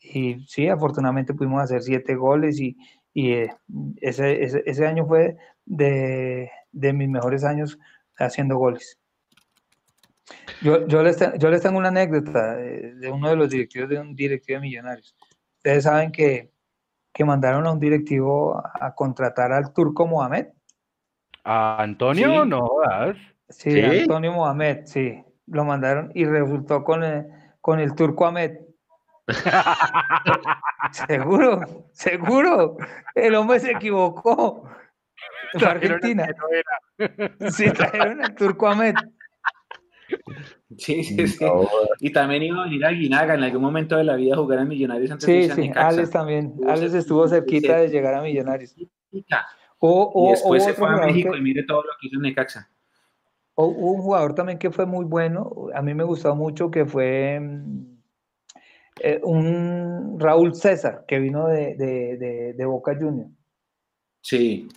Y 0.00 0.40
sí, 0.46 0.68
afortunadamente 0.68 1.34
pudimos 1.34 1.60
hacer 1.60 1.82
siete 1.82 2.14
goles 2.14 2.58
y, 2.58 2.78
eh, 3.14 3.50
ese, 4.00 4.42
ese, 4.64 4.86
año 4.86 5.04
fue 5.06 5.36
de, 5.66 6.50
mis 6.72 7.10
mejores 7.10 7.44
años 7.44 7.78
haciendo 8.16 8.56
goles. 8.56 8.98
Yo, 10.62 10.86
yo, 10.86 11.02
les, 11.02 11.18
yo 11.38 11.50
les 11.50 11.60
tengo 11.60 11.76
una 11.76 11.88
anécdota 11.88 12.56
de 12.56 13.10
uno 13.12 13.28
de 13.28 13.36
los 13.36 13.50
directivos 13.50 13.90
de 13.90 14.00
un 14.00 14.16
directivo 14.16 14.60
de 14.60 14.66
Millonarios. 14.66 15.14
Ustedes 15.58 15.84
saben 15.84 16.10
que 16.10 16.51
que 17.12 17.24
mandaron 17.24 17.66
a 17.66 17.72
un 17.72 17.78
directivo 17.78 18.62
a 18.80 18.94
contratar 18.94 19.52
al 19.52 19.72
turco 19.72 20.06
Mohamed. 20.06 20.46
¿A 21.44 21.82
Antonio? 21.82 22.44
No, 22.44 22.68
Sí, 23.48 23.82
Antonio 23.82 24.32
Mohamed, 24.32 24.86
sí. 24.86 25.22
Lo 25.46 25.64
mandaron 25.64 26.10
y 26.14 26.24
resultó 26.24 26.82
con 26.84 27.02
el, 27.02 27.26
con 27.60 27.80
el 27.80 27.94
turco 27.94 28.26
Ahmed. 28.26 28.58
seguro, 30.92 31.60
seguro. 31.92 32.76
El 33.14 33.34
hombre 33.34 33.60
se 33.60 33.72
equivocó. 33.72 34.68
Argentina. 35.54 36.28
Sí, 37.50 37.70
trajeron 37.70 38.24
al 38.24 38.34
turco 38.34 38.68
Ahmed. 38.68 38.94
Sí, 40.78 41.04
sí, 41.04 41.26
sí. 41.26 41.44
Y 42.00 42.12
también 42.12 42.42
iba 42.42 42.60
a 42.60 42.64
venir 42.64 42.84
a 42.84 42.90
Guinaga 42.90 43.34
en 43.34 43.42
algún 43.42 43.62
momento 43.62 43.96
de 43.96 44.04
la 44.04 44.16
vida 44.16 44.34
a 44.34 44.38
jugar 44.38 44.58
a 44.60 44.64
Millonarios 44.64 45.10
antes 45.10 45.26
sí, 45.26 45.32
de 45.32 45.54
Sí, 45.54 45.62
sí, 45.62 45.70
Alex 45.74 46.10
también. 46.10 46.54
Alex 46.66 46.94
estuvo 46.94 47.26
cerquita 47.28 47.78
de 47.78 47.88
llegar 47.88 48.14
a 48.14 48.22
Millonarios. 48.22 48.74
O, 49.78 50.28
y 50.28 50.30
después 50.30 50.64
se 50.64 50.74
fue 50.74 50.88
a 50.88 51.06
México 51.06 51.36
y 51.36 51.40
mire 51.40 51.64
todo 51.64 51.82
lo 51.82 51.90
que 52.00 52.06
hizo 52.06 52.16
en 52.16 52.22
Necaxa. 52.22 52.68
O, 53.54 53.66
hubo 53.66 53.92
un 53.92 54.02
jugador 54.02 54.34
también 54.34 54.58
que 54.58 54.70
fue 54.70 54.86
muy 54.86 55.04
bueno, 55.04 55.68
a 55.74 55.82
mí 55.82 55.92
me 55.92 56.04
gustó 56.04 56.34
mucho, 56.36 56.70
que 56.70 56.86
fue 56.86 57.40
eh, 59.00 59.20
un 59.24 60.18
Raúl 60.20 60.54
César, 60.54 61.04
que 61.06 61.18
vino 61.18 61.48
de, 61.48 61.74
de, 61.74 62.54
de, 62.56 62.64
Boca 62.64 62.94
Juniors. 62.94 63.30
Sí. 64.20 64.68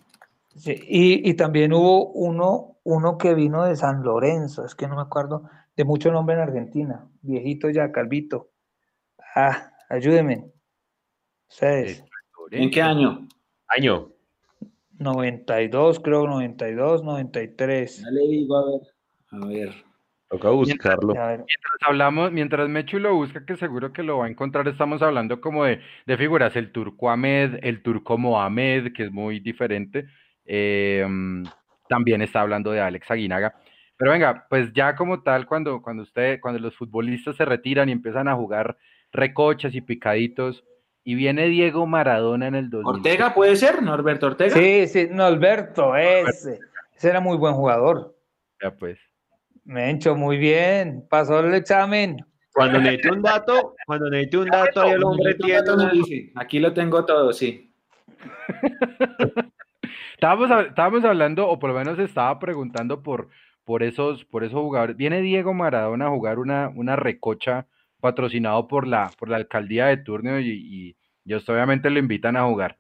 sí. 0.55 0.75
Y, 0.87 1.29
y, 1.29 1.33
también 1.35 1.73
hubo 1.73 2.11
uno, 2.11 2.77
uno 2.83 3.17
que 3.17 3.35
vino 3.35 3.63
de 3.63 3.75
San 3.75 4.03
Lorenzo, 4.03 4.65
es 4.65 4.73
que 4.73 4.87
no 4.87 4.95
me 4.95 5.03
acuerdo, 5.03 5.43
de 5.75 5.83
mucho 5.83 6.11
nombre 6.11 6.35
en 6.35 6.41
Argentina, 6.41 7.07
viejito 7.21 7.69
ya, 7.69 7.91
calvito. 7.91 8.51
Ah. 9.35 9.71
¿Ustedes? 11.49 12.03
¿En 12.51 12.71
qué 12.71 12.81
año? 12.81 13.27
Año. 13.67 14.11
92, 14.97 15.99
creo, 15.99 16.27
92, 16.27 17.03
93. 17.03 18.01
Ya 18.01 18.11
le 18.11 18.21
digo, 18.27 18.57
a 18.57 18.71
ver. 18.71 18.81
A 19.31 19.47
ver. 19.47 19.85
Toca 20.29 20.49
buscarlo. 20.49 21.13
Mientras, 21.13 21.77
hablamos, 21.87 22.31
mientras 22.31 22.67
Mechu 22.67 22.99
lo 22.99 23.15
busca, 23.15 23.45
que 23.45 23.55
seguro 23.57 23.93
que 23.93 24.03
lo 24.03 24.19
va 24.19 24.25
a 24.25 24.29
encontrar, 24.29 24.67
estamos 24.67 25.01
hablando 25.01 25.39
como 25.39 25.65
de, 25.65 25.79
figuras, 26.17 26.55
el 26.55 26.71
turco 26.71 27.09
Ahmed, 27.11 27.59
el 27.61 27.83
turco 27.83 28.17
Mohamed, 28.17 28.91
que 28.93 29.03
es 29.03 29.11
muy 29.11 29.39
diferente. 29.39 30.07
Eh, 30.45 31.05
también 31.87 32.21
está 32.21 32.41
hablando 32.41 32.71
de 32.71 32.81
Alex 32.81 33.11
Aguinaga. 33.11 33.55
Pero 33.97 34.11
venga, 34.11 34.45
pues 34.49 34.73
ya 34.73 34.95
como 34.95 35.21
tal, 35.23 35.45
cuando, 35.45 35.81
cuando 35.81 36.03
usted, 36.03 36.39
cuando 36.41 36.59
los 36.59 36.75
futbolistas 36.75 37.35
se 37.37 37.45
retiran 37.45 37.89
y 37.89 37.93
empiezan 37.93 38.27
a 38.27 38.35
jugar 38.35 38.77
recochas 39.11 39.73
y 39.73 39.81
picaditos, 39.81 40.63
y 41.03 41.15
viene 41.15 41.47
Diego 41.47 41.85
Maradona 41.85 42.47
en 42.47 42.55
el 42.55 42.69
2000. 42.69 42.95
¿Ortega 42.95 43.33
puede 43.33 43.55
ser? 43.55 43.81
¿Norberto 43.83 44.25
Ortega? 44.25 44.55
Sí, 44.55 44.87
sí, 44.87 45.07
Norberto, 45.11 45.95
ese. 45.95 46.59
Ese 46.95 47.09
era 47.09 47.19
muy 47.19 47.37
buen 47.37 47.53
jugador. 47.53 48.15
Ya 48.61 48.71
pues. 48.71 48.97
Mencho, 49.63 50.15
muy 50.15 50.37
bien. 50.37 51.05
Pasó 51.09 51.39
el 51.39 51.53
examen. 51.53 52.17
Cuando 52.53 52.79
necesite 52.79 53.11
un 53.11 53.21
dato, 53.21 53.75
cuando 53.85 54.09
necesite 54.09 54.37
un 54.37 54.49
dato, 54.49 54.83
el 54.83 55.03
hombre 55.03 55.35
tiene. 55.35 56.31
Aquí 56.35 56.59
lo 56.59 56.73
tengo 56.73 57.05
todo, 57.05 57.33
sí. 57.33 57.73
estábamos, 60.13 60.65
estábamos 60.67 61.03
hablando, 61.03 61.47
o 61.49 61.59
por 61.59 61.71
lo 61.71 61.77
menos 61.77 61.99
estaba 61.99 62.39
preguntando 62.39 63.03
por 63.03 63.29
por 63.65 63.83
esos, 63.83 64.23
por 64.25 64.43
esos 64.43 64.61
jugadores. 64.61 64.95
Viene 64.95 65.21
Diego 65.21 65.53
Maradona 65.53 66.07
a 66.07 66.11
jugar 66.11 66.39
una, 66.39 66.69
una 66.69 66.95
recocha 66.95 67.67
patrocinado 67.99 68.67
por 68.67 68.87
la, 68.87 69.11
por 69.17 69.29
la 69.29 69.37
alcaldía 69.37 69.87
de 69.87 69.97
turno 69.97 70.39
y, 70.39 70.95
ellos 71.25 71.49
obviamente 71.49 71.89
lo 71.89 71.97
invitan 71.97 72.37
a 72.37 72.43
jugar. 72.45 72.77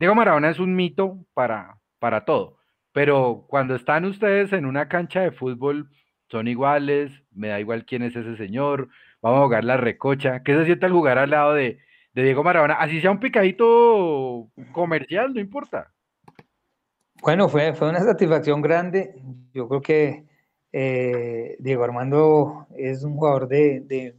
Diego 0.00 0.16
Maradona 0.16 0.50
es 0.50 0.58
un 0.58 0.74
mito 0.74 1.24
para, 1.32 1.78
para 2.00 2.24
todo, 2.24 2.58
pero 2.92 3.46
cuando 3.48 3.76
están 3.76 4.04
ustedes 4.04 4.52
en 4.52 4.66
una 4.66 4.88
cancha 4.88 5.20
de 5.20 5.30
fútbol, 5.30 5.88
son 6.28 6.48
iguales, 6.48 7.12
me 7.30 7.48
da 7.48 7.60
igual 7.60 7.84
quién 7.86 8.02
es 8.02 8.16
ese 8.16 8.36
señor, 8.36 8.88
vamos 9.22 9.38
a 9.38 9.44
jugar 9.44 9.64
la 9.64 9.76
recocha. 9.76 10.42
¿Qué 10.42 10.56
se 10.56 10.64
siente 10.64 10.86
al 10.86 10.92
jugar 10.92 11.18
al 11.18 11.30
lado 11.30 11.54
de, 11.54 11.78
de 12.12 12.22
Diego 12.24 12.42
Maradona? 12.42 12.74
Así 12.74 13.00
sea 13.00 13.12
un 13.12 13.20
picadito 13.20 14.50
comercial, 14.72 15.32
no 15.32 15.40
importa. 15.40 15.93
Bueno, 17.24 17.48
fue, 17.48 17.72
fue 17.72 17.88
una 17.88 18.00
satisfacción 18.00 18.60
grande. 18.60 19.14
Yo 19.54 19.66
creo 19.66 19.80
que 19.80 20.26
eh, 20.72 21.56
Diego 21.58 21.82
Armando 21.82 22.66
es 22.76 23.02
un 23.02 23.14
jugador 23.16 23.48
de, 23.48 24.14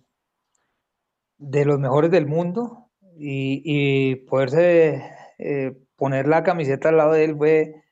de, 1.38 1.66
los 1.66 1.80
mejores 1.80 2.10
del 2.10 2.26
mundo 2.26 2.90
y, 3.16 4.16
poderse 4.28 5.04
eh, 5.38 5.78
poner 5.96 6.28
la 6.28 6.42
camiseta 6.42 6.90
al 6.90 6.98
lado 6.98 7.12
de 7.12 7.26
él 7.26 7.38
fue, 7.38 7.84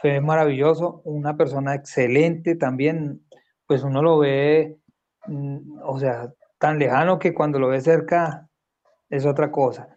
fue 0.00 0.20
maravilloso. 0.20 1.02
Una 1.02 1.36
persona 1.36 1.74
excelente 1.74 2.54
también, 2.54 3.26
pues 3.66 3.82
uno 3.82 4.02
lo 4.02 4.18
ve, 4.18 4.78
mm, 5.26 5.80
o 5.82 5.98
sea, 5.98 6.32
tan 6.58 6.78
lejano 6.78 7.18
que 7.18 7.34
cuando 7.34 7.58
lo 7.58 7.66
ve 7.66 7.80
cerca 7.80 8.48
es 9.08 9.26
otra 9.26 9.50
cosa. 9.50 9.88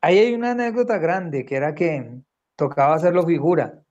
Ahí 0.00 0.18
hay 0.18 0.34
una 0.34 0.50
anécdota 0.50 0.98
grande 0.98 1.44
que 1.46 1.54
era 1.54 1.72
que 1.76 2.20
tocaba 2.56 2.96
hacerlo 2.96 3.24
figura 3.24 3.81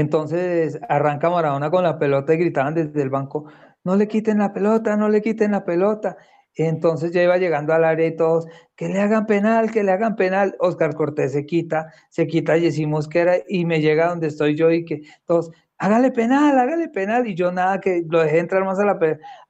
entonces 0.00 0.78
arranca 0.88 1.30
Maradona 1.30 1.70
con 1.70 1.82
la 1.82 1.98
pelota 1.98 2.34
y 2.34 2.38
gritaban 2.38 2.74
desde 2.74 3.02
el 3.02 3.10
banco, 3.10 3.46
no 3.84 3.96
le 3.96 4.08
quiten 4.08 4.38
la 4.38 4.52
pelota, 4.52 4.96
no 4.96 5.08
le 5.08 5.22
quiten 5.22 5.52
la 5.52 5.64
pelota. 5.64 6.16
Entonces 6.54 7.12
ya 7.12 7.22
iba 7.22 7.36
llegando 7.36 7.72
al 7.72 7.84
área 7.84 8.06
y 8.06 8.16
todos, 8.16 8.46
que 8.74 8.88
le 8.88 9.00
hagan 9.00 9.26
penal, 9.26 9.70
que 9.70 9.84
le 9.84 9.92
hagan 9.92 10.16
penal. 10.16 10.56
Oscar 10.58 10.94
Cortés 10.94 11.32
se 11.32 11.46
quita, 11.46 11.92
se 12.10 12.26
quita 12.26 12.56
y 12.56 12.62
decimos 12.62 13.08
que 13.08 13.20
era, 13.20 13.36
y 13.48 13.64
me 13.64 13.80
llega 13.80 14.08
donde 14.08 14.26
estoy 14.26 14.56
yo 14.56 14.70
y 14.70 14.84
que 14.84 15.02
todos, 15.24 15.50
hágale 15.78 16.10
penal, 16.10 16.58
hágale 16.58 16.88
penal. 16.88 17.26
Y 17.28 17.34
yo 17.34 17.52
nada, 17.52 17.80
que 17.80 18.02
lo 18.08 18.20
dejé 18.22 18.40
entrar 18.40 18.64
más 18.64 18.78
a 18.80 18.84
la, 18.84 18.98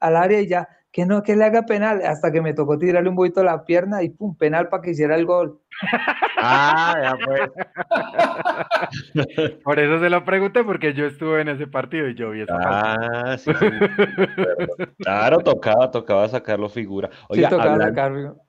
al 0.01 0.17
área 0.17 0.41
y 0.41 0.49
ya, 0.49 0.69
que 0.91 1.05
no, 1.05 1.23
que 1.23 1.37
le 1.37 1.45
haga 1.45 1.67
penal, 1.67 2.01
hasta 2.05 2.33
que 2.33 2.41
me 2.41 2.55
tocó 2.55 2.79
tirarle 2.79 3.11
un 3.11 3.17
poquito 3.17 3.41
a 3.41 3.45
la 3.45 3.65
pierna 3.65 4.03
y 4.03 4.09
pum, 4.11 4.37
penal 4.37 4.69
para 4.69 4.83
que 4.83 4.91
hiciera 4.93 5.17
el 5.17 5.27
gol. 5.27 5.61
Ah, 6.39 6.97
ya 7.03 7.17
pues. 7.25 7.51
Por 9.65 9.79
eso 9.79 10.01
se 10.01 10.09
lo 10.09 10.25
pregunté, 10.25 10.65
porque 10.65 10.95
yo 10.95 11.07
estuve 11.07 11.43
en 11.43 11.49
ese 11.49 11.67
partido 11.67 12.09
y 12.09 12.15
yo 12.15 12.31
vi 12.31 12.43
esa 12.43 12.57
Ah, 12.59 13.37
sí, 13.39 13.51
Claro, 14.99 15.39
tocaba, 15.39 15.91
tocaba 15.91 16.29
sacarlo 16.29 16.69
figura. 16.69 17.11
sí, 17.31 17.43
tocaba 17.43 17.73
hablando, 17.75 18.43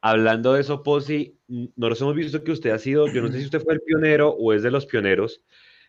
hablando 0.00 0.52
de 0.54 0.60
eso, 0.60 0.82
Posi, 0.82 1.38
nosotros 1.48 2.02
hemos 2.02 2.14
visto 2.14 2.44
que 2.44 2.52
usted 2.52 2.70
ha 2.70 2.78
sido, 2.78 3.06
yo 3.08 3.22
no 3.22 3.28
sé 3.28 3.38
si 3.38 3.44
usted 3.46 3.60
fue 3.60 3.74
el 3.74 3.80
pionero 3.80 4.30
o 4.30 4.52
es 4.52 4.62
de 4.62 4.70
los 4.70 4.86
pioneros 4.86 5.42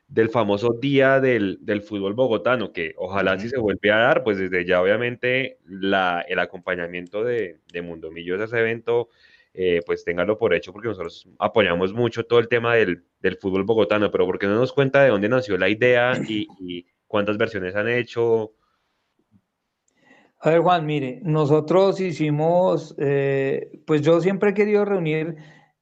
del 0.09 0.29
famoso 0.29 0.73
día 0.73 1.21
del, 1.21 1.59
fútbol 1.87 2.15
bogotano, 2.15 2.73
que 2.73 2.93
ojalá 2.97 3.37
si 3.39 3.47
se 3.47 3.59
vuelve 3.59 3.91
a 3.91 3.97
dar, 3.97 4.23
pues 4.23 4.39
desde 4.39 4.65
ya 4.65 4.81
obviamente 4.81 5.59
la, 5.65 6.25
el 6.27 6.39
acompañamiento 6.39 7.23
de, 7.23 7.59
de 7.71 7.81
Mundo 7.81 8.11
Millos 8.11 8.41
a 8.41 8.45
ese 8.45 8.59
evento, 8.59 9.09
eh, 9.53 9.81
pues 9.85 10.03
téngalo 10.03 10.37
por 10.37 10.53
hecho, 10.53 10.73
porque 10.73 10.87
nosotros 10.87 11.27
apoyamos 11.37 11.93
mucho 11.93 12.23
todo 12.23 12.39
el 12.39 12.47
tema 12.47 12.75
del, 12.75 13.03
fútbol 13.39 13.63
bogotano, 13.63 14.09
pero 14.09 14.25
¿por 14.25 14.39
qué 14.39 14.47
no 14.47 14.55
nos 14.55 14.73
cuenta 14.73 15.03
de 15.03 15.09
dónde 15.09 15.29
nació 15.29 15.57
la 15.57 15.69
idea 15.69 16.13
y, 16.27 16.85
cuántas 17.07 17.37
versiones 17.37 17.75
han 17.75 17.89
hecho? 17.89 18.53
A 20.39 20.51
ver, 20.51 20.59
Juan, 20.61 20.85
mire, 20.85 21.19
nosotros 21.23 21.99
hicimos, 21.99 22.95
eh, 22.99 23.81
pues 23.85 24.01
yo 24.01 24.21
siempre 24.21 24.51
he 24.51 24.53
querido 24.53 24.85
reunir 24.85 25.35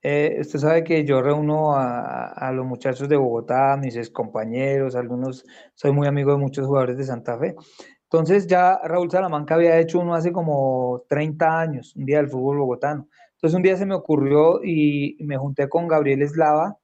eh, 0.09 0.37
usted 0.39 0.59
sabe 0.59 0.85
que 0.85 1.03
yo 1.03 1.21
reúno 1.21 1.73
a, 1.75 2.49
los 2.53 2.65
muchachos 2.65 3.09
de 3.09 3.17
Bogotá, 3.17 3.75
mis 3.75 3.97
ex 3.97 4.09
compañeros, 4.09 4.95
algunos, 4.95 5.45
soy 5.75 5.91
muy 5.91 6.07
amigo 6.07 6.31
de 6.31 6.37
muchos 6.37 6.65
jugadores 6.65 6.97
de 6.97 7.03
Santa 7.03 7.37
Fe. 7.37 7.55
Entonces 8.03 8.47
ya 8.47 8.79
Raúl 8.85 9.11
Salamanca 9.11 9.55
había 9.55 9.77
hecho 9.77 9.99
uno 9.99 10.15
hace 10.15 10.31
como 10.31 11.03
30 11.09 11.59
años, 11.59 11.93
un 11.97 12.05
día 12.05 12.19
del 12.19 12.29
fútbol 12.29 12.59
bogotano. 12.59 13.09
Entonces 13.33 13.53
un 13.53 13.63
día 13.63 13.75
se 13.75 13.85
me 13.85 13.95
ocurrió 13.95 14.63
y 14.63 15.17
me 15.25 15.35
junté 15.35 15.67
con 15.67 15.89
Gabriel 15.89 16.21
Eslava 16.21 16.77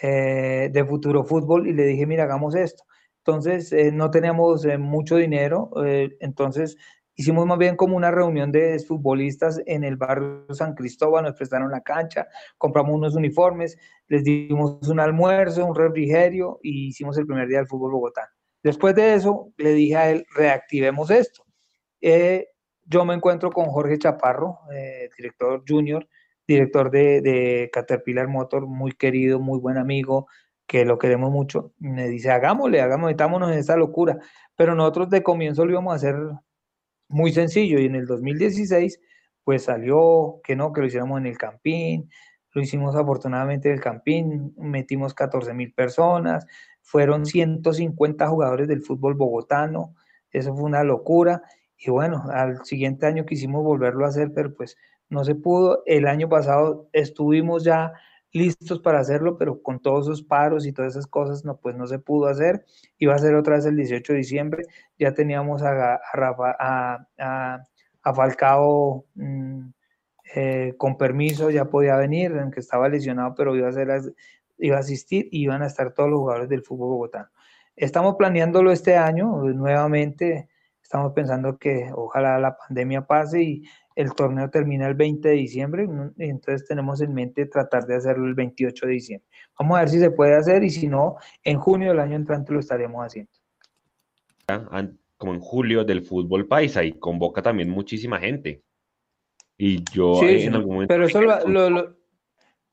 eh, 0.00 0.70
de 0.72 0.84
Futuro 0.84 1.24
Fútbol 1.24 1.66
y 1.66 1.72
le 1.72 1.86
dije, 1.86 2.06
mira, 2.06 2.22
hagamos 2.22 2.54
esto. 2.54 2.84
Entonces 3.18 3.72
eh, 3.72 3.90
no 3.90 4.12
teníamos 4.12 4.64
mucho 4.78 5.16
dinero, 5.16 5.70
entonces 6.20 6.76
Hicimos 7.16 7.46
más 7.46 7.58
bien 7.58 7.76
como 7.76 7.96
una 7.96 8.10
reunión 8.10 8.50
de 8.50 8.78
futbolistas 8.80 9.60
en 9.66 9.84
el 9.84 9.96
barrio 9.96 10.46
San 10.52 10.74
Cristóbal, 10.74 11.24
nos 11.24 11.36
prestaron 11.36 11.70
la 11.70 11.80
cancha, 11.80 12.26
compramos 12.58 12.94
unos 12.94 13.14
uniformes, 13.14 13.78
les 14.08 14.24
dimos 14.24 14.86
un 14.88 14.98
almuerzo, 14.98 15.64
un 15.64 15.76
refrigerio 15.76 16.58
y 16.62 16.88
hicimos 16.88 17.16
el 17.18 17.26
primer 17.26 17.46
día 17.48 17.58
del 17.58 17.68
fútbol 17.68 17.92
bogotano. 17.92 18.28
Después 18.64 18.94
de 18.94 19.14
eso, 19.14 19.52
le 19.58 19.74
dije 19.74 19.96
a 19.96 20.10
él, 20.10 20.26
reactivemos 20.34 21.10
esto. 21.10 21.44
Eh, 22.00 22.48
yo 22.86 23.04
me 23.04 23.14
encuentro 23.14 23.50
con 23.50 23.66
Jorge 23.66 23.98
Chaparro, 23.98 24.58
eh, 24.74 25.08
director 25.16 25.62
junior, 25.66 26.08
director 26.46 26.90
de, 26.90 27.70
Caterpillar 27.72 28.28
Motor, 28.28 28.66
muy 28.66 28.92
querido, 28.92 29.38
muy 29.38 29.58
buen 29.58 29.78
amigo, 29.78 30.26
que 30.66 30.84
lo 30.84 30.98
queremos 30.98 31.30
mucho. 31.30 31.72
Me 31.78 32.08
dice, 32.08 32.30
hagámosle, 32.30 32.80
hagamos, 32.80 33.08
metámonos 33.08 33.52
en 33.52 33.58
esta 33.58 33.76
locura. 33.76 34.18
Pero 34.56 34.74
nosotros 34.74 35.10
de 35.10 35.22
comienzo 35.22 35.64
lo 35.64 35.72
íbamos 35.72 35.92
a 35.92 35.96
hacer 35.96 36.16
muy 37.08 37.32
sencillo. 37.32 37.78
Y 37.80 37.86
en 37.86 37.94
el 37.94 38.06
2016, 38.06 39.00
pues 39.44 39.64
salió 39.64 40.40
que 40.42 40.56
no, 40.56 40.72
que 40.72 40.80
lo 40.80 40.86
hiciéramos 40.86 41.20
en 41.20 41.26
el 41.26 41.38
Campín. 41.38 42.10
Lo 42.52 42.62
hicimos 42.62 42.94
afortunadamente 42.96 43.68
en 43.68 43.74
el 43.74 43.80
Campín, 43.80 44.54
metimos 44.56 45.12
14 45.12 45.54
mil 45.54 45.72
personas, 45.74 46.46
fueron 46.82 47.26
150 47.26 48.28
jugadores 48.28 48.68
del 48.68 48.80
fútbol 48.80 49.14
bogotano, 49.14 49.94
eso 50.30 50.54
fue 50.54 50.64
una 50.64 50.84
locura. 50.84 51.42
Y 51.76 51.90
bueno, 51.90 52.24
al 52.32 52.64
siguiente 52.64 53.06
año 53.06 53.26
quisimos 53.26 53.64
volverlo 53.64 54.04
a 54.04 54.08
hacer, 54.08 54.30
pero 54.32 54.54
pues 54.54 54.76
no 55.08 55.24
se 55.24 55.34
pudo. 55.34 55.82
El 55.86 56.06
año 56.06 56.28
pasado 56.28 56.88
estuvimos 56.92 57.64
ya 57.64 57.92
listos 58.34 58.80
para 58.80 58.98
hacerlo, 58.98 59.38
pero 59.38 59.62
con 59.62 59.80
todos 59.80 60.06
esos 60.06 60.22
paros 60.22 60.66
y 60.66 60.72
todas 60.72 60.94
esas 60.94 61.06
cosas, 61.06 61.44
no, 61.44 61.56
pues 61.56 61.76
no 61.76 61.86
se 61.86 62.00
pudo 62.00 62.26
hacer. 62.26 62.64
Iba 62.98 63.14
a 63.14 63.18
ser 63.18 63.36
otra 63.36 63.56
vez 63.56 63.64
el 63.64 63.76
18 63.76 64.12
de 64.12 64.18
diciembre. 64.18 64.64
Ya 64.98 65.14
teníamos 65.14 65.62
a, 65.62 65.94
a, 65.94 67.06
a, 68.02 68.14
Falcao 68.14 69.06
mm, 69.14 69.68
eh, 70.34 70.74
con 70.76 70.98
permiso, 70.98 71.50
ya 71.50 71.66
podía 71.66 71.96
venir, 71.96 72.36
aunque 72.36 72.60
estaba 72.60 72.88
lesionado, 72.88 73.34
pero 73.36 73.56
iba 73.56 73.68
a, 73.68 73.72
ser, 73.72 73.88
iba 74.58 74.76
a 74.76 74.80
asistir 74.80 75.28
y 75.30 75.42
iban 75.44 75.62
a 75.62 75.66
estar 75.66 75.92
todos 75.94 76.10
los 76.10 76.18
jugadores 76.18 76.48
del 76.48 76.62
fútbol 76.62 76.88
bogotano. 76.88 77.28
Estamos 77.76 78.16
planeándolo 78.16 78.72
este 78.72 78.96
año 78.96 79.42
nuevamente. 79.44 80.48
Estamos 80.94 81.12
pensando 81.12 81.58
que 81.58 81.90
ojalá 81.92 82.38
la 82.38 82.56
pandemia 82.56 83.04
pase 83.04 83.42
y 83.42 83.64
el 83.96 84.14
torneo 84.14 84.48
termina 84.48 84.86
el 84.86 84.94
20 84.94 85.28
de 85.28 85.34
diciembre, 85.34 85.88
entonces 86.18 86.68
tenemos 86.68 87.00
en 87.00 87.12
mente 87.12 87.46
tratar 87.46 87.84
de 87.86 87.96
hacerlo 87.96 88.28
el 88.28 88.34
28 88.34 88.86
de 88.86 88.92
diciembre. 88.92 89.28
Vamos 89.58 89.76
a 89.76 89.80
ver 89.80 89.88
si 89.88 89.98
se 89.98 90.12
puede 90.12 90.36
hacer 90.36 90.62
y 90.62 90.70
si 90.70 90.86
no, 90.86 91.16
en 91.42 91.58
junio 91.58 91.88
del 91.88 91.98
año 91.98 92.14
entrante 92.14 92.52
lo 92.52 92.60
estaremos 92.60 93.04
haciendo. 93.04 93.32
Como 95.16 95.34
en 95.34 95.40
julio 95.40 95.84
del 95.84 96.02
fútbol 96.02 96.46
paisa 96.46 96.84
y 96.84 96.92
convoca 96.92 97.42
también 97.42 97.70
muchísima 97.70 98.20
gente. 98.20 98.62
Y 99.58 99.82
yo 99.90 100.22
en 100.22 100.54
algún 100.54 100.74
momento... 100.74 100.94
Pero 100.94 101.06
eso 101.06 101.20
lo, 101.20 101.96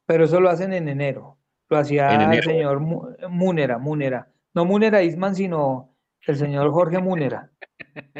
pero 0.05 0.25
eso 0.25 0.39
lo 0.39 0.51
hacen 0.51 0.73
en 0.73 0.89
enero. 0.89 1.39
Lo 1.69 1.77
hacía 1.79 2.31
el 2.31 2.43
señor 2.43 2.81
Múnera, 2.81 3.79
Múnera. 3.79 4.31
No 4.53 4.65
Múnera 4.65 5.01
Isman, 5.01 5.33
sino 5.33 5.95
el 6.27 6.35
señor 6.35 6.69
Jorge 6.69 6.99
Múnera. 6.99 7.50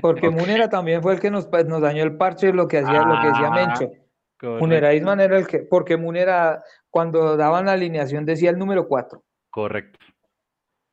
Porque 0.01 0.29
Munera 0.29 0.69
también 0.69 1.01
fue 1.01 1.13
el 1.13 1.19
que 1.19 1.31
nos, 1.31 1.47
pues, 1.47 1.65
nos 1.65 1.81
dañó 1.81 2.03
el 2.03 2.17
parche, 2.17 2.53
lo 2.53 2.67
que 2.67 2.79
hacía, 2.79 3.03
lo 3.03 3.21
que 3.21 3.27
decía 3.27 3.47
ah, 3.47 3.51
Mencho. 3.51 3.91
Munera 4.59 4.93
Isman 4.93 5.19
era 5.19 5.37
el 5.37 5.47
que, 5.47 5.59
porque 5.59 5.97
Munera, 5.97 6.63
cuando 6.89 7.37
daban 7.37 7.65
la 7.65 7.73
alineación, 7.73 8.25
decía 8.25 8.49
el 8.49 8.57
número 8.57 8.87
4. 8.87 9.23
Correcto. 9.49 9.99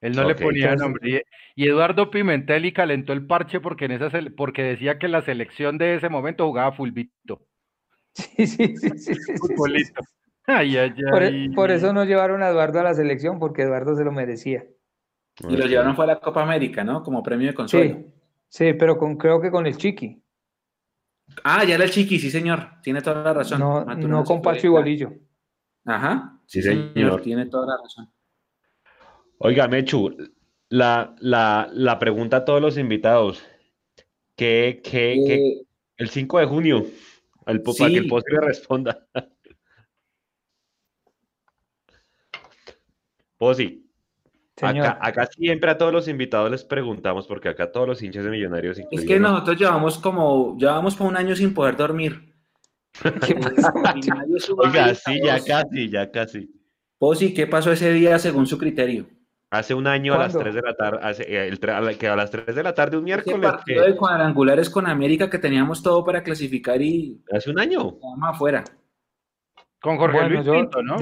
Él 0.00 0.14
no 0.14 0.24
le 0.24 0.34
ponía 0.34 0.76
nombre. 0.76 1.24
Y, 1.56 1.66
Eduardo 1.66 2.10
Pimentelli 2.10 2.72
calentó 2.72 3.12
el 3.12 3.26
parche 3.26 3.60
porque, 3.60 3.86
en 3.86 3.92
esa, 3.92 4.10
porque 4.36 4.62
decía 4.62 4.98
que 4.98 5.08
la 5.08 5.22
selección 5.22 5.76
de 5.76 5.96
ese 5.96 6.08
momento 6.08 6.46
jugaba 6.46 6.72
fulbito. 6.72 7.42
Sí, 8.14 8.46
sí, 8.46 8.76
sí, 8.76 8.90
sí. 8.98 9.14
Futbolito. 9.38 10.02
Por, 11.10 11.22
e, 11.22 11.50
por, 11.54 11.70
eso 11.70 11.92
no 11.92 12.04
llevaron 12.04 12.42
a 12.42 12.48
Eduardo 12.48 12.80
a 12.80 12.84
la 12.84 12.94
selección, 12.94 13.38
porque 13.38 13.62
Eduardo 13.62 13.94
se 13.94 14.04
lo 14.04 14.12
merecía. 14.12 14.64
Y 15.46 15.56
lo 15.56 15.66
llevaron 15.66 15.94
fue 15.94 16.04
a 16.04 16.08
la 16.08 16.20
Copa 16.20 16.42
América, 16.42 16.82
¿no? 16.82 17.02
Como 17.02 17.22
premio 17.22 17.48
de 17.48 17.54
consuelo. 17.54 17.98
Sí, 18.48 18.72
pero 18.74 18.98
con, 18.98 19.16
creo 19.16 19.40
que 19.40 19.50
con 19.50 19.66
el 19.66 19.76
Chiqui. 19.76 20.22
Ah, 21.44 21.64
ya 21.64 21.74
era 21.74 21.84
el 21.84 21.90
Chiqui, 21.90 22.18
sí, 22.18 22.30
señor. 22.30 22.80
Tiene 22.82 23.02
toda 23.02 23.22
la 23.22 23.34
razón. 23.34 23.60
No, 23.60 23.84
no 23.84 24.24
con 24.24 24.40
Pacho 24.40 24.66
y 24.66 24.70
Bolillo. 24.70 25.12
Ajá. 25.84 26.40
Sí, 26.46 26.62
señor. 26.62 27.22
Tiene 27.22 27.46
toda 27.46 27.66
la 27.66 27.82
razón. 27.82 28.10
Oiga, 29.38 29.68
Mechu, 29.68 30.16
la, 30.68 31.14
la, 31.20 31.68
la 31.72 31.98
pregunta 31.98 32.38
a 32.38 32.44
todos 32.44 32.60
los 32.60 32.76
invitados. 32.76 33.44
¿Qué, 34.34 34.80
qué, 34.82 35.22
qué? 35.26 35.34
Eh, 35.34 35.62
el 35.96 36.10
5 36.10 36.38
de 36.38 36.46
junio, 36.46 36.86
el, 37.46 37.62
para 37.62 37.90
que 37.90 37.96
el 37.98 38.08
postre 38.08 38.40
responda. 38.40 39.06
Posi, 43.36 43.87
Acá, 44.62 45.26
siempre 45.26 45.70
a 45.70 45.78
todos 45.78 45.92
los 45.92 46.08
invitados 46.08 46.50
les 46.50 46.64
preguntamos, 46.64 47.26
porque 47.26 47.48
acá 47.48 47.70
todos 47.70 47.86
los 47.86 48.02
hinchas 48.02 48.24
de 48.24 48.30
Millonarios. 48.30 48.78
Es 48.90 49.04
que 49.04 49.20
nosotros 49.20 49.58
llevamos 49.58 49.98
como, 49.98 50.56
llevamos 50.58 50.96
por 50.96 51.06
un 51.06 51.16
año 51.16 51.36
sin 51.36 51.54
poder 51.54 51.76
dormir. 51.76 52.34
Oiga, 54.58 54.94
sí, 54.94 55.20
ya 55.22 55.38
casi, 55.44 55.90
ya 55.90 56.10
casi. 56.10 56.50
Posi, 56.98 57.32
¿qué 57.32 57.46
pasó 57.46 57.70
ese 57.70 57.92
día 57.92 58.18
según 58.18 58.46
su 58.46 58.58
criterio? 58.58 59.06
Hace 59.50 59.72
un 59.72 59.86
año 59.86 60.12
a 60.14 60.18
las 60.18 60.36
3 60.36 60.54
de 60.54 60.60
la 60.60 60.74
tarde, 60.74 60.98
hace, 61.02 61.22
eh, 61.22 61.48
el, 61.48 61.58
que 61.96 62.08
a 62.08 62.16
las 62.16 62.30
3 62.30 62.54
de 62.54 62.62
la 62.62 62.74
tarde 62.74 62.98
un 62.98 63.04
miércoles. 63.04 63.38
Ese 63.38 63.48
partido 63.48 63.84
de 63.84 63.96
cuadrangulares 63.96 64.68
con 64.68 64.86
América 64.86 65.30
que 65.30 65.38
teníamos 65.38 65.82
todo 65.82 66.04
para 66.04 66.22
clasificar 66.22 66.82
y... 66.82 67.22
Hace 67.32 67.50
un 67.50 67.58
año. 67.58 67.96
afuera. 68.22 68.62
Con 69.80 69.96
Jorge 69.96 70.28
Luis 70.28 70.44
¿no? 70.44 70.96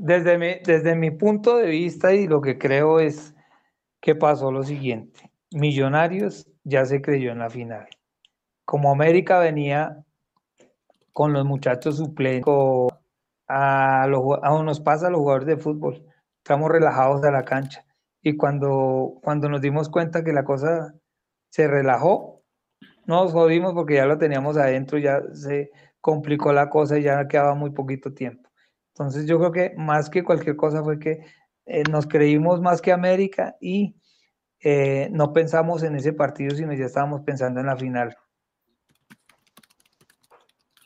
Desde, 0.00 0.38
mi, 0.38 0.54
desde 0.64 0.94
mi 0.96 1.10
punto 1.10 1.58
de 1.58 1.66
vista 1.66 2.14
y 2.14 2.26
lo 2.26 2.40
que 2.40 2.58
creo 2.58 3.00
es 3.00 3.34
que 4.00 4.14
pasó 4.14 4.50
lo 4.50 4.62
siguiente. 4.62 5.30
Millonarios 5.50 6.50
ya 6.64 6.86
se 6.86 7.02
creyó 7.02 7.32
en 7.32 7.40
la 7.40 7.50
final. 7.50 7.86
Como 8.64 8.90
América 8.90 9.38
venía 9.38 10.02
con 11.12 11.34
los 11.34 11.44
muchachos 11.44 11.98
suplentes, 11.98 12.50
a, 13.46 14.06
los, 14.08 14.22
a 14.42 14.62
nos 14.62 14.80
pasa 14.80 15.08
a 15.08 15.10
los 15.10 15.20
jugadores 15.20 15.46
de 15.46 15.56
fútbol, 15.58 16.06
estamos 16.38 16.70
relajados 16.70 17.20
de 17.20 17.32
la 17.32 17.44
cancha. 17.44 17.84
Y 18.22 18.36
cuando, 18.36 19.18
cuando 19.22 19.50
nos 19.50 19.60
dimos 19.60 19.90
cuenta 19.90 20.24
que 20.24 20.32
la 20.32 20.44
cosa 20.44 20.94
se 21.50 21.68
relajó, 21.68 22.42
nos 23.04 23.32
jodimos 23.32 23.74
porque 23.74 23.96
ya 23.96 24.06
lo 24.06 24.16
teníamos 24.16 24.56
adentro, 24.56 24.96
ya 24.96 25.20
se 25.34 25.70
complicó 26.00 26.54
la 26.54 26.70
cosa 26.70 26.98
y 26.98 27.02
ya 27.02 27.28
quedaba 27.28 27.54
muy 27.54 27.70
poquito 27.70 28.14
tiempo. 28.14 28.39
Entonces 29.00 29.26
yo 29.26 29.38
creo 29.38 29.50
que 29.50 29.74
más 29.78 30.10
que 30.10 30.22
cualquier 30.22 30.56
cosa 30.56 30.84
fue 30.84 30.98
que 30.98 31.24
eh, 31.64 31.84
nos 31.90 32.06
creímos 32.06 32.60
más 32.60 32.82
que 32.82 32.92
América 32.92 33.56
y 33.58 33.96
eh, 34.62 35.08
no 35.10 35.32
pensamos 35.32 35.82
en 35.82 35.96
ese 35.96 36.12
partido, 36.12 36.54
sino 36.54 36.74
ya 36.74 36.84
estábamos 36.84 37.22
pensando 37.22 37.60
en 37.60 37.66
la 37.66 37.76
final. 37.78 38.14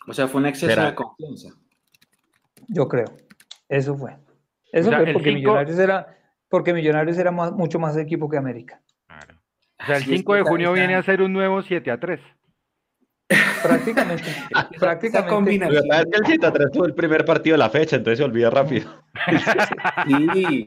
O 0.07 0.13
sea, 0.13 0.29
fue 0.29 0.43
un 0.43 0.47
exceso 0.47 0.81
de 0.81 0.95
confianza. 0.95 1.49
Yo 2.69 2.87
creo. 2.87 3.17
Eso 3.69 3.97
fue. 3.97 4.17
Eso 4.71 4.93
fue 4.93 5.13
porque 5.13 5.33
Millonarios 5.33 5.79
era 5.81 6.17
porque 6.49 6.73
Millonarios 6.73 7.19
era 7.19 7.33
mucho 7.33 7.81
más 7.81 7.97
equipo 7.97 8.29
que 8.29 8.37
América. 8.37 8.81
O 9.83 9.87
sea, 9.87 9.97
el 9.97 10.05
5 10.05 10.35
de 10.35 10.43
junio 10.43 10.73
viene 10.73 10.95
a 10.95 11.03
ser 11.03 11.21
un 11.21 11.33
nuevo 11.33 11.63
7 11.63 11.91
a 11.91 11.99
3. 11.99 12.21
Prácticamente. 13.63 14.25
prácticamente. 14.79 15.67
el 15.67 16.27
7 16.27 16.47
a 16.47 16.53
3 16.53 16.69
fue 16.75 16.87
el 16.89 16.95
primer 16.95 17.25
partido 17.25 17.55
de 17.55 17.59
la 17.59 17.71
fecha, 17.71 17.97
entonces 17.97 18.19
se 18.19 18.25
olvida 18.25 18.51
rápido. 18.51 18.91
Sí. 20.07 20.67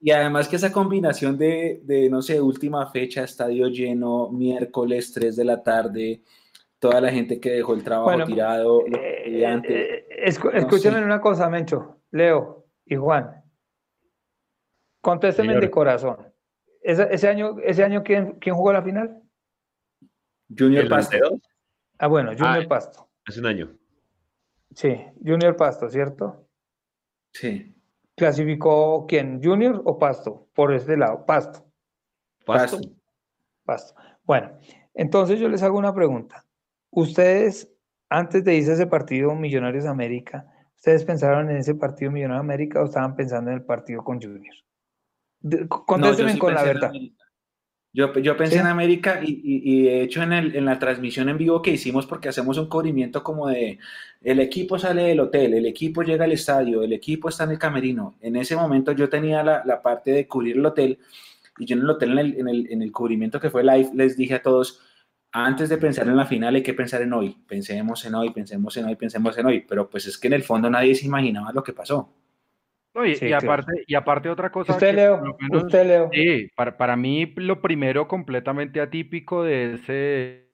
Y 0.00 0.10
además 0.10 0.48
que 0.48 0.56
esa 0.56 0.72
combinación 0.72 1.38
de, 1.38 1.80
de, 1.84 2.10
no 2.10 2.22
sé, 2.22 2.40
última 2.40 2.90
fecha, 2.90 3.22
estadio 3.22 3.68
lleno, 3.68 4.30
miércoles 4.30 5.12
3 5.12 5.36
de 5.36 5.44
la 5.44 5.62
tarde, 5.62 6.22
toda 6.80 7.00
la 7.00 7.12
gente 7.12 7.38
que 7.38 7.50
dejó 7.50 7.74
el 7.74 7.84
trabajo 7.84 8.24
tirado. 8.24 8.84
Eh, 8.86 9.44
eh, 9.44 10.06
escúchenme 10.24 11.04
una 11.04 11.20
cosa, 11.20 11.48
Mencho, 11.48 11.98
Leo 12.10 12.66
y 12.84 12.96
Juan. 12.96 13.40
Contéstenme 15.00 15.54
de 15.54 15.70
corazón. 15.70 16.16
¿Ese, 16.80 17.28
año, 17.28 17.58
ese 17.64 17.84
año 17.84 18.02
¿quién, 18.02 18.32
quién 18.40 18.56
jugó 18.56 18.72
la 18.72 18.82
final? 18.82 19.21
Junior 20.58 20.88
Pasto. 20.88 21.40
Ah, 21.98 22.06
bueno, 22.08 22.32
Junior 22.32 22.64
ah, 22.64 22.68
Pasto. 22.68 23.08
Hace 23.26 23.40
un 23.40 23.46
año. 23.46 23.78
Sí, 24.74 24.96
Junior 25.24 25.56
Pasto, 25.56 25.88
¿cierto? 25.88 26.48
Sí. 27.32 27.74
¿Clasificó 28.16 29.06
quién? 29.06 29.42
¿Junior 29.42 29.82
o 29.84 29.98
Pasto? 29.98 30.48
Por 30.54 30.72
este 30.72 30.96
lado, 30.96 31.24
Pasto. 31.24 31.64
Pasto. 32.44 32.78
Pasto. 33.64 33.94
Bueno, 34.24 34.58
entonces 34.94 35.40
yo 35.40 35.48
les 35.48 35.62
hago 35.62 35.78
una 35.78 35.94
pregunta. 35.94 36.44
Ustedes, 36.90 37.70
antes 38.08 38.44
de 38.44 38.54
irse 38.54 38.72
a 38.72 38.74
ese 38.74 38.86
partido 38.86 39.34
Millonarios 39.34 39.86
América, 39.86 40.46
¿ustedes 40.76 41.04
pensaron 41.04 41.50
en 41.50 41.56
ese 41.56 41.74
partido 41.74 42.10
Millonarios 42.10 42.44
América 42.44 42.82
o 42.82 42.84
estaban 42.84 43.16
pensando 43.16 43.50
en 43.50 43.58
el 43.58 43.64
partido 43.64 44.02
con 44.02 44.20
Junior? 44.20 44.54
Conténtenme 45.68 46.38
con 46.38 46.54
la 46.54 46.62
verdad. 46.62 46.92
Yo, 47.94 48.10
yo, 48.20 48.38
pensé 48.38 48.58
en 48.58 48.66
América 48.66 49.20
y, 49.22 49.42
y, 49.44 49.82
de 49.82 50.02
hecho 50.02 50.22
en, 50.22 50.32
el, 50.32 50.56
en, 50.56 50.64
la 50.64 50.78
transmisión 50.78 51.28
en 51.28 51.36
vivo 51.36 51.60
que 51.60 51.72
hicimos, 51.72 52.06
porque 52.06 52.30
hacemos 52.30 52.56
un 52.56 52.66
cubrimiento 52.66 53.22
como 53.22 53.48
de 53.48 53.78
el 54.22 54.40
equipo 54.40 54.78
sale 54.78 55.02
del 55.02 55.20
hotel, 55.20 55.52
el 55.52 55.66
equipo 55.66 56.02
llega 56.02 56.24
al 56.24 56.32
estadio, 56.32 56.82
el 56.82 56.94
equipo 56.94 57.28
está 57.28 57.44
en 57.44 57.50
el 57.50 57.58
camerino. 57.58 58.14
En 58.22 58.36
ese 58.36 58.56
momento 58.56 58.92
yo 58.92 59.10
tenía 59.10 59.42
la, 59.42 59.62
la 59.66 59.82
parte 59.82 60.10
de 60.10 60.26
cubrir 60.26 60.56
el 60.56 60.64
hotel 60.64 60.98
y 61.58 61.66
yo 61.66 61.76
en 61.76 61.82
el 61.82 61.90
hotel, 61.90 62.12
en 62.12 62.18
el, 62.18 62.40
en 62.40 62.48
el, 62.48 62.72
en 62.72 62.82
el 62.82 62.92
cubrimiento 62.92 63.38
que 63.38 63.50
fue 63.50 63.62
live, 63.62 63.90
les 63.94 64.16
dije 64.16 64.36
a 64.36 64.42
todos, 64.42 64.80
antes 65.30 65.68
de 65.68 65.76
pensar 65.76 66.08
en 66.08 66.16
la 66.16 66.24
final 66.24 66.54
hay 66.54 66.62
que 66.62 66.72
pensar 66.72 67.02
en 67.02 67.12
hoy, 67.12 67.36
pensemos 67.46 68.04
en 68.06 68.14
hoy, 68.14 68.30
pensemos 68.30 68.74
en 68.78 68.86
hoy, 68.86 68.96
pensemos 68.96 69.36
en 69.36 69.46
hoy, 69.46 69.60
pero 69.68 69.90
pues 69.90 70.06
es 70.06 70.16
que 70.16 70.28
en 70.28 70.34
el 70.34 70.44
fondo 70.44 70.70
nadie 70.70 70.94
se 70.94 71.04
imaginaba 71.04 71.52
lo 71.52 71.62
que 71.62 71.74
pasó 71.74 72.08
y, 72.94 73.32
aparte, 73.32 73.72
y 73.86 73.94
aparte 73.94 74.28
otra 74.28 74.50
cosa. 74.50 74.72
Usted, 74.72 74.94
Leo. 74.94 75.36
usted, 75.50 75.86
Leo. 75.86 76.10
Sí, 76.12 76.48
para, 76.54 76.76
para 76.76 76.96
mí 76.96 77.32
lo 77.36 77.60
primero 77.60 78.06
completamente 78.06 78.80
atípico 78.80 79.42
de 79.42 79.74
ese 79.74 80.52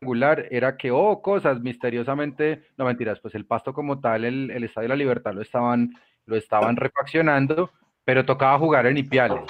angular 0.00 0.46
era 0.50 0.76
que, 0.76 0.90
oh, 0.90 1.22
cosas 1.22 1.60
misteriosamente, 1.60 2.64
no 2.76 2.84
mentiras, 2.84 3.20
pues 3.20 3.34
el 3.34 3.46
pasto 3.46 3.72
como 3.72 4.00
tal, 4.00 4.24
el, 4.24 4.50
el 4.50 4.64
Estadio 4.64 4.84
de 4.84 4.94
la 4.94 4.96
Libertad 4.96 5.32
lo 5.32 5.42
estaban, 5.42 5.90
lo 6.26 6.36
estaban 6.36 6.76
refaccionando, 6.76 7.70
pero 8.04 8.24
tocaba 8.24 8.58
jugar 8.58 8.86
en 8.86 8.98
Ipiales. 8.98 9.42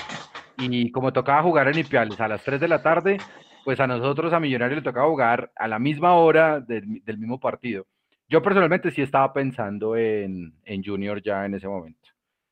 Y 0.56 0.90
como 0.90 1.12
tocaba 1.12 1.42
jugar 1.42 1.68
en 1.68 1.78
Ipiales 1.78 2.20
a 2.20 2.28
las 2.28 2.42
3 2.44 2.60
de 2.60 2.68
la 2.68 2.82
tarde, 2.82 3.18
pues 3.64 3.80
a 3.80 3.86
nosotros, 3.86 4.32
a 4.32 4.40
Millonarios, 4.40 4.78
le 4.78 4.84
tocaba 4.84 5.08
jugar 5.08 5.52
a 5.56 5.68
la 5.68 5.78
misma 5.78 6.14
hora 6.14 6.60
del, 6.60 7.02
del 7.04 7.18
mismo 7.18 7.38
partido. 7.38 7.86
Yo 8.28 8.42
personalmente 8.42 8.90
sí 8.90 9.02
estaba 9.02 9.32
pensando 9.32 9.96
en, 9.96 10.54
en 10.64 10.84
Junior 10.84 11.20
ya 11.22 11.44
en 11.44 11.54
ese 11.54 11.66
momento 11.66 12.08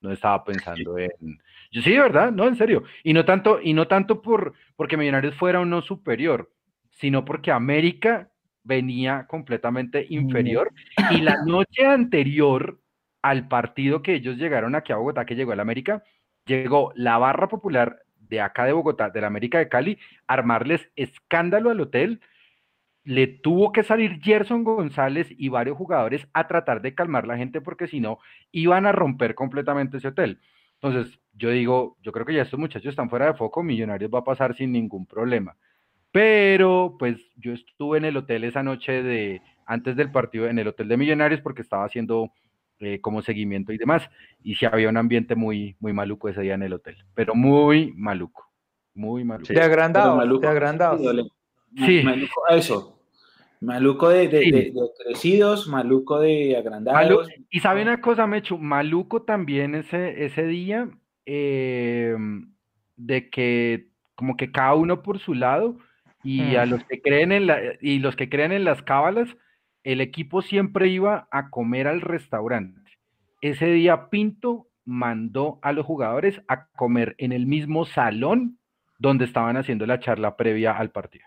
no 0.06 0.12
estaba 0.12 0.44
pensando 0.44 0.98
en. 0.98 1.38
Yo, 1.70 1.82
sí, 1.82 1.96
¿verdad? 1.96 2.32
No, 2.32 2.46
en 2.46 2.56
serio. 2.56 2.84
Y 3.02 3.12
no 3.12 3.24
tanto, 3.24 3.60
y 3.62 3.74
no 3.74 3.86
tanto 3.88 4.22
por 4.22 4.54
porque 4.76 4.96
Millonarios 4.96 5.34
fuera 5.34 5.60
uno 5.60 5.82
superior, 5.82 6.50
sino 6.90 7.24
porque 7.24 7.50
América 7.50 8.30
venía 8.62 9.26
completamente 9.28 10.06
inferior. 10.08 10.72
Y 11.10 11.20
la 11.20 11.44
noche 11.44 11.86
anterior 11.86 12.78
al 13.22 13.48
partido 13.48 14.02
que 14.02 14.14
ellos 14.14 14.36
llegaron 14.36 14.74
aquí 14.74 14.92
a 14.92 14.96
Bogotá, 14.96 15.24
que 15.24 15.34
llegó 15.34 15.52
el 15.52 15.60
América, 15.60 16.02
llegó 16.46 16.92
la 16.94 17.18
barra 17.18 17.48
popular 17.48 18.02
de 18.18 18.40
acá 18.40 18.64
de 18.64 18.72
Bogotá, 18.72 19.10
de 19.10 19.20
la 19.20 19.26
América 19.26 19.58
de 19.58 19.68
Cali, 19.68 19.98
armarles 20.26 20.88
escándalo 20.96 21.70
al 21.70 21.80
hotel 21.80 22.20
le 23.06 23.28
tuvo 23.28 23.70
que 23.70 23.84
salir 23.84 24.20
Gerson 24.20 24.64
González 24.64 25.28
y 25.30 25.48
varios 25.48 25.76
jugadores 25.76 26.26
a 26.32 26.48
tratar 26.48 26.82
de 26.82 26.92
calmar 26.92 27.24
la 27.24 27.36
gente 27.36 27.60
porque 27.60 27.86
si 27.86 28.00
no 28.00 28.18
iban 28.50 28.84
a 28.84 28.90
romper 28.90 29.36
completamente 29.36 29.98
ese 29.98 30.08
hotel. 30.08 30.40
Entonces, 30.74 31.20
yo 31.32 31.50
digo, 31.50 31.96
yo 32.02 32.10
creo 32.10 32.26
que 32.26 32.34
ya 32.34 32.42
estos 32.42 32.58
muchachos 32.58 32.90
están 32.90 33.08
fuera 33.08 33.26
de 33.26 33.34
foco, 33.34 33.62
Millonarios 33.62 34.10
va 34.12 34.18
a 34.18 34.24
pasar 34.24 34.56
sin 34.56 34.72
ningún 34.72 35.06
problema. 35.06 35.56
Pero, 36.10 36.96
pues 36.98 37.16
yo 37.36 37.52
estuve 37.52 37.98
en 37.98 38.06
el 38.06 38.16
hotel 38.16 38.42
esa 38.42 38.64
noche 38.64 39.04
de 39.04 39.40
antes 39.66 39.94
del 39.94 40.10
partido, 40.10 40.48
en 40.48 40.58
el 40.58 40.66
hotel 40.66 40.88
de 40.88 40.96
Millonarios, 40.96 41.40
porque 41.40 41.62
estaba 41.62 41.84
haciendo 41.84 42.32
eh, 42.80 43.00
como 43.00 43.22
seguimiento 43.22 43.72
y 43.72 43.78
demás. 43.78 44.10
Y 44.42 44.56
sí 44.56 44.66
había 44.66 44.88
un 44.88 44.96
ambiente 44.96 45.36
muy, 45.36 45.76
muy 45.78 45.92
maluco 45.92 46.28
ese 46.28 46.42
día 46.42 46.54
en 46.54 46.64
el 46.64 46.72
hotel, 46.72 46.96
pero 47.14 47.36
muy 47.36 47.92
maluco, 47.92 48.50
muy 48.94 49.22
maluco. 49.22 49.52
De 49.52 49.62
agrandado, 49.62 50.40
de 50.40 50.48
agrandado. 50.48 50.98
Sí. 51.76 52.02
Maluco, 52.02 52.48
eso, 52.48 52.95
Maluco 53.60 54.08
de, 54.08 54.72
crecidos, 55.04 55.66
maluco 55.68 56.20
de 56.20 56.56
agrandados. 56.56 57.28
y 57.50 57.60
sabe 57.60 57.82
una 57.82 58.00
cosa, 58.00 58.26
Mechu, 58.26 58.58
maluco 58.58 59.22
también 59.22 59.74
ese, 59.74 60.24
ese 60.24 60.46
día 60.46 60.88
em, 61.24 62.52
de 62.96 63.30
que 63.30 63.88
como 64.14 64.36
que 64.36 64.50
cada 64.50 64.74
uno 64.74 65.02
por 65.02 65.18
su 65.18 65.34
lado 65.34 65.78
y 66.22 66.56
a 66.56 66.66
mm. 66.66 66.70
los 66.70 66.84
que 66.84 67.00
creen 67.00 67.32
en 67.32 67.46
la, 67.46 67.58
y 67.80 67.98
los 67.98 68.16
que 68.16 68.28
creen 68.28 68.52
en 68.52 68.64
las 68.64 68.82
cábalas, 68.82 69.28
el 69.84 70.00
equipo 70.00 70.42
siempre 70.42 70.88
iba 70.88 71.28
a 71.30 71.50
comer 71.50 71.86
al 71.86 72.00
restaurante. 72.00 72.80
Ese 73.40 73.66
día 73.70 74.10
Pinto 74.10 74.68
mandó 74.84 75.58
a 75.62 75.72
los 75.72 75.86
jugadores 75.86 76.42
a 76.48 76.66
comer 76.68 77.14
en 77.18 77.32
el 77.32 77.46
mismo 77.46 77.84
salón 77.84 78.58
donde 78.98 79.24
estaban 79.24 79.56
haciendo 79.56 79.86
la 79.86 80.00
charla 80.00 80.36
previa 80.36 80.72
al 80.72 80.90
partido. 80.90 81.26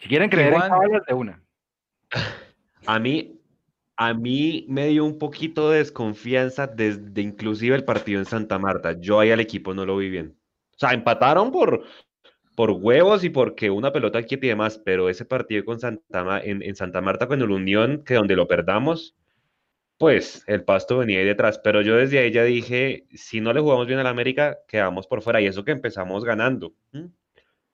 Si 0.00 0.08
quieren 0.08 0.30
creer 0.30 0.54
en 0.54 1.02
de 1.06 1.14
una. 1.14 1.42
A 2.86 2.98
mí, 2.98 3.38
a 3.96 4.14
mí 4.14 4.64
me 4.68 4.88
dio 4.88 5.04
un 5.04 5.18
poquito 5.18 5.70
de 5.70 5.78
desconfianza 5.78 6.66
desde 6.66 7.20
inclusive 7.20 7.76
el 7.76 7.84
partido 7.84 8.18
en 8.18 8.24
Santa 8.24 8.58
Marta. 8.58 8.98
Yo 8.98 9.20
ahí 9.20 9.30
al 9.30 9.40
equipo 9.40 9.74
no 9.74 9.84
lo 9.84 9.98
vi 9.98 10.08
bien. 10.08 10.36
O 10.74 10.78
sea, 10.78 10.92
empataron 10.92 11.52
por, 11.52 11.84
por 12.56 12.70
huevos 12.70 13.22
y 13.24 13.28
porque 13.28 13.70
una 13.70 13.92
pelota 13.92 14.22
quieta 14.22 14.46
y 14.46 14.48
demás, 14.48 14.80
pero 14.82 15.10
ese 15.10 15.26
partido 15.26 15.64
con 15.66 15.78
Santa, 15.78 16.40
en, 16.42 16.62
en 16.62 16.74
Santa 16.74 17.02
Marta 17.02 17.28
con 17.28 17.42
el 17.42 17.50
Unión, 17.50 18.02
que 18.02 18.14
donde 18.14 18.36
lo 18.36 18.48
perdamos, 18.48 19.14
pues 19.98 20.44
el 20.46 20.64
pasto 20.64 20.96
venía 20.96 21.18
ahí 21.18 21.26
detrás. 21.26 21.58
Pero 21.62 21.82
yo 21.82 21.96
desde 21.96 22.20
ahí 22.20 22.32
ya 22.32 22.42
dije, 22.42 23.06
si 23.12 23.42
no 23.42 23.52
le 23.52 23.60
jugamos 23.60 23.86
bien 23.86 23.98
al 23.98 24.06
América, 24.06 24.56
quedamos 24.66 25.06
por 25.06 25.20
fuera. 25.20 25.42
Y 25.42 25.46
eso 25.46 25.62
que 25.62 25.72
empezamos 25.72 26.24
ganando. 26.24 26.72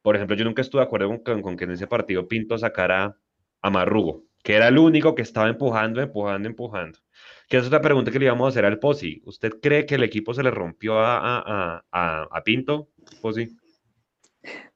Por 0.07 0.15
ejemplo, 0.15 0.37
yo 0.37 0.45
nunca 0.45 0.63
estuve 0.63 0.83
de 0.83 0.87
acuerdo 0.87 1.21
con, 1.43 1.57
que 1.57 1.65
en 1.65 1.73
ese 1.73 1.89
partido 1.89 2.29
Pinto 2.29 2.57
sacara 2.57 3.17
a 3.61 3.71
Marrugo, 3.71 4.23
que 4.41 4.55
era 4.55 4.69
el 4.69 4.79
único 4.79 5.17
que 5.17 5.23
estaba 5.23 5.49
empujando, 5.49 6.01
empujando, 6.01 6.49
empujando. 6.49 7.01
Que 7.49 7.57
es 7.57 7.67
otra 7.67 7.81
pregunta 7.81 8.13
que 8.13 8.21
le 8.21 8.27
íbamos 8.27 8.47
a 8.47 8.49
hacer 8.51 8.65
al 8.65 8.79
Posi. 8.79 9.21
¿Usted 9.25 9.55
cree 9.61 9.85
que 9.85 9.97
el 9.97 10.05
equipo 10.05 10.33
se 10.33 10.45
le 10.45 10.53
rompió 10.53 11.01
a, 11.01 11.83
a, 11.91 12.43
Pinto, 12.45 12.91
Posi? 13.21 13.49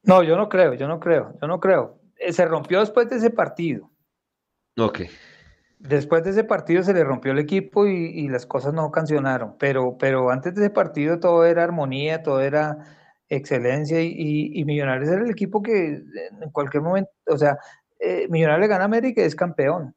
No, 0.03 0.25
yo 0.25 0.37
no 0.37 0.49
creo, 0.49 0.75
yo 0.75 0.89
no 0.89 0.99
creo, 0.99 1.39
yo 1.41 1.47
no 1.47 1.61
creo. 1.61 2.01
Eh, 2.17 2.33
se 2.33 2.45
rompió 2.47 2.81
después 2.81 3.09
de 3.09 3.19
ese 3.19 3.31
partido. 3.31 3.89
Ok. 4.79 5.03
Después 5.79 6.25
de 6.25 6.31
ese 6.31 6.43
partido 6.43 6.83
se 6.83 6.93
le 6.93 7.05
rompió 7.05 7.31
el 7.31 7.39
equipo 7.39 7.87
y, 7.87 7.93
y, 7.93 8.29
las 8.29 8.47
cosas 8.47 8.75
no 8.75 8.91
cancionaron, 8.91 9.55
pero, 9.61 9.97
pero 9.97 10.31
antes 10.31 10.57
de 10.57 10.63
ese 10.63 10.71
partido 10.71 11.21
todo 11.21 11.45
era 11.45 11.63
armonía, 11.63 12.25
todo 12.25 12.41
era 12.41 12.97
excelencia 13.31 14.03
y, 14.03 14.65
Millonarios 14.65 15.09
era 15.09 15.23
el 15.23 15.31
equipo 15.31 15.63
que 15.63 16.03
en 16.41 16.51
cualquier 16.53 16.83
momento, 16.83 17.11
o 17.27 17.39
sea, 17.39 17.59
eh, 18.01 18.27
Millonarios 18.29 18.63
le 18.63 18.69
gana 18.69 18.83
a 18.83 18.87
América 18.87 19.23
y 19.23 19.25
es 19.25 19.37
campeón. 19.37 19.95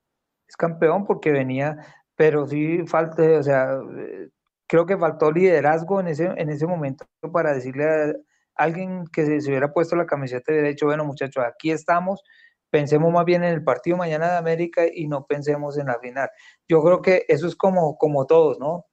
Es 0.47 0.55
campeón 0.55 1.05
porque 1.05 1.31
venía, 1.31 1.77
pero 2.15 2.45
sí 2.47 2.85
falta, 2.85 3.23
o 3.39 3.43
sea, 3.43 3.79
eh, 3.97 4.29
creo 4.67 4.85
que 4.85 4.97
faltó 4.97 5.31
liderazgo 5.31 5.99
en 5.99 6.07
ese, 6.09 6.25
en 6.37 6.49
ese 6.49 6.67
momento 6.67 7.05
para 7.31 7.53
decirle 7.53 8.15
alguien 8.55 9.05
que 9.11 9.25
se, 9.41 9.49
hubiera 9.49 9.73
puesto 9.73 9.95
la 9.95 10.05
camiseta 10.05 10.51
hubiera 10.51 10.67
dicho, 10.69 10.85
bueno 10.85 11.05
muchachos, 11.05 11.43
aquí 11.45 11.71
estamos, 11.71 12.21
pensemos 12.69 13.11
más 13.11 13.25
bien 13.25 13.43
en 13.43 13.53
el 13.53 13.63
partido 13.63 13.97
mañana 13.97 14.31
de 14.31 14.37
América 14.37 14.83
y 14.91 15.07
no 15.07 15.25
pensemos 15.25 15.77
en 15.77 15.87
la 15.87 15.99
final. 15.99 16.29
Yo 16.67 16.83
creo 16.83 17.01
que 17.01 17.25
eso 17.27 17.47
es 17.47 17.55
como, 17.55 17.97
como 17.97 18.25
todos, 18.25 18.59
¿no? 18.59 18.85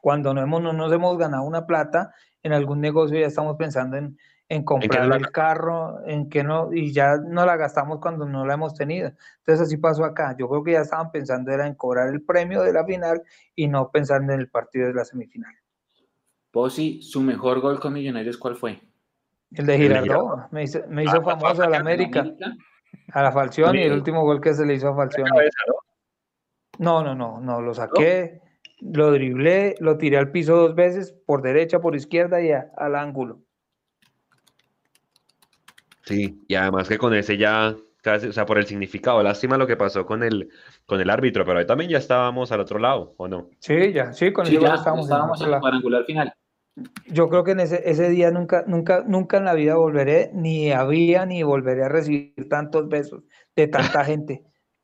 Cuando 0.00 0.34
no, 0.34 0.42
hemos, 0.42 0.62
no 0.62 0.72
nos 0.72 0.92
hemos 0.92 1.18
ganado 1.18 1.44
una 1.44 1.66
plata 1.66 2.12
en 2.42 2.52
algún 2.52 2.80
negocio 2.80 3.18
ya 3.18 3.26
estamos 3.26 3.56
pensando 3.56 3.96
en, 3.96 4.18
en 4.48 4.64
comprar 4.64 5.10
el 5.12 5.30
carro, 5.30 6.00
en 6.06 6.28
que 6.28 6.44
no, 6.44 6.72
y 6.72 6.92
ya 6.92 7.16
no 7.16 7.46
la 7.46 7.56
gastamos 7.56 8.00
cuando 8.00 8.26
no 8.26 8.44
la 8.44 8.54
hemos 8.54 8.74
tenido. 8.74 9.12
Entonces 9.38 9.66
así 9.66 9.76
pasó 9.78 10.04
acá. 10.04 10.36
Yo 10.38 10.48
creo 10.48 10.62
que 10.62 10.72
ya 10.72 10.80
estaban 10.80 11.10
pensando 11.10 11.50
era 11.52 11.66
en 11.66 11.74
cobrar 11.74 12.08
el 12.08 12.22
premio 12.22 12.62
de 12.62 12.72
la 12.72 12.84
final 12.84 13.22
y 13.54 13.68
no 13.68 13.90
pensando 13.90 14.32
en 14.32 14.40
el 14.40 14.48
partido 14.48 14.88
de 14.88 14.94
la 14.94 15.04
semifinal. 15.04 15.54
Posi, 16.50 17.00
¿su 17.00 17.22
mejor 17.22 17.60
gol 17.60 17.80
con 17.80 17.94
Millonarios 17.94 18.36
cuál 18.36 18.56
fue? 18.56 18.78
El 19.52 19.66
de 19.66 19.78
Girardot, 19.78 20.50
me 20.50 20.64
hizo, 20.64 20.80
me 20.88 21.04
hizo 21.04 21.16
ah, 21.16 21.22
famoso 21.22 21.62
a 21.62 21.68
la 21.68 21.78
América, 21.78 22.24
a 23.12 23.22
la 23.22 23.32
Falcioni, 23.32 23.80
y 23.80 23.84
el 23.84 23.92
último 23.92 24.22
gol 24.22 24.40
que 24.40 24.52
se 24.54 24.66
le 24.66 24.74
hizo 24.74 24.88
a 24.88 24.96
Falcioni. 24.96 25.30
No, 26.78 27.02
no, 27.02 27.14
no, 27.14 27.40
no, 27.40 27.60
lo 27.60 27.74
saqué, 27.74 28.40
lo 28.82 29.12
driblé, 29.12 29.76
lo 29.80 29.96
tiré 29.96 30.18
al 30.18 30.30
piso 30.30 30.56
dos 30.56 30.74
veces, 30.74 31.14
por 31.26 31.42
derecha, 31.42 31.80
por 31.80 31.94
izquierda 31.94 32.42
y 32.42 32.50
al 32.50 32.96
ángulo. 32.96 33.40
Sí, 36.04 36.42
y 36.48 36.54
además 36.56 36.88
que 36.88 36.98
con 36.98 37.14
ese 37.14 37.36
ya 37.36 37.76
casi, 38.02 38.26
o 38.26 38.32
sea, 38.32 38.44
por 38.44 38.58
el 38.58 38.66
significado, 38.66 39.22
lástima 39.22 39.56
lo 39.56 39.66
que 39.66 39.76
pasó 39.76 40.04
con 40.04 40.22
el, 40.24 40.48
con 40.84 41.00
el 41.00 41.08
árbitro, 41.08 41.44
pero 41.44 41.60
ahí 41.60 41.66
también 41.66 41.90
ya 41.90 41.98
estábamos 41.98 42.50
al 42.50 42.60
otro 42.60 42.78
lado, 42.78 43.14
¿o 43.16 43.28
no? 43.28 43.48
Sí, 43.60 43.92
ya, 43.92 44.12
sí, 44.12 44.32
con 44.32 44.46
el 44.46 44.58
ya 44.58 44.74
estábamos, 44.74 45.08
en 45.40 45.52
el 45.52 45.60
cuadrangular 45.60 46.04
final. 46.04 46.34
Yo 47.06 47.28
creo 47.28 47.44
que 47.44 47.52
en 47.52 47.60
ese, 47.60 47.82
ese 47.88 48.08
día 48.08 48.30
nunca, 48.30 48.64
nunca, 48.66 49.04
nunca 49.06 49.36
en 49.36 49.44
la 49.44 49.54
vida 49.54 49.76
volveré, 49.76 50.30
ni 50.34 50.72
había, 50.72 51.26
ni 51.26 51.42
volveré 51.42 51.84
a 51.84 51.88
recibir 51.88 52.48
tantos 52.48 52.88
besos 52.88 53.22
de 53.54 53.68
tanta 53.68 54.04
gente. 54.04 54.42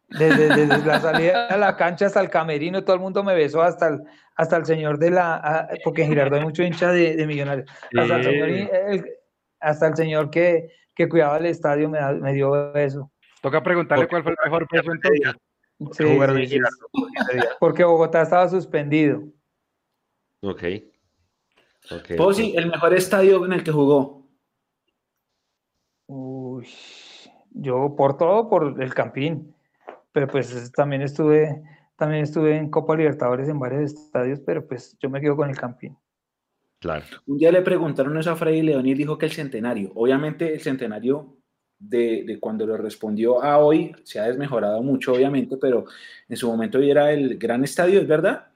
Desde, 0.09 0.66
la 0.66 1.01
salida 1.01 1.48
a 1.48 1.56
la 1.59 1.76
cancha 1.76 2.06
hasta 2.06 2.20
el 2.20 2.30
camerino, 2.30 2.82
todo 2.82 2.97
el 2.97 3.02
mundo 3.02 3.22
me 3.22 3.35
besó, 3.35 3.62
hasta 3.62 3.89
el, 3.89 4.02
hasta 4.36 4.56
el 4.56 4.64
señor 4.64 4.98
de 4.98 5.10
la, 5.10 5.68
porque 5.85 6.02
en 6.02 6.09
Girardot 6.09 6.39
hay 6.39 6.44
mucho 6.44 6.62
hincha 6.62 6.90
de, 6.93 7.26
millonarios, 7.26 7.70
hasta 7.94 8.16
el 8.16 8.24
señor, 8.24 9.09
hasta 9.60 9.86
el 9.89 9.97
señor 9.97 10.30
que, 10.30 10.72
que 10.94 11.09
cuidaba 11.09 11.36
el 11.36 11.47
estadio 11.47 11.90
me, 11.90 12.01
me 12.14 12.32
dio 12.32 12.72
beso. 12.72 13.12
Toca 13.43 13.62
preguntarle 13.62 14.09
cuál 14.09 14.22
fue 14.22 14.32
el 14.32 14.39
mejor 14.43 14.66
peso 14.68 14.93
entonces. 14.93 15.36
Sí, 15.93 16.60
porque 17.60 17.85
Bogotá 17.85 18.22
estaba 18.22 18.48
suspendido. 18.48 19.22
Ok. 20.40 20.62
okay 21.90 22.16
Posi, 22.16 22.56
el 22.56 22.68
mejor 22.68 22.94
estadio 22.94 23.44
en 23.44 23.52
el 23.52 23.62
que 23.62 23.70
jugó. 23.70 24.26
Uy, 26.06 26.66
yo 27.51 27.94
por 27.94 28.16
todo, 28.16 28.48
por 28.48 28.82
el 28.82 28.94
Campín 28.94 29.55
pero 30.12 30.28
pues 30.28 30.72
también 30.72 31.02
estuve, 31.02 31.62
también 31.97 32.24
estuve 32.24 32.56
en 32.56 32.70
Copa 32.70 32.97
Libertadores 32.97 33.48
en 33.48 33.59
varios 33.59 33.93
estadios, 33.93 34.40
pero 34.44 34.66
pues 34.66 34.97
yo 34.98 35.10
me 35.10 35.20
quedo 35.20 35.36
con 35.36 35.51
el 35.51 35.56
Campín. 35.56 35.97
Claro. 36.80 37.05
Un 37.26 37.39
día 37.39 37.51
le 37.51 37.62
preguntaron 37.62 38.16
eso 38.18 38.30
a 38.30 38.36
Freddy 38.36 38.62
León 38.62 38.86
y 38.86 38.94
dijo 38.94 39.18
que 39.18 39.26
el 39.26 39.32
centenario, 39.32 39.90
obviamente 39.94 40.55
el 40.55 40.60
centenario 40.60 41.36
de, 41.78 42.24
de, 42.24 42.39
cuando 42.39 42.66
lo 42.66 42.76
respondió 42.76 43.43
a 43.43 43.59
hoy 43.59 43.94
se 44.05 44.20
ha 44.20 44.24
desmejorado 44.24 44.82
mucho, 44.82 45.12
obviamente, 45.12 45.56
pero 45.56 45.85
en 46.28 46.36
su 46.36 46.48
momento 46.48 46.78
era 46.78 47.12
el 47.12 47.36
gran 47.36 47.64
estadio, 47.64 48.01
¿es 48.01 48.06
verdad? 48.06 48.48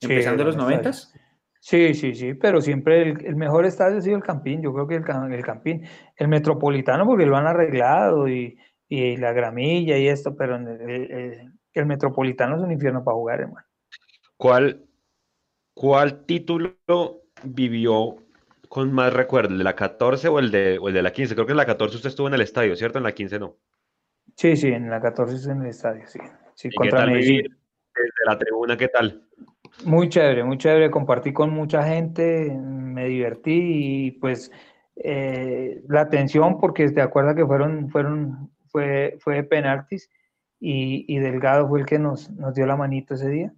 Empezando 0.00 0.44
los 0.44 0.56
noventas. 0.56 1.12
Sí, 1.60 1.94
sí, 1.94 2.14
sí, 2.14 2.34
pero 2.34 2.60
siempre 2.60 3.02
el, 3.02 3.24
el, 3.24 3.36
mejor 3.36 3.64
estadio 3.64 3.98
ha 3.98 4.00
sido 4.00 4.16
el 4.16 4.22
Campín, 4.24 4.62
yo 4.62 4.72
creo 4.74 4.88
que 4.88 4.96
el, 4.96 5.32
el 5.32 5.44
Campín, 5.44 5.84
el 6.16 6.26
Metropolitano 6.26 7.06
porque 7.06 7.24
lo 7.24 7.36
han 7.36 7.46
arreglado 7.46 8.28
y, 8.28 8.58
y 8.94 9.16
la 9.16 9.32
gramilla 9.32 9.96
y 9.96 10.06
esto, 10.06 10.36
pero 10.36 10.56
el, 10.56 11.86
Metropolitano 11.86 12.56
es 12.56 12.62
un 12.62 12.72
infierno 12.72 13.02
para 13.02 13.14
jugar, 13.14 13.40
hermano. 13.40 13.66
¿Cuál, 14.36 14.84
¿Cuál 15.72 16.26
título 16.26 16.76
vivió 17.42 18.16
con 18.68 18.92
más 18.92 19.10
recuerdo? 19.14 19.52
¿El 19.52 19.58
de 19.58 19.64
la 19.64 19.74
14 19.74 20.28
o 20.28 20.38
el 20.38 20.50
de, 20.50 20.78
o 20.78 20.88
el 20.88 20.94
de 20.94 21.02
la 21.02 21.10
15? 21.10 21.34
Creo 21.34 21.46
que 21.46 21.52
en 21.52 21.56
la 21.56 21.64
14 21.64 21.96
usted 21.96 22.10
estuvo 22.10 22.28
en 22.28 22.34
el 22.34 22.42
estadio, 22.42 22.76
¿cierto? 22.76 22.98
En 22.98 23.04
la 23.04 23.12
15 23.12 23.38
no. 23.38 23.56
Sí, 24.36 24.56
sí, 24.58 24.68
en 24.68 24.90
la 24.90 25.00
14 25.00 25.36
estuve 25.36 25.52
en 25.54 25.62
el 25.62 25.68
estadio, 25.68 26.06
sí. 26.06 26.18
sí 26.54 26.70
contra 26.70 27.06
Medellín. 27.06 27.44
desde 27.94 28.26
la 28.26 28.36
tribuna, 28.36 28.76
¿qué 28.76 28.88
tal? 28.88 29.22
Muy 29.86 30.10
chévere, 30.10 30.44
muy 30.44 30.58
chévere. 30.58 30.90
Compartí 30.90 31.32
con 31.32 31.48
mucha 31.48 31.82
gente, 31.82 32.52
me 32.60 33.06
divertí 33.06 34.08
y 34.08 34.10
pues 34.10 34.52
eh, 34.96 35.82
la 35.88 36.02
atención, 36.02 36.60
porque 36.60 36.90
te 36.90 37.00
acuerdas 37.00 37.36
que 37.36 37.46
fueron, 37.46 37.88
fueron 37.88 38.50
fue, 38.72 39.18
fue 39.20 39.36
de 39.36 39.44
penaltis 39.44 40.10
y, 40.58 41.18
Delgado 41.18 41.68
fue 41.68 41.80
el 41.80 41.86
que 41.86 41.98
nos, 41.98 42.30
nos 42.30 42.54
dio 42.54 42.66
la 42.66 42.76
manito 42.76 43.14
ese 43.14 43.28
día. 43.28 43.52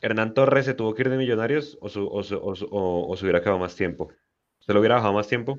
¿Hernán 0.00 0.34
Torres 0.34 0.64
se 0.64 0.74
tuvo 0.74 0.94
que 0.94 1.02
ir 1.02 1.10
de 1.10 1.16
Millonarios 1.16 1.78
o, 1.80 1.88
su, 1.88 2.06
o, 2.06 2.20
o, 2.20 3.16
se 3.16 3.24
hubiera 3.24 3.40
quedado 3.40 3.58
más 3.58 3.76
tiempo? 3.76 4.10
¿Se 4.60 4.72
lo 4.72 4.80
hubiera 4.80 4.96
bajado 4.96 5.14
más 5.14 5.28
tiempo? 5.28 5.58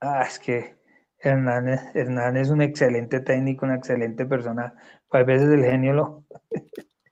Ah, 0.00 0.24
es 0.26 0.38
que 0.38 0.76
Hernán, 1.18 1.68
Hernán 1.94 2.36
es 2.36 2.50
un 2.50 2.62
excelente 2.62 3.20
técnico, 3.20 3.66
una 3.66 3.76
excelente 3.76 4.26
persona. 4.26 4.74
A 5.10 5.22
veces 5.22 5.50
el 5.50 5.64
genio 5.64 5.92
lo... 5.92 6.24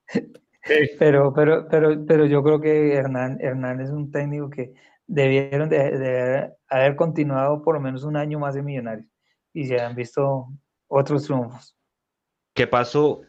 pero, 0.99 1.33
pero, 1.33 1.69
pero, 1.69 2.05
pero 2.07 2.27
yo 2.27 2.43
creo 2.43 2.61
que 2.61 2.95
Hernán, 2.95 3.39
Hernán 3.41 3.81
es 3.81 3.91
un 3.91 4.11
técnico 4.11 4.51
que 4.51 4.75
debieron 5.07 5.71
de, 5.71 6.53
haber 6.69 6.97
continuado 6.97 7.63
por 7.63 7.75
lo 7.75 7.81
menos 7.81 8.05
un 8.05 8.17
año 8.17 8.39
más 8.39 8.55
de 8.55 8.63
Millonarios 8.63 9.09
y 9.59 9.67
se 9.67 9.81
han 9.81 9.97
visto 9.97 10.47
otros 10.87 11.25
triunfos. 11.25 11.75
¿Qué 12.55 12.69
pasó? 12.69 13.23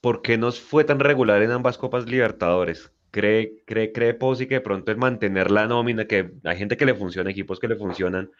¿Por 0.00 0.22
qué 0.22 0.38
nos 0.38 0.58
fue 0.58 0.84
tan 0.84 1.00
regular 1.00 1.42
en 1.42 1.50
ambas 1.50 1.76
Copas 1.76 2.06
Libertadores? 2.06 2.90
¿Cree, 3.10 3.62
cree, 3.66 3.92
cree 3.92 4.14
Pozzi 4.14 4.46
que 4.46 4.54
de 4.54 4.60
pronto 4.62 4.90
el 4.90 4.96
mantener 4.96 5.50
la 5.50 5.66
nómina, 5.66 6.06
que 6.06 6.32
hay 6.44 6.56
gente 6.56 6.78
que 6.78 6.86
le 6.86 6.94
funciona, 6.94 7.30
equipos 7.30 7.60
que 7.60 7.68
le 7.68 7.76
funcionan, 7.76 8.30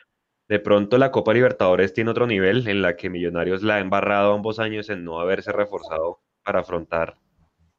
de 0.49 0.59
pronto 0.61 0.97
la 0.97 1.11
Copa 1.11 1.35
Libertadores 1.35 1.93
tiene 1.93 2.11
otro 2.11 2.27
nivel 2.27 2.67
en 2.69 2.81
la 2.81 2.97
que 2.97 3.11
Millonarios 3.11 3.63
la 3.63 3.75
ha 3.75 3.81
embarrado 3.81 4.33
ambos 4.33 4.59
años 4.59 4.89
en 4.89 5.05
no 5.05 5.21
haberse 5.21 5.53
reforzado 5.53 6.21
para 6.43 6.61
afrontar 6.61 7.19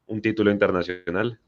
un 0.05 0.21
título 0.21 0.51
internacional? 0.51 1.39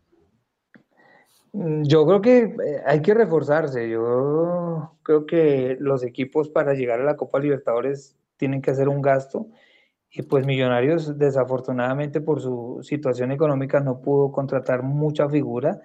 Mm, 1.53 1.83
yo 1.83 2.05
creo 2.05 2.21
que 2.21 2.37
eh, 2.39 2.81
hay 2.85 3.01
que 3.01 3.13
reforzarse. 3.13 3.89
Yo 3.89 4.97
creo 5.03 5.25
que 5.25 5.77
los 5.79 6.03
equipos 6.03 6.49
para 6.49 6.73
llegar 6.73 7.01
a 7.01 7.03
la 7.03 7.17
Copa 7.17 7.39
Libertadores 7.39 8.17
tienen 8.37 8.61
que 8.61 8.71
hacer 8.71 8.89
un 8.89 9.01
gasto 9.01 9.47
y 10.11 10.23
pues 10.23 10.45
Millonarios 10.45 11.17
desafortunadamente 11.17 12.21
por 12.21 12.41
su 12.41 12.79
situación 12.83 13.31
económica 13.31 13.79
no 13.79 14.01
pudo 14.01 14.31
contratar 14.31 14.83
mucha 14.83 15.29
figura 15.29 15.81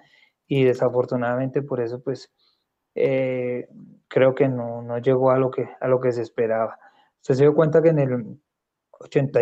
y 0.47 0.63
desafortunadamente 0.63 1.61
por 1.61 1.81
eso 1.81 2.01
pues 2.03 2.31
eh, 2.95 3.67
creo 4.07 4.35
que 4.35 4.47
no, 4.47 4.81
no, 4.81 4.97
llegó 4.99 5.31
a 5.31 5.37
lo 5.37 5.51
que, 5.51 5.69
a 5.79 5.87
lo 5.87 5.99
que 5.99 6.11
se 6.11 6.21
esperaba. 6.21 6.79
Usted 7.21 7.35
se 7.35 7.43
dio 7.43 7.55
cuenta 7.55 7.81
que 7.81 7.89
en 7.89 7.99
el 7.99 8.39
80 8.91 9.39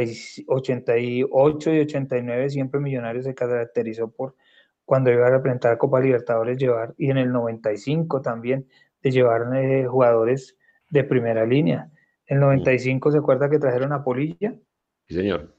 88 0.47 1.73
y 1.73 1.79
89 1.79 2.49
siempre 2.49 2.79
Millonarios 2.79 3.25
se 3.25 3.35
caracterizó 3.35 4.09
por 4.11 4.35
cuando 4.85 5.11
iba 5.11 5.27
a 5.27 5.31
representar 5.31 5.77
Copa 5.77 5.99
Libertadores 5.99 6.57
llevar, 6.57 6.93
y 6.97 7.09
en 7.09 7.17
el 7.17 7.31
95 7.31 8.21
también, 8.21 8.67
de 9.01 9.11
llevar 9.11 9.55
eh, 9.55 9.85
jugadores 9.87 10.57
de 10.89 11.03
primera 11.03 11.45
línea. 11.45 11.89
En 12.27 12.37
el 12.37 12.41
95 12.41 13.11
se 13.11 13.17
acuerda 13.17 13.49
que 13.49 13.59
trajeron 13.59 13.91
a 13.91 14.03
Polilla. 14.03 14.55
Sí, 15.07 15.15
señor. 15.15 15.55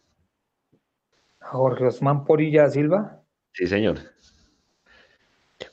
A 1.41 1.49
Jorge 1.49 1.87
Osman 1.87 2.25
Polilla 2.25 2.69
Silva. 2.71 3.23
Sí, 3.53 3.67
señor. 3.67 3.99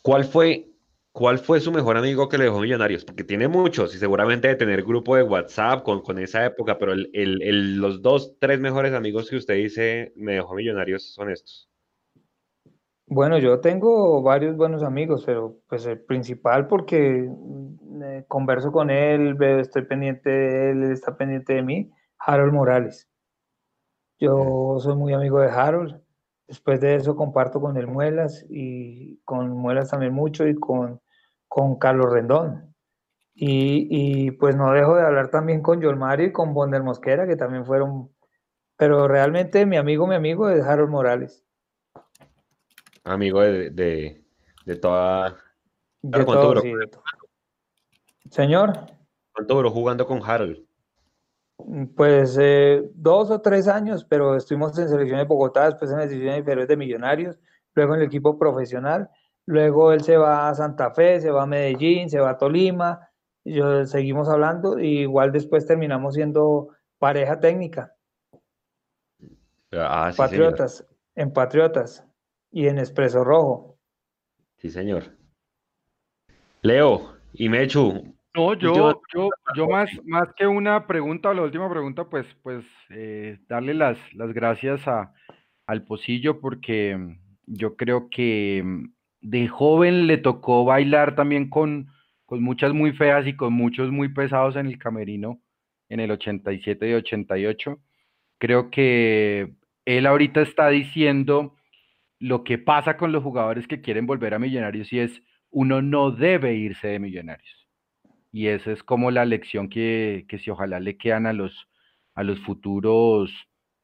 ¿Cuál 0.02 0.26
fue, 0.26 0.68
¿Cuál 1.11 1.40
fue 1.40 1.60
su 1.60 1.72
mejor 1.72 1.98
amigo 1.98 2.30
que 2.30 2.38
le 2.38 2.45
dejó 2.45 2.60
Millonarios? 2.60 3.06
Porque 3.06 3.23
tiene 3.23 3.48
muchos 3.48 3.95
y 3.95 3.99
seguramente 3.99 4.48
de 4.48 4.56
tener 4.56 4.84
grupo 4.84 5.15
de 5.15 5.23
WhatsApp 5.23 5.84
con, 5.84 6.02
con 6.02 6.19
esa 6.19 6.45
época, 6.45 6.78
pero 6.78 6.94
el, 6.94 7.10
el, 7.14 7.78
los 7.78 8.02
dos, 8.02 8.36
tres 8.40 8.60
mejores 8.60 8.94
amigos 8.94 9.30
que 9.30 9.38
usted 9.38 9.56
dice 9.56 10.14
me 10.15 10.34
dejó 10.34 10.56
Millonarios 10.56 11.14
son 11.14 11.32
estos. 11.32 11.70
Bueno, 13.14 13.38
yo 13.40 13.60
tengo 13.60 14.22
varios 14.22 14.56
buenos 14.56 14.84
amigos, 14.84 15.24
pero 15.26 15.58
pues 15.68 15.86
el 15.86 16.00
principal 16.00 16.68
porque 16.68 17.30
mm, 17.30 18.04
eh, 18.04 18.26
converso 18.26 18.72
con 18.72 18.90
él, 18.90 19.36
estoy 19.60 19.82
pendiente 19.82 20.30
de 20.30 20.72
él, 20.72 20.84
él 20.86 20.92
está 20.94 21.18
pendiente 21.18 21.56
de 21.56 21.62
mí, 21.62 21.92
Harold 22.20 22.54
Morales. 22.54 23.10
Yo 24.18 24.78
soy 24.80 24.96
muy 24.96 25.12
amigo 25.14 25.42
de 25.42 25.50
Harold. 25.50 26.02
Después 26.48 26.80
de 26.80 26.96
eso 26.96 27.18
comparto 27.18 27.60
con 27.60 27.76
el 27.76 27.86
Muelas 27.88 28.46
y 28.50 29.18
con 29.26 29.50
Muelas 29.50 29.90
también 29.90 30.14
mucho 30.14 30.48
y 30.48 30.56
con, 30.56 31.02
con 31.50 31.78
Carlos 31.80 32.14
Rendón. 32.14 32.74
Y, 33.34 33.88
y, 33.90 34.32
pues 34.32 34.56
no 34.56 34.72
dejo 34.72 34.96
de 34.96 35.04
hablar 35.04 35.30
también 35.32 35.62
con 35.62 35.82
Yolmari 35.82 36.26
y 36.28 36.32
con 36.32 36.54
Bonder 36.54 36.82
Mosquera, 36.82 37.28
que 37.28 37.36
también 37.36 37.66
fueron, 37.66 38.10
pero 38.78 39.10
realmente 39.10 39.66
mi 39.66 39.76
amigo, 39.76 40.08
mi 40.08 40.16
amigo 40.16 40.50
es 40.50 40.64
Harold 40.64 40.92
Morales 40.92 41.46
amigo 43.03 43.41
de, 43.41 43.69
de, 43.69 44.23
de 44.65 44.76
toda... 44.76 45.38
De 46.02 46.26
todo, 46.26 46.61
Señor. 48.30 48.73
¿Cuánto 49.34 49.56
duró 49.56 49.69
jugando 49.69 50.07
con 50.07 50.22
Harold? 50.23 50.65
Pues 51.95 52.38
eh, 52.40 52.90
dos 52.95 53.30
o 53.30 53.41
tres 53.41 53.68
años, 53.68 54.03
pero 54.03 54.36
estuvimos 54.36 54.78
en 54.80 54.90
selección 54.90 55.19
de 55.19 55.26
Bogotá, 55.26 55.65
después 55.65 55.91
en 55.91 55.99
las 55.99 56.10
divisiones 56.10 56.40
inferiores 56.40 56.68
de 56.68 56.78
Millonarios, 56.78 57.40
luego 57.76 57.94
en 57.94 58.02
el 58.02 58.07
equipo 58.07 58.40
profesional, 58.40 59.10
luego 59.45 59.91
él 59.94 60.02
se 60.02 60.18
va 60.18 60.49
a 60.49 60.56
Santa 60.56 60.91
Fe, 60.91 61.22
se 61.22 61.30
va 61.30 61.44
a 61.44 61.48
Medellín, 61.48 62.10
se 62.10 62.19
va 62.19 62.32
a 62.32 62.38
Tolima, 62.38 63.10
y 63.44 63.53
yo, 63.53 63.86
seguimos 63.86 64.28
hablando, 64.28 64.80
y 64.80 65.02
igual 65.02 65.32
después 65.32 65.65
terminamos 65.65 66.15
siendo 66.15 66.69
pareja 66.98 67.40
técnica. 67.40 67.95
Ah, 69.72 70.10
sí, 70.11 70.18
Patriotas, 70.18 70.86
en 71.15 71.32
Patriotas 71.32 72.06
y 72.52 72.68
en 72.68 72.80
Expreso 72.80 73.23
Rojo. 73.23 73.78
Sí, 74.57 74.69
señor. 74.69 75.18
Leo 76.61 77.15
y 77.34 77.49
Mechu, 77.49 78.14
no, 78.34 78.53
yo, 78.53 79.02
yo, 79.14 79.30
yo 79.56 79.68
más, 79.68 79.90
más 80.06 80.30
que 80.36 80.48
una 80.48 80.88
pregunta 80.88 81.30
o 81.30 81.34
la 81.34 81.41
última 81.41 81.69
pregunta, 81.69 82.06
pues, 82.10 82.26
pues 82.44 82.64
eh, 82.90 83.40
darle 83.49 83.73
las, 83.73 83.98
las 84.14 84.32
gracias 84.32 84.88
a, 84.88 85.14
al 85.65 85.84
Pocillo 85.84 86.40
porque 86.40 86.95
mm, 86.95 87.18
yo 87.48 87.76
creo 87.76 88.10
que 88.10 88.61
mm, 88.64 88.94
de 89.22 89.48
joven 89.49 90.07
le 90.07 90.18
tocó 90.18 90.64
bailar 90.64 91.15
también 91.15 91.49
con, 91.49 91.88
con 92.26 92.41
muchas 92.41 92.73
muy 92.73 92.94
feas 92.94 93.28
y 93.28 93.36
con 93.36 93.53
muchos 93.53 93.91
muy 93.91 94.10
pesados 94.10 94.56
en 94.56 94.68
el 94.68 94.78
camerino 94.78 95.41
en 95.90 95.99
el 95.99 96.11
87 96.11 96.90
y 96.90 96.94
88. 96.94 97.80
Creo 98.38 98.72
que 98.72 99.53
él 99.84 100.06
ahorita 100.06 100.41
está 100.41 100.69
diciendo 100.69 101.56
lo 102.22 102.43
que 102.43 102.60
pasa 102.60 102.98
con 102.98 103.11
los 103.11 103.23
jugadores 103.23 103.68
que 103.68 103.81
quieren 103.81 104.06
volver 104.06 104.35
a 104.35 104.39
Millonarios 104.39 104.93
y 104.93 104.99
es 104.99 105.22
uno 105.49 105.81
no 105.81 106.11
debe 106.11 106.53
irse 106.53 106.88
de 106.88 106.99
Millonarios. 106.99 107.68
Y 108.31 108.48
esa 108.48 108.72
es 108.72 108.84
como 108.84 109.11
la 109.11 109.26
lección 109.26 109.68
que, 109.69 110.26
que 110.30 110.38
si 110.38 110.52
ojalá 110.52 110.80
le 110.80 110.98
quedan 110.98 111.26
a 111.26 111.34
los, 111.34 111.68
a 112.14 112.23
los 112.23 112.39
futuros 112.39 113.34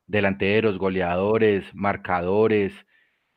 delanteros, 0.06 0.78
goleadores, 0.78 1.66
marcadores, 1.74 2.74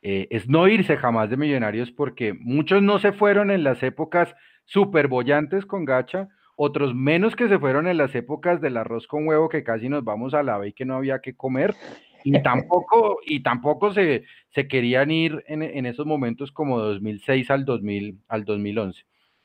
eh, 0.03 0.29
es 0.31 0.49
no 0.49 0.69
irse 0.69 0.97
jamás 0.97 1.31
de 1.31 1.37
millonarios 1.37 1.91
porque 1.91 2.33
muchos 2.33 2.83
no 2.83 2.99
se 2.99 3.13
fueron 3.13 3.51
en 3.51 3.65
las 3.65 3.83
épocas 3.83 4.35
súper 4.65 5.09
bollantes 5.09 5.67
con 5.67 5.85
gacha, 5.85 6.29
otros 6.57 6.95
menos 6.95 7.37
que 7.37 7.49
se 7.49 7.59
fueron 7.59 7.89
en 7.89 7.97
las 7.97 8.15
épocas 8.15 8.61
del 8.61 8.77
arroz 8.77 9.07
con 9.07 9.27
huevo 9.27 9.49
que 9.49 9.65
casi 9.65 9.89
nos 9.89 10.05
vamos 10.05 10.35
a 10.35 10.43
la 10.43 10.67
y 10.67 10.73
que 10.73 10.85
no 10.85 10.95
había 10.95 11.21
que 11.21 11.35
comer, 11.35 11.75
y 12.25 12.33
tampoco, 12.43 13.19
y 13.27 13.41
tampoco 13.41 13.93
se, 13.93 14.25
se 14.51 14.69
querían 14.69 15.11
ir 15.11 15.45
en, 15.47 15.63
en, 15.63 15.87
esos 15.87 16.07
momentos 16.07 16.53
como 16.53 16.79
2006 16.79 17.51
al, 17.51 17.65
2000, 17.65 18.19
al 18.29 18.45
2011. 18.45 19.05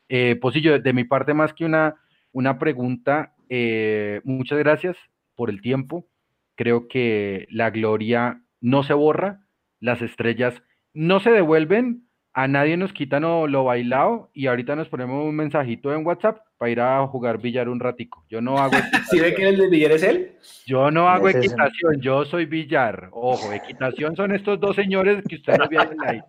Eh, 0.09 0.35
Posillo, 0.35 0.79
de 0.79 0.93
mi 0.93 1.03
parte, 1.03 1.33
más 1.33 1.53
que 1.53 1.65
una, 1.65 1.95
una 2.31 2.59
pregunta, 2.59 3.33
eh, 3.49 4.21
muchas 4.23 4.59
gracias 4.59 4.97
por 5.35 5.49
el 5.49 5.61
tiempo. 5.61 6.07
Creo 6.55 6.87
que 6.87 7.47
la 7.49 7.69
gloria 7.69 8.41
no 8.61 8.83
se 8.83 8.93
borra, 8.93 9.41
las 9.79 10.01
estrellas 10.01 10.61
no 10.93 11.19
se 11.19 11.31
devuelven, 11.31 12.04
a 12.37 12.49
nadie 12.49 12.75
nos 12.75 12.91
quitan 12.91 13.21
lo, 13.23 13.63
bailado 13.63 14.29
y 14.33 14.47
ahorita 14.47 14.75
nos 14.75 14.89
ponemos 14.89 15.25
un 15.25 15.37
mensajito 15.37 15.93
en 15.93 16.05
WhatsApp 16.05 16.39
para 16.57 16.69
ir 16.69 16.81
a 16.81 17.07
jugar 17.07 17.37
billar 17.37 17.69
un 17.69 17.79
ratico. 17.79 18.25
Yo 18.29 18.41
no 18.41 18.57
hago. 18.57 18.73
¿Sí 19.09 19.21
ve 19.21 19.33
que 19.33 19.47
el 19.47 19.57
de 19.57 19.69
billar 19.69 19.93
es 19.93 20.03
él? 20.03 20.35
Yo 20.65 20.91
no 20.91 21.07
hago 21.07 21.29
equitación, 21.29 22.01
yo 22.01 22.25
soy 22.25 22.45
billar. 22.45 23.07
Ojo, 23.13 23.53
equitación 23.53 24.17
son 24.17 24.35
estos 24.35 24.59
dos 24.59 24.75
señores 24.75 25.23
que 25.29 25.35
ustedes 25.35 25.69
vienen 25.69 25.97
ahí. 26.05 26.21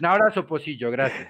Un 0.00 0.06
abrazo, 0.06 0.46
Posillo, 0.46 0.90
gracias. 0.90 1.28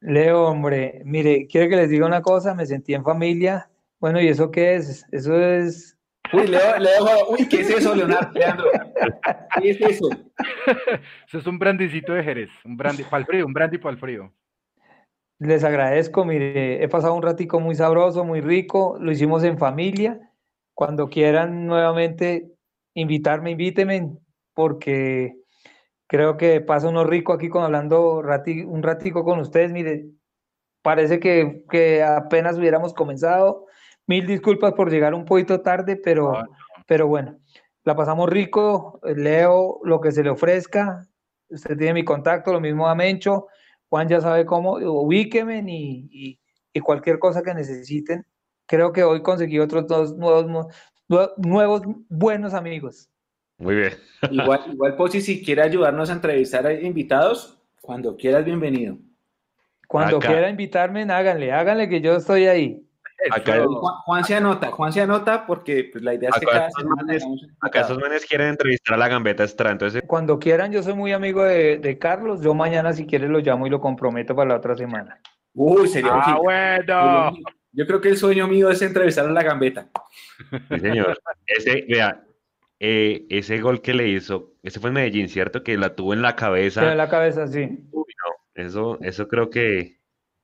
Leo, 0.00 0.44
hombre, 0.44 1.02
mire, 1.04 1.48
quiero 1.48 1.68
que 1.68 1.74
les 1.74 1.90
diga 1.90 2.06
una 2.06 2.22
cosa, 2.22 2.54
me 2.54 2.66
sentí 2.66 2.94
en 2.94 3.02
familia. 3.02 3.68
Bueno, 3.98 4.20
¿y 4.20 4.28
eso 4.28 4.52
qué 4.52 4.76
es? 4.76 5.04
Eso 5.10 5.36
es. 5.42 5.97
Uy, 6.32 6.46
Leo, 6.46 6.78
Leo, 6.78 7.28
uy, 7.30 7.48
¿qué 7.48 7.60
es 7.60 7.70
eso, 7.70 7.94
Leonardo? 7.94 8.32
¿Qué 9.60 9.70
es 9.70 9.80
eso? 9.80 10.08
Eso 11.26 11.38
es 11.38 11.46
un 11.46 11.58
brandicito 11.58 12.12
de 12.12 12.22
Jerez, 12.22 12.50
un 12.64 12.76
brandy 12.76 13.04
para 13.04 13.18
el 13.18 13.26
frío, 13.26 13.46
un 13.46 13.52
brandy 13.52 13.78
para 13.78 13.94
el 13.94 13.98
frío. 13.98 14.32
Les 15.38 15.62
agradezco, 15.62 16.24
mire, 16.24 16.82
he 16.82 16.88
pasado 16.88 17.14
un 17.14 17.22
ratico 17.22 17.60
muy 17.60 17.76
sabroso, 17.76 18.24
muy 18.24 18.40
rico, 18.40 18.96
lo 19.00 19.12
hicimos 19.12 19.44
en 19.44 19.56
familia. 19.56 20.20
Cuando 20.74 21.08
quieran 21.08 21.66
nuevamente 21.66 22.52
invitarme, 22.94 23.52
invíteme, 23.52 24.16
porque 24.54 25.36
creo 26.08 26.36
que 26.36 26.60
pasa 26.60 26.88
uno 26.88 27.04
rico 27.04 27.32
aquí 27.32 27.48
con 27.48 27.62
hablando 27.62 28.18
un 28.18 28.82
ratico 28.82 29.24
con 29.24 29.38
ustedes. 29.38 29.70
Mire, 29.70 30.06
parece 30.82 31.20
que, 31.20 31.64
que, 31.70 32.02
apenas 32.02 32.58
hubiéramos 32.58 32.92
comenzado. 32.92 33.66
Mil 34.08 34.26
disculpas 34.26 34.72
por 34.72 34.90
llegar 34.90 35.12
un 35.12 35.26
poquito 35.26 35.60
tarde, 35.60 35.96
pero, 35.96 36.32
pero 36.86 37.06
bueno, 37.06 37.38
la 37.84 37.94
pasamos 37.94 38.28
rico. 38.30 39.00
Leo 39.04 39.80
lo 39.84 40.00
que 40.00 40.12
se 40.12 40.24
le 40.24 40.30
ofrezca. 40.30 41.06
Usted 41.50 41.76
tiene 41.76 41.92
mi 41.92 42.04
contacto, 42.04 42.50
lo 42.50 42.60
mismo 42.60 42.88
a 42.88 42.94
Mencho. 42.94 43.48
Juan 43.90 44.08
ya 44.08 44.22
sabe 44.22 44.46
cómo, 44.46 44.76
ubíqueme 44.76 45.62
y, 45.66 46.40
y, 46.72 46.80
cualquier 46.80 47.18
cosa 47.18 47.42
que 47.42 47.52
necesiten. 47.52 48.24
Creo 48.66 48.92
que 48.92 49.04
hoy 49.04 49.22
conseguí 49.22 49.58
otros 49.58 49.86
dos 49.86 50.16
nuevos, 50.16 50.66
nuevos 51.36 51.82
buenos 52.08 52.54
amigos. 52.54 53.10
Muy 53.58 53.74
bien. 53.74 53.92
Igual, 54.30 54.60
igual 54.72 54.96
Posi, 54.96 55.20
si 55.20 55.44
quiere 55.44 55.62
ayudarnos 55.62 56.08
a 56.08 56.14
entrevistar 56.14 56.66
a 56.66 56.72
invitados, 56.72 57.60
cuando 57.82 58.16
quieras, 58.16 58.44
bienvenido. 58.44 58.96
Cuando 59.86 60.18
quiera 60.18 60.48
invitarme, 60.48 61.02
háganle, 61.02 61.52
háganle 61.52 61.88
que 61.88 62.00
yo 62.00 62.16
estoy 62.16 62.46
ahí. 62.46 62.87
Juan, 64.04 64.24
se 64.24 64.36
anota, 64.36 64.70
Juan 64.70 64.92
se 64.92 65.00
anota 65.00 65.44
porque 65.44 65.88
pues, 65.90 66.04
la 66.04 66.14
idea 66.14 66.30
es 66.30 66.38
que 66.38 66.46
cada 66.46 66.70
semana 66.70 67.14
Acá 67.60 67.80
esos 67.80 67.98
manes 67.98 68.24
quieren 68.24 68.48
entrevistar 68.48 68.94
a 68.94 68.98
la 68.98 69.08
gambeta 69.08 69.42
extra, 69.42 69.72
entonces... 69.72 70.02
Cuando 70.06 70.38
quieran, 70.38 70.72
yo 70.72 70.82
soy 70.82 70.94
muy 70.94 71.12
amigo 71.12 71.42
de, 71.42 71.78
de, 71.78 71.98
Carlos, 71.98 72.40
yo 72.42 72.54
mañana 72.54 72.92
si 72.92 73.06
quieres 73.06 73.28
lo 73.28 73.40
llamo 73.40 73.66
y 73.66 73.70
lo 73.70 73.80
comprometo 73.80 74.36
para 74.36 74.50
la 74.50 74.56
otra 74.56 74.76
semana. 74.76 75.20
Uy, 75.54 75.88
sería 75.88 76.12
ah, 76.12 76.38
bueno. 76.40 77.32
Yo 77.72 77.86
creo 77.86 78.00
que 78.00 78.08
el 78.08 78.16
sueño 78.16 78.46
mío 78.46 78.70
es 78.70 78.80
entrevistar 78.82 79.26
a 79.26 79.30
la 79.32 79.42
gambeta. 79.42 79.88
Sí, 80.68 80.80
señor. 80.80 81.20
Ese, 81.46 81.84
vea, 81.88 82.24
eh, 82.80 83.26
ese 83.28 83.60
gol 83.60 83.82
que 83.82 83.94
le 83.94 84.08
hizo, 84.08 84.52
ese 84.62 84.78
fue 84.78 84.90
en 84.90 84.94
Medellín, 84.94 85.28
¿cierto? 85.28 85.64
Que 85.64 85.76
la 85.76 85.96
tuvo 85.96 86.14
en 86.14 86.22
la 86.22 86.36
cabeza. 86.36 86.90
en 86.90 86.98
la 86.98 87.08
cabeza, 87.08 87.46
sí. 87.48 87.62
Uy, 87.90 88.14
no, 88.24 88.62
eso, 88.62 88.98
eso 89.00 89.26
creo 89.26 89.50
que, 89.50 89.97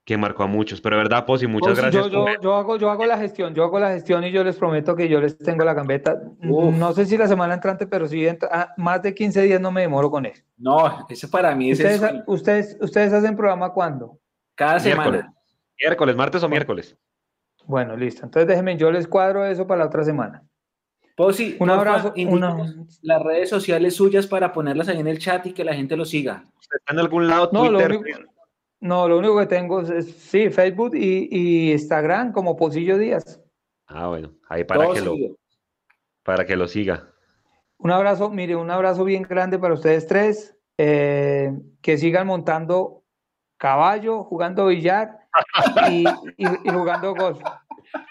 que 0.05 0.19
marcó 0.19 0.43
a 0.43 0.47
muchos, 0.47 0.83
pero 0.83 0.99
verdad, 0.99 1.25
Posi, 1.25 1.47
muchas 1.47 1.79
gracias. 1.79 2.11
Yo, 2.11 2.27
yo, 2.43 2.55
hago, 2.55 2.77
yo 2.77 2.91
hago 2.91 3.07
la 3.07 3.17
gestión, 3.17 3.55
yo 3.55 3.65
hago 3.65 3.79
la 3.79 3.91
gestión 3.93 4.23
y 4.25 4.31
yo 4.31 4.45
les 4.45 4.57
prometo 4.57 4.95
que 4.95 5.09
yo 5.09 5.19
les 5.21 5.39
tengo 5.39 5.65
la 5.65 5.73
gambeta. 5.73 6.21
No 6.41 6.93
sé 6.93 7.07
si 7.07 7.17
la 7.17 7.27
semana 7.27 7.55
entrante, 7.55 7.87
pero 7.87 8.07
sí, 8.07 8.27
ah, 8.51 8.75
más 8.77 9.03
de 9.03 9.15
15 9.15 9.43
días 9.43 9.61
no 9.61 9.73
me 9.73 9.81
demoro 9.81 10.11
con 10.11 10.27
eso. 10.27 10.43
No, 10.59 11.07
eso 11.09 11.31
para 11.31 11.55
mí 11.55 11.71
es 11.71 11.79
¿Ustedes, 11.79 12.23
ustedes, 12.27 12.79
¿Ustedes 12.81 13.13
hacen 13.15 13.35
programa 13.35 13.73
cuándo? 13.73 14.19
Cada 14.55 14.79
semana. 14.79 15.35
Miércoles, 15.81 16.15
martes 16.15 16.43
o 16.43 16.49
miércoles. 16.49 16.97
Bueno, 17.67 17.97
listo. 17.97 18.25
Entonces 18.25 18.47
déjenme, 18.47 18.77
yo 18.77 18.91
les 18.91 19.09
cuadro 19.09 19.47
eso 19.47 19.67
para 19.67 19.81
la 19.81 19.87
otra 19.87 20.05
semana. 20.05 20.45
Posi, 21.17 21.57
un 21.61 21.71
abrazo. 21.71 22.13
Las 23.01 23.23
redes 23.23 23.49
sociales 23.49 23.95
suyas 23.95 24.27
para 24.27 24.53
ponerlas 24.53 24.89
ahí 24.89 25.01
en 25.01 25.07
el 25.07 25.19
chat 25.19 25.47
y 25.47 25.53
que 25.53 25.65
la 25.65 25.73
gente 25.73 25.97
lo 25.97 26.05
siga. 26.05 26.45
¿Está 26.61 26.93
en 26.93 26.99
algún 26.99 27.27
lado? 27.27 27.51
No, 27.53 27.69
Twitter, 27.69 27.91
lo 27.91 28.01
único, 28.01 28.34
no, 28.85 29.09
lo 29.09 29.17
único 29.17 29.39
que 29.39 29.47
tengo 29.47 29.81
es, 29.81 30.15
sí, 30.15 30.51
Facebook 30.51 30.95
y, 30.95 31.73
Instagram 31.73 32.33
como 32.33 32.55
Posillo 32.55 32.99
Díaz. 32.99 33.41
Ah, 33.87 34.09
bueno, 34.09 34.35
ahí 34.47 34.65
para 34.65 34.93
que, 34.93 35.01
lo, 35.01 35.15
para 36.23 36.45
que 36.45 36.55
lo 36.55 36.69
siga. 36.69 37.09
Un 37.79 37.93
abrazo, 37.93 38.29
mire, 38.29 38.57
un 38.57 38.71
abrazo 38.71 39.05
bien 39.05 39.23
grande 39.23 39.59
para 39.59 39.73
ustedes 39.73 40.07
tres. 40.07 40.55
Eh, 40.77 41.51
que 41.81 41.97
sigan 41.97 42.27
montando 42.27 43.05
caballo, 43.57 44.23
jugando 44.23 44.67
billar 44.67 45.19
y, 45.91 46.05
y 46.37 46.71
jugando 46.71 47.15
golf. 47.15 47.41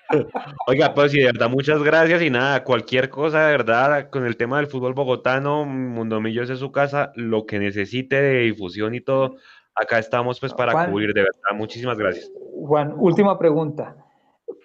Oiga, 0.68 0.92
pues 0.96 1.12
sí, 1.12 1.20
de 1.20 1.26
verdad, 1.26 1.50
muchas 1.52 1.84
gracias 1.84 2.24
y 2.24 2.32
nada, 2.32 2.64
cualquier 2.64 3.10
cosa 3.10 3.46
de 3.46 3.52
verdad 3.52 4.10
con 4.10 4.26
el 4.26 4.38
tema 4.38 4.58
del 4.58 4.68
fútbol 4.68 4.94
bogotano, 4.94 5.66
Mundo 5.66 6.20
Millos 6.20 6.50
es 6.50 6.60
su 6.60 6.72
casa, 6.72 7.12
lo 7.16 7.46
que 7.46 7.60
necesite 7.60 8.20
de 8.22 8.40
difusión 8.40 8.96
y 8.96 9.02
todo, 9.02 9.36
acá 9.76 10.00
estamos 10.00 10.40
pues 10.40 10.54
para 10.54 10.90
cubrir, 10.90 11.14
de 11.14 11.22
verdad, 11.22 11.56
muchísimas 11.56 11.98
gracias. 11.98 12.32
Juan, 12.66 12.94
última 12.98 13.38
pregunta 13.38 13.96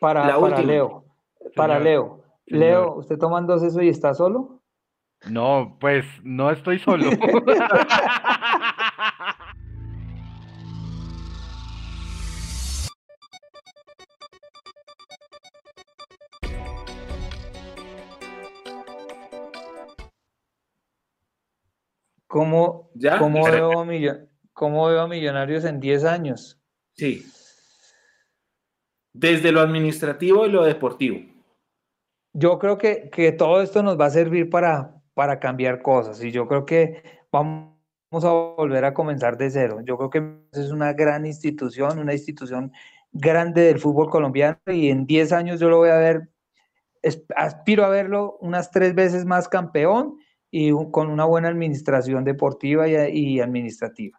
para, 0.01 0.39
para 0.39 0.63
Leo, 0.63 1.05
para 1.55 1.79
Leo. 1.79 2.23
Leo, 2.47 2.97
¿usted 2.97 3.19
tomando 3.19 3.55
eso 3.55 3.83
y 3.83 3.89
está 3.89 4.15
solo? 4.15 4.63
No, 5.29 5.77
pues 5.81 6.07
no 6.23 6.51
estoy 6.51 6.79
solo. 6.79 7.11
¿Cómo, 22.29 22.91
cómo, 23.19 23.49
veo, 24.87 25.01
a 25.01 25.09
Millonarios 25.09 25.65
en 25.65 25.81
10 25.81 26.05
años? 26.05 26.61
Sí. 26.95 27.25
desde 29.13 29.53
lo 29.53 29.61
administrativo 29.61 30.47
y 30.47 30.51
lo 30.51 30.65
deportivo. 30.65 31.19
Yo 32.33 32.59
creo 32.59 32.77
que, 32.77 33.09
que 33.11 33.33
todo 33.33 33.63
esto 33.63 33.83
nos 33.83 33.99
va 33.99 34.07
a 34.07 34.11
servir 34.11 34.51
para, 34.51 35.01
para 35.15 35.41
cambiar 35.41 35.83
cosas 35.83 36.23
y 36.23 36.31
yo 36.31 36.47
creo 36.47 36.65
que 36.65 37.03
vamos 37.33 37.79
a 38.13 38.31
volver 38.31 38.85
a 38.85 38.95
comenzar 38.95 39.37
de 39.37 39.51
cero. 39.51 39.81
Yo 39.85 39.97
creo 39.97 40.11
que 40.11 40.39
es 40.53 40.71
una 40.71 40.93
gran 40.93 41.27
institución, 41.27 41.99
una 41.99 42.13
institución 42.13 42.73
grande 43.13 43.63
del 43.63 43.79
fútbol 43.79 44.11
colombiano 44.11 44.59
y 44.67 44.91
en 44.91 45.07
10 45.07 45.33
años 45.33 45.61
yo 45.61 45.69
lo 45.69 45.79
voy 45.79 45.91
a 45.91 45.99
ver, 45.99 46.31
aspiro 47.37 47.85
a 47.85 47.89
verlo 47.89 48.39
unas 48.41 48.71
tres 48.71 48.95
veces 48.95 49.25
más 49.25 49.49
campeón 49.49 50.19
y 50.51 50.71
con 50.91 51.11
una 51.11 51.25
buena 51.25 51.49
administración 51.49 52.25
deportiva 52.25 52.89
y, 52.89 53.41
administrativa. 53.41 54.19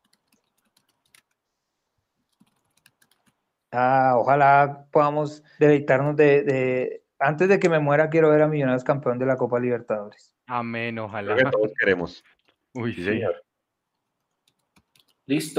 Ah, 3.72 4.16
ojalá 4.18 4.88
podamos 4.92 5.44
deleitarnos 5.60 6.16
de, 6.16 7.04
Antes 7.20 7.50
de 7.50 7.60
que 7.60 7.70
me 7.70 7.80
muera, 7.80 8.10
quiero 8.10 8.30
ver 8.30 8.42
a 8.42 8.48
Millonarios 8.48 8.84
campeón 8.84 9.20
de 9.20 9.26
la 9.26 9.36
Copa 9.36 9.60
Libertadores. 9.60 10.34
Amén, 10.48 10.98
ojalá. 11.00 11.52
todos 11.52 11.72
queremos. 11.78 12.24
Uy, 12.74 12.94
sí, 12.94 13.04
señor. 13.04 13.44
Listo. 15.26 15.58